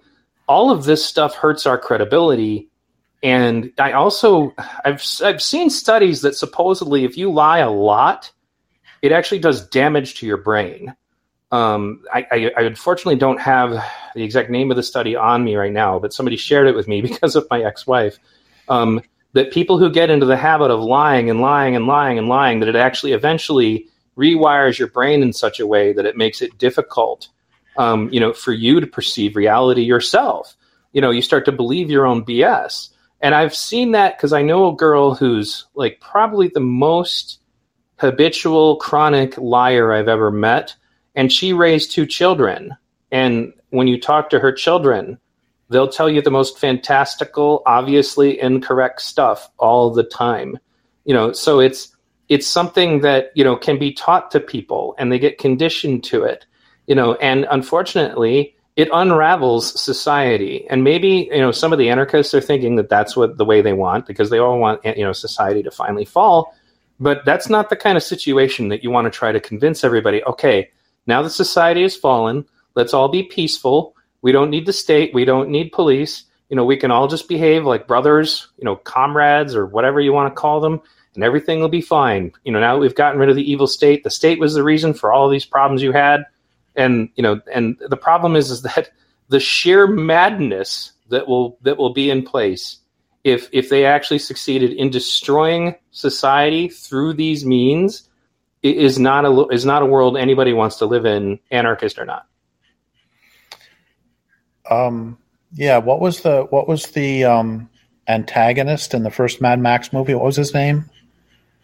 all 0.48 0.72
of 0.72 0.86
this 0.86 1.04
stuff 1.04 1.36
hurts 1.36 1.66
our 1.66 1.78
credibility. 1.78 2.68
And 3.22 3.72
I 3.78 3.92
also 3.92 4.54
I've 4.84 5.04
I've 5.24 5.42
seen 5.42 5.70
studies 5.70 6.22
that 6.22 6.36
supposedly 6.36 7.04
if 7.04 7.16
you 7.16 7.32
lie 7.32 7.58
a 7.58 7.70
lot, 7.70 8.30
it 9.02 9.12
actually 9.12 9.40
does 9.40 9.66
damage 9.68 10.14
to 10.16 10.26
your 10.26 10.36
brain. 10.36 10.94
Um, 11.50 12.02
I, 12.12 12.26
I, 12.30 12.52
I, 12.58 12.62
unfortunately 12.62 13.16
don't 13.16 13.40
have 13.40 13.82
the 14.14 14.22
exact 14.22 14.50
name 14.50 14.70
of 14.70 14.76
the 14.76 14.82
study 14.82 15.16
on 15.16 15.42
me 15.42 15.56
right 15.56 15.72
now, 15.72 15.98
but 15.98 16.12
somebody 16.12 16.36
shared 16.36 16.66
it 16.66 16.76
with 16.76 16.86
me 16.86 17.00
because 17.02 17.36
of 17.36 17.46
my 17.50 17.62
ex-wife. 17.62 18.18
Um, 18.68 19.00
that 19.32 19.50
people 19.50 19.78
who 19.78 19.90
get 19.90 20.10
into 20.10 20.26
the 20.26 20.36
habit 20.36 20.70
of 20.70 20.80
lying 20.80 21.30
and 21.30 21.40
lying 21.40 21.74
and 21.74 21.86
lying 21.86 22.18
and 22.18 22.28
lying, 22.28 22.60
that 22.60 22.68
it 22.68 22.76
actually 22.76 23.12
eventually 23.12 23.88
rewires 24.16 24.78
your 24.78 24.88
brain 24.88 25.22
in 25.22 25.32
such 25.32 25.60
a 25.60 25.66
way 25.66 25.92
that 25.92 26.04
it 26.04 26.16
makes 26.16 26.42
it 26.42 26.58
difficult, 26.58 27.28
um, 27.76 28.10
you 28.12 28.20
know, 28.20 28.32
for 28.32 28.52
you 28.52 28.80
to 28.80 28.86
perceive 28.86 29.36
reality 29.36 29.82
yourself. 29.82 30.56
You 30.92 31.00
know, 31.00 31.10
you 31.10 31.22
start 31.22 31.44
to 31.44 31.52
believe 31.52 31.90
your 31.90 32.06
own 32.06 32.24
BS. 32.24 32.90
And 33.20 33.34
I've 33.34 33.54
seen 33.54 33.92
that 33.92 34.16
because 34.16 34.32
I 34.32 34.42
know 34.42 34.68
a 34.68 34.76
girl 34.76 35.14
who's 35.14 35.66
like 35.74 36.00
probably 36.00 36.48
the 36.48 36.60
most 36.60 37.40
habitual 37.96 38.76
chronic 38.76 39.36
liar 39.38 39.92
I've 39.92 40.08
ever 40.08 40.30
met. 40.30 40.74
And 41.14 41.32
she 41.32 41.52
raised 41.52 41.90
two 41.90 42.06
children. 42.06 42.76
And 43.10 43.52
when 43.70 43.88
you 43.88 44.00
talk 44.00 44.30
to 44.30 44.38
her 44.38 44.52
children, 44.52 45.18
they'll 45.68 45.88
tell 45.88 46.08
you 46.08 46.22
the 46.22 46.30
most 46.30 46.58
fantastical, 46.58 47.62
obviously 47.66 48.40
incorrect 48.40 49.02
stuff 49.02 49.50
all 49.58 49.90
the 49.90 50.04
time. 50.04 50.58
You 51.04 51.14
know, 51.14 51.32
so 51.32 51.60
it's 51.60 51.94
it's 52.28 52.46
something 52.46 53.00
that, 53.00 53.32
you 53.34 53.42
know, 53.42 53.56
can 53.56 53.78
be 53.78 53.92
taught 53.92 54.30
to 54.32 54.40
people 54.40 54.94
and 54.98 55.10
they 55.10 55.18
get 55.18 55.38
conditioned 55.38 56.04
to 56.04 56.22
it. 56.22 56.46
You 56.86 56.94
know, 56.94 57.14
and 57.14 57.46
unfortunately, 57.50 58.54
it 58.78 58.88
unravels 58.92 59.78
society. 59.78 60.64
And 60.70 60.84
maybe, 60.84 61.28
you 61.32 61.40
know, 61.40 61.50
some 61.50 61.72
of 61.72 61.80
the 61.80 61.90
anarchists 61.90 62.32
are 62.32 62.40
thinking 62.40 62.76
that 62.76 62.88
that's 62.88 63.16
what 63.16 63.36
the 63.36 63.44
way 63.44 63.60
they 63.60 63.72
want 63.72 64.06
because 64.06 64.30
they 64.30 64.38
all 64.38 64.56
want, 64.60 64.80
eh, 64.84 64.94
you 64.96 65.02
know, 65.02 65.12
society 65.12 65.64
to 65.64 65.70
finally 65.72 66.04
fall. 66.04 66.54
But 67.00 67.24
that's 67.24 67.48
not 67.48 67.70
the 67.70 67.76
kind 67.76 67.96
of 67.96 68.04
situation 68.04 68.68
that 68.68 68.84
you 68.84 68.92
want 68.92 69.06
to 69.06 69.10
try 69.10 69.32
to 69.32 69.40
convince 69.40 69.82
everybody, 69.82 70.22
okay, 70.24 70.70
now 71.08 71.22
that 71.22 71.30
society 71.30 71.82
has 71.82 71.96
fallen, 71.96 72.44
let's 72.76 72.94
all 72.94 73.08
be 73.08 73.24
peaceful. 73.24 73.96
We 74.22 74.30
don't 74.30 74.48
need 74.48 74.64
the 74.64 74.72
state. 74.72 75.12
We 75.12 75.24
don't 75.24 75.50
need 75.50 75.72
police. 75.72 76.26
You 76.48 76.54
know, 76.54 76.64
we 76.64 76.76
can 76.76 76.92
all 76.92 77.08
just 77.08 77.28
behave 77.28 77.64
like 77.64 77.88
brothers, 77.88 78.46
you 78.58 78.64
know, 78.64 78.76
comrades 78.76 79.56
or 79.56 79.66
whatever 79.66 80.00
you 80.00 80.12
want 80.12 80.32
to 80.32 80.40
call 80.40 80.60
them, 80.60 80.80
and 81.16 81.24
everything 81.24 81.58
will 81.58 81.68
be 81.68 81.80
fine. 81.80 82.30
You 82.44 82.52
know, 82.52 82.60
now 82.60 82.78
we've 82.78 82.94
gotten 82.94 83.18
rid 83.18 83.28
of 83.28 83.34
the 83.34 83.50
evil 83.50 83.66
state, 83.66 84.04
the 84.04 84.10
state 84.10 84.38
was 84.38 84.54
the 84.54 84.62
reason 84.62 84.94
for 84.94 85.12
all 85.12 85.28
these 85.28 85.44
problems 85.44 85.82
you 85.82 85.90
had. 85.90 86.22
And, 86.78 87.10
you 87.16 87.22
know, 87.22 87.42
and 87.52 87.76
the 87.86 87.96
problem 87.96 88.36
is, 88.36 88.50
is 88.50 88.62
that 88.62 88.90
the 89.28 89.40
sheer 89.40 89.86
madness 89.86 90.92
that 91.10 91.28
will 91.28 91.58
that 91.62 91.76
will 91.76 91.92
be 91.92 92.10
in 92.10 92.22
place 92.22 92.78
if 93.24 93.48
if 93.52 93.68
they 93.68 93.84
actually 93.84 94.18
succeeded 94.18 94.72
in 94.72 94.90
destroying 94.90 95.74
society 95.90 96.68
through 96.68 97.14
these 97.14 97.44
means 97.44 98.08
is 98.62 98.98
not 98.98 99.24
a 99.24 99.46
is 99.48 99.64
not 99.64 99.82
a 99.82 99.86
world 99.86 100.16
anybody 100.16 100.52
wants 100.52 100.76
to 100.76 100.86
live 100.86 101.06
in 101.06 101.38
anarchist 101.50 101.98
or 101.98 102.04
not. 102.04 102.26
Um 104.70 105.18
yeah 105.52 105.78
what 105.78 106.00
was 106.00 106.20
the 106.20 106.42
what 106.50 106.68
was 106.68 106.86
the 106.86 107.24
um 107.24 107.68
antagonist 108.06 108.94
in 108.94 109.02
the 109.02 109.10
first 109.10 109.40
mad 109.40 109.60
max 109.60 109.92
movie? 109.92 110.14
What 110.14 110.24
was 110.24 110.36
his 110.36 110.54
name? 110.54 110.88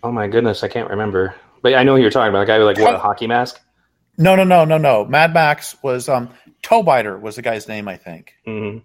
Oh 0.02 0.12
my 0.12 0.28
goodness 0.28 0.62
i 0.62 0.68
can't 0.68 0.90
remember. 0.90 1.34
But 1.62 1.74
i 1.74 1.82
know 1.82 1.96
who 1.96 2.02
you're 2.02 2.10
talking 2.10 2.30
about 2.30 2.42
a 2.42 2.46
guy 2.46 2.58
who 2.58 2.64
like 2.64 2.78
wore 2.78 2.94
a 2.94 2.98
hockey 2.98 3.26
mask 3.26 3.60
no 4.16 4.36
no 4.36 4.44
no 4.44 4.64
no 4.64 4.78
no 4.78 5.04
mad 5.04 5.34
max 5.34 5.76
was 5.82 6.08
um 6.08 6.30
Toebiter 6.62 7.20
was 7.20 7.36
the 7.36 7.42
guy's 7.42 7.68
name 7.68 7.88
i 7.88 7.96
think 7.96 8.34
mm-hmm. 8.46 8.78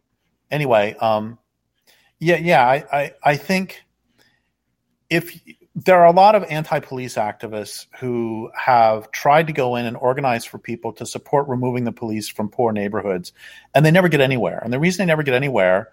anyway 0.51 0.95
um 0.99 1.37
yeah, 2.19 2.37
yeah. 2.37 2.65
I, 2.65 2.85
I, 2.91 3.13
I 3.23 3.37
think 3.37 3.81
if 5.09 5.39
there 5.75 5.99
are 5.99 6.07
a 6.07 6.11
lot 6.11 6.35
of 6.35 6.43
anti-police 6.43 7.15
activists 7.15 7.87
who 7.97 8.51
have 8.53 9.09
tried 9.11 9.47
to 9.47 9.53
go 9.53 9.75
in 9.77 9.85
and 9.85 9.95
organize 9.95 10.43
for 10.43 10.57
people 10.57 10.91
to 10.93 11.05
support 11.05 11.47
removing 11.47 11.85
the 11.85 11.91
police 11.91 12.27
from 12.27 12.49
poor 12.49 12.73
neighborhoods, 12.73 13.31
and 13.73 13.85
they 13.85 13.91
never 13.91 14.09
get 14.09 14.19
anywhere. 14.19 14.59
And 14.63 14.73
the 14.73 14.79
reason 14.79 14.99
they 14.99 15.11
never 15.11 15.23
get 15.23 15.33
anywhere 15.33 15.89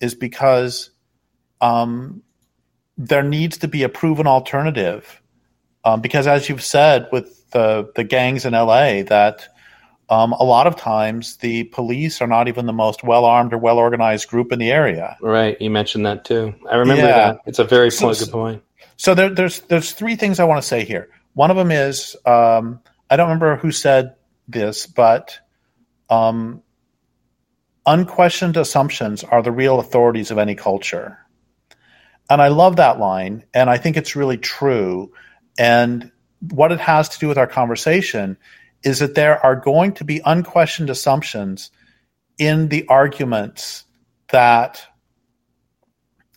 is 0.00 0.14
because 0.14 0.90
um, 1.60 2.22
there 2.96 3.24
needs 3.24 3.58
to 3.58 3.68
be 3.68 3.82
a 3.82 3.88
proven 3.88 4.26
alternative. 4.26 5.20
Um, 5.84 6.00
because, 6.00 6.26
as 6.26 6.48
you've 6.48 6.62
said, 6.62 7.08
with 7.12 7.43
the 7.54 7.90
the 7.94 8.04
gangs 8.04 8.44
in 8.44 8.52
LA, 8.52 9.02
that 9.04 9.48
um, 10.10 10.32
a 10.32 10.44
lot 10.44 10.66
of 10.66 10.76
times 10.76 11.36
the 11.38 11.64
police 11.64 12.20
are 12.20 12.26
not 12.26 12.48
even 12.48 12.66
the 12.66 12.72
most 12.72 13.02
well 13.02 13.24
armed 13.24 13.54
or 13.54 13.58
well 13.58 13.78
organized 13.78 14.28
group 14.28 14.52
in 14.52 14.58
the 14.58 14.70
area. 14.70 15.16
Right, 15.22 15.58
you 15.60 15.70
mentioned 15.70 16.04
that 16.04 16.26
too. 16.26 16.54
I 16.70 16.76
remember 16.76 17.02
yeah. 17.02 17.32
that. 17.32 17.40
It's 17.46 17.58
a 17.58 17.64
very 17.64 17.90
so, 17.90 18.12
good 18.12 18.30
point. 18.30 18.62
So 18.96 19.14
there, 19.14 19.30
there's 19.30 19.60
there's 19.62 19.92
three 19.92 20.16
things 20.16 20.38
I 20.38 20.44
want 20.44 20.60
to 20.60 20.68
say 20.68 20.84
here. 20.84 21.08
One 21.32 21.50
of 21.50 21.56
them 21.56 21.70
is 21.70 22.16
um, 22.26 22.80
I 23.08 23.16
don't 23.16 23.28
remember 23.28 23.56
who 23.56 23.72
said 23.72 24.14
this, 24.46 24.86
but 24.86 25.38
um, 26.10 26.62
unquestioned 27.86 28.56
assumptions 28.58 29.24
are 29.24 29.42
the 29.42 29.52
real 29.52 29.80
authorities 29.80 30.30
of 30.30 30.36
any 30.36 30.54
culture, 30.54 31.18
and 32.28 32.42
I 32.42 32.48
love 32.48 32.76
that 32.76 32.98
line, 32.98 33.44
and 33.54 33.70
I 33.70 33.78
think 33.78 33.96
it's 33.96 34.16
really 34.16 34.38
true. 34.38 35.12
And 35.56 36.10
what 36.50 36.72
it 36.72 36.80
has 36.80 37.08
to 37.10 37.18
do 37.18 37.28
with 37.28 37.38
our 37.38 37.46
conversation 37.46 38.36
is 38.82 38.98
that 38.98 39.14
there 39.14 39.44
are 39.44 39.56
going 39.56 39.92
to 39.94 40.04
be 40.04 40.20
unquestioned 40.24 40.90
assumptions 40.90 41.70
in 42.38 42.68
the 42.68 42.86
arguments 42.88 43.84
that 44.30 44.86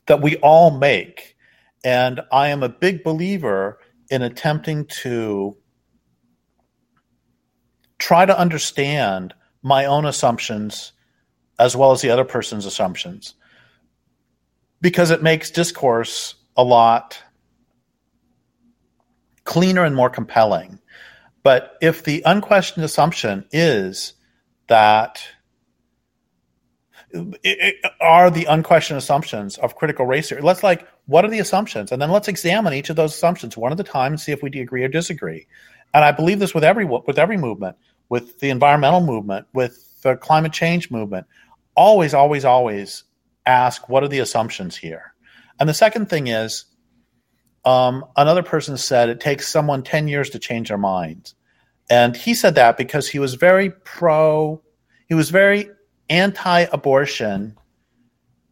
that 0.06 0.22
we 0.22 0.38
all 0.38 0.72
make. 0.72 1.36
And 1.84 2.22
i 2.32 2.50
am 2.50 2.64
a 2.64 2.70
big 2.70 3.04
believer 3.04 3.80
in 4.10 4.22
attempting 4.22 4.86
to 4.86 5.58
try 8.00 8.26
to 8.26 8.38
understand 8.38 9.34
my 9.62 9.86
own 9.86 10.06
assumptions 10.06 10.94
as 11.60 11.76
well 11.76 11.92
as 11.92 12.02
the 12.02 12.10
other 12.10 12.24
person's 12.24 12.66
assumptions. 12.66 13.34
Because 14.80 15.12
it 15.12 15.24
makes 15.24 15.50
discourse 15.50 16.36
a 16.56 16.64
lot 16.64 17.22
cleaner 19.48 19.84
and 19.84 19.96
more 19.96 20.10
compelling 20.10 20.80
but 21.48 21.78
if 21.82 22.04
the 22.04 22.24
unquestioned 22.26 22.84
assumption 22.84 23.46
is 23.54 24.12
that 24.68 25.26
it, 27.14 27.76
are 28.02 28.30
the 28.30 28.44
unquestioned 28.46 28.98
assumptions 28.98 29.58
of 29.58 29.76
critical 29.76 30.06
race 30.06 30.28
theory, 30.28 30.42
let's 30.42 30.62
like 30.62 30.86
what 31.06 31.24
are 31.24 31.30
the 31.30 31.40
assumptions, 31.40 31.94
and 31.94 32.02
then 32.02 32.12
let's 32.12 32.28
examine 32.28 32.74
each 32.74 32.90
of 32.90 32.98
those 32.98 33.16
assumptions 33.16 33.56
one 33.56 33.72
at 33.72 33.80
a 33.80 33.84
time 33.84 34.12
and 34.12 34.20
see 34.20 34.34
if 34.34 34.44
we 34.44 34.50
agree 34.60 34.84
or 34.84 34.90
disagree. 34.90 35.48
And 35.94 36.04
I 36.04 36.12
believe 36.12 36.40
this 36.40 36.54
with 36.54 36.66
every 36.66 36.84
with 36.84 37.18
every 37.18 37.38
movement, 37.38 37.78
with 38.10 38.42
the 38.42 38.50
environmental 38.50 39.00
movement, 39.00 39.48
with 39.54 40.02
the 40.02 40.18
climate 40.18 40.52
change 40.52 40.92
movement. 40.92 41.28
Always, 41.76 42.14
always, 42.14 42.44
always 42.44 43.06
ask 43.46 43.88
what 43.88 44.04
are 44.04 44.10
the 44.10 44.20
assumptions 44.20 44.76
here. 44.76 45.14
And 45.62 45.70
the 45.70 45.74
second 45.74 46.10
thing 46.10 46.28
is, 46.28 46.66
um, 47.68 48.06
another 48.16 48.44
person 48.44 48.78
said 48.78 49.10
it 49.10 49.20
takes 49.20 49.48
someone 49.48 49.84
ten 49.84 50.08
years 50.08 50.30
to 50.30 50.40
change 50.40 50.70
their 50.70 50.78
minds. 50.78 51.36
And 51.90 52.16
he 52.16 52.34
said 52.34 52.56
that 52.56 52.78
because 52.78 53.10
he 53.10 53.20
was 53.20 53.34
very 53.36 53.72
pro, 53.72 54.62
he 55.08 55.14
was 55.14 55.30
very 55.30 55.70
anti 56.10 56.62
abortion. 56.62 57.58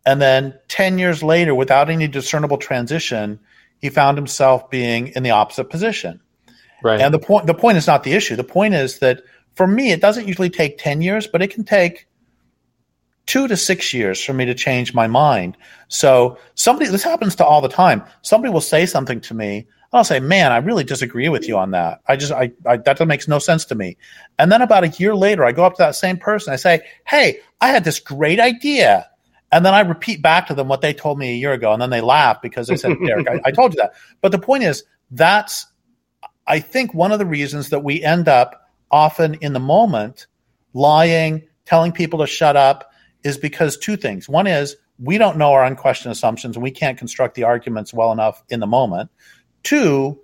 And 0.06 0.22
then 0.22 0.54
10 0.68 1.00
years 1.00 1.24
later, 1.24 1.56
without 1.56 1.90
any 1.90 2.08
discernible 2.08 2.58
transition, 2.58 3.40
he 3.80 3.90
found 3.90 4.18
himself 4.18 4.70
being 4.70 5.08
in 5.16 5.24
the 5.24 5.32
opposite 5.32 5.70
position. 5.70 6.20
Right. 6.84 7.00
And 7.02 7.14
the 7.14 7.20
point 7.20 7.48
the 7.48 7.54
point 7.54 7.78
is 7.78 7.88
not 7.88 8.04
the 8.04 8.14
issue. 8.14 8.36
The 8.36 8.44
point 8.44 8.74
is 8.74 9.00
that 9.00 9.24
for 9.56 9.66
me, 9.66 9.92
it 9.92 10.02
doesn't 10.02 10.28
usually 10.28 10.50
take 10.50 10.78
10 10.78 11.02
years, 11.02 11.26
but 11.26 11.42
it 11.42 11.52
can 11.52 11.64
take 11.64 12.08
two 13.26 13.48
to 13.48 13.58
six 13.58 13.94
years 13.94 14.24
for 14.24 14.34
me 14.34 14.46
to 14.46 14.54
change 14.54 14.94
my 14.94 15.08
mind. 15.08 15.58
So 15.88 16.38
somebody, 16.56 16.90
this 16.90 17.04
happens 17.04 17.36
to 17.36 17.46
all 17.46 17.62
the 17.62 17.70
time. 17.70 18.04
Somebody 18.22 18.54
will 18.54 18.62
say 18.62 18.86
something 18.86 19.22
to 19.22 19.34
me 19.34 19.68
I'll 19.96 20.04
say, 20.04 20.20
man, 20.20 20.52
I 20.52 20.58
really 20.58 20.84
disagree 20.84 21.30
with 21.30 21.48
you 21.48 21.58
on 21.58 21.72
that. 21.72 22.02
I 22.08 22.18
just, 22.18 22.32
I, 22.32 22.52
I, 22.66 22.78
that 22.78 23.08
makes 23.08 23.28
no 23.28 23.40
sense 23.40 23.64
to 23.66 23.76
me. 23.76 23.98
And 24.38 24.52
then 24.52 24.62
about 24.62 24.84
a 24.84 24.90
year 24.90 25.16
later, 25.16 25.46
I 25.46 25.54
go 25.54 25.64
up 25.64 25.76
to 25.76 25.84
that 25.84 25.96
same 25.96 26.18
person. 26.18 26.52
I 26.52 26.58
say, 26.58 26.82
hey, 27.08 27.40
I 27.62 27.70
had 27.70 27.86
this 27.86 28.00
great 28.00 28.40
idea. 28.40 29.10
And 29.52 29.66
then 29.66 29.74
I 29.74 29.82
repeat 29.82 30.22
back 30.22 30.48
to 30.48 30.54
them 30.54 30.68
what 30.68 30.82
they 30.82 30.94
told 30.94 31.18
me 31.18 31.30
a 31.32 31.36
year 31.36 31.54
ago. 31.54 31.72
And 31.72 31.82
then 31.82 31.92
they 31.92 32.02
laugh 32.02 32.42
because 32.42 32.68
they 32.68 32.76
said, 32.76 32.98
Derrick, 33.06 33.30
I, 33.30 33.40
I 33.46 33.52
told 33.52 33.74
you 33.74 33.78
that. 33.78 33.94
But 34.22 34.34
the 34.34 34.40
point 34.40 34.64
is, 34.64 34.84
that's, 35.12 35.66
I 36.46 36.60
think, 36.60 36.94
one 36.94 37.14
of 37.14 37.20
the 37.20 37.26
reasons 37.26 37.70
that 37.70 37.84
we 37.84 38.04
end 38.04 38.28
up 38.28 38.70
often 38.92 39.36
in 39.36 39.54
the 39.54 39.60
moment 39.60 40.28
lying, 40.74 41.44
telling 41.64 41.94
people 41.94 42.20
to 42.20 42.28
shut 42.28 42.58
up 42.58 42.92
is 43.26 43.38
because 43.38 43.76
two 43.76 43.98
things. 43.98 44.30
One 44.30 44.48
is 44.48 44.78
we 45.00 45.18
don't 45.18 45.38
know 45.38 45.52
our 45.52 45.66
unquestioned 45.66 46.12
assumptions 46.12 46.56
and 46.56 46.64
we 46.64 46.72
can't 46.72 46.98
construct 46.98 47.36
the 47.36 47.44
arguments 47.44 47.94
well 47.94 48.14
enough 48.14 48.42
in 48.48 48.62
the 48.62 48.68
moment. 48.68 49.10
Two, 49.64 50.20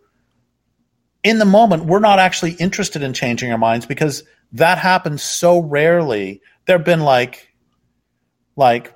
in 1.24 1.40
the 1.40 1.46
moment, 1.46 1.86
we're 1.86 2.00
not 2.00 2.20
actually 2.20 2.54
interested 2.54 3.02
in 3.02 3.14
changing 3.14 3.52
our 3.52 3.58
minds 3.58 3.86
because 3.86 4.24
that 4.54 4.78
happens 4.78 5.22
so 5.22 5.60
rarely. 5.60 6.42
There 6.66 6.78
have 6.78 6.86
been 6.86 7.02
like, 7.02 7.50
like, 8.56 8.96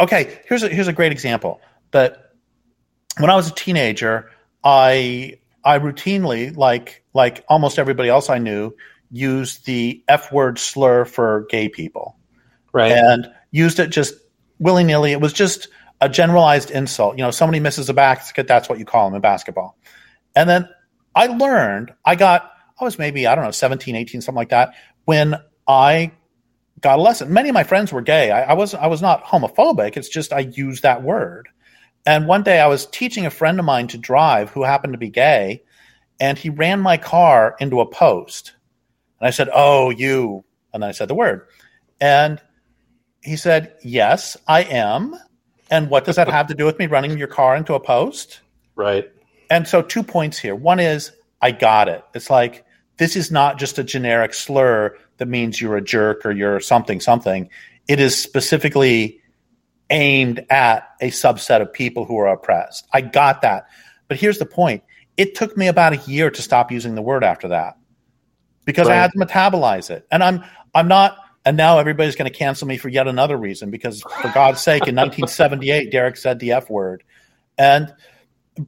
okay, 0.00 0.40
here's 0.46 0.62
a, 0.62 0.68
here's 0.68 0.88
a 0.88 0.92
great 0.92 1.12
example. 1.12 1.60
But 1.90 2.34
when 3.18 3.30
I 3.30 3.36
was 3.36 3.48
a 3.48 3.54
teenager, 3.54 4.30
I 4.64 5.38
I 5.64 5.78
routinely, 5.78 6.56
like 6.56 7.04
like 7.14 7.44
almost 7.48 7.78
everybody 7.78 8.08
else 8.08 8.28
I 8.28 8.38
knew, 8.38 8.74
used 9.10 9.66
the 9.66 10.02
F 10.08 10.32
word 10.32 10.58
slur 10.58 11.04
for 11.04 11.46
gay 11.50 11.68
people, 11.68 12.16
right? 12.74 12.92
And 12.92 13.30
used 13.50 13.78
it 13.78 13.88
just 13.88 14.14
willy 14.58 14.84
nilly. 14.84 15.12
It 15.12 15.20
was 15.20 15.32
just 15.32 15.68
a 16.00 16.08
generalized 16.08 16.70
insult. 16.70 17.16
You 17.16 17.24
know, 17.24 17.30
somebody 17.30 17.60
misses 17.60 17.88
a 17.88 17.94
basket, 17.94 18.46
that's 18.46 18.68
what 18.68 18.78
you 18.78 18.84
call 18.84 19.08
them 19.08 19.14
in 19.14 19.22
basketball. 19.22 19.78
And 20.36 20.48
then 20.48 20.68
I 21.14 21.28
learned, 21.28 21.94
I 22.04 22.16
got, 22.16 22.50
I 22.78 22.84
was 22.84 22.98
maybe, 22.98 23.26
I 23.26 23.34
don't 23.34 23.44
know, 23.44 23.52
17, 23.52 23.94
18, 23.96 24.20
something 24.20 24.36
like 24.36 24.50
that, 24.50 24.74
when 25.04 25.36
I 25.66 26.12
got 26.84 26.98
a 26.98 27.02
lesson. 27.02 27.32
Many 27.32 27.48
of 27.48 27.54
my 27.54 27.64
friends 27.64 27.92
were 27.92 28.02
gay. 28.02 28.30
I, 28.30 28.50
I 28.50 28.52
was 28.52 28.74
I 28.74 28.86
was 28.86 29.00
not 29.00 29.24
homophobic. 29.24 29.96
It's 29.96 30.08
just 30.08 30.32
I 30.32 30.40
used 30.40 30.82
that 30.82 31.02
word. 31.02 31.48
And 32.06 32.28
one 32.28 32.42
day 32.42 32.60
I 32.60 32.66
was 32.66 32.86
teaching 32.86 33.24
a 33.24 33.30
friend 33.30 33.58
of 33.58 33.64
mine 33.64 33.88
to 33.88 33.98
drive 33.98 34.50
who 34.50 34.62
happened 34.62 34.92
to 34.92 34.98
be 34.98 35.08
gay, 35.08 35.62
and 36.20 36.36
he 36.36 36.50
ran 36.50 36.80
my 36.80 36.98
car 36.98 37.56
into 37.58 37.80
a 37.80 37.86
post. 37.86 38.52
And 39.18 39.26
I 39.26 39.30
said, 39.30 39.48
"Oh, 39.52 39.90
you." 39.90 40.44
And 40.74 40.84
I 40.84 40.92
said 40.92 41.08
the 41.08 41.14
word. 41.14 41.46
And 42.00 42.40
he 43.24 43.36
said, 43.36 43.74
"Yes, 43.82 44.36
I 44.46 44.62
am." 44.62 45.16
And 45.70 45.90
what 45.90 46.04
does 46.04 46.16
that 46.16 46.28
have 46.28 46.46
to 46.48 46.54
do 46.54 46.64
with 46.64 46.78
me 46.78 46.86
running 46.86 47.16
your 47.18 47.26
car 47.26 47.56
into 47.56 47.74
a 47.74 47.80
post? 47.80 48.40
Right. 48.76 49.10
And 49.50 49.66
so 49.66 49.82
two 49.82 50.02
points 50.02 50.38
here. 50.38 50.54
One 50.54 50.78
is 50.78 51.12
I 51.40 51.50
got 51.50 51.88
it. 51.88 52.04
It's 52.14 52.30
like 52.30 52.64
this 52.98 53.16
is 53.16 53.30
not 53.30 53.58
just 53.58 53.78
a 53.78 53.84
generic 53.84 54.34
slur 54.34 54.96
that 55.18 55.26
means 55.26 55.60
you're 55.60 55.76
a 55.76 55.82
jerk 55.82 56.24
or 56.24 56.32
you're 56.32 56.60
something 56.60 57.00
something. 57.00 57.48
It 57.88 58.00
is 58.00 58.16
specifically 58.16 59.20
aimed 59.90 60.44
at 60.50 60.88
a 61.00 61.10
subset 61.10 61.60
of 61.60 61.72
people 61.72 62.04
who 62.04 62.16
are 62.18 62.28
oppressed. 62.28 62.86
I 62.92 63.00
got 63.00 63.42
that. 63.42 63.66
But 64.08 64.18
here's 64.18 64.38
the 64.38 64.46
point. 64.46 64.82
It 65.16 65.34
took 65.34 65.56
me 65.56 65.68
about 65.68 65.92
a 65.92 66.10
year 66.10 66.30
to 66.30 66.42
stop 66.42 66.72
using 66.72 66.94
the 66.94 67.02
word 67.02 67.22
after 67.22 67.48
that 67.48 67.76
because 68.64 68.88
right. 68.88 68.94
I 68.94 69.00
had 69.00 69.12
to 69.12 69.18
metabolize 69.18 69.90
it. 69.90 70.06
And 70.10 70.22
I'm 70.22 70.44
I'm 70.74 70.88
not 70.88 71.18
and 71.44 71.56
now 71.56 71.78
everybody's 71.78 72.16
going 72.16 72.30
to 72.30 72.36
cancel 72.36 72.66
me 72.66 72.76
for 72.76 72.88
yet 72.88 73.06
another 73.06 73.36
reason 73.36 73.70
because 73.70 74.00
for 74.00 74.30
God's 74.32 74.60
sake 74.60 74.88
in 74.88 74.94
1978 74.94 75.90
Derrick 75.90 76.16
said 76.16 76.38
the 76.38 76.52
F 76.52 76.70
word. 76.70 77.04
And 77.58 77.92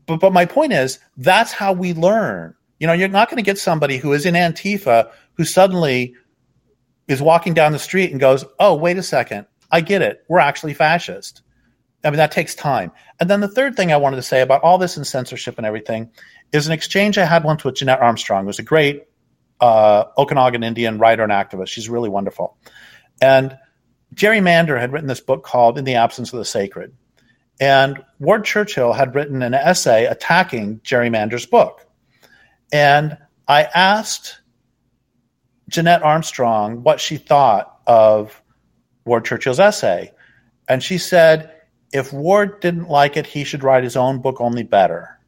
but 0.07 0.19
but 0.19 0.33
my 0.33 0.47
point 0.47 0.73
is 0.73 0.99
that's 1.17 1.53
how 1.53 1.73
we 1.73 1.95
learn. 1.95 2.55
You 2.79 2.87
know, 2.87 2.93
you're 2.93 3.09
not 3.09 3.31
going 3.31 3.39
to 3.39 3.43
get 3.43 3.59
somebody 3.59 3.97
who 3.97 4.13
is 4.13 4.27
in 4.27 4.35
Antifa 4.35 5.11
who 5.35 5.45
suddenly 5.45 6.15
is 7.09 7.23
walking 7.23 7.55
down 7.55 7.73
the 7.73 7.79
street 7.79 8.11
and 8.11 8.21
goes, 8.21 8.45
"Oh, 8.59 8.75
wait 8.75 8.99
a 8.99 9.03
second. 9.03 9.47
I 9.71 9.81
get 9.81 10.03
it. 10.03 10.25
We're 10.29 10.41
actually 10.41 10.75
fascist." 10.75 11.43
I 12.05 12.11
mean, 12.11 12.19
that 12.19 12.31
takes 12.31 12.55
time. 12.55 12.93
And 13.19 13.29
then 13.29 13.41
the 13.41 13.49
third 13.49 13.75
thing 13.75 13.91
I 13.91 13.97
wanted 13.97 14.17
to 14.17 14.23
say 14.23 14.41
about 14.41 14.63
all 14.63 14.79
this 14.79 14.97
and 14.97 15.07
censorship 15.07 15.57
and 15.57 15.67
everything 15.67 16.11
is 16.53 16.67
an 16.67 16.73
exchange 16.73 17.19
I 17.19 17.25
had 17.25 17.43
once 17.43 17.65
with 17.65 17.77
Jeanette 17.77 18.01
Armstrong, 18.01 18.45
who's 18.45 18.61
a 18.61 18.63
great 18.63 19.05
uh, 19.61 20.05
Okanagan 20.19 20.63
Indian 20.63 20.99
writer 20.99 21.23
and 21.23 21.33
activist. 21.33 21.69
She's 21.69 21.89
really 21.89 22.09
wonderful. 22.09 22.57
And 23.21 23.57
Jerry 24.15 24.41
Mander 24.41 24.79
had 24.79 24.93
written 24.93 25.09
this 25.09 25.21
book 25.21 25.45
called 25.45 25.79
In 25.79 25.85
the 25.85 25.95
Absence 25.95 26.33
of 26.33 26.39
the 26.39 26.45
Sacred. 26.45 26.95
And 27.61 28.03
Ward 28.19 28.45
Churchill 28.45 28.93
had 28.93 29.15
written 29.15 29.43
an 29.43 29.55
essay 29.55 30.05
attacking 30.05 30.81
Jerry 30.85 31.11
Mander's 31.11 31.47
book. 31.47 31.87
And 32.73 33.17
I 33.49 33.65
asked 33.65 34.41
Jeanette 35.69 36.03
Armstrong 36.03 36.83
what 36.83 37.01
she 37.01 37.17
thought 37.17 37.81
of 37.87 38.43
Ward 39.05 39.25
Churchill's 39.25 39.61
essay. 39.61 40.13
And 40.69 40.83
she 40.83 40.99
said, 40.99 41.53
if 41.93 42.13
Ward 42.13 42.61
didn't 42.61 42.89
like 42.89 43.17
it, 43.17 43.27
he 43.27 43.45
should 43.45 43.63
write 43.63 43.85
his 43.85 43.97
own 43.97 44.21
book 44.21 44.41
only 44.41 44.65
better. 44.65 45.19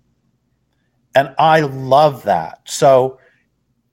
And 1.14 1.34
I 1.38 1.60
love 1.60 2.24
that. 2.24 2.60
So 2.66 3.18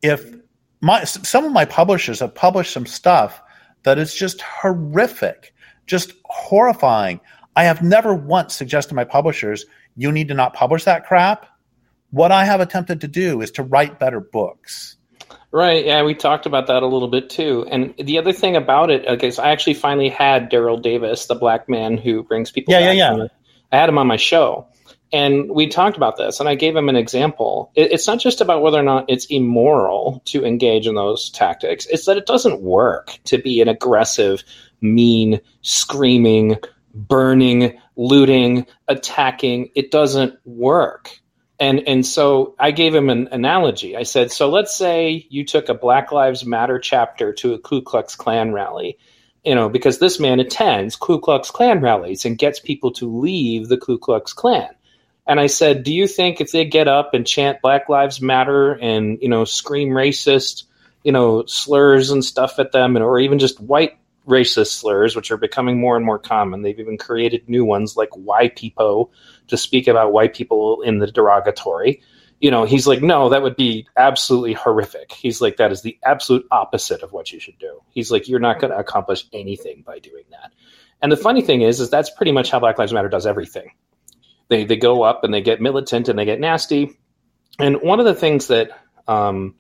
if 0.06 0.36
my 0.82 1.03
some 1.03 1.45
of 1.45 1.52
my 1.52 1.65
publishers 1.65 2.19
have 2.19 2.34
published 2.34 2.72
some 2.72 2.86
stuff 2.86 3.41
that 3.84 3.98
is 3.98 4.14
just 4.14 4.41
horrific, 4.41 5.53
just 5.86 6.14
horrifying. 6.26 7.19
I 7.56 7.64
have 7.64 7.82
never 7.82 8.14
once 8.14 8.53
suggested 8.53 8.90
to 8.90 8.95
my 8.95 9.06
publishers, 9.06 9.65
you 9.95 10.11
need 10.11 10.27
to 10.27 10.34
not 10.34 10.53
publish 10.53 10.84
that 10.84 11.06
crap. 11.06 11.45
What 12.11 12.32
I 12.32 12.45
have 12.45 12.60
attempted 12.60 13.02
to 13.02 13.07
do 13.07 13.41
is 13.41 13.52
to 13.52 13.64
write 13.64 13.99
better 13.99 14.19
books. 14.19 14.98
Right. 15.52 15.86
Yeah, 15.86 16.03
we 16.03 16.15
talked 16.15 16.45
about 16.45 16.68
that 16.68 16.84
a 16.84 16.86
little 16.86 17.07
bit 17.07 17.30
too. 17.30 17.65
And 17.72 17.94
the 17.98 18.18
other 18.18 18.34
thing 18.34 18.57
about 18.57 18.90
it, 18.91 19.06
okay, 19.07 19.32
so 19.32 19.41
I 19.41 19.52
actually 19.52 19.76
finally 19.76 20.10
had 20.10 20.52
Daryl 20.52 20.82
Davis, 20.82 21.27
the 21.27 21.36
black 21.36 21.69
man 21.69 21.98
who 21.98 22.23
brings 22.23 22.52
people. 22.52 22.73
Yeah, 22.73 22.91
yeah, 22.91 23.14
yeah. 23.15 23.27
I 23.72 23.77
had 23.77 23.88
him 23.88 23.98
on 23.98 24.07
my 24.07 24.18
show, 24.18 24.68
and 25.11 25.49
we 25.49 25.68
talked 25.68 25.98
about 25.98 26.18
this, 26.18 26.40
and 26.40 26.49
I 26.49 26.56
gave 26.56 26.76
him 26.76 26.90
an 26.90 26.95
example. 26.95 27.72
It, 27.76 27.91
it's 27.91 28.07
not 28.07 28.19
just 28.19 28.41
about 28.41 28.61
whether 28.61 28.80
or 28.80 28.84
not 28.84 29.06
it's 29.07 29.26
immoral 29.26 30.22
to 30.26 30.45
engage 30.45 30.88
in 30.88 30.95
those 30.95 31.30
tactics; 31.30 31.86
it's 31.88 32.06
that 32.06 32.18
it 32.18 32.26
doesn't 32.26 32.61
work 32.61 33.18
to 33.26 33.38
be 33.38 33.61
an 33.61 33.68
aggressive, 33.68 34.44
mean, 34.82 35.40
screaming, 35.61 36.57
burning, 36.94 37.80
looting, 37.95 38.65
attacking. 38.88 39.72
It 39.76 39.91
doesn't 39.91 40.40
work 40.45 41.19
and 41.60 41.88
and 41.88 42.06
so 42.06 42.56
I 42.60 42.72
gave 42.72 42.94
him 42.94 43.10
an 43.10 43.30
analogy. 43.32 43.95
I 43.95 44.03
said, 44.03 44.32
so 44.32 44.49
let's 44.49 44.76
say 44.76 45.26
you 45.30 45.45
took 45.45 45.69
a 45.69 45.73
Black 45.73 46.11
Lives 46.11 46.45
Matter 46.45 46.80
chapter 46.80 47.34
to 47.34 47.53
a 47.53 47.60
Ku 47.60 47.82
Klux 47.82 48.15
Klan 48.15 48.52
rally, 48.52 48.98
you 49.44 49.56
know, 49.56 49.69
because 49.69 49.99
this 49.99 50.19
man 50.19 50.40
attends 50.40 50.95
Ku 50.95 51.19
Klux 51.19 51.52
Klan 51.52 51.80
rallies 51.80 52.26
and 52.26 52.38
gets 52.38 52.60
people 52.60 52.91
to 52.94 53.19
leave 53.19 53.69
the 53.69 53.77
Ku 53.77 53.98
Klux 53.98 54.34
Klan. 54.34 54.69
And 55.27 55.39
I 55.39 55.47
said, 55.47 55.84
do 55.84 55.93
you 55.93 56.07
think 56.07 56.39
if 56.39 56.52
they 56.52 56.65
get 56.65 56.88
up 56.88 57.14
and 57.14 57.26
chant 57.26 57.61
Black 57.61 57.89
Lives 57.89 58.22
Matter 58.22 58.73
and 58.73 59.18
you 59.22 59.30
know 59.30 59.45
scream 59.45 59.89
racist, 59.89 60.64
you 61.03 61.11
know 61.11 61.45
slurs 61.45 62.11
and 62.11 62.23
stuff 62.23 62.60
at 62.60 62.72
them, 62.72 62.95
and 62.95 63.03
or 63.03 63.19
even 63.19 63.39
just 63.39 63.60
white 63.60 63.97
racist 64.27 64.73
slurs, 64.73 65.15
which 65.15 65.31
are 65.31 65.38
becoming 65.38 65.80
more 65.80 65.95
and 65.95 66.06
more 66.06 66.19
common. 66.19 66.61
They've 66.61 66.80
even 66.80 66.97
created 66.97 67.49
new 67.49 67.65
ones 67.65 67.97
like 67.97 68.10
"white 68.11 68.56
people" 68.56 69.11
to 69.47 69.57
speak 69.57 69.88
about 69.88 70.14
white 70.14 70.35
people 70.35 70.81
in 70.81 70.99
the 70.99 71.11
derogatory. 71.11 72.02
You 72.39 72.52
know, 72.52 72.65
he's 72.65 72.85
like, 72.85 73.02
no, 73.02 73.30
that 73.30 73.41
would 73.41 73.56
be 73.56 73.88
absolutely 73.95 74.53
horrific. 74.53 75.14
He's 75.14 75.39
like, 75.39 75.56
that 75.57 75.72
is 75.72 75.81
the 75.81 75.97
absolute 76.03 76.45
opposite 76.52 77.02
of 77.02 77.14
what 77.14 77.31
you 77.31 77.39
should 77.39 77.57
do. 77.57 77.80
He's 77.89 78.11
like, 78.11 78.27
you're 78.27 78.41
not 78.41 78.60
going 78.60 78.72
to 78.72 78.77
accomplish 78.77 79.26
anything 79.31 79.84
by 79.88 79.99
doing 79.99 80.26
that. 80.31 80.52
And 81.02 81.10
the 81.10 81.18
funny 81.18 81.41
thing 81.41 81.61
is, 81.61 81.80
is 81.80 81.89
that's 81.89 82.10
pretty 82.10 82.34
much 82.34 82.52
how 82.52 82.60
Black 82.60 82.77
Lives 82.77 82.91
Matter 82.91 83.07
does 83.07 83.26
everything. 83.26 83.72
They 84.48 84.66
they 84.66 84.78
go 84.78 85.04
up 85.04 85.24
and 85.24 85.34
they 85.34 85.42
get 85.42 85.62
militant 85.62 86.10
and 86.10 86.18
they 86.18 86.26
get 86.26 86.40
nasty. 86.40 86.98
And 87.60 87.82
one 87.82 88.00
of 88.00 88.06
the 88.06 88.16
things 88.16 88.48
that 88.48 88.70
um, 89.08 89.56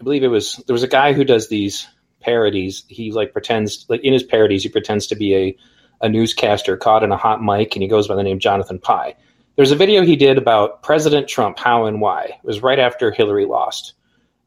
I 0.00 0.04
believe 0.04 0.24
it 0.24 0.28
was 0.28 0.62
there 0.66 0.74
was 0.74 0.82
a 0.82 0.88
guy 0.88 1.12
who 1.12 1.24
does 1.24 1.48
these 1.48 1.88
parodies. 2.20 2.84
He 2.88 3.12
like 3.12 3.32
pretends 3.32 3.86
like 3.88 4.02
in 4.02 4.12
his 4.12 4.22
parodies 4.22 4.62
he 4.62 4.68
pretends 4.68 5.08
to 5.08 5.16
be 5.16 5.34
a 5.34 5.56
a 6.00 6.08
newscaster 6.08 6.76
caught 6.76 7.02
in 7.02 7.12
a 7.12 7.16
hot 7.16 7.42
mic, 7.42 7.74
and 7.74 7.82
he 7.82 7.88
goes 7.88 8.08
by 8.08 8.14
the 8.14 8.22
name 8.22 8.38
Jonathan 8.38 8.78
Pie. 8.78 9.14
There's 9.56 9.70
a 9.70 9.76
video 9.76 10.02
he 10.02 10.16
did 10.16 10.36
about 10.36 10.82
President 10.82 11.28
Trump, 11.28 11.58
how 11.58 11.86
and 11.86 12.00
why. 12.00 12.24
It 12.24 12.44
was 12.44 12.62
right 12.62 12.78
after 12.78 13.12
Hillary 13.12 13.46
lost. 13.46 13.94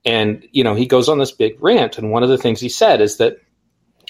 And, 0.06 0.48
you 0.52 0.64
know, 0.64 0.76
he 0.76 0.86
goes 0.86 1.10
on 1.10 1.18
this 1.18 1.32
big 1.32 1.62
rant. 1.62 1.98
And 1.98 2.12
one 2.12 2.24
of 2.24 2.30
the 2.30 2.38
things 2.38 2.60
he 2.60 2.70
said 2.70 3.02
is 3.02 3.18
that, 3.18 3.38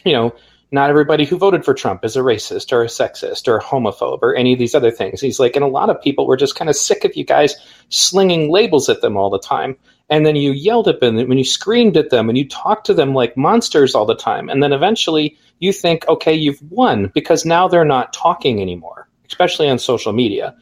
you 0.03 0.13
know, 0.13 0.35
not 0.71 0.89
everybody 0.89 1.23
who 1.23 1.37
voted 1.37 1.63
for 1.63 1.73
Trump 1.73 2.03
is 2.03 2.17
a 2.17 2.21
racist 2.21 2.73
or 2.73 2.83
a 2.83 2.87
sexist 2.87 3.47
or 3.47 3.57
a 3.57 3.63
homophobe 3.63 4.19
or 4.21 4.35
any 4.35 4.53
of 4.53 4.59
these 4.59 4.75
other 4.75 4.91
things. 4.91 5.21
He's 5.21 5.39
like, 5.39 5.55
and 5.55 5.63
a 5.63 5.69
lot 5.69 5.89
of 5.89 6.01
people 6.01 6.27
were 6.27 6.35
just 6.35 6.55
kind 6.55 6.69
of 6.69 6.75
sick 6.75 7.05
of 7.05 7.15
you 7.15 7.23
guys 7.23 7.55
slinging 7.89 8.51
labels 8.51 8.89
at 8.89 9.01
them 9.01 9.15
all 9.15 9.29
the 9.29 9.39
time. 9.39 9.77
And 10.09 10.25
then 10.25 10.35
you 10.35 10.51
yelled 10.51 10.87
at 10.87 10.99
them 10.99 11.15
when 11.15 11.37
you 11.37 11.45
screamed 11.45 11.95
at 11.95 12.09
them 12.09 12.27
and 12.27 12.37
you 12.37 12.47
talked 12.47 12.85
to 12.87 12.93
them 12.93 13.13
like 13.13 13.37
monsters 13.37 13.95
all 13.95 14.05
the 14.05 14.15
time. 14.15 14.49
And 14.49 14.61
then 14.61 14.73
eventually 14.73 15.37
you 15.59 15.71
think, 15.71 16.07
okay, 16.07 16.33
you've 16.33 16.61
won 16.69 17.11
because 17.13 17.45
now 17.45 17.67
they're 17.67 17.85
not 17.85 18.13
talking 18.13 18.61
anymore, 18.61 19.09
especially 19.27 19.69
on 19.69 19.79
social 19.79 20.13
media. 20.13 20.55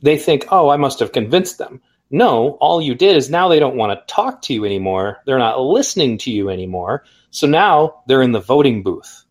They 0.00 0.18
think, 0.18 0.46
oh, 0.50 0.70
I 0.70 0.76
must 0.76 0.98
have 0.98 1.12
convinced 1.12 1.58
them. 1.58 1.80
No, 2.10 2.58
all 2.60 2.82
you 2.82 2.94
did 2.94 3.16
is 3.16 3.30
now 3.30 3.48
they 3.48 3.60
don't 3.60 3.76
want 3.76 3.98
to 3.98 4.12
talk 4.12 4.42
to 4.42 4.52
you 4.52 4.64
anymore. 4.64 5.18
They're 5.24 5.38
not 5.38 5.60
listening 5.60 6.18
to 6.18 6.30
you 6.32 6.50
anymore. 6.50 7.04
So 7.30 7.46
now 7.46 8.02
they're 8.06 8.22
in 8.22 8.32
the 8.32 8.40
voting 8.40 8.82
booth 8.82 9.21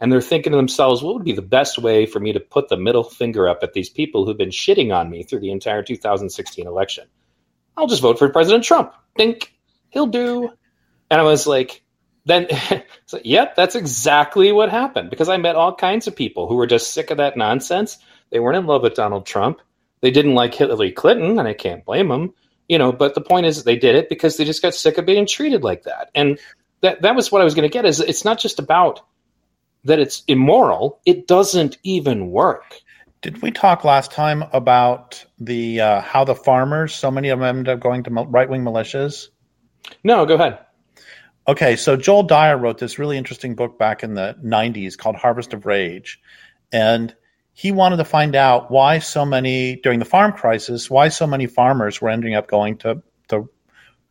and 0.00 0.10
they're 0.10 0.20
thinking 0.20 0.52
to 0.52 0.56
themselves, 0.56 1.02
what 1.02 1.14
would 1.14 1.24
be 1.24 1.32
the 1.32 1.42
best 1.42 1.78
way 1.78 2.06
for 2.06 2.20
me 2.20 2.32
to 2.32 2.40
put 2.40 2.68
the 2.68 2.76
middle 2.76 3.04
finger 3.04 3.48
up 3.48 3.60
at 3.62 3.74
these 3.74 3.90
people 3.90 4.24
who've 4.24 4.36
been 4.36 4.50
shitting 4.50 4.94
on 4.94 5.10
me 5.10 5.22
through 5.22 5.40
the 5.40 5.50
entire 5.50 5.82
2016 5.82 6.66
election? 6.66 7.06
I'll 7.76 7.86
just 7.86 8.02
vote 8.02 8.18
for 8.18 8.28
President 8.30 8.64
Trump. 8.64 8.94
Think 9.16 9.54
he'll 9.90 10.06
do. 10.06 10.50
And 11.10 11.20
I 11.20 11.24
was 11.24 11.46
like, 11.46 11.82
then, 12.24 12.48
so, 13.06 13.20
yep, 13.22 13.56
that's 13.56 13.74
exactly 13.74 14.52
what 14.52 14.70
happened 14.70 15.10
because 15.10 15.28
I 15.28 15.36
met 15.36 15.56
all 15.56 15.74
kinds 15.74 16.06
of 16.06 16.16
people 16.16 16.48
who 16.48 16.56
were 16.56 16.66
just 16.66 16.92
sick 16.92 17.10
of 17.10 17.18
that 17.18 17.36
nonsense. 17.36 17.98
They 18.30 18.40
weren't 18.40 18.56
in 18.56 18.66
love 18.66 18.82
with 18.82 18.94
Donald 18.94 19.26
Trump. 19.26 19.60
They 20.00 20.10
didn't 20.10 20.34
like 20.34 20.54
Hillary 20.54 20.92
Clinton, 20.92 21.38
and 21.38 21.46
I 21.46 21.52
can't 21.52 21.84
blame 21.84 22.08
them. 22.08 22.32
You 22.68 22.78
know, 22.78 22.92
but 22.92 23.14
the 23.14 23.20
point 23.20 23.46
is, 23.46 23.64
they 23.64 23.76
did 23.76 23.96
it 23.96 24.08
because 24.08 24.36
they 24.36 24.44
just 24.44 24.62
got 24.62 24.74
sick 24.74 24.96
of 24.96 25.04
being 25.04 25.26
treated 25.26 25.62
like 25.62 25.82
that. 25.82 26.10
And 26.14 26.38
that 26.80 27.02
that 27.02 27.16
was 27.16 27.30
what 27.30 27.42
I 27.42 27.44
was 27.44 27.54
going 27.54 27.68
to 27.68 27.72
get. 27.72 27.84
Is 27.84 28.00
it's 28.00 28.24
not 28.24 28.38
just 28.38 28.60
about 28.60 29.00
that 29.84 29.98
it's 29.98 30.22
immoral; 30.26 31.00
it 31.06 31.26
doesn't 31.26 31.78
even 31.82 32.30
work. 32.30 32.80
Did 33.22 33.42
we 33.42 33.50
talk 33.50 33.84
last 33.84 34.10
time 34.12 34.44
about 34.52 35.24
the 35.38 35.80
uh, 35.80 36.00
how 36.00 36.24
the 36.24 36.34
farmers, 36.34 36.94
so 36.94 37.10
many 37.10 37.28
of 37.28 37.38
them 37.38 37.58
ended 37.58 37.74
up 37.74 37.80
going 37.80 38.02
to 38.04 38.10
right 38.10 38.48
wing 38.48 38.62
militias? 38.62 39.28
No, 40.04 40.24
go 40.26 40.34
ahead. 40.34 40.58
Okay, 41.48 41.74
so 41.74 41.96
Joel 41.96 42.22
Dyer 42.22 42.56
wrote 42.56 42.78
this 42.78 42.98
really 42.98 43.16
interesting 43.16 43.54
book 43.54 43.78
back 43.78 44.02
in 44.02 44.14
the 44.14 44.36
90s 44.44 44.96
called 44.96 45.16
Harvest 45.16 45.52
of 45.52 45.66
Rage. 45.66 46.20
And 46.70 47.14
he 47.52 47.72
wanted 47.72 47.96
to 47.96 48.04
find 48.04 48.36
out 48.36 48.70
why 48.70 49.00
so 49.00 49.24
many, 49.24 49.76
during 49.76 49.98
the 49.98 50.04
farm 50.04 50.32
crisis, 50.32 50.88
why 50.88 51.08
so 51.08 51.26
many 51.26 51.46
farmers 51.46 52.00
were 52.00 52.08
ending 52.08 52.34
up 52.34 52.46
going 52.46 52.76
to, 52.78 53.02
to 53.28 53.48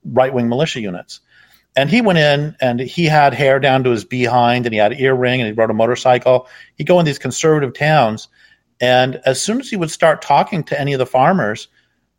right 0.04 0.34
wing 0.34 0.50
militia 0.50 0.82
units. 0.82 1.22
And 1.76 1.90
he 1.90 2.02
went 2.02 2.20
in 2.20 2.56
and 2.60 2.80
he 2.80 3.06
had 3.06 3.34
hair 3.34 3.60
down 3.60 3.84
to 3.84 3.92
his 3.92 4.04
behind 4.04 4.66
and 4.66 4.74
he 4.74 4.80
had 4.80 4.92
an 4.92 5.00
earring 5.00 5.40
and 5.40 5.48
he 5.48 5.54
rode 5.54 5.70
a 5.70 5.74
motorcycle. 5.74 6.48
He'd 6.76 6.88
go 6.88 7.00
in 7.00 7.06
these 7.06 7.20
conservative 7.20 7.74
towns 7.74 8.28
and 8.80 9.20
as 9.26 9.42
soon 9.42 9.60
as 9.60 9.70
he 9.70 9.76
would 9.76 9.92
start 9.92 10.22
talking 10.22 10.64
to 10.66 10.80
any 10.80 10.94
of 10.94 11.00
the 11.00 11.06
farmers, 11.06 11.68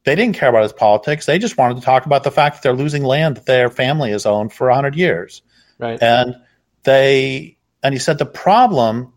they 0.04 0.14
didn't 0.14 0.36
care 0.36 0.48
about 0.48 0.62
his 0.62 0.72
politics. 0.72 1.26
They 1.26 1.38
just 1.38 1.56
wanted 1.56 1.76
to 1.76 1.82
talk 1.82 2.06
about 2.06 2.22
the 2.22 2.30
fact 2.30 2.56
that 2.56 2.62
they're 2.62 2.76
losing 2.76 3.04
land 3.04 3.36
that 3.36 3.46
their 3.46 3.70
family 3.70 4.10
has 4.10 4.26
owned 4.26 4.52
for 4.52 4.68
100 4.68 4.94
years. 4.94 5.42
Right. 5.78 6.02
And 6.02 6.36
they 6.82 7.56
and 7.82 7.94
he 7.94 7.98
said 7.98 8.18
the 8.18 8.26
problem 8.26 9.12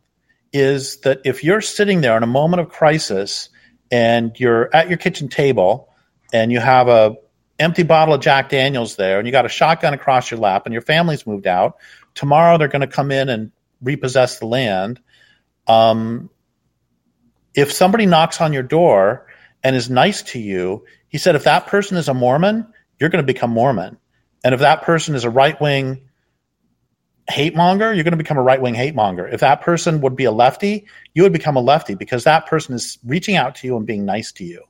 is 0.53 0.97
that 1.01 1.21
if 1.25 1.43
you're 1.43 1.61
sitting 1.61 2.01
there 2.01 2.15
in 2.15 2.23
a 2.23 2.27
moment 2.27 2.61
of 2.61 2.69
crisis 2.69 3.49
and 3.91 4.37
you're 4.39 4.73
at 4.73 4.87
your 4.87 4.97
kitchen 4.97 5.27
table 5.27 5.89
and 6.31 6.51
you 6.51 6.59
have 6.59 6.87
a 6.87 7.15
empty 7.59 7.83
bottle 7.83 8.13
of 8.13 8.21
Jack 8.21 8.49
Daniels 8.49 8.95
there 8.95 9.19
and 9.19 9.27
you 9.27 9.31
got 9.31 9.45
a 9.45 9.49
shotgun 9.49 9.93
across 9.93 10.31
your 10.31 10.39
lap 10.39 10.63
and 10.65 10.73
your 10.73 10.81
family's 10.81 11.27
moved 11.27 11.47
out, 11.47 11.77
tomorrow 12.15 12.57
they're 12.57 12.67
going 12.67 12.81
to 12.81 12.87
come 12.87 13.11
in 13.11 13.29
and 13.29 13.51
repossess 13.81 14.39
the 14.39 14.45
land. 14.45 14.99
Um, 15.67 16.29
if 17.53 17.71
somebody 17.71 18.05
knocks 18.05 18.41
on 18.41 18.53
your 18.53 18.63
door 18.63 19.27
and 19.63 19.75
is 19.75 19.89
nice 19.89 20.23
to 20.23 20.39
you, 20.39 20.85
he 21.07 21.17
said, 21.17 21.35
if 21.35 21.43
that 21.43 21.67
person 21.67 21.97
is 21.97 22.09
a 22.09 22.13
Mormon, 22.13 22.67
you're 22.99 23.09
going 23.09 23.23
to 23.23 23.33
become 23.33 23.51
Mormon. 23.51 23.97
And 24.43 24.53
if 24.53 24.61
that 24.61 24.81
person 24.81 25.15
is 25.15 25.23
a 25.23 25.29
right 25.29 25.59
wing 25.61 26.09
hate 27.29 27.55
monger, 27.55 27.93
you're 27.93 28.03
going 28.03 28.11
to 28.11 28.17
become 28.17 28.37
a 28.37 28.41
right 28.41 28.61
wing 28.61 28.73
hate 28.73 28.95
monger. 28.95 29.27
If 29.27 29.39
that 29.41 29.61
person 29.61 30.01
would 30.01 30.15
be 30.15 30.25
a 30.25 30.31
lefty, 30.31 30.87
you 31.13 31.23
would 31.23 31.31
become 31.31 31.55
a 31.55 31.61
lefty 31.61 31.95
because 31.95 32.25
that 32.25 32.47
person 32.47 32.75
is 32.75 32.97
reaching 33.05 33.35
out 33.35 33.55
to 33.55 33.67
you 33.67 33.77
and 33.77 33.85
being 33.85 34.05
nice 34.05 34.33
to 34.33 34.43
you. 34.43 34.63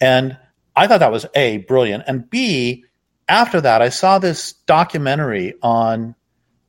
And 0.00 0.36
I 0.76 0.86
thought 0.86 1.00
that 1.00 1.12
was 1.12 1.26
A, 1.34 1.58
brilliant. 1.58 2.04
And 2.06 2.28
B, 2.28 2.84
after 3.28 3.60
that, 3.60 3.82
I 3.82 3.88
saw 3.88 4.18
this 4.18 4.52
documentary 4.66 5.54
on 5.62 6.14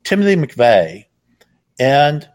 Timothy 0.04 0.36
McVeigh. 0.36 1.06
And 1.78 2.28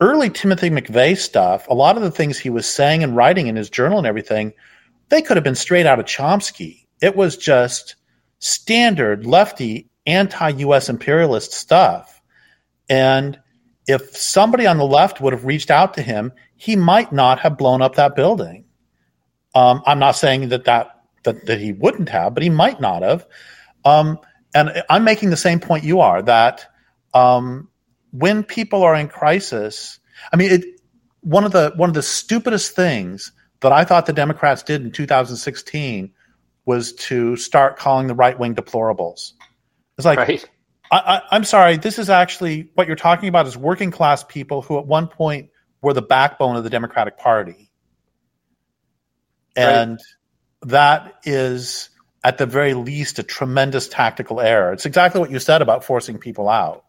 early 0.00 0.30
Timothy 0.30 0.70
McVeigh 0.70 1.16
stuff, 1.16 1.66
a 1.68 1.74
lot 1.74 1.96
of 1.96 2.02
the 2.02 2.10
things 2.10 2.38
he 2.38 2.50
was 2.50 2.68
saying 2.68 3.02
and 3.02 3.16
writing 3.16 3.46
in 3.46 3.56
his 3.56 3.70
journal 3.70 3.98
and 3.98 4.06
everything, 4.06 4.52
they 5.08 5.22
could 5.22 5.36
have 5.36 5.44
been 5.44 5.54
straight 5.54 5.86
out 5.86 5.98
of 5.98 6.06
Chomsky. 6.06 6.86
It 7.00 7.16
was 7.16 7.36
just 7.36 7.96
standard 8.38 9.26
lefty 9.26 9.88
anti 10.06 10.50
US 10.50 10.88
imperialist 10.88 11.52
stuff. 11.52 12.20
And 12.88 13.38
if 13.86 14.16
somebody 14.16 14.66
on 14.66 14.78
the 14.78 14.84
left 14.84 15.20
would 15.20 15.32
have 15.32 15.44
reached 15.44 15.70
out 15.70 15.94
to 15.94 16.02
him, 16.02 16.32
he 16.56 16.76
might 16.76 17.12
not 17.12 17.40
have 17.40 17.58
blown 17.58 17.82
up 17.82 17.94
that 17.96 18.16
building. 18.16 18.65
Um, 19.56 19.82
I'm 19.86 19.98
not 19.98 20.12
saying 20.12 20.50
that, 20.50 20.66
that 20.66 21.00
that 21.24 21.46
that 21.46 21.58
he 21.58 21.72
wouldn't 21.72 22.10
have, 22.10 22.34
but 22.34 22.42
he 22.42 22.50
might 22.50 22.78
not 22.78 23.02
have. 23.02 23.26
Um, 23.86 24.18
and 24.54 24.82
I'm 24.90 25.02
making 25.02 25.30
the 25.30 25.36
same 25.36 25.60
point 25.60 25.82
you 25.82 26.00
are 26.00 26.20
that 26.22 26.66
um, 27.14 27.68
when 28.10 28.44
people 28.44 28.82
are 28.82 28.94
in 28.94 29.08
crisis, 29.08 29.98
I 30.30 30.36
mean, 30.36 30.52
it, 30.52 30.64
one 31.22 31.44
of 31.44 31.52
the 31.52 31.72
one 31.74 31.88
of 31.88 31.94
the 31.94 32.02
stupidest 32.02 32.76
things 32.76 33.32
that 33.60 33.72
I 33.72 33.84
thought 33.84 34.04
the 34.04 34.12
Democrats 34.12 34.62
did 34.62 34.82
in 34.82 34.92
2016 34.92 36.12
was 36.66 36.92
to 36.94 37.36
start 37.36 37.78
calling 37.78 38.08
the 38.08 38.14
right 38.14 38.38
wing 38.38 38.54
deplorables. 38.54 39.32
It's 39.96 40.04
like, 40.04 40.18
right. 40.18 40.44
I, 40.90 41.22
am 41.32 41.44
sorry, 41.44 41.78
this 41.78 41.98
is 41.98 42.10
actually 42.10 42.70
what 42.74 42.86
you're 42.86 42.96
talking 42.96 43.28
about 43.28 43.46
is 43.46 43.56
working 43.56 43.90
class 43.90 44.22
people 44.22 44.62
who 44.62 44.78
at 44.78 44.86
one 44.86 45.08
point 45.08 45.48
were 45.80 45.94
the 45.94 46.02
backbone 46.02 46.56
of 46.56 46.64
the 46.64 46.70
Democratic 46.70 47.18
Party. 47.18 47.65
And 49.56 49.92
right. 49.92 50.70
that 50.70 51.14
is, 51.24 51.90
at 52.22 52.38
the 52.38 52.46
very 52.46 52.74
least, 52.74 53.18
a 53.18 53.22
tremendous 53.22 53.88
tactical 53.88 54.40
error. 54.40 54.72
It's 54.72 54.86
exactly 54.86 55.20
what 55.20 55.30
you 55.30 55.38
said 55.38 55.62
about 55.62 55.84
forcing 55.84 56.18
people 56.18 56.48
out. 56.48 56.84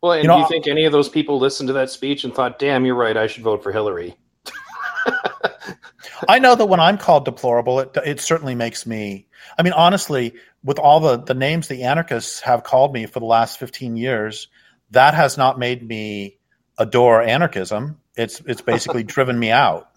Well, 0.00 0.12
and 0.12 0.22
you 0.22 0.28
know, 0.28 0.36
do 0.36 0.42
you 0.42 0.48
think 0.48 0.68
any 0.68 0.84
of 0.84 0.92
those 0.92 1.08
people 1.08 1.38
listened 1.38 1.68
to 1.68 1.72
that 1.74 1.90
speech 1.90 2.24
and 2.24 2.34
thought, 2.34 2.58
"Damn, 2.58 2.84
you're 2.86 2.94
right. 2.94 3.16
I 3.16 3.26
should 3.26 3.42
vote 3.42 3.62
for 3.62 3.72
Hillary"? 3.72 4.16
I 6.28 6.38
know 6.38 6.54
that 6.54 6.66
when 6.66 6.80
I'm 6.80 6.98
called 6.98 7.24
deplorable, 7.24 7.80
it 7.80 7.96
it 8.04 8.20
certainly 8.20 8.54
makes 8.54 8.86
me. 8.86 9.26
I 9.58 9.62
mean, 9.62 9.72
honestly, 9.72 10.34
with 10.62 10.78
all 10.78 11.00
the 11.00 11.16
the 11.18 11.34
names 11.34 11.66
the 11.66 11.82
anarchists 11.82 12.40
have 12.40 12.62
called 12.62 12.92
me 12.92 13.06
for 13.06 13.18
the 13.18 13.26
last 13.26 13.58
15 13.58 13.96
years, 13.96 14.48
that 14.90 15.14
has 15.14 15.36
not 15.36 15.58
made 15.58 15.86
me 15.86 16.38
adore 16.78 17.20
anarchism. 17.22 18.00
It's 18.16 18.40
it's 18.46 18.62
basically 18.62 19.02
driven 19.04 19.38
me 19.38 19.50
out. 19.50 19.90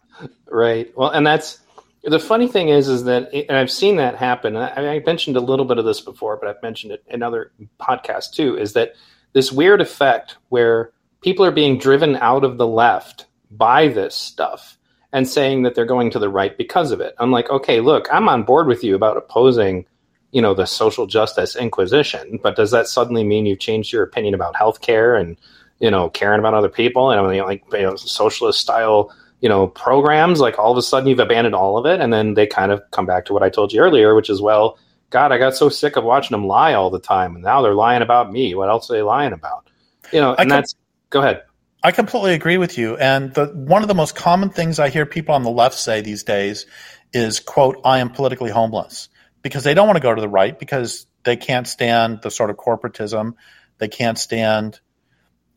Right. 0.49 0.91
Well, 0.95 1.09
and 1.09 1.25
that's 1.25 1.59
the 2.03 2.19
funny 2.19 2.47
thing 2.47 2.69
is, 2.69 2.87
is 2.87 3.03
that, 3.03 3.33
and 3.33 3.57
I've 3.57 3.71
seen 3.71 3.97
that 3.97 4.15
happen. 4.15 4.55
I, 4.55 4.95
I 4.95 5.03
mentioned 5.05 5.37
a 5.37 5.41
little 5.41 5.65
bit 5.65 5.77
of 5.77 5.85
this 5.85 6.01
before, 6.01 6.37
but 6.37 6.49
I've 6.49 6.61
mentioned 6.63 6.93
it 6.93 7.03
in 7.07 7.21
other 7.21 7.51
podcasts 7.79 8.31
too. 8.31 8.57
Is 8.57 8.73
that 8.73 8.93
this 9.33 9.51
weird 9.51 9.81
effect 9.81 10.37
where 10.49 10.91
people 11.21 11.45
are 11.45 11.51
being 11.51 11.77
driven 11.77 12.15
out 12.17 12.43
of 12.43 12.57
the 12.57 12.67
left 12.67 13.27
by 13.51 13.87
this 13.87 14.15
stuff 14.15 14.77
and 15.13 15.27
saying 15.27 15.63
that 15.63 15.75
they're 15.75 15.85
going 15.85 16.09
to 16.11 16.19
the 16.19 16.29
right 16.29 16.57
because 16.57 16.91
of 16.91 17.01
it. 17.01 17.13
I'm 17.19 17.31
like, 17.31 17.49
okay, 17.49 17.81
look, 17.81 18.07
I'm 18.11 18.29
on 18.29 18.43
board 18.43 18.67
with 18.67 18.83
you 18.83 18.95
about 18.95 19.17
opposing, 19.17 19.85
you 20.31 20.41
know, 20.41 20.53
the 20.53 20.65
social 20.65 21.05
justice 21.05 21.55
inquisition, 21.55 22.39
but 22.41 22.55
does 22.55 22.71
that 22.71 22.87
suddenly 22.87 23.23
mean 23.23 23.45
you've 23.45 23.59
changed 23.59 23.91
your 23.91 24.03
opinion 24.03 24.33
about 24.33 24.55
healthcare 24.55 25.19
and, 25.19 25.37
you 25.79 25.91
know, 25.91 26.09
caring 26.09 26.39
about 26.39 26.53
other 26.53 26.69
people 26.69 27.11
and 27.11 27.19
I 27.19 27.29
mean, 27.29 27.43
like 27.43 27.63
you 27.73 27.81
know, 27.81 27.95
socialist 27.95 28.59
style, 28.59 29.13
you 29.41 29.49
know, 29.49 29.67
programs? 29.67 30.39
Like 30.39 30.57
all 30.57 30.71
of 30.71 30.77
a 30.77 30.81
sudden 30.81 31.09
you've 31.09 31.19
abandoned 31.19 31.55
all 31.55 31.77
of 31.77 31.85
it, 31.85 31.99
and 31.99 32.13
then 32.13 32.35
they 32.35 32.47
kind 32.47 32.71
of 32.71 32.81
come 32.91 33.05
back 33.05 33.25
to 33.25 33.33
what 33.33 33.43
I 33.43 33.49
told 33.49 33.73
you 33.73 33.81
earlier, 33.81 34.15
which 34.15 34.29
is 34.29 34.41
well, 34.41 34.77
God, 35.09 35.31
I 35.31 35.37
got 35.37 35.55
so 35.55 35.67
sick 35.67 35.97
of 35.97 36.03
watching 36.03 36.33
them 36.33 36.47
lie 36.47 36.73
all 36.73 36.89
the 36.89 36.99
time, 36.99 37.35
and 37.35 37.43
now 37.43 37.61
they're 37.61 37.75
lying 37.75 38.01
about 38.01 38.31
me. 38.31 38.55
What 38.55 38.69
else 38.69 38.89
are 38.89 38.93
they 38.93 39.01
lying 39.01 39.33
about? 39.33 39.67
You 40.11 40.21
know, 40.21 40.29
and 40.29 40.49
com- 40.49 40.49
that's 40.49 40.75
go 41.09 41.19
ahead. 41.19 41.43
I 41.83 41.91
completely 41.91 42.33
agree 42.33 42.57
with 42.57 42.77
you. 42.77 42.95
And 42.95 43.33
the, 43.33 43.47
one 43.47 43.81
of 43.81 43.87
the 43.87 43.95
most 43.95 44.15
common 44.15 44.51
things 44.51 44.79
I 44.79 44.89
hear 44.89 45.05
people 45.05 45.33
on 45.33 45.43
the 45.43 45.49
left 45.49 45.75
say 45.75 46.01
these 46.01 46.23
days 46.23 46.65
is, 47.11 47.39
"quote 47.39 47.81
I 47.83 47.99
am 47.99 48.11
politically 48.11 48.51
homeless," 48.51 49.09
because 49.41 49.63
they 49.63 49.73
don't 49.73 49.87
want 49.87 49.97
to 49.97 50.03
go 50.03 50.13
to 50.13 50.21
the 50.21 50.29
right 50.29 50.57
because 50.57 51.07
they 51.23 51.35
can't 51.35 51.67
stand 51.67 52.21
the 52.21 52.31
sort 52.31 52.49
of 52.49 52.57
corporatism, 52.57 53.33
they 53.77 53.87
can't 53.87 54.17
stand 54.17 54.79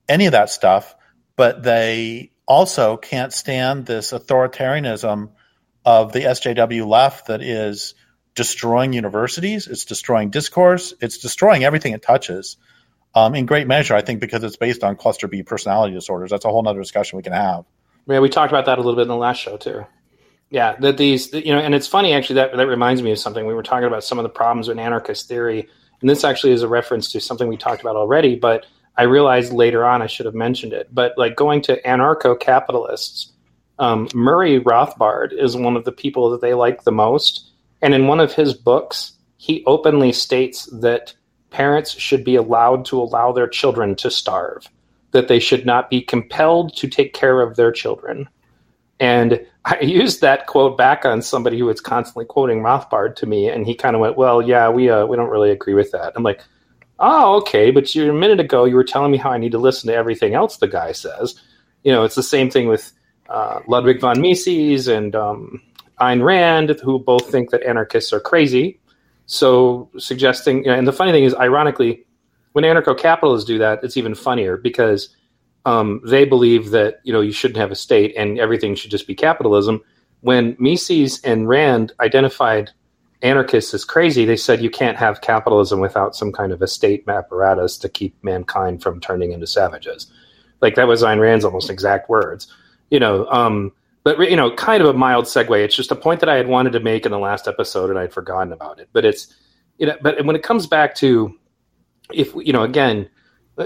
any 0.09 0.27
of 0.27 0.32
that 0.32 0.51
stuff, 0.51 0.94
but 1.36 1.62
they 1.62 2.31
also 2.47 2.97
can't 2.97 3.33
stand 3.33 3.87
this 3.87 4.12
authoritarianism 4.12 5.31
of 5.85 6.12
the 6.12 6.21
SJW 6.21 6.87
left 6.87 7.27
that 7.27 7.43
is 7.43 7.95
destroying 8.35 8.93
universities, 8.93 9.66
it's 9.66 9.85
destroying 9.85 10.31
discourse, 10.31 10.95
it's 11.01 11.19
destroying 11.19 11.65
everything 11.65 11.93
it 11.93 12.03
touches. 12.03 12.57
Um, 13.15 13.37
in 13.37 13.47
great 13.47 13.69
measure, 13.69 13.95
I 13.95 14.03
think, 14.03 14.19
because 14.19 14.43
it's 14.43 14.57
based 14.57 14.83
on 14.83 14.97
cluster 14.97 15.29
B 15.29 15.45
personality 15.45 15.95
disorders. 15.95 16.31
That's 16.31 16.45
a 16.45 16.49
whole 16.49 16.66
other 16.66 16.81
discussion 16.81 17.16
we 17.16 17.23
can 17.23 17.33
have. 17.33 17.65
Yeah, 18.09 18.19
we 18.19 18.29
talked 18.29 18.53
about 18.53 18.66
that 18.66 18.79
a 18.79 18.81
little 18.81 18.97
bit 18.97 19.03
in 19.03 19.09
the 19.09 19.16
last 19.16 19.39
show 19.39 19.57
too. 19.57 19.87
Yeah, 20.51 20.77
that 20.81 20.97
these, 20.99 21.33
you 21.33 21.53
know, 21.53 21.59
and 21.59 21.75
it's 21.75 21.87
funny 21.87 22.12
actually 22.12 22.37
that 22.37 22.57
that 22.57 22.66
reminds 22.66 23.03
me 23.03 23.12
of 23.12 23.19
something 23.19 23.47
we 23.47 23.55
were 23.55 23.62
talking 23.62 23.87
about 23.87 24.05
some 24.05 24.19
of 24.19 24.25
the 24.25 24.29
problems 24.29 24.69
with 24.69 24.79
anarchist 24.79 25.29
theory, 25.29 25.69
and 26.01 26.11
this 26.11 26.25
actually 26.25 26.53
is 26.53 26.62
a 26.62 26.69
reference 26.69 27.11
to 27.12 27.21
something 27.21 27.49
we 27.49 27.57
talked 27.57 27.81
about 27.81 27.97
already, 27.97 28.37
but 28.37 28.66
I 28.97 29.05
realized 29.05 29.53
later 29.53 29.85
on 29.85 30.03
I 30.03 30.07
should 30.07 30.27
have 30.27 30.35
mentioned 30.35 30.73
it. 30.73 30.89
But 30.93 31.16
like 31.16 31.37
going 31.37 31.62
to 31.62 31.81
anarcho 31.83 32.39
capitalists, 32.39 33.33
um, 33.79 34.09
Murray 34.15 34.61
Rothbard 34.61 35.33
is 35.33 35.57
one 35.57 35.77
of 35.77 35.85
the 35.85 35.93
people 35.93 36.31
that 36.31 36.41
they 36.41 36.55
like 36.55 36.85
the 36.85 36.93
most 36.93 37.51
and 37.85 37.93
in 37.93 38.07
one 38.07 38.19
of 38.19 38.33
his 38.33 38.55
books, 38.55 39.12
he 39.37 39.62
openly 39.66 40.11
states 40.11 40.65
that 40.81 41.15
parents 41.51 41.93
should 41.93 42.25
be 42.25 42.35
allowed 42.35 42.87
to 42.87 42.99
allow 42.99 43.31
their 43.31 43.47
children 43.47 43.95
to 43.97 44.11
starve, 44.11 44.66
that 45.11 45.29
they 45.29 45.39
should 45.39 45.66
not 45.66 45.91
be 45.91 46.01
compelled 46.01 46.75
to 46.77 46.89
take 46.89 47.12
care 47.12 47.43
of 47.43 47.57
their 47.57 47.71
children. 47.71 48.27
And 49.01 49.47
I 49.66 49.81
used 49.83 50.23
that 50.23 50.47
quote 50.47 50.79
back 50.79 51.05
on 51.05 51.21
somebody 51.21 51.59
who 51.59 51.66
was 51.66 51.83
constantly 51.83 52.25
quoting 52.25 52.61
Rothbard 52.61 53.16
to 53.16 53.27
me, 53.27 53.51
and 53.51 53.66
he 53.66 53.75
kind 53.75 53.95
of 53.95 54.01
went, 54.01 54.16
"Well, 54.16 54.41
yeah, 54.41 54.71
we 54.71 54.89
uh, 54.89 55.05
we 55.05 55.19
don't 55.19 55.29
really 55.29 55.51
agree 55.51 55.75
with 55.75 55.91
that." 55.91 56.15
I'm 56.16 56.23
like, 56.23 56.41
oh, 57.05 57.37
okay, 57.37 57.71
but 57.71 57.95
you 57.95 58.11
a 58.11 58.15
minute 58.15 58.41
ago 58.41 58.65
you 58.65 58.75
were 58.75 58.85
telling 58.85 59.13
me 59.13 59.19
how 59.19 59.31
I 59.31 59.39
need 59.39 59.53
to 59.53 59.59
listen 59.59 59.89
to 59.89 59.95
everything 59.95 60.35
else 60.35 60.57
the 60.57 60.67
guy 60.67 60.93
says. 60.93 61.41
You 61.83 61.93
know, 61.93 62.03
it's 62.03 62.15
the 62.15 62.23
same 62.23 62.51
thing 62.51 62.67
with 62.67 62.93
uh, 63.29 63.61
Ludwig 63.69 64.01
von 64.01 64.21
Mises 64.21 64.89
and 64.89 65.15
um, 65.15 65.61
Ayn 66.01 66.25
Rand, 66.25 66.81
who 66.83 66.99
both 66.99 67.31
think 67.31 67.51
that 67.51 67.63
anarchists 67.63 68.13
are 68.13 68.21
crazy. 68.21 68.81
So 69.27 69.91
suggesting, 69.99 70.67
and 70.67 70.87
the 70.87 70.93
funny 70.93 71.13
thing 71.13 71.25
is, 71.25 71.35
ironically, 71.35 72.07
when 72.53 72.65
anarcho-capitalists 72.65 73.47
do 73.47 73.59
that, 73.59 73.85
it's 73.85 73.97
even 73.97 74.15
funnier 74.15 74.57
because 74.57 75.15
um, 75.67 76.01
they 76.07 76.25
believe 76.25 76.71
that 76.71 77.01
you 77.05 77.13
know 77.13 77.21
you 77.21 77.33
shouldn't 77.33 77.59
have 77.59 77.71
a 77.71 77.77
state 77.77 78.15
and 78.17 78.39
everything 78.39 78.75
should 78.75 78.91
just 78.91 79.07
be 79.07 79.15
capitalism. 79.15 79.83
When 80.21 80.57
Mises 80.59 81.21
and 81.23 81.49
Rand 81.49 81.93
identified 82.01 82.71
anarchists 83.25 83.75
as 83.75 83.85
crazy, 83.85 84.25
they 84.25 84.37
said 84.37 84.63
you 84.63 84.71
can't 84.71 84.97
have 84.97 85.21
capitalism 85.21 85.81
without 85.81 86.15
some 86.15 86.31
kind 86.31 86.53
of 86.53 86.63
a 86.63 86.67
state 86.67 87.09
apparatus 87.09 87.77
to 87.79 87.89
keep 87.89 88.23
mankind 88.23 88.83
from 88.83 89.01
turning 89.01 89.33
into 89.33 89.47
savages. 89.47 90.07
Like 90.61 90.77
that 90.77 90.87
was 90.87 91.03
Ayn 91.03 91.21
Rand's 91.21 91.45
almost 91.45 91.71
exact 91.71 92.09
words. 92.09 92.47
You 92.91 93.01
know, 93.01 93.27
um, 93.27 93.73
but 94.05 94.19
you 94.31 94.37
know, 94.37 94.55
kind 94.55 94.83
of 94.83 94.89
a 94.89 94.93
mild 94.93 95.25
segue. 95.25 95.65
It's 95.65 95.75
just 95.75 95.91
a 95.91 95.97
point 95.97 96.21
that 96.21 96.29
I 96.29 96.37
had 96.37 96.47
wanted 96.47 96.73
to 96.75 96.81
make 96.81 97.07
in 97.07 97.13
the 97.13 97.19
last 97.19 97.49
episode 97.49 97.91
and 97.91 97.99
I'd 97.99 98.13
forgotten 98.13 98.53
about 98.53 98.79
it. 98.79 98.89
But 98.93 99.05
it's 99.05 99.35
you 99.79 99.87
know, 99.87 99.97
but 100.01 100.25
when 100.25 100.37
it 100.37 100.43
comes 100.43 100.67
back 100.67 100.95
to 100.97 101.35
if 102.13 102.35
you 102.35 102.53
know, 102.53 102.63
again, 102.63 103.09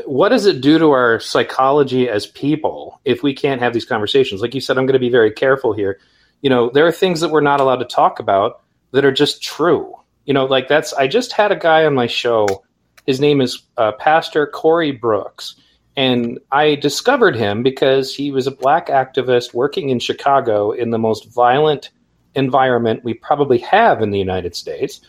what 0.06 0.28
does 0.28 0.47
it 0.47 0.60
do 0.60 0.78
to 0.78 0.90
our 0.90 1.18
psychology 1.18 2.09
as 2.09 2.26
people 2.26 3.01
if 3.05 3.22
we 3.22 3.35
can't 3.35 3.60
have 3.60 3.72
these 3.72 3.85
conversations? 3.85 4.40
Like 4.40 4.55
you 4.55 4.60
said, 4.60 4.78
I'm 4.78 4.86
going 4.86 4.93
to 4.93 5.01
be 5.01 5.10
very 5.10 5.32
careful 5.32 5.72
here. 5.72 5.98
You 6.43 6.51
know, 6.51 6.70
there 6.70 6.86
are 6.86 6.93
things 6.93 7.20
that 7.20 7.30
we're 7.30 7.40
not 7.40 7.60
allowed 7.60 7.76
to 7.76 7.85
talk 7.85 8.20
about 8.20 8.62
that 8.93 9.05
are 9.05 9.12
just 9.12 9.43
true. 9.43 9.94
You 10.24 10.35
know, 10.35 10.44
like 10.44 10.69
that's 10.69 10.93
I 10.93 11.09
just 11.09 11.32
had 11.32 11.52
a 11.52 11.56
guy 11.56 11.85
on 11.86 11.94
my 11.94 12.06
show. 12.06 12.65
His 13.06 13.20
name 13.20 13.40
is 13.40 13.62
uh, 13.77 13.93
Pastor 13.93 14.47
Corey 14.47 14.93
Brooks 14.93 15.56
and 15.98 16.39
I 16.52 16.77
discovered 16.77 17.35
him 17.35 17.65
because 17.65 18.15
he 18.15 18.31
was 18.31 18.47
a 18.47 18.52
black 18.52 18.86
activist 18.86 19.52
working 19.52 19.89
in 19.89 19.98
Chicago 19.98 20.70
in 20.70 20.90
the 20.90 20.98
most 20.98 21.28
violent 21.35 21.90
environment 22.36 23.02
we 23.02 23.15
probably 23.15 23.59
have 23.59 24.01
in 24.01 24.12
the 24.12 24.19
United 24.20 24.55
States. 24.55 25.01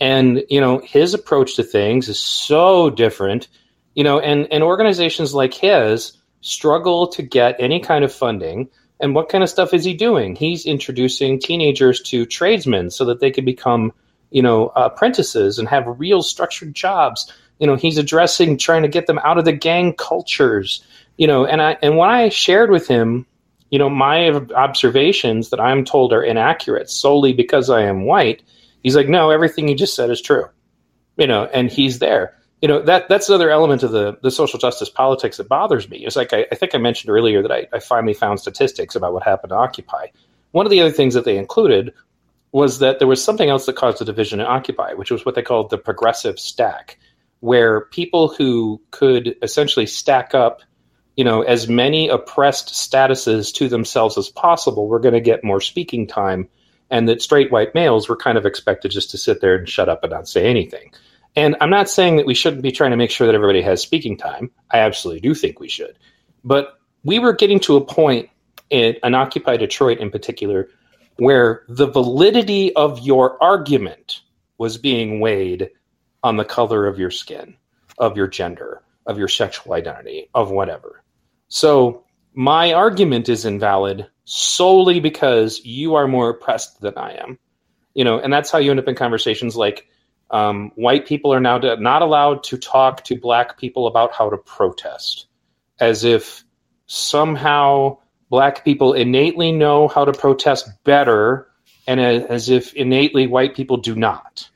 And, 0.00 0.42
you 0.48 0.58
know, 0.58 0.78
his 0.78 1.12
approach 1.12 1.54
to 1.56 1.62
things 1.62 2.08
is 2.08 2.18
so 2.18 2.88
different, 2.88 3.48
you 3.94 4.02
know, 4.02 4.20
and, 4.20 4.50
and 4.50 4.62
organizations 4.62 5.34
like 5.34 5.52
his 5.52 6.16
struggle 6.40 7.08
to 7.08 7.22
get 7.22 7.56
any 7.58 7.78
kind 7.78 8.02
of 8.02 8.10
funding. 8.10 8.70
And 9.00 9.14
what 9.14 9.28
kind 9.28 9.44
of 9.44 9.50
stuff 9.50 9.72
is 9.72 9.84
he 9.84 9.94
doing? 9.94 10.34
He's 10.34 10.66
introducing 10.66 11.38
teenagers 11.38 12.00
to 12.02 12.26
tradesmen 12.26 12.90
so 12.90 13.04
that 13.04 13.20
they 13.20 13.30
can 13.30 13.44
become, 13.44 13.92
you 14.30 14.42
know, 14.42 14.72
apprentices 14.74 15.58
and 15.58 15.68
have 15.68 15.84
real 15.98 16.22
structured 16.22 16.74
jobs. 16.74 17.32
You 17.58 17.66
know 17.66 17.74
he's 17.74 17.98
addressing 17.98 18.56
trying 18.56 18.82
to 18.82 18.88
get 18.88 19.06
them 19.06 19.18
out 19.18 19.38
of 19.38 19.44
the 19.44 19.52
gang 19.52 19.92
cultures. 19.92 20.84
You 21.16 21.26
know 21.26 21.44
and 21.44 21.60
i 21.60 21.76
and 21.82 21.96
when 21.96 22.08
i 22.08 22.28
shared 22.28 22.70
with 22.70 22.86
him 22.86 23.26
you 23.70 23.78
know 23.78 23.90
my 23.90 24.30
observations 24.54 25.50
that 25.50 25.58
i'm 25.58 25.84
told 25.84 26.12
are 26.12 26.22
inaccurate 26.22 26.88
solely 26.88 27.32
because 27.32 27.68
i 27.68 27.82
am 27.82 28.04
white 28.04 28.42
he's 28.84 28.94
like 28.94 29.08
no 29.08 29.30
everything 29.30 29.66
you 29.66 29.74
just 29.74 29.96
said 29.96 30.10
is 30.10 30.22
true. 30.22 30.44
You 31.16 31.26
know 31.26 31.46
and 31.46 31.68
he's 31.68 31.98
there 31.98 32.36
you 32.60 32.68
know 32.68 32.82
that 32.82 33.08
that's 33.08 33.28
another 33.28 33.50
element 33.50 33.82
of 33.82 33.92
the 33.92 34.18
the 34.22 34.30
social 34.30 34.58
justice 34.58 34.90
politics 34.90 35.36
that 35.36 35.48
bothers 35.48 35.88
me. 35.88 36.04
It's 36.04 36.16
like 36.16 36.32
i, 36.32 36.46
I 36.50 36.54
think 36.54 36.74
i 36.74 36.78
mentioned 36.78 37.10
earlier 37.10 37.42
that 37.42 37.52
I, 37.52 37.66
I 37.72 37.78
finally 37.78 38.14
found 38.14 38.40
statistics 38.40 38.94
about 38.94 39.12
what 39.12 39.22
happened 39.22 39.50
to 39.50 39.56
occupy. 39.56 40.08
One 40.52 40.66
of 40.66 40.70
the 40.70 40.80
other 40.80 40.90
things 40.90 41.14
that 41.14 41.24
they 41.24 41.36
included 41.36 41.92
was 42.52 42.78
that 42.78 42.98
there 42.98 43.08
was 43.08 43.22
something 43.22 43.50
else 43.50 43.66
that 43.66 43.76
caused 43.76 43.98
the 43.98 44.04
division 44.04 44.40
in 44.40 44.46
occupy 44.46 44.94
which 44.94 45.10
was 45.10 45.24
what 45.24 45.34
they 45.34 45.42
called 45.42 45.70
the 45.70 45.78
progressive 45.78 46.38
stack 46.38 46.98
where 47.40 47.82
people 47.86 48.28
who 48.28 48.80
could 48.90 49.36
essentially 49.42 49.86
stack 49.86 50.34
up 50.34 50.62
you 51.16 51.24
know 51.24 51.42
as 51.42 51.68
many 51.68 52.08
oppressed 52.08 52.68
statuses 52.68 53.52
to 53.52 53.68
themselves 53.68 54.16
as 54.16 54.28
possible 54.28 54.88
were 54.88 55.00
going 55.00 55.14
to 55.14 55.20
get 55.20 55.44
more 55.44 55.60
speaking 55.60 56.06
time 56.06 56.48
and 56.90 57.08
that 57.08 57.20
straight 57.20 57.52
white 57.52 57.74
males 57.74 58.08
were 58.08 58.16
kind 58.16 58.38
of 58.38 58.46
expected 58.46 58.90
just 58.90 59.10
to 59.10 59.18
sit 59.18 59.40
there 59.40 59.56
and 59.56 59.68
shut 59.68 59.88
up 59.88 60.02
and 60.02 60.12
not 60.12 60.28
say 60.28 60.46
anything 60.46 60.90
and 61.38 61.56
i'm 61.60 61.70
not 61.70 61.88
saying 61.88 62.16
that 62.16 62.26
we 62.26 62.34
shouldn't 62.34 62.62
be 62.62 62.72
trying 62.72 62.90
to 62.90 62.96
make 62.96 63.10
sure 63.10 63.26
that 63.26 63.34
everybody 63.34 63.62
has 63.62 63.80
speaking 63.80 64.16
time 64.16 64.50
i 64.70 64.78
absolutely 64.78 65.20
do 65.20 65.34
think 65.34 65.60
we 65.60 65.68
should 65.68 65.98
but 66.44 66.78
we 67.04 67.18
were 67.18 67.32
getting 67.32 67.60
to 67.60 67.76
a 67.76 67.84
point 67.84 68.28
in 68.70 69.14
occupy 69.14 69.56
detroit 69.56 69.98
in 69.98 70.10
particular 70.10 70.68
where 71.18 71.64
the 71.68 71.86
validity 71.86 72.74
of 72.76 73.00
your 73.00 73.42
argument 73.42 74.20
was 74.56 74.78
being 74.78 75.20
weighed 75.20 75.70
on 76.22 76.36
the 76.36 76.44
color 76.44 76.86
of 76.86 76.98
your 76.98 77.10
skin, 77.10 77.56
of 77.98 78.16
your 78.16 78.28
gender, 78.28 78.82
of 79.06 79.18
your 79.18 79.28
sexual 79.28 79.74
identity, 79.74 80.28
of 80.34 80.50
whatever. 80.50 81.02
So 81.48 82.04
my 82.34 82.72
argument 82.72 83.28
is 83.28 83.44
invalid 83.44 84.06
solely 84.24 85.00
because 85.00 85.64
you 85.64 85.94
are 85.94 86.06
more 86.06 86.30
oppressed 86.30 86.80
than 86.80 86.96
I 86.96 87.14
am. 87.14 87.38
You 87.94 88.04
know, 88.04 88.18
and 88.18 88.32
that's 88.32 88.50
how 88.50 88.58
you 88.58 88.70
end 88.70 88.78
up 88.78 88.86
in 88.86 88.94
conversations 88.94 89.56
like 89.56 89.88
um, 90.30 90.72
white 90.74 91.06
people 91.06 91.32
are 91.32 91.40
now 91.40 91.58
not 91.58 92.02
allowed 92.02 92.44
to 92.44 92.58
talk 92.58 93.04
to 93.04 93.18
black 93.18 93.58
people 93.58 93.86
about 93.86 94.12
how 94.12 94.30
to 94.30 94.36
protest, 94.36 95.26
as 95.80 96.04
if 96.04 96.44
somehow 96.86 97.98
black 98.30 98.64
people 98.64 98.92
innately 98.92 99.52
know 99.52 99.88
how 99.88 100.04
to 100.04 100.12
protest 100.12 100.68
better, 100.84 101.48
and 101.86 102.00
as 102.00 102.48
if 102.50 102.74
innately 102.74 103.26
white 103.26 103.54
people 103.54 103.76
do 103.78 103.94
not 103.94 104.48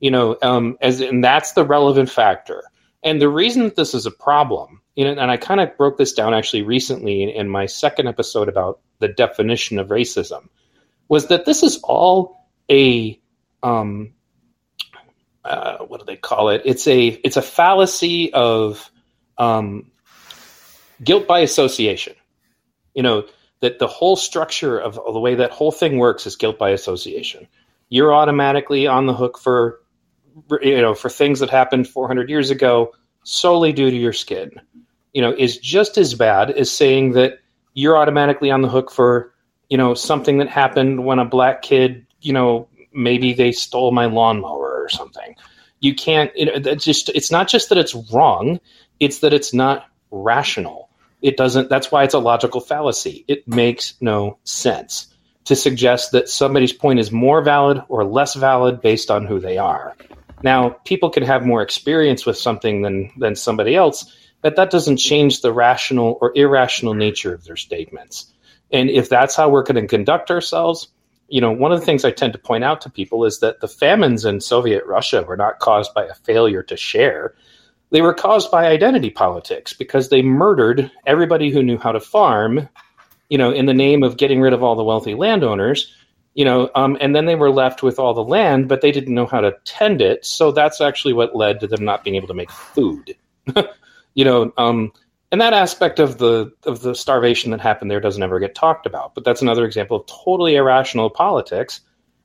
you 0.00 0.10
know, 0.10 0.36
um, 0.42 0.78
as 0.80 1.00
and 1.00 1.22
that's 1.22 1.52
the 1.52 1.64
relevant 1.64 2.10
factor. 2.10 2.64
And 3.02 3.20
the 3.20 3.28
reason 3.28 3.64
that 3.64 3.76
this 3.76 3.94
is 3.94 4.06
a 4.06 4.10
problem, 4.10 4.80
you 4.96 5.04
know, 5.04 5.12
and 5.12 5.30
I 5.30 5.36
kind 5.36 5.60
of 5.60 5.76
broke 5.76 5.98
this 5.98 6.12
down 6.12 6.34
actually 6.34 6.62
recently 6.62 7.22
in, 7.22 7.28
in 7.28 7.48
my 7.48 7.66
second 7.66 8.08
episode 8.08 8.48
about 8.48 8.80
the 8.98 9.08
definition 9.08 9.78
of 9.78 9.88
racism, 9.88 10.48
was 11.08 11.28
that 11.28 11.44
this 11.44 11.62
is 11.62 11.80
all 11.84 12.48
a 12.70 13.20
um, 13.62 14.14
uh, 15.44 15.78
what 15.78 16.00
do 16.00 16.06
they 16.06 16.16
call 16.16 16.50
it? 16.50 16.62
It's 16.64 16.86
a 16.86 17.06
it's 17.08 17.36
a 17.36 17.42
fallacy 17.42 18.32
of 18.32 18.90
um, 19.38 19.90
guilt 21.02 21.26
by 21.26 21.40
association. 21.40 22.14
You 22.94 23.02
know 23.02 23.26
that 23.60 23.78
the 23.78 23.86
whole 23.86 24.16
structure 24.16 24.78
of, 24.78 24.98
of 24.98 25.14
the 25.14 25.20
way 25.20 25.36
that 25.36 25.50
whole 25.50 25.72
thing 25.72 25.98
works 25.98 26.26
is 26.26 26.36
guilt 26.36 26.58
by 26.58 26.70
association. 26.70 27.46
You're 27.88 28.14
automatically 28.14 28.86
on 28.86 29.06
the 29.06 29.14
hook 29.14 29.38
for 29.38 29.80
you 30.62 30.80
know, 30.80 30.94
for 30.94 31.08
things 31.08 31.40
that 31.40 31.50
happened 31.50 31.88
400 31.88 32.28
years 32.28 32.50
ago 32.50 32.92
solely 33.24 33.72
due 33.72 33.90
to 33.90 33.96
your 33.96 34.12
skin, 34.12 34.50
you 35.12 35.22
know, 35.22 35.34
is 35.36 35.58
just 35.58 35.98
as 35.98 36.14
bad 36.14 36.50
as 36.50 36.70
saying 36.70 37.12
that 37.12 37.40
you're 37.74 37.96
automatically 37.96 38.50
on 38.50 38.62
the 38.62 38.68
hook 38.68 38.90
for, 38.90 39.32
you 39.68 39.76
know, 39.76 39.94
something 39.94 40.38
that 40.38 40.48
happened 40.48 41.04
when 41.04 41.18
a 41.18 41.24
black 41.24 41.62
kid, 41.62 42.06
you 42.20 42.32
know, 42.32 42.68
maybe 42.92 43.32
they 43.32 43.52
stole 43.52 43.92
my 43.92 44.06
lawnmower 44.06 44.82
or 44.82 44.88
something. 44.88 45.36
You 45.80 45.94
can't, 45.94 46.30
know, 46.36 46.52
it's 46.54 46.84
just, 46.84 47.08
it's 47.10 47.30
not 47.30 47.48
just 47.48 47.68
that 47.70 47.78
it's 47.78 47.94
wrong, 48.12 48.60
it's 48.98 49.20
that 49.20 49.32
it's 49.32 49.54
not 49.54 49.86
rational. 50.10 50.90
It 51.22 51.36
doesn't, 51.36 51.68
that's 51.68 51.90
why 51.90 52.04
it's 52.04 52.14
a 52.14 52.18
logical 52.18 52.60
fallacy. 52.60 53.24
It 53.28 53.46
makes 53.48 53.94
no 54.00 54.38
sense 54.44 55.06
to 55.44 55.56
suggest 55.56 56.12
that 56.12 56.28
somebody's 56.28 56.72
point 56.72 57.00
is 57.00 57.10
more 57.10 57.42
valid 57.42 57.82
or 57.88 58.04
less 58.04 58.34
valid 58.34 58.80
based 58.80 59.10
on 59.10 59.26
who 59.26 59.40
they 59.40 59.58
are. 59.58 59.96
Now, 60.42 60.70
people 60.70 61.10
can 61.10 61.22
have 61.22 61.44
more 61.44 61.62
experience 61.62 62.24
with 62.24 62.36
something 62.36 62.82
than 62.82 63.12
than 63.16 63.36
somebody 63.36 63.74
else, 63.74 64.14
but 64.40 64.56
that 64.56 64.70
doesn't 64.70 64.96
change 64.96 65.42
the 65.42 65.52
rational 65.52 66.18
or 66.20 66.32
irrational 66.34 66.94
nature 66.94 67.34
of 67.34 67.44
their 67.44 67.56
statements. 67.56 68.32
And 68.72 68.88
if 68.88 69.08
that's 69.08 69.36
how 69.36 69.48
we're 69.48 69.64
going 69.64 69.82
to 69.82 69.86
conduct 69.86 70.30
ourselves, 70.30 70.88
you 71.30 71.40
know, 71.40 71.52
one 71.52 71.72
of 71.72 71.80
the 71.80 71.86
things 71.86 72.04
I 72.04 72.10
tend 72.10 72.32
to 72.34 72.38
point 72.38 72.64
out 72.64 72.80
to 72.82 72.90
people 72.90 73.24
is 73.24 73.40
that 73.40 73.60
the 73.60 73.68
famines 73.68 74.24
in 74.24 74.40
Soviet 74.40 74.84
Russia 74.86 75.22
were 75.22 75.36
not 75.36 75.60
caused 75.60 75.94
by 75.94 76.04
a 76.04 76.14
failure 76.14 76.62
to 76.64 76.76
share. 76.76 77.34
They 77.90 78.02
were 78.02 78.14
caused 78.14 78.50
by 78.50 78.66
identity 78.66 79.10
politics 79.10 79.72
because 79.72 80.08
they 80.08 80.22
murdered 80.22 80.90
everybody 81.06 81.50
who 81.50 81.62
knew 81.62 81.78
how 81.78 81.92
to 81.92 82.00
farm, 82.00 82.68
you 83.28 83.38
know, 83.38 83.50
in 83.50 83.66
the 83.66 83.74
name 83.74 84.02
of 84.02 84.16
getting 84.16 84.40
rid 84.40 84.52
of 84.52 84.62
all 84.62 84.76
the 84.76 84.84
wealthy 84.84 85.14
landowners 85.14 85.94
you 86.34 86.44
know, 86.44 86.70
um, 86.74 86.96
and 87.00 87.14
then 87.14 87.26
they 87.26 87.34
were 87.34 87.50
left 87.50 87.82
with 87.82 87.98
all 87.98 88.14
the 88.14 88.24
land, 88.24 88.68
but 88.68 88.80
they 88.80 88.92
didn't 88.92 89.14
know 89.14 89.26
how 89.26 89.40
to 89.40 89.56
tend 89.64 90.00
it. 90.00 90.24
So 90.24 90.52
that's 90.52 90.80
actually 90.80 91.12
what 91.12 91.34
led 91.34 91.60
to 91.60 91.66
them 91.66 91.84
not 91.84 92.04
being 92.04 92.16
able 92.16 92.28
to 92.28 92.34
make 92.34 92.50
food. 92.50 93.16
you 94.14 94.24
know, 94.24 94.52
um, 94.56 94.92
and 95.32 95.40
that 95.40 95.52
aspect 95.52 95.98
of 95.98 96.18
the 96.18 96.52
of 96.64 96.82
the 96.82 96.94
starvation 96.94 97.50
that 97.52 97.60
happened 97.60 97.90
there 97.90 98.00
doesn't 98.00 98.22
ever 98.22 98.38
get 98.38 98.54
talked 98.54 98.86
about. 98.86 99.14
But 99.14 99.24
that's 99.24 99.42
another 99.42 99.64
example 99.64 99.98
of 99.98 100.06
totally 100.06 100.56
irrational 100.56 101.10
politics, 101.10 101.80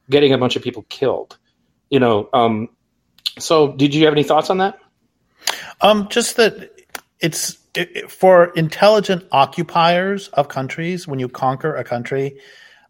getting 0.09 0.33
a 0.33 0.37
bunch 0.37 0.55
of 0.55 0.63
people 0.63 0.83
killed. 0.89 1.37
You 1.89 1.99
know, 1.99 2.29
um, 2.33 2.69
so 3.37 3.73
did 3.73 3.93
you 3.93 4.05
have 4.05 4.13
any 4.13 4.23
thoughts 4.23 4.49
on 4.49 4.57
that? 4.59 4.79
Um, 5.81 6.07
just 6.09 6.37
that 6.37 6.71
it's 7.19 7.57
it, 7.75 8.09
for 8.09 8.45
intelligent 8.55 9.25
occupiers 9.31 10.29
of 10.29 10.47
countries 10.47 11.07
when 11.07 11.19
you 11.19 11.29
conquer 11.29 11.75
a 11.75 11.83
country 11.83 12.39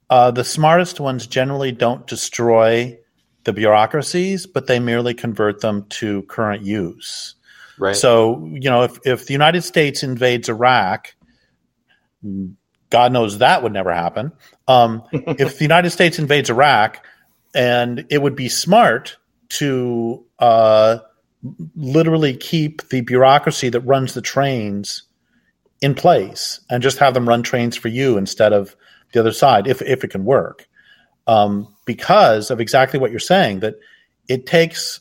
uh, 0.10 0.32
the 0.32 0.44
smartest 0.44 1.00
ones 1.00 1.26
generally 1.26 1.72
don't 1.72 2.06
destroy 2.06 2.98
the 3.44 3.54
bureaucracies, 3.54 4.46
but 4.46 4.68
they 4.68 4.80
merely 4.80 5.14
convert 5.14 5.62
them 5.62 5.86
to 5.90 6.24
current 6.24 6.64
use. 6.64 7.36
Right. 7.78 7.96
So, 7.96 8.46
you 8.46 8.70
know, 8.70 8.84
if, 8.84 9.00
if 9.06 9.26
the 9.28 9.34
United 9.34 9.64
States 9.64 10.04
invades 10.04 10.50
Iraq, 10.50 11.14
God 12.90 13.12
knows 13.12 13.40
that 13.40 13.64
would 13.64 13.74
never 13.74 13.94
happen. 13.94 14.32
Um, 14.68 15.04
if 15.12 15.58
the 15.58 15.64
United 15.66 15.90
States 15.92 16.20
invades 16.20 16.50
Iraq, 16.50 17.06
and 17.54 18.06
it 18.10 18.22
would 18.22 18.36
be 18.36 18.50
smart 18.50 19.18
to 19.48 20.26
uh, 20.40 20.98
literally 21.76 22.36
keep 22.36 22.88
the 22.90 23.02
bureaucracy 23.02 23.70
that 23.70 23.82
runs 23.82 24.14
the 24.14 24.22
trains 24.22 25.04
in 25.82 25.96
place 25.96 26.60
and 26.70 26.84
just 26.84 26.98
have 26.98 27.14
them 27.14 27.28
run 27.28 27.44
trains 27.44 27.78
for 27.78 27.88
you 27.88 28.18
instead 28.18 28.54
of 28.54 28.76
the 29.14 29.20
other 29.20 29.32
side, 29.32 29.68
if, 29.68 29.82
if 29.82 30.04
it 30.04 30.10
can 30.10 30.26
work. 30.26 30.68
Um, 31.28 31.74
because 31.86 32.52
of 32.52 32.60
exactly 32.60 33.00
what 33.00 33.12
you're 33.12 33.20
saying, 33.20 33.62
that 33.62 33.76
it 34.28 34.46
takes, 34.46 35.00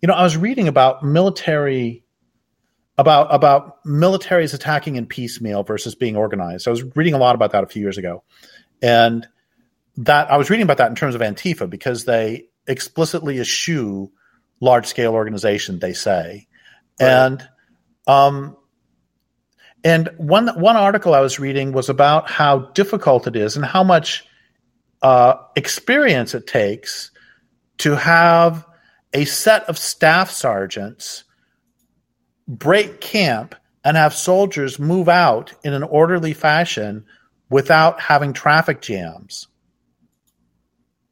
you 0.00 0.06
know, 0.06 0.14
I 0.14 0.22
was 0.22 0.36
reading 0.36 0.68
about 0.68 1.02
military 1.02 2.04
about 2.98 3.32
about 3.32 3.82
militaries 3.84 4.52
attacking 4.52 4.96
in 4.96 5.06
piecemeal 5.06 5.62
versus 5.62 5.94
being 5.94 6.16
organized. 6.16 6.66
I 6.66 6.72
was 6.72 6.84
reading 6.96 7.14
a 7.14 7.18
lot 7.18 7.36
about 7.36 7.52
that 7.52 7.64
a 7.64 7.68
few 7.68 7.80
years 7.80 7.96
ago, 7.96 8.24
and 8.82 9.26
that 9.98 10.30
I 10.30 10.36
was 10.36 10.50
reading 10.50 10.64
about 10.64 10.78
that 10.78 10.90
in 10.90 10.96
terms 10.96 11.14
of 11.14 11.20
Antifa 11.20 11.70
because 11.70 12.04
they 12.04 12.48
explicitly 12.66 13.38
eschew 13.38 14.10
large 14.60 14.86
scale 14.86 15.14
organization. 15.14 15.78
They 15.78 15.92
say, 15.92 16.48
right. 17.00 17.08
and 17.08 17.48
um, 18.08 18.56
and 19.84 20.10
one 20.16 20.48
one 20.60 20.76
article 20.76 21.14
I 21.14 21.20
was 21.20 21.38
reading 21.38 21.72
was 21.72 21.88
about 21.88 22.28
how 22.28 22.58
difficult 22.74 23.28
it 23.28 23.36
is 23.36 23.56
and 23.56 23.64
how 23.64 23.84
much 23.84 24.24
uh, 25.02 25.34
experience 25.54 26.34
it 26.34 26.48
takes 26.48 27.12
to 27.78 27.94
have 27.94 28.66
a 29.12 29.24
set 29.24 29.62
of 29.68 29.78
staff 29.78 30.30
sergeants 30.32 31.22
break 32.48 33.00
camp 33.00 33.54
and 33.84 33.96
have 33.96 34.14
soldiers 34.14 34.78
move 34.78 35.08
out 35.08 35.52
in 35.62 35.74
an 35.74 35.82
orderly 35.82 36.32
fashion 36.32 37.04
without 37.50 38.00
having 38.00 38.32
traffic 38.32 38.80
jams. 38.80 39.46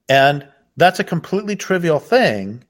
And 0.09 0.47
that's 0.77 1.01
a 1.01 1.05
completely 1.05 1.57
trivial 1.57 1.99
thing, 1.99 2.65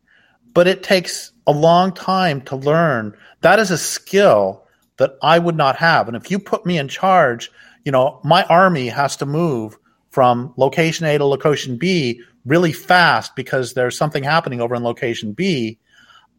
but 0.52 0.66
it 0.66 0.82
takes 0.82 1.32
a 1.47 1.52
long 1.52 1.93
time 1.93 2.40
to 2.43 2.56
learn. 2.56 3.16
That 3.40 3.59
is 3.59 3.70
a 3.70 3.78
skill 3.78 4.64
that 4.98 5.16
I 5.22 5.38
would 5.38 5.56
not 5.56 5.76
have. 5.76 6.09
And 6.09 6.16
if 6.16 6.30
you 6.30 6.38
put 6.38 6.66
me 6.66 6.78
in 6.78 6.88
charge, 6.88 7.51
you 7.84 7.93
know, 7.93 8.20
my 8.24 8.44
army 8.44 8.88
has 8.88 9.16
to 9.16 9.26
move 9.26 9.76
from 10.10 10.55
location 10.56 11.06
A 11.06 11.18
to 11.18 11.24
location 11.24 11.76
B 11.76 12.22
really 12.47 12.72
fast 12.72 13.36
because 13.36 13.74
there's 13.74 13.97
something 13.97 14.22
happening 14.22 14.60
over 14.60 14.74
in 14.74 14.82
location 14.82 15.32
B. 15.32 15.78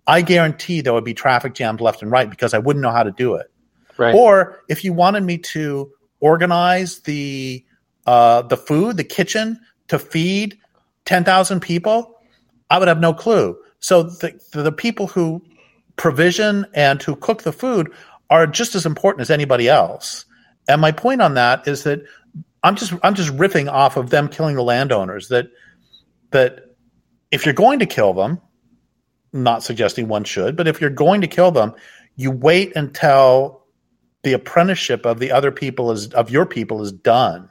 I 0.07 0.21
guarantee 0.21 0.81
there 0.81 0.93
would 0.93 1.03
be 1.03 1.13
traffic 1.13 1.53
jams 1.53 1.81
left 1.81 2.01
and 2.01 2.09
right 2.09 2.29
because 2.29 2.53
I 2.53 2.59
wouldn't 2.59 2.81
know 2.81 2.91
how 2.91 3.03
to 3.03 3.11
do 3.11 3.35
it. 3.35 3.51
Right. 3.97 4.15
Or 4.15 4.63
if 4.69 4.83
you 4.83 4.93
wanted 4.93 5.23
me 5.23 5.37
to 5.39 5.91
organize 6.19 6.99
the 6.99 7.63
uh, 8.05 8.43
the 8.43 8.57
food, 8.57 8.97
the 8.97 9.03
kitchen 9.03 9.59
to 9.89 9.99
feed 9.99 10.57
ten 11.05 11.23
thousand 11.23 11.59
people, 11.59 12.21
I 12.69 12.79
would 12.79 12.87
have 12.87 12.99
no 12.99 13.13
clue. 13.13 13.57
So 13.79 14.03
the, 14.03 14.39
the 14.53 14.71
people 14.71 15.07
who 15.07 15.43
provision 15.97 16.65
and 16.73 17.01
who 17.01 17.15
cook 17.15 17.43
the 17.43 17.51
food 17.51 17.91
are 18.29 18.47
just 18.47 18.75
as 18.75 18.85
important 18.85 19.21
as 19.21 19.29
anybody 19.29 19.67
else. 19.67 20.25
And 20.67 20.81
my 20.81 20.91
point 20.91 21.21
on 21.21 21.33
that 21.35 21.67
is 21.67 21.83
that 21.83 22.01
I'm 22.63 22.75
just 22.75 22.93
I'm 23.03 23.15
just 23.15 23.35
riffing 23.35 23.71
off 23.71 23.97
of 23.97 24.09
them 24.09 24.29
killing 24.29 24.55
the 24.55 24.63
landowners. 24.63 25.27
That 25.29 25.47
that 26.31 26.75
if 27.31 27.45
you're 27.45 27.53
going 27.53 27.79
to 27.79 27.85
kill 27.85 28.13
them, 28.13 28.41
not 29.37 29.63
suggesting 29.63 30.07
one 30.07 30.23
should, 30.23 30.55
but 30.55 30.67
if 30.67 30.81
you're 30.81 30.89
going 30.89 31.21
to 31.21 31.27
kill 31.27 31.51
them, 31.51 31.73
you 32.15 32.31
wait 32.31 32.75
until 32.75 33.63
the 34.23 34.33
apprenticeship 34.33 35.05
of 35.05 35.19
the 35.19 35.31
other 35.31 35.51
people 35.51 35.91
is 35.91 36.13
of 36.13 36.29
your 36.29 36.45
people 36.45 36.81
is 36.81 36.91
done. 36.91 37.49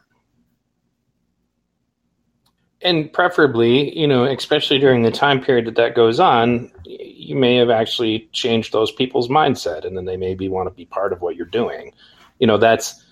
And 2.83 3.11
preferably, 3.13 3.99
you 3.99 4.07
know, 4.07 4.25
especially 4.25 4.79
during 4.79 5.03
the 5.03 5.11
time 5.11 5.41
period 5.41 5.65
that 5.67 5.77
that 5.77 5.95
goes 5.95 6.21
on, 6.21 6.71
you 6.85 7.35
may 7.35 7.57
have 7.57 7.71
actually 7.71 8.29
changed 8.33 8.73
those 8.73 8.93
people's 8.93 9.29
mindset, 9.29 9.87
and 9.87 9.97
then 9.97 10.05
they 10.05 10.17
maybe 10.17 10.49
want 10.49 10.69
to 10.69 10.75
be 10.75 10.85
part 10.85 11.13
of 11.13 11.23
what 11.23 11.37
you're 11.37 11.47
doing. 11.47 11.93
You 12.39 12.47
know, 12.47 12.59
that's 12.59 13.03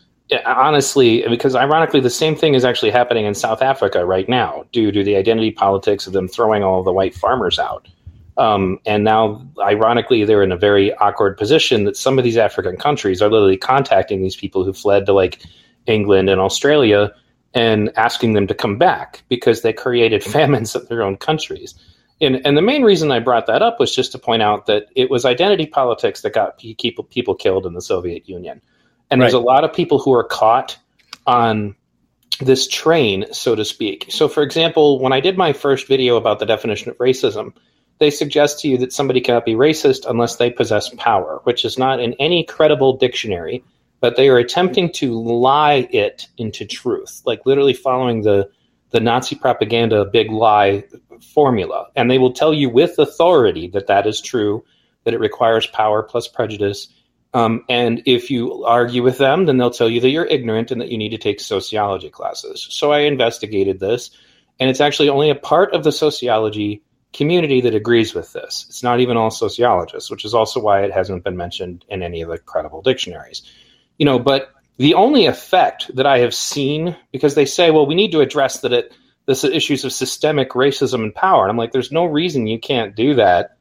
honestly 0.44 1.24
because 1.28 1.54
ironically 1.54 2.00
the 2.00 2.10
same 2.10 2.36
thing 2.36 2.54
is 2.54 2.64
actually 2.64 2.90
happening 2.90 3.26
in 3.26 3.34
South 3.34 3.62
Africa 3.62 4.04
right 4.04 4.28
now 4.28 4.64
due 4.72 4.90
to 4.92 5.02
the 5.02 5.16
identity 5.16 5.50
politics 5.50 6.06
of 6.06 6.12
them 6.12 6.28
throwing 6.28 6.62
all 6.62 6.82
the 6.82 6.92
white 6.92 7.14
farmers 7.14 7.58
out. 7.58 7.88
Um, 8.36 8.80
and 8.84 9.04
now, 9.04 9.46
ironically, 9.60 10.24
they're 10.24 10.42
in 10.42 10.52
a 10.52 10.56
very 10.56 10.94
awkward 10.94 11.36
position 11.36 11.84
that 11.84 11.96
some 11.96 12.18
of 12.18 12.24
these 12.24 12.36
African 12.36 12.76
countries 12.76 13.22
are 13.22 13.30
literally 13.30 13.56
contacting 13.56 14.22
these 14.22 14.36
people 14.36 14.64
who 14.64 14.72
fled 14.72 15.06
to 15.06 15.12
like 15.12 15.40
England 15.86 16.28
and 16.28 16.40
Australia 16.40 17.12
and 17.54 17.92
asking 17.96 18.32
them 18.32 18.48
to 18.48 18.54
come 18.54 18.76
back 18.76 19.22
because 19.28 19.62
they 19.62 19.72
created 19.72 20.24
famines 20.24 20.74
in 20.74 20.84
their 20.86 21.02
own 21.02 21.16
countries. 21.16 21.74
And, 22.20 22.44
and 22.44 22.56
the 22.56 22.62
main 22.62 22.82
reason 22.82 23.10
I 23.10 23.20
brought 23.20 23.46
that 23.46 23.62
up 23.62 23.78
was 23.78 23.94
just 23.94 24.12
to 24.12 24.18
point 24.18 24.42
out 24.42 24.66
that 24.66 24.86
it 24.96 25.10
was 25.10 25.24
identity 25.24 25.66
politics 25.66 26.22
that 26.22 26.32
got 26.32 26.58
people 26.58 27.04
people 27.04 27.34
killed 27.34 27.66
in 27.66 27.74
the 27.74 27.82
Soviet 27.82 28.28
Union. 28.28 28.60
And 29.10 29.20
right. 29.20 29.26
there's 29.26 29.34
a 29.34 29.38
lot 29.38 29.64
of 29.64 29.72
people 29.72 29.98
who 29.98 30.12
are 30.12 30.24
caught 30.24 30.76
on 31.26 31.76
this 32.40 32.66
train, 32.66 33.26
so 33.32 33.54
to 33.54 33.64
speak. 33.64 34.06
So, 34.08 34.28
for 34.28 34.42
example, 34.42 34.98
when 34.98 35.12
I 35.12 35.20
did 35.20 35.36
my 35.36 35.52
first 35.52 35.86
video 35.86 36.16
about 36.16 36.38
the 36.38 36.46
definition 36.46 36.90
of 36.90 36.98
racism, 36.98 37.54
they 37.98 38.10
suggest 38.10 38.60
to 38.60 38.68
you 38.68 38.78
that 38.78 38.92
somebody 38.92 39.20
cannot 39.20 39.44
be 39.44 39.54
racist 39.54 40.08
unless 40.08 40.36
they 40.36 40.50
possess 40.50 40.90
power, 40.90 41.40
which 41.44 41.64
is 41.64 41.78
not 41.78 42.00
in 42.00 42.14
any 42.14 42.44
credible 42.44 42.96
dictionary, 42.96 43.64
but 44.00 44.16
they 44.16 44.28
are 44.28 44.38
attempting 44.38 44.92
to 44.92 45.18
lie 45.20 45.88
it 45.90 46.26
into 46.36 46.66
truth, 46.66 47.22
like 47.24 47.46
literally 47.46 47.74
following 47.74 48.22
the 48.22 48.50
the 48.90 49.00
Nazi 49.00 49.34
propaganda 49.34 50.04
big 50.04 50.30
lie 50.30 50.84
formula. 51.32 51.88
And 51.96 52.08
they 52.08 52.18
will 52.18 52.32
tell 52.32 52.54
you 52.54 52.70
with 52.70 52.96
authority 53.00 53.66
that 53.70 53.88
that 53.88 54.06
is 54.06 54.20
true, 54.20 54.64
that 55.02 55.14
it 55.14 55.18
requires 55.18 55.66
power 55.66 56.04
plus 56.04 56.28
prejudice. 56.28 56.86
Um, 57.32 57.64
and 57.68 58.02
if 58.06 58.30
you 58.30 58.64
argue 58.64 59.02
with 59.02 59.18
them, 59.18 59.46
then 59.46 59.56
they'll 59.56 59.72
tell 59.72 59.90
you 59.90 60.00
that 60.00 60.10
you're 60.10 60.24
ignorant 60.24 60.70
and 60.70 60.80
that 60.80 60.90
you 60.90 60.98
need 60.98 61.08
to 61.08 61.18
take 61.18 61.40
sociology 61.40 62.08
classes. 62.08 62.68
So 62.70 62.92
I 62.92 63.00
investigated 63.00 63.80
this, 63.80 64.12
and 64.60 64.70
it's 64.70 64.80
actually 64.80 65.08
only 65.08 65.30
a 65.30 65.34
part 65.34 65.74
of 65.74 65.82
the 65.82 65.90
sociology 65.90 66.83
community 67.14 67.60
that 67.62 67.74
agrees 67.74 68.14
with 68.14 68.32
this. 68.32 68.66
It's 68.68 68.82
not 68.82 69.00
even 69.00 69.16
all 69.16 69.30
sociologists, 69.30 70.10
which 70.10 70.24
is 70.24 70.34
also 70.34 70.60
why 70.60 70.82
it 70.82 70.92
hasn't 70.92 71.24
been 71.24 71.36
mentioned 71.36 71.84
in 71.88 72.02
any 72.02 72.20
of 72.20 72.28
the 72.28 72.38
credible 72.38 72.82
dictionaries. 72.82 73.42
You 73.98 74.04
know, 74.04 74.18
but 74.18 74.50
the 74.76 74.94
only 74.94 75.26
effect 75.26 75.94
that 75.94 76.06
I 76.06 76.18
have 76.18 76.34
seen, 76.34 76.96
because 77.12 77.34
they 77.34 77.46
say, 77.46 77.70
well, 77.70 77.86
we 77.86 77.94
need 77.94 78.12
to 78.12 78.20
address 78.20 78.60
that 78.60 78.72
it 78.72 78.92
this 79.26 79.44
issues 79.44 79.84
of 79.84 79.92
systemic 79.92 80.50
racism 80.50 81.02
and 81.02 81.14
power. 81.14 81.44
And 81.44 81.50
I'm 81.50 81.56
like, 81.56 81.72
there's 81.72 81.92
no 81.92 82.04
reason 82.04 82.46
you 82.46 82.58
can't 82.58 82.94
do 82.94 83.14
that 83.14 83.56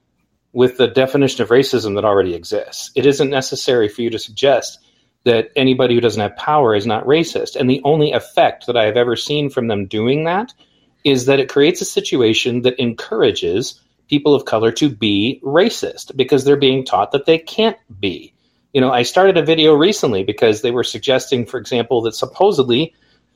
with 0.52 0.78
the 0.78 0.88
definition 0.88 1.42
of 1.42 1.50
racism 1.50 1.96
that 1.96 2.04
already 2.04 2.36
exists. 2.36 2.92
It 2.96 3.06
isn't 3.06 3.30
necessary 3.30 3.88
for 3.88 4.02
you 4.02 4.10
to 4.10 4.20
suggest 4.20 4.80
that 5.24 5.52
anybody 5.56 5.96
who 5.96 6.02
doesn't 6.02 6.22
have 6.22 6.36
power 6.36 6.76
is 6.76 6.86
not 6.86 7.06
racist. 7.06 7.56
And 7.56 7.70
the 7.70 7.82
only 7.86 8.12
effect 8.12 8.68
that 8.68 8.76
I 8.76 8.86
have 8.86 8.98
ever 8.98 9.16
seen 9.16 9.50
from 9.50 9.68
them 9.68 9.86
doing 9.86 10.26
that 10.26 10.54
is 11.04 11.26
that 11.26 11.40
it 11.40 11.50
creates 11.50 11.82
a 11.82 11.86
situation 11.86 12.62
that 12.62 12.80
encourages 12.80 13.80
people 14.08 14.36
of 14.36 14.46
color 14.46 14.72
to 14.72 14.90
be 14.90 15.40
racist 15.44 16.16
because 16.16 16.44
they're 16.44 16.58
being 16.58 16.86
taught 16.86 17.12
that 17.12 17.26
they 17.26 17.38
can't 17.38 17.78
be. 18.00 18.34
You 18.74 18.82
know, 18.82 18.92
I 18.92 19.04
started 19.04 19.38
a 19.38 19.46
video 19.46 19.74
recently 19.74 20.24
because 20.24 20.62
they 20.62 20.72
were 20.72 20.84
suggesting, 20.84 21.46
for 21.46 21.60
example, 21.60 22.02
that 22.04 22.16
supposedly 22.16 22.94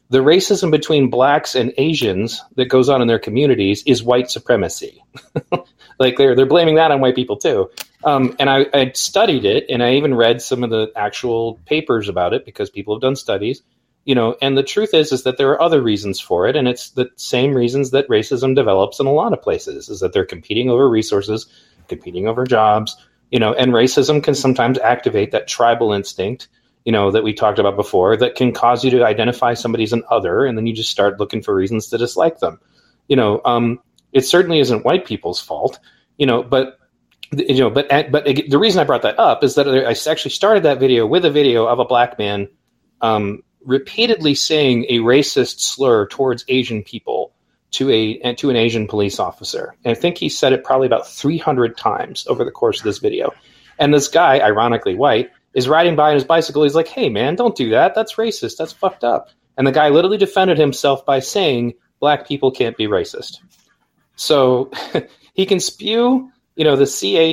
the 0.10 0.20
racism 0.20 0.72
between 0.72 1.10
blacks 1.10 1.54
and 1.56 1.74
Asians 1.78 2.42
that 2.56 2.66
goes 2.66 2.90
on 2.90 3.02
in 3.02 3.08
their 3.08 3.20
communities 3.20 3.84
is 3.86 4.04
white 4.04 4.32
supremacy. 4.32 5.04
like 6.00 6.18
they're 6.18 6.36
they're 6.36 6.46
blaming 6.46 6.76
that 6.76 6.92
on 6.92 7.02
white 7.02 7.16
people 7.16 7.38
too. 7.38 7.70
Um, 8.04 8.36
and 8.40 8.50
I, 8.50 8.68
I 8.74 8.92
studied 8.94 9.44
it, 9.44 9.66
and 9.70 9.84
I 9.84 9.96
even 9.96 10.14
read 10.14 10.42
some 10.42 10.64
of 10.64 10.70
the 10.70 10.92
actual 10.96 11.60
papers 11.66 12.08
about 12.08 12.34
it 12.34 12.46
because 12.46 12.70
people 12.70 12.96
have 12.96 13.02
done 13.02 13.16
studies 13.16 13.64
you 14.08 14.16
know 14.16 14.36
and 14.42 14.58
the 14.58 14.64
truth 14.64 14.94
is 14.94 15.12
is 15.12 15.24
that 15.24 15.38
there 15.38 15.52
are 15.52 15.62
other 15.62 15.82
reasons 15.82 16.20
for 16.20 16.48
it 16.48 16.56
and 16.56 16.68
it's 16.68 16.92
the 16.92 17.12
same 17.18 17.54
reasons 17.54 17.92
that 17.92 18.08
racism 18.08 18.56
develops 18.56 19.00
in 19.00 19.06
a 19.06 19.12
lot 19.12 19.34
of 19.34 19.42
places 19.42 19.90
is 19.90 20.00
that 20.00 20.14
they're 20.14 20.26
competing 20.26 20.70
over 20.70 20.90
resources 20.90 21.46
competing 21.90 22.28
over 22.28 22.46
jobs 22.46 22.96
you 23.30 23.38
know 23.38 23.54
and 23.54 23.74
racism 23.74 24.24
can 24.24 24.34
sometimes 24.34 24.80
activate 24.80 25.32
that 25.32 25.48
tribal 25.48 25.92
instinct 25.92 26.48
you 26.86 26.92
know 26.92 27.12
that 27.12 27.24
we 27.24 27.34
talked 27.34 27.60
about 27.60 27.76
before 27.76 28.16
that 28.16 28.36
can 28.36 28.54
cause 28.54 28.84
you 28.84 28.90
to 28.90 29.06
identify 29.06 29.54
somebody 29.54 29.84
as 29.84 29.94
an 29.94 30.04
other 30.10 30.46
and 30.46 30.58
then 30.58 30.66
you 30.66 30.74
just 30.74 30.90
start 30.90 31.20
looking 31.20 31.44
for 31.44 31.54
reasons 31.54 31.88
to 31.88 31.98
dislike 31.98 32.40
them. 32.40 32.60
You 33.10 33.18
know 33.18 33.42
um, 33.44 33.80
it 34.14 34.22
certainly 34.22 34.60
isn't 34.60 34.86
white 34.86 35.06
people's 35.06 35.42
fault 35.42 35.80
you 36.18 36.26
know 36.26 36.44
but 36.44 36.80
you 37.34 37.60
know 37.60 37.70
but 37.70 37.90
but 38.10 38.24
the 38.24 38.58
reason 38.58 38.80
i 38.80 38.86
brought 38.86 39.02
that 39.02 39.20
up 39.20 39.44
is 39.44 39.56
that 39.56 39.68
i 39.68 40.10
actually 40.10 40.32
started 40.32 40.64
that 40.64 40.80
video 40.80 41.06
with 41.06 41.26
a 41.26 41.30
video 41.30 41.66
of 41.66 41.80
a 41.80 41.86
black 41.86 42.18
man 42.18 42.48
um, 43.02 43.44
repeatedly 43.68 44.34
saying 44.34 44.86
a 44.90 45.00
racist 45.00 45.60
slur 45.60 46.08
towards 46.08 46.46
Asian 46.48 46.82
people 46.82 47.34
to 47.72 47.92
a 47.92 48.34
to 48.36 48.50
an 48.50 48.56
Asian 48.56 48.88
police 48.88 49.20
officer. 49.20 49.76
And 49.84 49.92
I 49.92 50.00
think 50.00 50.18
he 50.18 50.30
said 50.30 50.54
it 50.54 50.64
probably 50.64 50.88
about 50.88 51.08
300 51.08 51.78
times 51.78 52.26
over 52.28 52.44
the 52.44 52.52
course 52.52 52.80
of 52.80 52.86
this 52.86 52.98
video. 52.98 53.34
And 53.78 53.94
this 53.94 54.08
guy, 54.08 54.40
ironically 54.40 54.96
white, 54.96 55.30
is 55.54 55.68
riding 55.68 55.96
by 55.96 56.10
on 56.10 56.16
his 56.16 56.24
bicycle. 56.24 56.64
He's 56.64 56.76
like, 56.76 56.88
"Hey, 56.88 57.10
man, 57.10 57.36
don't 57.36 57.56
do 57.56 57.72
that. 57.72 57.94
That's 57.94 58.16
racist. 58.16 58.58
That's 58.58 58.72
fucked 58.72 59.04
up." 59.04 59.30
And 59.58 59.68
the 59.68 59.72
guy 59.72 59.90
literally 59.90 60.18
defended 60.18 60.58
himself 60.58 61.06
by 61.06 61.20
saying, 61.20 61.74
"Black 62.00 62.26
people 62.28 62.52
can't 62.52 62.78
be 62.78 62.88
racist." 62.88 63.40
So 64.16 64.72
he 65.34 65.46
can 65.46 65.60
spew, 65.60 66.32
you 66.56 66.64
know, 66.64 66.78
the 66.78 66.86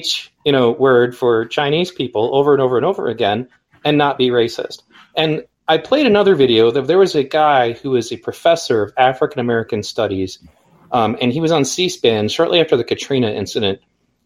ch, 0.02 0.32
you 0.44 0.52
know, 0.52 0.72
word 0.72 1.16
for 1.16 1.46
Chinese 1.46 1.92
people 1.92 2.34
over 2.34 2.52
and 2.52 2.60
over 2.60 2.76
and 2.76 2.84
over 2.84 3.06
again, 3.06 3.48
and 3.84 3.96
not 3.96 4.18
be 4.18 4.30
racist. 4.30 4.82
And 5.16 5.44
I 5.66 5.78
played 5.78 6.06
another 6.06 6.34
video. 6.34 6.70
There 6.70 6.98
was 6.98 7.14
a 7.14 7.24
guy 7.24 7.72
who 7.72 7.96
is 7.96 8.12
a 8.12 8.18
professor 8.18 8.82
of 8.82 8.92
African 8.98 9.40
American 9.40 9.82
studies, 9.82 10.38
um, 10.92 11.16
and 11.20 11.32
he 11.32 11.40
was 11.40 11.52
on 11.52 11.64
C-SPAN 11.64 12.28
shortly 12.28 12.60
after 12.60 12.76
the 12.76 12.84
Katrina 12.84 13.30
incident. 13.30 13.80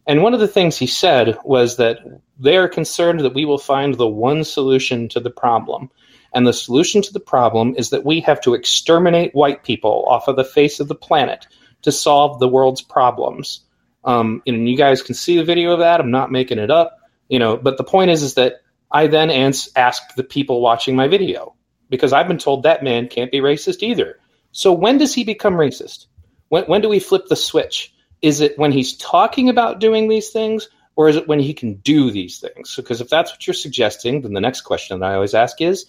And 0.06 0.22
one 0.22 0.34
of 0.34 0.40
the 0.40 0.48
things 0.48 0.76
he 0.76 0.88
said 0.88 1.38
was 1.44 1.76
that 1.76 1.98
they 2.40 2.56
are 2.56 2.66
concerned 2.66 3.20
that 3.20 3.34
we 3.34 3.44
will 3.44 3.58
find 3.58 3.94
the 3.94 4.08
one 4.08 4.42
solution 4.42 5.08
to 5.10 5.20
the 5.20 5.30
problem. 5.30 5.90
And 6.34 6.46
the 6.46 6.52
solution 6.52 7.02
to 7.02 7.12
the 7.12 7.20
problem 7.20 7.74
is 7.76 7.90
that 7.90 8.04
we 8.04 8.20
have 8.20 8.40
to 8.40 8.54
exterminate 8.54 9.34
white 9.34 9.62
people 9.62 10.06
off 10.08 10.26
of 10.26 10.36
the 10.36 10.44
face 10.44 10.80
of 10.80 10.88
the 10.88 10.94
planet 10.94 11.46
to 11.82 11.92
solve 11.92 12.40
the 12.40 12.48
world's 12.48 12.82
problems. 12.82 13.60
Um, 14.04 14.42
and 14.46 14.68
you 14.68 14.76
guys 14.76 15.02
can 15.02 15.14
see 15.14 15.36
the 15.36 15.44
video 15.44 15.72
of 15.72 15.80
that. 15.80 16.00
I'm 16.00 16.10
not 16.10 16.32
making 16.32 16.58
it 16.58 16.70
up. 16.70 16.98
You 17.28 17.38
know, 17.38 17.56
but 17.56 17.76
the 17.76 17.84
point 17.84 18.10
is, 18.10 18.22
is 18.22 18.34
that 18.34 18.62
I 18.90 19.06
then 19.06 19.30
ans- 19.30 19.68
asked 19.76 20.16
the 20.16 20.24
people 20.24 20.60
watching 20.60 20.96
my 20.96 21.08
video 21.08 21.54
because 21.90 22.12
I've 22.12 22.28
been 22.28 22.38
told 22.38 22.62
that 22.62 22.82
man 22.82 23.08
can't 23.08 23.32
be 23.32 23.40
racist 23.40 23.82
either. 23.82 24.18
So 24.52 24.72
when 24.72 24.98
does 24.98 25.14
he 25.14 25.24
become 25.24 25.54
racist? 25.54 26.06
When, 26.48 26.64
when 26.64 26.80
do 26.80 26.88
we 26.88 27.00
flip 27.00 27.26
the 27.28 27.36
switch? 27.36 27.92
Is 28.22 28.40
it 28.40 28.58
when 28.58 28.72
he's 28.72 28.96
talking 28.96 29.48
about 29.48 29.80
doing 29.80 30.08
these 30.08 30.30
things, 30.30 30.68
or 30.96 31.08
is 31.08 31.16
it 31.16 31.28
when 31.28 31.38
he 31.38 31.54
can 31.54 31.74
do 31.74 32.10
these 32.10 32.40
things? 32.40 32.74
Because 32.74 33.00
if 33.00 33.08
that's 33.08 33.30
what 33.30 33.46
you're 33.46 33.54
suggesting, 33.54 34.22
then 34.22 34.32
the 34.32 34.40
next 34.40 34.62
question 34.62 34.98
that 34.98 35.10
I 35.10 35.14
always 35.14 35.34
ask 35.34 35.60
is, 35.60 35.86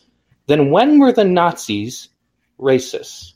then 0.47 0.69
when 0.69 0.99
were 0.99 1.11
the 1.11 1.23
Nazis 1.23 2.09
racist? 2.59 3.33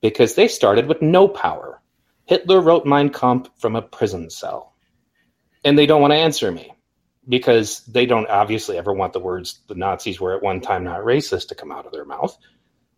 Because 0.00 0.34
they 0.34 0.48
started 0.48 0.86
with 0.86 1.00
no 1.00 1.28
power. 1.28 1.80
Hitler 2.26 2.60
wrote 2.60 2.84
Mein 2.84 3.10
Kampf 3.10 3.50
from 3.58 3.76
a 3.76 3.82
prison 3.82 4.28
cell. 4.28 4.74
And 5.64 5.78
they 5.78 5.86
don't 5.86 6.00
want 6.00 6.12
to 6.12 6.18
answer 6.18 6.50
me 6.50 6.72
because 7.28 7.80
they 7.86 8.06
don't 8.06 8.28
obviously 8.28 8.78
ever 8.78 8.92
want 8.92 9.12
the 9.12 9.20
words 9.20 9.60
the 9.68 9.74
Nazis 9.74 10.20
were 10.20 10.34
at 10.36 10.42
one 10.42 10.60
time 10.60 10.84
not 10.84 11.00
racist 11.00 11.48
to 11.48 11.54
come 11.54 11.70
out 11.70 11.86
of 11.86 11.92
their 11.92 12.04
mouth. 12.04 12.36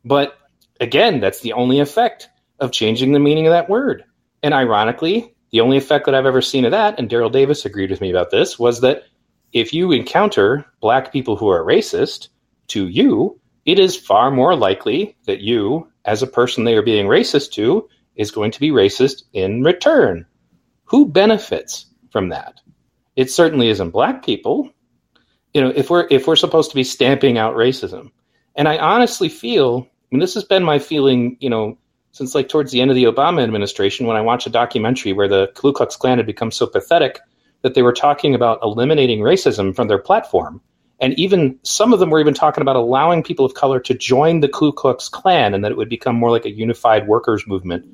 But 0.04 0.36
again, 0.80 1.20
that's 1.20 1.40
the 1.40 1.52
only 1.52 1.80
effect 1.80 2.28
of 2.58 2.72
changing 2.72 3.12
the 3.12 3.18
meaning 3.18 3.46
of 3.46 3.52
that 3.52 3.68
word. 3.68 4.04
And 4.42 4.54
ironically, 4.54 5.34
the 5.50 5.60
only 5.60 5.76
effect 5.76 6.06
that 6.06 6.14
I've 6.14 6.26
ever 6.26 6.42
seen 6.42 6.64
of 6.64 6.72
that, 6.72 6.98
and 6.98 7.08
Daryl 7.08 7.32
Davis 7.32 7.64
agreed 7.64 7.90
with 7.90 8.00
me 8.00 8.10
about 8.10 8.30
this, 8.30 8.58
was 8.58 8.80
that 8.80 9.04
if 9.52 9.72
you 9.72 9.92
encounter 9.92 10.66
black 10.80 11.12
people 11.12 11.36
who 11.36 11.48
are 11.48 11.64
racist 11.64 12.28
to 12.68 12.88
you, 12.88 13.40
it 13.64 13.78
is 13.78 13.96
far 13.96 14.30
more 14.30 14.56
likely 14.56 15.16
that 15.26 15.40
you, 15.40 15.88
as 16.04 16.22
a 16.22 16.26
person 16.26 16.64
they 16.64 16.74
are 16.74 16.82
being 16.82 17.06
racist 17.06 17.52
to, 17.52 17.88
is 18.16 18.30
going 18.30 18.50
to 18.50 18.60
be 18.60 18.70
racist 18.70 19.22
in 19.32 19.62
return. 19.62 20.26
Who 20.84 21.08
benefits 21.08 21.86
from 22.10 22.30
that? 22.30 22.60
It 23.16 23.30
certainly 23.30 23.68
isn't 23.68 23.90
black 23.90 24.24
people. 24.24 24.70
You 25.52 25.60
know, 25.60 25.72
if 25.74 25.90
we're 25.90 26.06
if 26.10 26.26
we're 26.26 26.36
supposed 26.36 26.70
to 26.70 26.76
be 26.76 26.84
stamping 26.84 27.38
out 27.38 27.54
racism, 27.54 28.10
and 28.56 28.68
I 28.68 28.78
honestly 28.78 29.28
feel, 29.28 29.88
and 30.10 30.20
this 30.20 30.34
has 30.34 30.44
been 30.44 30.64
my 30.64 30.78
feeling, 30.78 31.36
you 31.40 31.48
know, 31.48 31.78
since 32.12 32.34
like 32.34 32.48
towards 32.48 32.72
the 32.72 32.80
end 32.80 32.90
of 32.90 32.96
the 32.96 33.04
Obama 33.04 33.42
administration, 33.42 34.06
when 34.06 34.16
I 34.16 34.20
watched 34.20 34.46
a 34.46 34.50
documentary 34.50 35.12
where 35.12 35.28
the 35.28 35.48
Ku 35.54 35.72
Klux 35.72 35.96
Klan 35.96 36.18
had 36.18 36.26
become 36.26 36.50
so 36.50 36.66
pathetic 36.66 37.20
that 37.62 37.74
they 37.74 37.82
were 37.82 37.92
talking 37.92 38.34
about 38.34 38.60
eliminating 38.62 39.20
racism 39.20 39.74
from 39.74 39.88
their 39.88 39.98
platform. 39.98 40.60
And 41.00 41.18
even 41.18 41.58
some 41.64 41.92
of 41.92 41.98
them 41.98 42.10
were 42.10 42.20
even 42.20 42.34
talking 42.34 42.62
about 42.62 42.76
allowing 42.76 43.22
people 43.22 43.44
of 43.44 43.54
color 43.54 43.80
to 43.80 43.94
join 43.94 44.40
the 44.40 44.48
Ku 44.48 44.72
Klux 44.72 45.08
Klan 45.08 45.54
and 45.54 45.64
that 45.64 45.72
it 45.72 45.76
would 45.76 45.88
become 45.88 46.14
more 46.14 46.30
like 46.30 46.44
a 46.44 46.50
unified 46.50 47.08
workers 47.08 47.46
movement, 47.46 47.84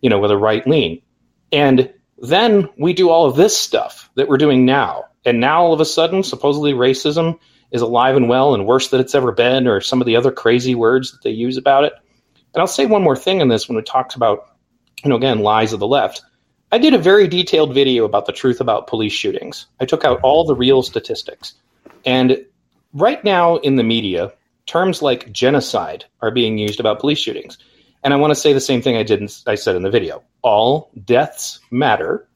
you 0.00 0.08
know, 0.08 0.18
with 0.18 0.30
a 0.30 0.38
right 0.38 0.66
lean. 0.66 1.02
And 1.52 1.92
then 2.18 2.68
we 2.78 2.92
do 2.92 3.10
all 3.10 3.26
of 3.26 3.36
this 3.36 3.56
stuff 3.56 4.10
that 4.14 4.28
we're 4.28 4.38
doing 4.38 4.64
now. 4.64 5.04
And 5.24 5.40
now 5.40 5.62
all 5.62 5.72
of 5.72 5.80
a 5.80 5.84
sudden, 5.84 6.22
supposedly 6.22 6.72
racism 6.72 7.38
is 7.72 7.82
alive 7.82 8.16
and 8.16 8.28
well 8.28 8.54
and 8.54 8.66
worse 8.66 8.88
than 8.88 9.00
it's 9.00 9.14
ever 9.14 9.32
been, 9.32 9.66
or 9.66 9.80
some 9.80 10.00
of 10.00 10.06
the 10.06 10.16
other 10.16 10.30
crazy 10.30 10.74
words 10.74 11.12
that 11.12 11.22
they 11.22 11.30
use 11.30 11.56
about 11.56 11.84
it. 11.84 11.92
And 12.54 12.60
I'll 12.60 12.66
say 12.66 12.86
one 12.86 13.02
more 13.02 13.16
thing 13.16 13.40
in 13.40 13.48
this 13.48 13.68
when 13.68 13.78
it 13.78 13.86
talks 13.86 14.14
about, 14.14 14.56
you 15.04 15.10
know, 15.10 15.16
again, 15.16 15.40
lies 15.40 15.72
of 15.72 15.80
the 15.80 15.86
left. 15.86 16.22
I 16.72 16.78
did 16.78 16.94
a 16.94 16.98
very 16.98 17.28
detailed 17.28 17.74
video 17.74 18.04
about 18.04 18.26
the 18.26 18.32
truth 18.32 18.60
about 18.60 18.86
police 18.86 19.12
shootings. 19.12 19.66
I 19.80 19.84
took 19.84 20.04
out 20.04 20.20
all 20.22 20.44
the 20.44 20.54
real 20.54 20.82
statistics. 20.82 21.54
And 22.04 22.44
right 22.92 23.22
now 23.22 23.56
in 23.56 23.76
the 23.76 23.82
media, 23.82 24.32
terms 24.66 25.02
like 25.02 25.30
genocide 25.32 26.04
are 26.22 26.30
being 26.30 26.58
used 26.58 26.80
about 26.80 27.00
police 27.00 27.18
shootings. 27.18 27.58
And 28.06 28.14
I 28.14 28.18
want 28.18 28.30
to 28.30 28.36
say 28.36 28.52
the 28.52 28.60
same 28.60 28.82
thing 28.82 28.96
I 28.96 29.02
did 29.02 29.20
I 29.48 29.56
said 29.56 29.74
in 29.74 29.82
the 29.82 29.90
video. 29.90 30.22
All 30.40 30.92
deaths 31.04 31.58
matter. 31.72 32.28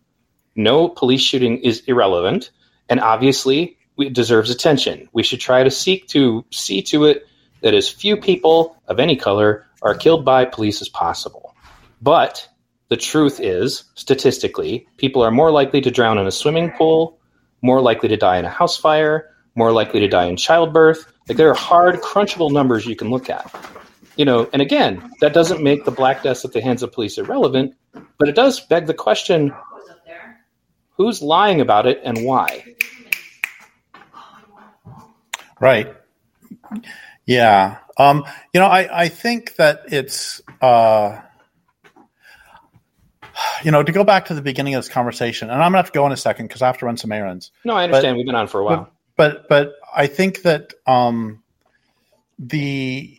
No 0.57 0.89
police 0.89 1.21
shooting 1.21 1.59
is 1.59 1.85
irrelevant, 1.87 2.51
and 2.89 2.99
obviously 2.99 3.79
it 3.97 4.13
deserves 4.13 4.51
attention. 4.51 5.09
We 5.13 5.23
should 5.23 5.39
try 5.39 5.63
to 5.63 5.71
seek 5.71 6.09
to 6.09 6.45
see 6.51 6.83
to 6.91 7.05
it 7.05 7.25
that 7.61 7.73
as 7.73 7.89
few 7.89 8.17
people 8.17 8.83
of 8.89 8.99
any 8.99 9.15
color 9.15 9.65
are 9.81 9.95
killed 9.95 10.25
by 10.25 10.45
police 10.45 10.83
as 10.83 10.89
possible. 10.89 11.55
But 12.03 12.49
the 12.89 12.97
truth 12.97 13.39
is, 13.39 13.85
statistically, 13.95 14.89
people 14.97 15.23
are 15.23 15.31
more 15.31 15.53
likely 15.53 15.81
to 15.83 15.91
drown 15.93 16.19
in 16.19 16.27
a 16.27 16.33
swimming 16.33 16.73
pool, 16.73 17.21
more 17.63 17.81
likely 17.81 18.09
to 18.09 18.17
die 18.17 18.39
in 18.39 18.45
a 18.45 18.51
house 18.51 18.77
fire, 18.77 19.37
more 19.55 19.71
likely 19.71 20.01
to 20.01 20.09
die 20.09 20.25
in 20.25 20.37
childbirth. 20.37 21.07
Like 21.29 21.37
there 21.37 21.51
are 21.51 21.55
hard, 21.55 22.01
crunchable 22.01 22.51
numbers 22.51 22.87
you 22.87 22.97
can 22.97 23.11
look 23.11 23.31
at 23.31 23.55
you 24.21 24.27
know, 24.27 24.47
and 24.53 24.61
again, 24.61 25.11
that 25.23 25.33
doesn't 25.33 25.63
make 25.63 25.87
the 25.87 25.91
black 25.91 26.23
deaths 26.23 26.45
at 26.45 26.53
the 26.53 26.61
hands 26.61 26.83
of 26.83 26.93
police 26.93 27.17
irrelevant, 27.17 27.75
but 28.19 28.29
it 28.29 28.35
does 28.35 28.61
beg 28.61 28.85
the 28.85 28.93
question 28.93 29.51
who's 30.91 31.23
lying 31.23 31.63
about 31.63 31.87
it 31.87 32.03
and 32.05 32.23
why? 32.23 32.63
Right. 35.59 35.97
Yeah. 37.25 37.79
Um, 37.97 38.27
you 38.53 38.61
know, 38.61 38.67
I, 38.67 39.05
I 39.05 39.09
think 39.09 39.57
that 39.57 39.85
it's, 39.91 40.43
uh, 40.61 41.19
you 43.65 43.71
know, 43.71 43.83
to 43.83 43.91
go 43.91 44.05
back 44.05 44.27
to 44.27 44.35
the 44.35 44.43
beginning 44.43 44.75
of 44.75 44.85
this 44.85 44.93
conversation, 44.93 45.49
and 45.49 45.63
I'm 45.63 45.73
going 45.73 45.83
to 45.83 45.85
have 45.85 45.93
to 45.93 45.99
go 45.99 46.05
in 46.05 46.13
a 46.13 46.17
second 46.19 46.49
because 46.49 46.61
I 46.61 46.67
have 46.67 46.77
to 46.77 46.85
run 46.85 46.99
some 46.99 47.11
errands. 47.11 47.53
No, 47.65 47.73
I 47.73 47.85
understand. 47.85 48.17
But, 48.17 48.19
We've 48.19 48.27
been 48.27 48.35
on 48.35 48.49
for 48.49 48.61
a 48.61 48.65
while. 48.65 48.91
But, 49.17 49.49
but, 49.49 49.49
but 49.49 49.75
I 49.97 50.09
think 50.09 50.43
that 50.43 50.75
um, 50.87 51.43
the 52.39 53.17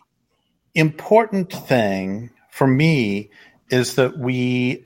important 0.74 1.52
thing 1.52 2.30
for 2.50 2.66
me 2.66 3.30
is 3.70 3.94
that 3.96 4.18
we 4.18 4.84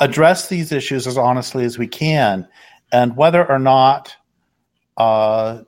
address 0.00 0.48
these 0.48 0.72
issues 0.72 1.06
as 1.06 1.16
honestly 1.16 1.64
as 1.64 1.78
we 1.78 1.86
can, 1.86 2.48
and 2.92 3.16
whether 3.16 3.48
or 3.48 3.58
not, 3.58 4.14
uh, 4.96 5.62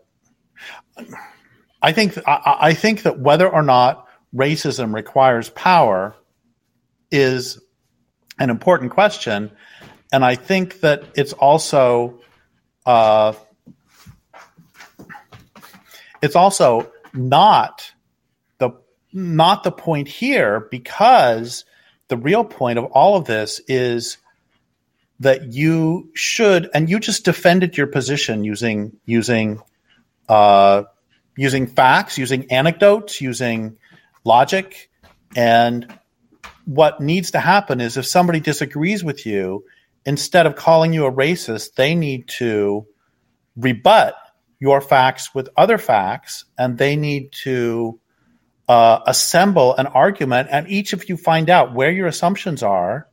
I 1.82 1.92
think 1.92 2.16
I, 2.26 2.56
I 2.60 2.74
think 2.74 3.02
that 3.02 3.18
whether 3.18 3.48
or 3.48 3.62
not 3.62 4.06
racism 4.34 4.94
requires 4.94 5.50
power 5.50 6.14
is 7.10 7.60
an 8.38 8.50
important 8.50 8.92
question, 8.92 9.50
and 10.12 10.24
I 10.24 10.34
think 10.34 10.80
that 10.80 11.04
it's 11.14 11.32
also 11.32 12.20
uh, 12.84 13.32
it's 16.22 16.36
also 16.36 16.90
not 17.14 17.92
not 19.16 19.64
the 19.64 19.72
point 19.72 20.08
here 20.08 20.68
because 20.70 21.64
the 22.08 22.18
real 22.18 22.44
point 22.44 22.78
of 22.78 22.84
all 22.92 23.16
of 23.16 23.24
this 23.24 23.60
is 23.66 24.18
that 25.20 25.52
you 25.54 26.10
should 26.14 26.68
and 26.74 26.90
you 26.90 27.00
just 27.00 27.24
defended 27.24 27.76
your 27.76 27.86
position 27.86 28.44
using 28.44 28.92
using 29.06 29.60
uh, 30.28 30.82
using 31.36 31.66
facts 31.66 32.18
using 32.18 32.52
anecdotes 32.52 33.20
using 33.20 33.78
logic. 34.24 34.90
And 35.34 35.98
what 36.66 37.00
needs 37.00 37.30
to 37.30 37.40
happen 37.40 37.80
is 37.80 37.96
if 37.96 38.06
somebody 38.06 38.40
disagrees 38.40 39.02
with 39.02 39.24
you 39.24 39.64
instead 40.04 40.46
of 40.46 40.56
calling 40.56 40.92
you 40.92 41.06
a 41.06 41.12
racist 41.12 41.74
they 41.74 41.94
need 41.94 42.28
to 42.28 42.86
rebut 43.56 44.14
your 44.58 44.80
facts 44.80 45.34
with 45.34 45.48
other 45.56 45.78
facts 45.78 46.44
and 46.58 46.76
they 46.76 46.96
need 46.96 47.32
to 47.32 47.98
uh, 48.68 49.00
assemble 49.06 49.74
an 49.76 49.86
argument 49.86 50.48
and 50.50 50.68
each 50.68 50.92
of 50.92 51.08
you 51.08 51.16
find 51.16 51.50
out 51.50 51.74
where 51.74 51.90
your 51.90 52.06
assumptions 52.06 52.62
are. 52.62 53.08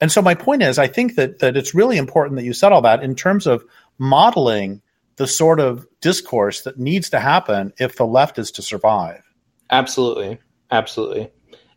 And 0.00 0.10
so 0.10 0.22
my 0.22 0.34
point 0.34 0.62
is, 0.62 0.78
I 0.78 0.86
think 0.86 1.16
that 1.16 1.40
that 1.40 1.56
it's 1.56 1.74
really 1.74 1.96
important 1.96 2.36
that 2.36 2.44
you 2.44 2.52
said 2.52 2.72
all 2.72 2.82
that 2.82 3.02
in 3.02 3.14
terms 3.14 3.46
of 3.46 3.64
modeling 3.98 4.82
the 5.16 5.26
sort 5.26 5.60
of 5.60 5.86
discourse 6.00 6.62
that 6.62 6.78
needs 6.78 7.10
to 7.10 7.20
happen 7.20 7.72
if 7.78 7.96
the 7.96 8.06
left 8.06 8.38
is 8.38 8.50
to 8.52 8.62
survive. 8.62 9.22
Absolutely, 9.70 10.38
absolutely. 10.70 11.30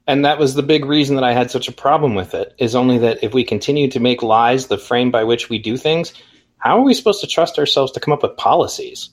And 0.08 0.26
that 0.26 0.40
was 0.40 0.54
the 0.56 0.64
big 0.64 0.86
reason 0.86 1.16
that 1.16 1.24
I 1.24 1.34
had 1.34 1.52
such 1.52 1.68
a 1.68 1.74
problem 1.74 2.16
with 2.16 2.34
it. 2.34 2.54
Is 2.58 2.76
only 2.76 2.98
that 3.00 3.24
if 3.24 3.34
we 3.34 3.44
continue 3.44 3.90
to 3.90 4.00
make 4.00 4.24
lies 4.24 4.68
the 4.68 4.78
frame 4.78 5.12
by 5.12 5.24
which 5.24 5.50
we 5.50 5.60
do 5.60 5.78
things, 5.78 6.14
how 6.58 6.78
are 6.78 6.84
we 6.84 6.94
supposed 6.94 7.22
to 7.22 7.28
trust 7.28 7.60
ourselves 7.60 7.92
to 7.92 8.00
come 8.00 8.14
up 8.14 8.24
with 8.24 8.38
policies 8.38 9.10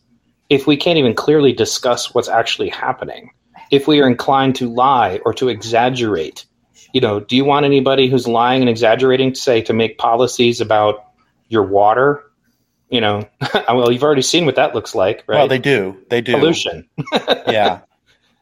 if 0.48 0.66
we 0.66 0.76
can't 0.76 0.98
even 0.98 1.14
clearly 1.14 1.52
discuss 1.52 2.14
what's 2.14 2.28
actually 2.28 2.68
happening? 2.68 3.30
If 3.70 3.86
we 3.86 4.00
are 4.00 4.08
inclined 4.08 4.56
to 4.56 4.68
lie 4.68 5.20
or 5.24 5.32
to 5.34 5.48
exaggerate, 5.48 6.44
you 6.92 7.00
know, 7.00 7.20
do 7.20 7.36
you 7.36 7.44
want 7.44 7.66
anybody 7.66 8.08
who's 8.08 8.26
lying 8.26 8.62
and 8.62 8.68
exaggerating 8.68 9.32
to 9.32 9.40
say 9.40 9.62
to 9.62 9.72
make 9.72 9.98
policies 9.98 10.60
about 10.60 11.04
your 11.48 11.62
water? 11.62 12.24
You 12.88 13.00
know, 13.00 13.28
well, 13.68 13.92
you've 13.92 14.02
already 14.02 14.22
seen 14.22 14.46
what 14.46 14.56
that 14.56 14.74
looks 14.74 14.94
like, 14.94 15.24
right? 15.28 15.38
Well, 15.38 15.48
they 15.48 15.58
do. 15.58 15.96
They 16.08 16.20
do. 16.20 16.32
Pollution. 16.32 16.88
yeah. 17.46 17.80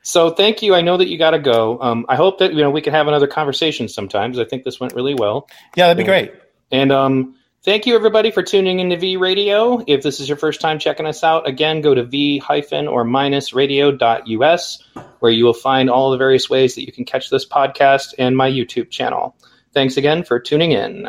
So 0.03 0.31
thank 0.31 0.63
you. 0.63 0.75
I 0.75 0.81
know 0.81 0.97
that 0.97 1.09
you 1.09 1.19
got 1.19 1.33
to 1.33 1.39
go. 1.39 1.79
Um, 1.83 2.07
I 2.09 2.17
hope 2.17 2.39
that 2.39 2.55
you 2.55 2.63
know 2.63 2.71
we 2.71 2.81
can 2.81 2.95
have 2.95 3.09
another 3.09 3.27
conversation 3.27 3.89
sometimes. 3.89 4.39
I 4.39 4.45
think 4.47 4.65
this 4.65 4.81
went 4.81 4.95
really 4.95 5.15
well. 5.15 5.49
Yeah, 5.77 5.89
that'd 5.89 5.99
be 5.99 6.05
great. 6.05 6.33
And 6.71 6.91
um, 6.91 7.35
thank 7.65 7.87
you 7.87 7.95
everybody 7.95 8.31
for 8.31 8.43
tuning 8.43 8.81
into 8.81 8.97
V 8.97 9.17
Radio. 9.17 9.83
If 9.87 10.03
this 10.03 10.21
is 10.21 10.29
your 10.29 10.39
first 10.39 10.61
time 10.61 10.79
checking 10.79 11.07
us 11.07 11.23
out, 11.25 11.49
again 11.49 11.81
go 11.81 11.95
to 11.95 12.05
v 12.05 12.39
hyphen 12.39 12.89
or 12.89 13.05
minus 13.05 13.53
radio.us 13.53 14.83
where 15.21 15.33
you 15.33 15.45
will 15.45 15.55
find 15.55 15.91
all 15.91 16.11
the 16.11 16.19
various 16.19 16.49
ways 16.49 16.75
that 16.75 16.87
you 16.87 16.93
can 16.93 17.05
catch 17.05 17.31
this 17.31 17.47
podcast 17.47 18.15
and 18.19 18.37
my 18.37 18.51
YouTube 18.51 18.91
channel. 18.91 19.37
Thanks 19.73 19.97
again 19.97 20.25
for 20.25 20.41
tuning 20.41 20.73
in. 20.73 21.09